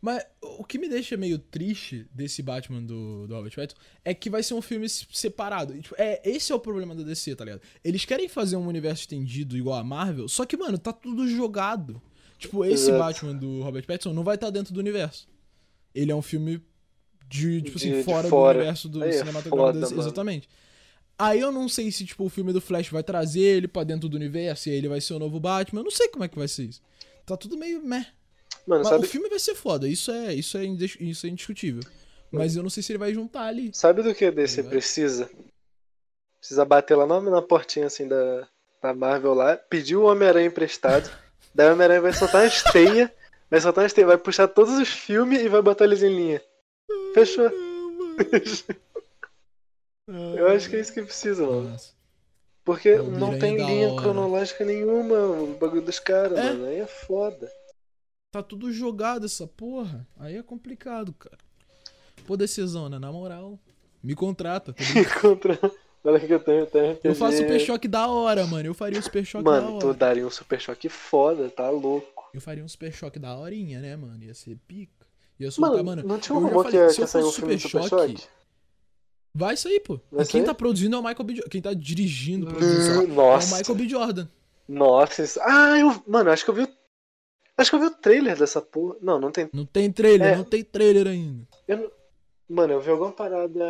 Mas 0.00 0.24
o 0.40 0.64
que 0.64 0.78
me 0.78 0.88
deixa 0.88 1.16
meio 1.16 1.38
triste 1.38 2.06
desse 2.14 2.40
Batman 2.40 2.80
do, 2.82 3.26
do 3.26 3.34
Robert 3.34 3.52
Pattinson 3.54 3.76
é 4.04 4.14
que 4.14 4.30
vai 4.30 4.42
ser 4.42 4.54
um 4.54 4.62
filme 4.62 4.88
se- 4.88 5.06
separado. 5.12 5.76
E, 5.76 5.82
tipo, 5.82 5.94
é, 5.98 6.22
esse 6.24 6.50
é 6.52 6.54
o 6.54 6.60
problema 6.60 6.94
da 6.94 7.02
DC, 7.02 7.34
tá 7.34 7.44
ligado? 7.44 7.60
Eles 7.84 8.04
querem 8.04 8.28
fazer 8.28 8.56
um 8.56 8.66
universo 8.66 9.02
estendido 9.02 9.56
igual 9.56 9.76
a 9.78 9.84
Marvel, 9.84 10.28
só 10.28 10.46
que, 10.46 10.56
mano, 10.56 10.78
tá 10.78 10.92
tudo 10.92 11.28
jogado. 11.28 12.00
Tipo, 12.38 12.64
esse 12.64 12.90
Exato. 12.90 12.98
Batman 12.98 13.34
do 13.34 13.60
Robert 13.62 13.84
Pattinson 13.84 14.12
não 14.14 14.22
vai 14.22 14.36
estar 14.36 14.50
dentro 14.50 14.72
do 14.72 14.78
universo. 14.80 15.28
Ele 15.94 16.12
é 16.12 16.14
um 16.14 16.22
filme 16.22 16.62
de, 17.28 17.60
tipo 17.62 17.76
assim, 17.76 17.90
De- 17.90 17.98
de 17.98 18.04
fora, 18.04 18.28
fora. 18.28 18.54
do 18.54 18.58
universo 18.60 18.88
do 18.88 19.02
é 19.04 19.10
cinematográfico 19.12 19.56
foda, 19.56 19.80
DC. 19.80 19.94
mano. 19.94 20.42
Aí 21.18 21.40
eu 21.40 21.50
não 21.50 21.68
sei 21.68 21.90
se, 21.90 22.06
tipo, 22.06 22.24
o 22.24 22.28
filme 22.28 22.52
do 22.52 22.60
Flash 22.60 22.90
vai 22.90 23.02
trazer 23.02 23.40
ele 23.40 23.66
pra 23.66 23.82
dentro 23.82 24.08
do 24.08 24.16
universo 24.16 24.68
e 24.68 24.72
aí 24.72 24.78
ele 24.78 24.88
vai 24.88 25.00
ser 25.00 25.14
o 25.14 25.18
novo 25.18 25.40
Batman. 25.40 25.80
Eu 25.80 25.84
não 25.84 25.90
sei 25.90 26.08
como 26.08 26.24
é 26.24 26.28
que 26.28 26.38
vai 26.38 26.46
ser 26.46 26.64
isso. 26.64 26.80
Tá 27.26 27.36
tudo 27.36 27.58
meio 27.58 27.82
meh. 27.82 28.06
Mano, 28.66 28.82
Mas 28.82 28.88
sabe, 28.88 29.04
o 29.04 29.08
filme 29.08 29.28
vai 29.28 29.38
ser 29.38 29.54
foda, 29.54 29.88
isso 29.88 30.10
é, 30.10 30.34
isso 30.34 30.56
é, 30.56 30.64
isso 30.64 31.26
é 31.26 31.30
indiscutível. 31.30 31.82
Mas 32.30 32.54
eu 32.54 32.62
não 32.62 32.70
sei 32.70 32.82
se 32.82 32.92
ele 32.92 32.98
vai 32.98 33.12
juntar 33.12 33.44
ali. 33.44 33.70
sabe 33.72 34.02
do 34.02 34.14
que 34.14 34.26
a 34.26 34.30
DC 34.30 34.56
Ligado? 34.56 34.70
precisa? 34.70 35.30
Precisa 36.38 36.64
bater 36.64 36.94
lá 36.94 37.06
na, 37.06 37.20
na 37.20 37.42
portinha 37.42 37.86
assim 37.86 38.06
da, 38.06 38.46
da 38.82 38.94
Marvel 38.94 39.34
lá, 39.34 39.56
pedir 39.56 39.96
o 39.96 40.04
Homem-Aranha 40.04 40.46
emprestado. 40.46 41.10
daí 41.54 41.68
o 41.68 41.72
Homem-Aranha 41.72 42.02
vai 42.02 42.12
soltar 42.12 42.42
uma 42.42 42.46
esteia, 42.46 43.12
vai 43.50 43.60
soltar 43.60 43.82
uma 43.82 43.86
esteia, 43.86 44.06
vai 44.06 44.18
puxar 44.18 44.46
todos 44.46 44.78
os 44.78 44.88
filmes 44.88 45.40
e 45.40 45.48
vai 45.48 45.62
botar 45.62 45.84
eles 45.84 46.02
em 46.02 46.14
linha. 46.14 46.42
Fechou. 47.14 47.50
Eu 50.08 50.48
acho 50.48 50.68
que 50.70 50.76
é 50.76 50.80
isso 50.80 50.92
que 50.92 51.02
precisa, 51.02 51.44
mano. 51.46 51.70
Nossa. 51.70 51.92
Porque 52.64 52.92
O 52.94 53.10
não 53.10 53.38
tem 53.38 53.54
é 53.54 53.64
linha 53.66 53.88
hora. 53.88 54.02
cronológica 54.02 54.64
nenhuma, 54.64 55.16
o 55.18 55.56
bagulho 55.58 55.82
dos 55.82 55.98
caras, 55.98 56.38
É? 56.38 56.44
mano. 56.52 56.66
Aí 56.66 56.76
é 56.80 56.86
foda. 56.86 57.50
Tá 58.30 58.42
tudo 58.42 58.70
jogado 58.72 59.24
essa 59.26 59.46
porra. 59.46 60.06
Aí 60.18 60.36
é 60.36 60.42
complicado, 60.42 61.12
cara. 61.14 61.38
Pô, 62.26 62.36
decisona, 62.36 62.98
na 63.00 63.10
moral. 63.10 63.58
Me 64.02 64.14
contrata. 64.14 64.72
tá 64.74 64.82
ligado? 64.94 65.20
Contra. 65.20 65.58
Olha 66.04 66.20
que 66.20 66.32
eu 66.32 66.38
tenho, 66.40 66.66
tenho 66.66 66.98
Eu 67.02 67.14
faço 67.14 67.38
super 67.38 67.58
choque 67.58 67.88
da 67.88 68.06
hora, 68.06 68.46
mano. 68.46 68.66
Eu 68.68 68.74
faria 68.74 68.98
um 68.98 69.02
super 69.02 69.24
choque 69.24 69.44
da 69.44 69.50
Mano, 69.50 69.78
tu 69.78 69.88
hora. 69.88 69.96
daria 69.96 70.26
um 70.26 70.30
super 70.30 70.60
choque 70.60 70.88
foda, 70.88 71.50
tá 71.50 71.68
louco. 71.70 72.30
Eu 72.32 72.40
faria 72.40 72.62
um 72.64 72.68
super 72.68 72.92
choque 72.92 73.18
da 73.18 73.36
horinha, 73.36 73.80
né, 73.80 73.96
mano? 73.96 74.22
Ia 74.22 74.34
ser 74.34 74.56
pica. 74.68 75.06
Ia 75.40 75.50
soltar, 75.50 75.72
Mano, 75.72 75.84
mano. 75.84 76.02
não 76.08 76.18
tinha 76.18 76.36
um 76.36 76.46
rumor 76.46 76.66
que 76.66 76.76
ia, 76.76 76.90
sair 76.90 77.22
um 77.22 77.26
fosse 77.26 77.40
filme 77.40 77.58
Super 77.58 77.80
Super 77.80 77.88
Choque, 77.88 78.12
Choque? 78.12 78.28
Vai 79.38 79.56
sair, 79.56 79.80
pô. 79.80 80.00
Vai 80.10 80.26
quem 80.26 80.42
tá 80.44 80.52
produzindo 80.54 80.96
é 80.96 80.98
o 80.98 81.02
Michael 81.02 81.24
B. 81.24 81.34
Jordan. 81.36 81.50
Quem 81.50 81.62
tá 81.62 81.72
dirigindo, 81.74 82.46
produzindo, 82.46 83.14
lá, 83.14 83.14
Nossa. 83.14 83.54
é 83.54 83.56
o 83.56 83.58
Michael 83.60 83.78
B. 83.78 83.88
Jordan. 83.88 84.28
Nossa, 84.68 85.22
isso... 85.22 85.38
Ah, 85.42 85.78
eu... 85.78 86.02
Mano, 86.06 86.30
acho 86.30 86.44
que 86.44 86.50
eu 86.50 86.54
vi... 86.54 86.62
o- 86.64 86.78
Acho 87.56 87.70
que 87.70 87.76
eu 87.76 87.80
vi 87.80 87.86
o 87.86 87.90
trailer 87.90 88.36
dessa 88.38 88.60
porra. 88.60 88.96
Não, 89.00 89.18
não 89.20 89.30
tem. 89.32 89.48
Não 89.52 89.64
tem 89.66 89.90
trailer, 89.90 90.32
É. 90.32 90.36
não 90.36 90.44
tem 90.44 90.62
trailer 90.62 91.06
ainda. 91.06 91.46
Eu 91.66 91.92
Mano, 92.48 92.72
eu 92.74 92.80
vi 92.80 92.90
alguma 92.90 93.12
parada. 93.12 93.64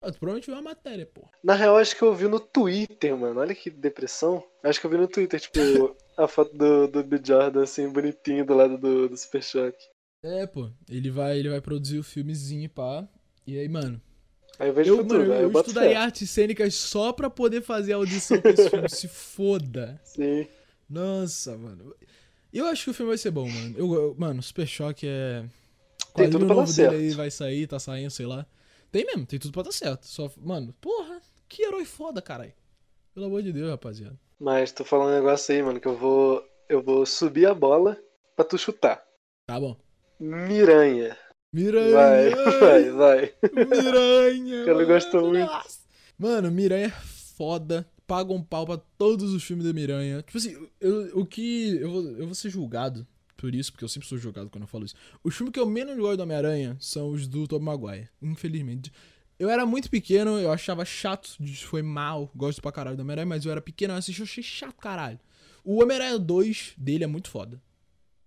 Ah, 0.00 0.10
tu 0.12 0.18
provavelmente 0.18 0.46
viu 0.46 0.54
uma 0.54 0.62
matéria, 0.62 1.04
pô. 1.06 1.22
Na 1.44 1.54
real, 1.54 1.76
acho 1.76 1.96
que 1.96 2.02
eu 2.02 2.14
vi 2.14 2.26
no 2.28 2.38
Twitter, 2.40 3.16
mano. 3.16 3.40
Olha 3.40 3.54
que 3.54 3.68
depressão. 3.70 4.42
Acho 4.62 4.80
que 4.80 4.86
eu 4.86 4.90
vi 4.90 4.96
no 4.96 5.06
Twitter, 5.08 5.38
tipo, 5.40 5.58
a 6.16 6.26
foto 6.28 6.56
do, 6.56 6.86
do 6.88 7.02
B. 7.04 7.20
Jordan, 7.22 7.62
assim, 7.64 7.88
bonitinho 7.88 8.44
do 8.46 8.54
lado 8.54 8.78
do, 8.78 9.08
do 9.08 9.16
Super 9.16 9.42
Choque. 9.42 9.84
É, 10.22 10.46
pô. 10.46 10.70
Ele 10.88 11.10
vai, 11.10 11.38
ele 11.38 11.48
vai 11.50 11.60
produzir 11.60 11.98
o 11.98 12.04
filmezinho, 12.04 12.68
pá. 12.70 13.06
E 13.46 13.58
aí, 13.58 13.68
mano. 13.68 14.00
Aí 14.58 14.68
eu 14.68 14.74
vejo 14.74 14.92
Eu, 14.92 14.96
futuro, 14.98 15.20
mano, 15.20 15.34
eu, 15.34 15.50
eu 15.52 15.60
estudaria 15.60 16.00
artes 16.00 16.28
cênicas 16.30 16.74
só 16.74 17.12
pra 17.12 17.30
poder 17.30 17.62
fazer 17.62 17.92
a 17.92 17.96
audição 17.96 18.40
pra 18.40 18.50
esse 18.50 18.68
filme. 18.70 18.88
Se 18.88 19.06
foda. 19.08 20.00
Sim. 20.04 20.46
Nossa, 20.90 21.56
mano. 21.56 21.94
Eu 22.52 22.66
acho 22.66 22.84
que 22.84 22.90
o 22.90 22.94
filme 22.94 23.10
vai 23.10 23.18
ser 23.18 23.30
bom, 23.30 23.48
mano. 23.48 23.74
Eu, 23.78 23.94
eu- 23.94 24.14
mano, 24.18 24.42
Super 24.42 24.66
Choque 24.66 25.06
é. 25.06 25.44
Tem 26.14 26.28
tudo 26.30 26.46
pra 26.46 26.54
dar 26.56 26.60
novo 26.62 26.72
dele 26.72 26.88
certo. 26.88 26.94
aí 27.00 27.10
vai 27.10 27.30
sair, 27.30 27.66
tá 27.66 27.78
saindo, 27.78 28.10
sei 28.10 28.26
lá. 28.26 28.44
Tem 28.90 29.04
mesmo, 29.04 29.26
tem 29.26 29.38
tudo 29.38 29.52
pra 29.52 29.62
dar 29.62 29.70
certo. 29.72 30.06
Só, 30.06 30.30
mano, 30.38 30.74
porra, 30.80 31.20
que 31.48 31.62
herói 31.62 31.84
foda, 31.84 32.20
caralho. 32.22 32.52
Pelo 33.14 33.26
amor 33.26 33.42
de 33.42 33.52
Deus, 33.52 33.70
rapaziada. 33.70 34.18
Mas 34.40 34.72
tô 34.72 34.84
falando 34.84 35.10
um 35.10 35.14
negócio 35.14 35.54
aí, 35.54 35.62
mano, 35.62 35.78
que 35.78 35.86
eu 35.86 35.96
vou. 35.96 36.42
Eu 36.68 36.82
vou 36.82 37.04
subir 37.06 37.46
a 37.46 37.54
bola 37.54 37.96
pra 38.34 38.44
tu 38.44 38.58
chutar. 38.58 39.02
Tá 39.46 39.58
bom. 39.60 39.76
Miranha. 40.18 41.16
Miranha! 41.52 41.94
Vai, 41.94 42.30
vai, 42.30 42.90
vai. 42.90 43.34
Miranha! 43.66 44.64
Que 44.64 44.70
ela 44.70 44.84
gostou 44.84 45.22
mano, 45.22 45.38
muito. 45.38 45.68
Mano, 46.18 46.50
Miranha 46.50 46.86
é 46.86 46.90
foda. 46.90 47.88
Paga 48.06 48.32
um 48.32 48.42
pau 48.42 48.66
pra 48.66 48.78
todos 48.96 49.32
os 49.32 49.44
filmes 49.44 49.66
da 49.66 49.72
Miranha. 49.72 50.22
Tipo 50.22 50.38
assim, 50.38 50.68
eu, 50.80 51.18
o 51.18 51.26
que. 51.26 51.76
Eu 51.76 51.90
vou, 51.90 52.02
eu 52.02 52.26
vou 52.26 52.34
ser 52.34 52.50
julgado 52.50 53.06
por 53.36 53.54
isso, 53.54 53.70
porque 53.70 53.84
eu 53.84 53.88
sempre 53.88 54.08
sou 54.08 54.18
julgado 54.18 54.50
quando 54.50 54.62
eu 54.62 54.68
falo 54.68 54.84
isso. 54.84 54.94
Os 55.22 55.34
filmes 55.34 55.52
que 55.52 55.60
eu 55.60 55.66
menos 55.66 55.96
gosto 55.96 56.16
do 56.16 56.22
Homem-Aranha 56.22 56.76
são 56.80 57.10
os 57.10 57.26
do 57.26 57.46
Tobey 57.46 57.64
Maguire. 57.64 58.08
Infelizmente. 58.20 58.92
Eu 59.38 59.48
era 59.48 59.64
muito 59.64 59.88
pequeno, 59.88 60.36
eu 60.38 60.50
achava 60.50 60.84
chato, 60.84 61.36
foi 61.64 61.80
mal, 61.80 62.28
gosto 62.34 62.60
pra 62.60 62.72
caralho 62.72 62.96
do 62.96 63.02
Homem-Aranha, 63.02 63.26
mas 63.26 63.44
eu 63.44 63.52
era 63.52 63.60
pequeno, 63.60 63.94
eu 63.94 63.98
assisti, 63.98 64.20
eu 64.20 64.24
achei 64.24 64.42
chato, 64.42 64.74
caralho. 64.74 65.20
O 65.62 65.80
Homem-Aranha 65.80 66.18
2 66.18 66.74
dele 66.76 67.04
é 67.04 67.06
muito 67.06 67.30
foda. 67.30 67.62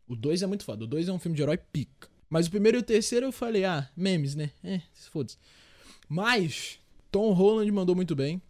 O 0.08 0.16
2 0.16 0.42
é 0.42 0.48
muito 0.48 0.64
foda. 0.64 0.86
O 0.86 0.88
2 0.88 1.10
é 1.10 1.12
um 1.12 1.20
filme 1.20 1.36
de 1.36 1.42
herói 1.42 1.58
pica. 1.58 2.11
Mas 2.32 2.48
o 2.48 2.50
primeiro 2.50 2.78
e 2.78 2.80
o 2.80 2.84
terceiro 2.84 3.26
eu 3.26 3.32
falei, 3.32 3.66
ah, 3.66 3.90
memes, 3.96 4.36
né? 4.36 4.52
É, 4.64 4.80
foda-se. 5.12 5.38
Mas, 6.08 6.80
Tom 7.12 7.34
Holland 7.34 7.70
mandou 7.74 7.94
muito 7.94 8.16
bem. 8.16 8.42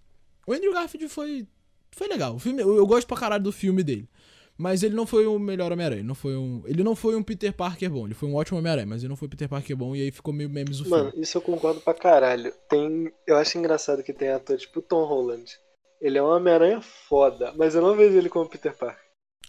O 0.46 0.54
Andrew 0.54 0.72
Garfield 0.72 1.10
foi. 1.10 1.48
Foi 1.92 2.08
legal. 2.08 2.36
O 2.36 2.40
filme, 2.40 2.62
eu, 2.62 2.76
eu 2.76 2.86
gosto 2.86 3.08
pra 3.08 3.18
caralho 3.18 3.44
do 3.44 3.52
filme 3.52 3.84
dele. 3.84 4.08
Mas 4.56 4.84
ele 4.84 4.94
não 4.94 5.08
foi 5.08 5.26
o 5.26 5.40
melhor 5.40 5.72
Homem-Aranha. 5.72 6.04
Não 6.04 6.14
foi 6.14 6.38
um, 6.38 6.62
ele 6.68 6.84
não 6.84 6.96
foi 6.96 7.16
um 7.16 7.24
Peter 7.24 7.52
Parker 7.52 7.90
bom. 7.90 8.06
Ele 8.06 8.14
foi 8.14 8.30
um 8.30 8.36
ótimo 8.36 8.60
Homem-Aranha, 8.60 8.86
mas 8.86 9.02
ele 9.02 9.10
não 9.10 9.16
foi 9.16 9.28
Peter 9.28 9.50
Parker 9.50 9.76
bom. 9.76 9.96
E 9.96 10.02
aí 10.04 10.12
ficou 10.12 10.32
meio 10.32 10.50
memes 10.50 10.80
o 10.80 10.88
Mano, 10.88 11.10
filme. 11.10 11.24
isso 11.24 11.40
eu 11.40 11.42
concordo 11.42 11.82
pra 11.82 11.96
caralho. 11.96 12.54
Tem. 12.70 13.12
Eu 13.26 13.38
acho 13.38 13.58
engraçado 13.58 14.04
que 14.04 14.14
tem 14.14 14.30
ator 14.30 14.58
tipo 14.60 14.80
Tom 14.80 15.06
Holland. 15.06 15.52
Ele 16.00 16.20
é 16.20 16.22
um 16.22 16.28
Homem-Aranha 16.28 16.82
foda, 16.82 17.52
mas 17.58 17.74
eu 17.74 17.82
não 17.82 17.96
vejo 17.96 18.16
ele 18.16 18.30
como 18.30 18.48
Peter 18.48 18.78
Parker. 18.78 19.04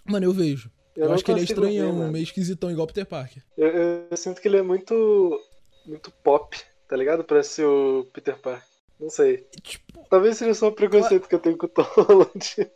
Mano, 0.07 0.25
eu 0.25 0.33
vejo. 0.33 0.71
Eu, 0.97 1.07
não 1.09 1.15
acho 1.15 1.25
que 1.25 1.31
ele 1.31 1.41
é 1.41 1.45
ver, 1.45 1.53
estranhão, 1.53 1.93
mano. 1.93 2.13
meio 2.13 2.23
esquisitão, 2.23 2.71
igual 2.71 2.87
Peter 2.87 3.07
Parker. 3.07 3.43
Eu, 3.57 3.69
eu- 3.69 4.07
eu 4.11 4.17
sinto 4.17 4.41
que 4.41 4.49
ele 4.49 4.59
é 4.59 4.63
muito. 4.63 5.41
muito 5.87 6.11
pop, 6.23 6.57
tá 6.89 6.97
ligado? 6.97 7.25
Pra 7.25 7.43
ser 7.43 7.65
o 7.65 8.07
Peter 8.13 8.37
Parker. 8.39 8.67
Não 9.01 9.11
sei. 9.11 9.47
Tipo, 9.63 10.07
Talvez 10.11 10.37
seja 10.37 10.55
só 10.55 10.69
o 10.69 10.73
preconceito 10.73 11.29
que 11.29 11.35
eu 11.35 11.39
tenho 11.41 11.57
com 11.57 11.67
o 11.67 11.69
Tom 11.69 11.83
Holland. 11.97 12.71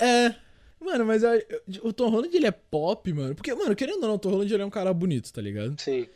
é. 0.00 0.34
Mano, 0.80 1.04
mas 1.04 1.22
a- 1.22 1.34
o 1.82 1.92
Tom 1.92 2.08
Holland 2.08 2.34
ele 2.34 2.46
é 2.46 2.50
pop, 2.50 3.12
mano. 3.12 3.34
Porque, 3.34 3.52
mano, 3.54 3.76
querendo 3.76 4.02
ou 4.02 4.08
não, 4.08 4.14
o 4.14 4.18
Tom 4.18 4.30
Holland 4.30 4.52
ele 4.54 4.62
é 4.62 4.66
um 4.66 4.70
cara 4.70 4.94
bonito, 4.94 5.30
tá 5.32 5.42
ligado? 5.42 5.78
Sim. 5.78 6.08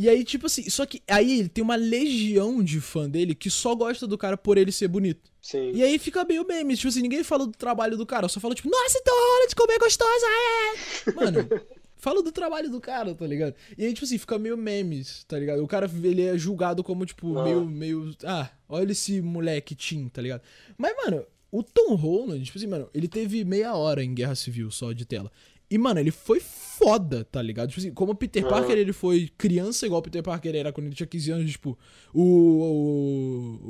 E 0.00 0.08
aí, 0.08 0.22
tipo 0.22 0.46
assim, 0.46 0.70
só 0.70 0.86
que 0.86 1.02
aí 1.08 1.40
ele 1.40 1.48
tem 1.48 1.62
uma 1.64 1.74
legião 1.74 2.62
de 2.62 2.80
fã 2.80 3.10
dele 3.10 3.34
que 3.34 3.50
só 3.50 3.74
gosta 3.74 4.06
do 4.06 4.16
cara 4.16 4.36
por 4.36 4.56
ele 4.56 4.70
ser 4.70 4.86
bonito. 4.86 5.28
Sim. 5.42 5.72
E 5.74 5.82
aí 5.82 5.98
fica 5.98 6.24
meio 6.24 6.46
meme, 6.46 6.76
tipo 6.76 6.86
assim, 6.86 7.02
ninguém 7.02 7.24
fala 7.24 7.44
do 7.46 7.52
trabalho 7.52 7.96
do 7.96 8.06
cara, 8.06 8.28
só 8.28 8.38
fala 8.38 8.54
tipo, 8.54 8.70
nossa, 8.70 9.02
Tom 9.04 9.10
Holland, 9.10 9.54
como 9.56 9.72
é 9.72 9.78
gostosa, 9.78 10.26
é! 10.26 11.12
Mano, 11.12 11.48
fala 11.98 12.22
do 12.22 12.30
trabalho 12.30 12.70
do 12.70 12.80
cara, 12.80 13.12
tá 13.12 13.26
ligado? 13.26 13.56
E 13.76 13.84
aí, 13.84 13.92
tipo 13.92 14.04
assim, 14.04 14.18
fica 14.18 14.38
meio 14.38 14.56
memes, 14.56 15.24
tá 15.24 15.36
ligado? 15.36 15.64
O 15.64 15.66
cara, 15.66 15.90
ele 16.04 16.22
é 16.22 16.38
julgado 16.38 16.84
como, 16.84 17.04
tipo, 17.04 17.36
Ah. 17.36 17.42
meio, 17.42 17.64
meio, 17.64 18.14
ah, 18.24 18.48
olha 18.68 18.92
esse 18.92 19.20
moleque 19.20 19.74
teen, 19.74 20.08
tá 20.08 20.22
ligado? 20.22 20.42
Mas, 20.76 20.94
mano, 21.04 21.24
o 21.50 21.60
Tom 21.62 21.96
Holland, 21.96 22.44
tipo 22.44 22.56
assim, 22.56 22.68
mano, 22.68 22.88
ele 22.94 23.08
teve 23.08 23.44
meia 23.44 23.74
hora 23.74 24.04
em 24.04 24.14
Guerra 24.14 24.36
Civil 24.36 24.70
só 24.70 24.92
de 24.92 25.04
tela. 25.04 25.32
E, 25.70 25.76
mano, 25.76 26.00
ele 26.00 26.10
foi 26.10 26.40
foda, 26.40 27.24
tá 27.24 27.42
ligado? 27.42 27.68
Tipo 27.68 27.80
assim, 27.80 27.92
como 27.92 28.12
o 28.12 28.14
Peter. 28.14 28.46
Parker, 28.46 28.76
ele 28.76 28.92
foi 28.92 29.28
criança, 29.36 29.84
igual 29.84 30.00
o 30.00 30.02
Peter 30.02 30.22
Parker 30.22 30.54
era 30.54 30.72
quando 30.72 30.86
ele 30.86 30.94
tinha 30.94 31.06
15 31.06 31.30
anos, 31.32 31.50
tipo, 31.52 31.76
o, 32.14 32.22
o, 32.22 33.60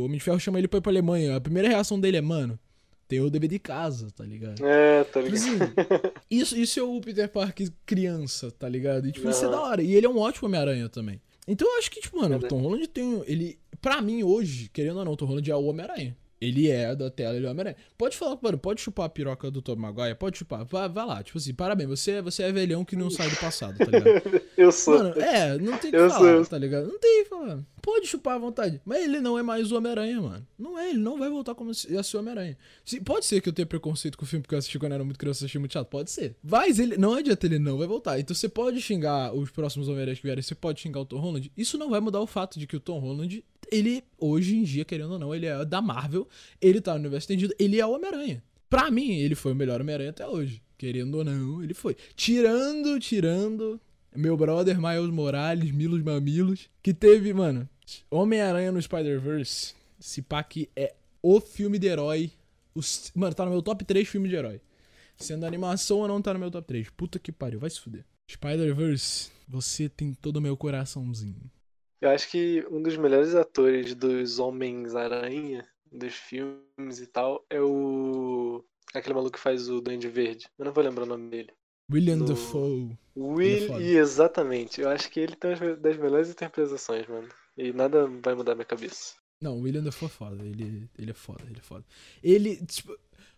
o 0.00 0.04
Homem 0.04 0.18
de 0.18 0.24
Ferro 0.24 0.38
chama 0.40 0.58
ele 0.58 0.68
pra 0.68 0.78
ir 0.78 0.80
pra 0.80 0.90
Alemanha. 0.92 1.36
A 1.36 1.40
primeira 1.40 1.68
reação 1.68 1.98
dele 2.00 2.16
é, 2.16 2.20
mano, 2.20 2.58
tem 3.08 3.20
o 3.20 3.28
dever 3.28 3.48
de 3.50 3.58
casa, 3.58 4.10
tá 4.10 4.24
ligado? 4.24 4.64
É, 4.64 5.04
tá 5.04 5.22
Tipo 5.22 5.34
ligado? 5.34 5.62
assim, 5.62 6.12
isso, 6.30 6.56
isso 6.56 6.80
é 6.80 6.82
o 6.82 7.00
Peter 7.00 7.28
Parker 7.28 7.68
criança, 7.84 8.50
tá 8.50 8.68
ligado? 8.68 9.06
E, 9.08 9.12
tipo, 9.12 9.28
isso 9.28 9.44
é 9.44 9.50
da 9.50 9.60
hora. 9.60 9.82
E 9.82 9.94
ele 9.94 10.06
é 10.06 10.08
um 10.08 10.18
ótimo 10.18 10.48
Homem-Aranha 10.48 10.88
também. 10.88 11.20
Então 11.46 11.68
eu 11.70 11.78
acho 11.78 11.90
que, 11.90 12.00
tipo, 12.00 12.18
mano, 12.18 12.36
o. 12.36 12.48
Tom 12.48 12.60
Holland 12.62 12.86
tem. 12.88 13.22
Ele. 13.26 13.58
Pra 13.80 14.00
mim, 14.00 14.22
hoje, 14.22 14.70
querendo 14.72 14.98
ou 15.00 15.04
não, 15.04 15.12
o 15.12 15.16
Tom 15.16 15.26
Holland 15.26 15.50
é 15.50 15.56
o 15.56 15.64
Homem-Aranha. 15.64 16.16
Ele 16.44 16.68
é 16.68 16.94
da 16.96 17.08
tela, 17.10 17.36
ele 17.36 17.46
é 17.46 17.50
Homem-Aranha. 17.50 17.76
Pode 17.96 18.16
falar, 18.16 18.36
mano, 18.42 18.58
pode 18.58 18.80
chupar 18.80 19.06
a 19.06 19.08
piroca 19.08 19.50
do 19.50 19.62
Tom 19.62 19.76
Maguire? 19.76 20.14
Pode 20.16 20.38
chupar. 20.38 20.64
Vai, 20.64 20.88
vai 20.88 21.06
lá, 21.06 21.22
tipo 21.22 21.38
assim, 21.38 21.54
parabéns, 21.54 21.88
você, 21.88 22.20
você 22.20 22.42
é 22.42 22.50
velhão 22.52 22.84
que 22.84 22.96
não 22.96 23.08
sai 23.10 23.30
do 23.30 23.36
passado, 23.36 23.78
tá 23.78 23.84
ligado? 23.84 24.42
Eu 24.56 24.72
sou. 24.72 24.98
Mano, 24.98 25.20
é, 25.20 25.56
não 25.58 25.78
tem 25.78 25.88
o 25.88 25.92
que 25.92 25.96
Eu 25.96 26.10
falar, 26.10 26.36
sou. 26.36 26.46
tá 26.46 26.58
ligado? 26.58 26.88
Não 26.88 26.98
tem 26.98 27.20
o 27.20 27.24
que 27.24 27.28
falar. 27.30 27.60
Pode 27.80 28.06
chupar 28.06 28.34
à 28.36 28.38
vontade. 28.38 28.80
Mas 28.84 29.02
ele 29.04 29.20
não 29.20 29.38
é 29.38 29.42
mais 29.42 29.70
o 29.72 29.76
Homem-Aranha, 29.76 30.20
mano. 30.20 30.46
Não 30.58 30.78
é, 30.78 30.90
ele 30.90 30.98
não 30.98 31.18
vai 31.18 31.28
voltar 31.28 31.54
como 31.54 31.72
se- 31.74 31.96
a 31.96 32.02
ser 32.02 32.16
o 32.16 32.20
Homem-Aranha. 32.20 32.56
Se- 32.84 33.00
Pode 33.00 33.24
ser 33.26 33.40
que 33.40 33.48
eu 33.48 33.52
tenha 33.52 33.66
preconceito 33.66 34.16
com 34.18 34.24
o 34.24 34.28
filme 34.28 34.42
porque 34.42 34.54
eu 34.54 34.58
assisti 34.58 34.78
quando 34.78 34.92
eu 34.92 34.96
era 34.96 35.04
muito 35.04 35.18
criança 35.18 35.44
achei 35.44 35.58
muito 35.58 35.72
chato. 35.72 35.88
Pode 35.88 36.10
ser. 36.10 36.36
Mas 36.42 36.78
ele, 36.78 36.96
não 36.96 37.14
adianta, 37.14 37.46
ele 37.46 37.58
não 37.58 37.78
vai 37.78 37.86
voltar. 37.86 38.18
Então 38.20 38.34
você 38.34 38.48
pode 38.48 38.80
xingar 38.80 39.34
os 39.34 39.50
próximos 39.50 39.88
Homem-Aranhas 39.88 40.18
que 40.18 40.24
vierem, 40.26 40.42
você 40.42 40.54
pode 40.54 40.80
xingar 40.80 41.00
o 41.00 41.04
Tom 41.04 41.18
Holland. 41.18 41.50
Isso 41.56 41.76
não 41.78 41.90
vai 41.90 42.00
mudar 42.00 42.20
o 42.20 42.26
fato 42.26 42.58
de 42.58 42.66
que 42.66 42.76
o 42.76 42.80
Tom 42.80 42.98
Holland, 43.00 43.44
ele, 43.72 44.04
hoje 44.18 44.56
em 44.56 44.62
dia, 44.62 44.84
querendo 44.84 45.12
ou 45.12 45.18
não, 45.18 45.34
ele 45.34 45.46
é 45.46 45.64
da 45.64 45.80
Marvel, 45.82 46.28
ele 46.60 46.80
tá 46.80 46.92
no 46.92 47.00
universo 47.00 47.24
estendido, 47.24 47.54
ele 47.58 47.80
é 47.80 47.86
o 47.86 47.92
Homem-Aranha. 47.92 48.42
Pra 48.68 48.90
mim, 48.90 49.12
ele 49.12 49.34
foi 49.34 49.52
o 49.52 49.54
melhor 49.56 49.80
Homem-Aranha 49.80 50.10
até 50.10 50.26
hoje. 50.26 50.62
Querendo 50.78 51.16
ou 51.18 51.24
não, 51.24 51.62
ele 51.62 51.74
foi. 51.74 51.96
Tirando, 52.16 52.98
tirando 53.00 53.80
meu 54.14 54.36
brother 54.36 54.80
Miles 54.80 55.10
Morales, 55.12 55.70
Milos 55.70 56.02
Mamilos, 56.02 56.68
que 56.82 56.92
teve, 56.94 57.32
mano, 57.32 57.68
Homem-Aranha 58.10 58.72
no 58.72 58.80
Spider-Verse. 58.80 59.74
Esse 60.00 60.22
pá 60.22 60.42
que 60.42 60.68
é 60.74 60.94
o 61.22 61.40
filme 61.40 61.78
de 61.78 61.86
herói. 61.86 62.30
Os- 62.74 63.12
mano, 63.14 63.34
tá 63.34 63.44
no 63.44 63.50
meu 63.50 63.62
top 63.62 63.84
3 63.84 64.08
filme 64.08 64.28
de 64.28 64.34
herói. 64.34 64.60
Sendo 65.16 65.46
animação 65.46 65.98
ou 65.98 66.08
não 66.08 66.20
tá 66.20 66.32
no 66.32 66.40
meu 66.40 66.50
top 66.50 66.66
3. 66.66 66.88
Puta 66.90 67.18
que 67.18 67.30
pariu, 67.30 67.60
vai 67.60 67.70
se 67.70 67.78
fuder. 67.80 68.04
Spider-Verse, 68.30 69.30
você 69.46 69.88
tem 69.88 70.14
todo 70.14 70.38
o 70.38 70.40
meu 70.40 70.56
coraçãozinho. 70.56 71.50
Eu 72.02 72.10
acho 72.10 72.28
que 72.28 72.66
um 72.68 72.82
dos 72.82 72.96
melhores 72.96 73.32
atores 73.34 73.94
dos 73.94 74.40
Homens-Aranha, 74.40 75.64
dos 75.90 76.14
filmes 76.14 76.98
e 77.00 77.06
tal, 77.06 77.46
é 77.48 77.60
o. 77.60 78.64
Aquele 78.92 79.14
maluco 79.14 79.32
que 79.36 79.38
faz 79.40 79.68
o 79.70 79.80
Duende 79.80 80.08
Verde. 80.08 80.48
Eu 80.58 80.64
não 80.64 80.72
vou 80.72 80.82
lembrar 80.82 81.04
o 81.04 81.06
nome 81.06 81.30
dele. 81.30 81.50
William 81.90 82.18
Do- 82.18 82.24
Dafoe. 82.26 82.98
Will, 83.16 83.68
foda. 83.68 83.82
e 83.84 83.96
exatamente. 83.96 84.80
Eu 84.80 84.88
acho 84.88 85.08
que 85.10 85.20
ele 85.20 85.36
tem 85.36 85.54
uma 85.54 85.76
das 85.76 85.96
melhores 85.96 86.28
interpretações, 86.28 87.06
mano. 87.06 87.28
E 87.56 87.72
nada 87.72 88.06
vai 88.22 88.34
mudar 88.34 88.54
minha 88.54 88.64
cabeça. 88.64 89.14
Não, 89.40 89.58
o 89.58 89.62
William 89.62 89.82
Dafoe 89.82 90.06
é 90.06 90.10
foda. 90.10 90.44
Ele, 90.44 90.88
ele 90.98 91.10
é 91.10 91.14
foda, 91.14 91.44
ele 91.48 91.58
é 91.58 91.62
foda. 91.62 91.84
Ele, 92.22 92.56
tipo, 92.66 92.96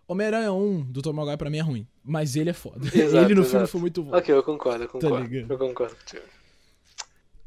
Homem-Aranha 0.08 0.52
1 0.52 0.90
do 0.90 1.02
Tom 1.02 1.12
Maguire 1.12 1.36
pra 1.36 1.50
mim 1.50 1.58
é 1.58 1.62
ruim. 1.62 1.86
Mas 2.02 2.34
ele 2.34 2.50
é 2.50 2.54
foda. 2.54 2.86
Exato, 2.86 3.24
ele 3.26 3.34
no 3.34 3.42
filme 3.42 3.58
exato. 3.58 3.68
foi 3.68 3.80
muito 3.80 4.02
bom. 4.02 4.16
Ok, 4.16 4.34
eu 4.34 4.42
concordo, 4.42 4.84
eu 4.84 4.88
concordo. 4.88 5.26
ligado? 5.26 5.50
eu 5.52 5.58
concordo 5.58 5.96
contigo. 5.96 6.22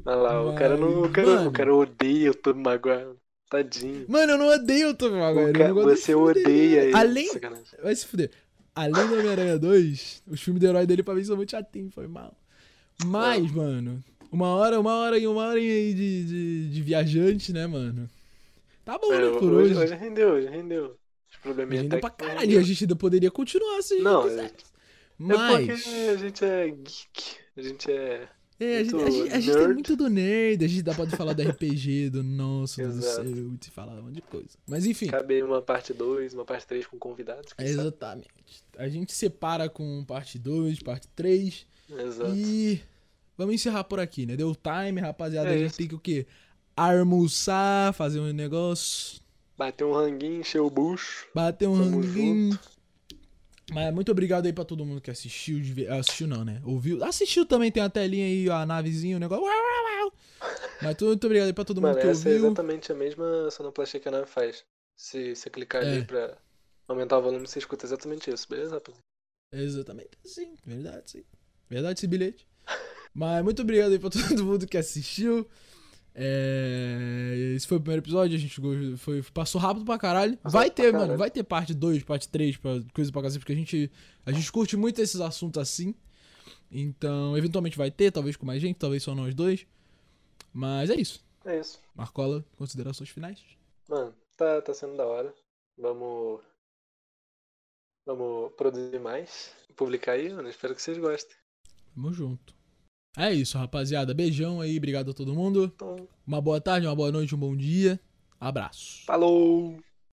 Olha 0.07 0.15
lá, 0.15 0.41
o 0.49 0.55
cara 0.55 0.77
não. 0.77 0.99
O 0.99 1.01
Mas, 1.01 1.11
cara, 1.11 1.27
mano. 1.27 1.49
o 1.49 1.51
cara 1.53 1.75
odeia 1.75 2.31
o 2.31 2.33
Tobey 2.33 2.63
Maguire. 2.63 3.15
Tadinho. 3.49 4.05
Mano, 4.09 4.33
eu 4.33 4.37
não 4.37 4.47
odeio 4.49 4.89
o 4.89 4.93
Tom 4.93 5.09
Maguire. 5.11 5.45
O 5.45 5.49
eu 5.49 5.53
ca- 5.53 5.67
não 5.69 5.73
gosto 5.75 5.89
do 5.89 5.95
Você 5.95 6.15
odeia 6.15 6.83
ele. 6.83 6.95
Além, 6.95 7.27
Sacanagem. 7.29 7.65
Vai 7.81 7.95
se 7.95 8.05
fuder. 8.05 8.31
Além 8.75 9.07
do 9.07 9.13
Homem-Aranha 9.15 9.57
2, 9.57 10.23
os 10.27 10.41
filmes 10.41 10.59
de 10.61 10.67
herói 10.67 10.85
dele 10.85 11.01
pra 11.01 11.13
mim 11.15 11.23
são 11.23 11.35
muito 11.37 11.51
chatinhos, 11.51 11.93
foi 11.93 12.07
mal. 12.07 12.35
Mas, 13.05 13.49
mano, 13.51 14.03
uma 14.31 14.47
hora, 14.55 14.79
uma 14.79 14.93
hora 14.95 15.17
e 15.17 15.25
uma 15.27 15.47
hora 15.47 15.57
aí 15.59 15.93
de, 15.93 16.25
de, 16.25 16.69
de 16.69 16.81
viajante, 16.81 17.53
né, 17.53 17.65
mano? 17.67 18.09
Tá 18.85 18.97
bom, 18.97 19.13
É, 19.13 19.19
né, 19.31 19.39
por 19.39 19.51
hoje, 19.53 19.75
hoje. 19.75 19.95
rendeu, 19.95 20.29
hoje 20.33 20.47
rendeu. 20.47 20.97
Os 21.45 21.57
Ainda 21.59 21.95
até 21.95 21.99
pra 21.99 22.09
que 22.09 22.23
não 22.23 22.29
caralho, 22.29 22.45
e 22.45 22.47
rendeu. 22.47 22.59
a 22.59 22.63
gente 22.63 22.83
ainda 22.83 22.95
poderia 22.95 23.31
continuar 23.31 23.81
se 23.81 23.93
a 23.93 23.97
gente 23.97 24.03
Não. 24.03 24.27
É 24.27 24.51
Mas, 25.17 25.83
porque 25.83 26.09
a 26.09 26.15
gente 26.17 26.45
é 26.45 26.67
geek. 26.69 27.37
A 27.57 27.61
gente 27.61 27.91
é. 27.91 28.29
É, 28.59 28.77
a 28.77 28.83
gente, 28.83 28.95
a 28.95 29.09
gente, 29.09 29.33
a 29.33 29.39
gente 29.39 29.57
tem 29.57 29.67
muito 29.67 29.95
do 29.95 30.09
nerd, 30.09 30.65
a 30.65 30.67
gente 30.67 30.81
dá 30.81 30.93
pode 30.95 31.15
falar 31.15 31.33
do 31.33 31.43
RPG, 31.43 32.09
do 32.09 32.23
nosso, 32.23 32.81
do 32.81 33.01
seu, 33.01 33.53
e 33.53 33.71
falar 33.71 33.93
um 33.93 34.03
monte 34.03 34.15
de 34.15 34.21
coisa. 34.21 34.49
Mas 34.65 34.85
enfim. 34.85 35.07
Cabe 35.07 35.43
uma 35.43 35.61
parte 35.61 35.93
2, 35.93 36.33
uma 36.33 36.43
parte 36.45 36.65
3 36.65 36.87
com 36.87 36.97
convidados. 36.97 37.53
quem 37.53 37.67
sabe? 37.67 37.79
Exatamente. 37.79 38.29
A 38.77 38.87
gente 38.87 39.13
separa 39.13 39.69
com 39.69 40.03
parte 40.05 40.39
2, 40.39 40.79
parte 40.79 41.07
3. 41.09 41.67
Exato. 41.89 42.35
E 42.35 42.81
vamos 43.37 43.55
encerrar 43.55 43.83
por 43.83 43.99
aqui, 43.99 44.25
né? 44.25 44.35
Deu 44.35 44.55
time, 44.55 45.01
rapaziada. 45.01 45.49
É 45.49 45.53
a 45.53 45.57
gente 45.57 45.67
isso. 45.67 45.77
tem 45.77 45.87
que 45.87 45.95
o 45.95 45.99
quê? 45.99 46.25
Almoçar, 46.75 47.93
fazer 47.93 48.19
um 48.19 48.31
negócio, 48.33 49.19
Bater 49.57 49.85
um 49.85 49.91
ranguinho, 49.91 50.41
encher 50.41 50.61
o 50.61 50.69
bucho. 50.69 51.27
bater 51.33 51.67
um 51.67 51.77
Tamo 51.77 52.01
ranguinho. 52.01 52.59
Mas 53.71 53.93
muito 53.93 54.11
obrigado 54.11 54.45
aí 54.45 54.53
pra 54.53 54.63
todo 54.63 54.85
mundo 54.85 55.01
que 55.01 55.11
assistiu. 55.11 55.57
Assistiu 55.99 56.25
não, 56.27 56.45
né? 56.45 56.61
Ouviu. 56.63 57.03
Assistiu 57.03 57.45
também, 57.45 57.71
tem 57.71 57.83
a 57.83 57.89
telinha 57.89 58.25
aí, 58.25 58.49
a 58.49 58.65
navezinha, 58.65 59.17
o 59.17 59.19
negócio. 59.19 59.45
Mas 60.81 60.95
tu- 60.95 61.05
muito 61.05 61.25
obrigado 61.25 61.47
aí 61.47 61.53
pra 61.53 61.65
todo 61.65 61.81
mundo 61.81 61.89
Mano, 61.89 62.01
que 62.01 62.07
essa 62.07 62.29
é 62.29 62.33
ouviu. 62.33 62.47
exatamente 62.47 62.91
a 62.91 62.95
mesma 62.95 63.51
sonoplastia 63.51 63.99
que 63.99 64.07
a 64.07 64.11
nave 64.11 64.27
faz. 64.27 64.63
Se 64.95 65.35
você 65.35 65.49
clicar 65.49 65.83
É. 65.83 65.91
ali 65.91 66.05
pra 66.05 66.37
aumentar 66.87 67.17
o 67.17 67.21
volume, 67.21 67.45
você 67.47 67.59
escuta 67.59 67.85
exatamente 67.85 68.29
isso, 68.31 68.47
beleza, 68.49 68.75
rapaziada? 68.75 69.03
Exatamente, 69.53 70.11
sim, 70.25 70.55
verdade, 70.65 71.11
sim. 71.11 71.23
Verdade 71.69 71.99
esse 71.99 72.07
bilhete. 72.07 72.47
Mas 73.13 73.43
muito 73.43 73.61
obrigado 73.61 73.91
aí 73.91 73.99
pra 73.99 74.09
todo 74.09 74.45
mundo 74.45 74.67
que 74.67 74.77
assistiu. 74.77 75.47
É, 76.19 77.53
Esse 77.55 77.67
foi 77.67 77.77
o 77.77 77.79
primeiro 77.79 78.01
episódio, 78.01 78.35
a 78.35 78.39
gente 78.39 78.59
foi, 78.97 79.21
passou 79.31 79.61
rápido 79.61 79.85
pra 79.85 79.99
caralho. 79.99 80.35
Vai 80.43 80.71
ter, 80.71 80.91
caralho. 80.91 81.09
mano, 81.09 81.17
vai 81.17 81.29
ter 81.29 81.43
parte 81.43 81.75
2, 81.75 82.03
parte 82.03 82.27
3, 82.27 82.57
pra, 82.57 82.71
coisa 82.91 83.11
pra 83.11 83.21
cacete, 83.21 83.39
porque 83.39 83.53
a 83.53 83.55
gente, 83.55 83.91
a 84.25 84.31
gente 84.31 84.51
curte 84.51 84.75
muito 84.75 84.99
esses 84.99 85.21
assuntos 85.21 85.61
assim. 85.61 85.93
Então, 86.71 87.37
eventualmente 87.37 87.77
vai 87.77 87.91
ter, 87.91 88.11
talvez 88.11 88.35
com 88.35 88.47
mais 88.47 88.59
gente, 88.59 88.77
talvez 88.77 89.03
só 89.03 89.13
nós 89.13 89.35
dois. 89.35 89.67
Mas 90.51 90.89
é 90.89 90.95
isso. 90.95 91.23
É 91.45 91.59
isso. 91.59 91.79
Marcola, 91.93 92.43
considerações 92.57 93.09
finais. 93.09 93.39
Mano, 93.87 94.11
tá, 94.35 94.59
tá 94.59 94.73
sendo 94.73 94.97
da 94.97 95.05
hora. 95.05 95.31
Vamos. 95.77 96.41
Vamos 98.07 98.53
produzir 98.55 98.99
mais. 98.99 99.53
Publicar 99.75 100.13
aí, 100.13 100.33
mano. 100.33 100.49
Espero 100.49 100.73
que 100.73 100.81
vocês 100.81 100.97
gostem. 100.97 101.35
Tamo 101.93 102.11
junto. 102.11 102.56
É 103.17 103.33
isso, 103.33 103.57
rapaziada. 103.57 104.13
Beijão 104.13 104.61
aí, 104.61 104.77
obrigado 104.77 105.09
a 105.09 105.13
todo 105.13 105.33
mundo. 105.33 105.73
Uma 106.25 106.39
boa 106.39 106.61
tarde, 106.61 106.85
uma 106.85 106.95
boa 106.95 107.11
noite, 107.11 107.33
um 107.33 107.39
bom 107.39 107.57
dia. 107.57 107.99
Abraço. 108.39 109.03
falou! 109.05 109.86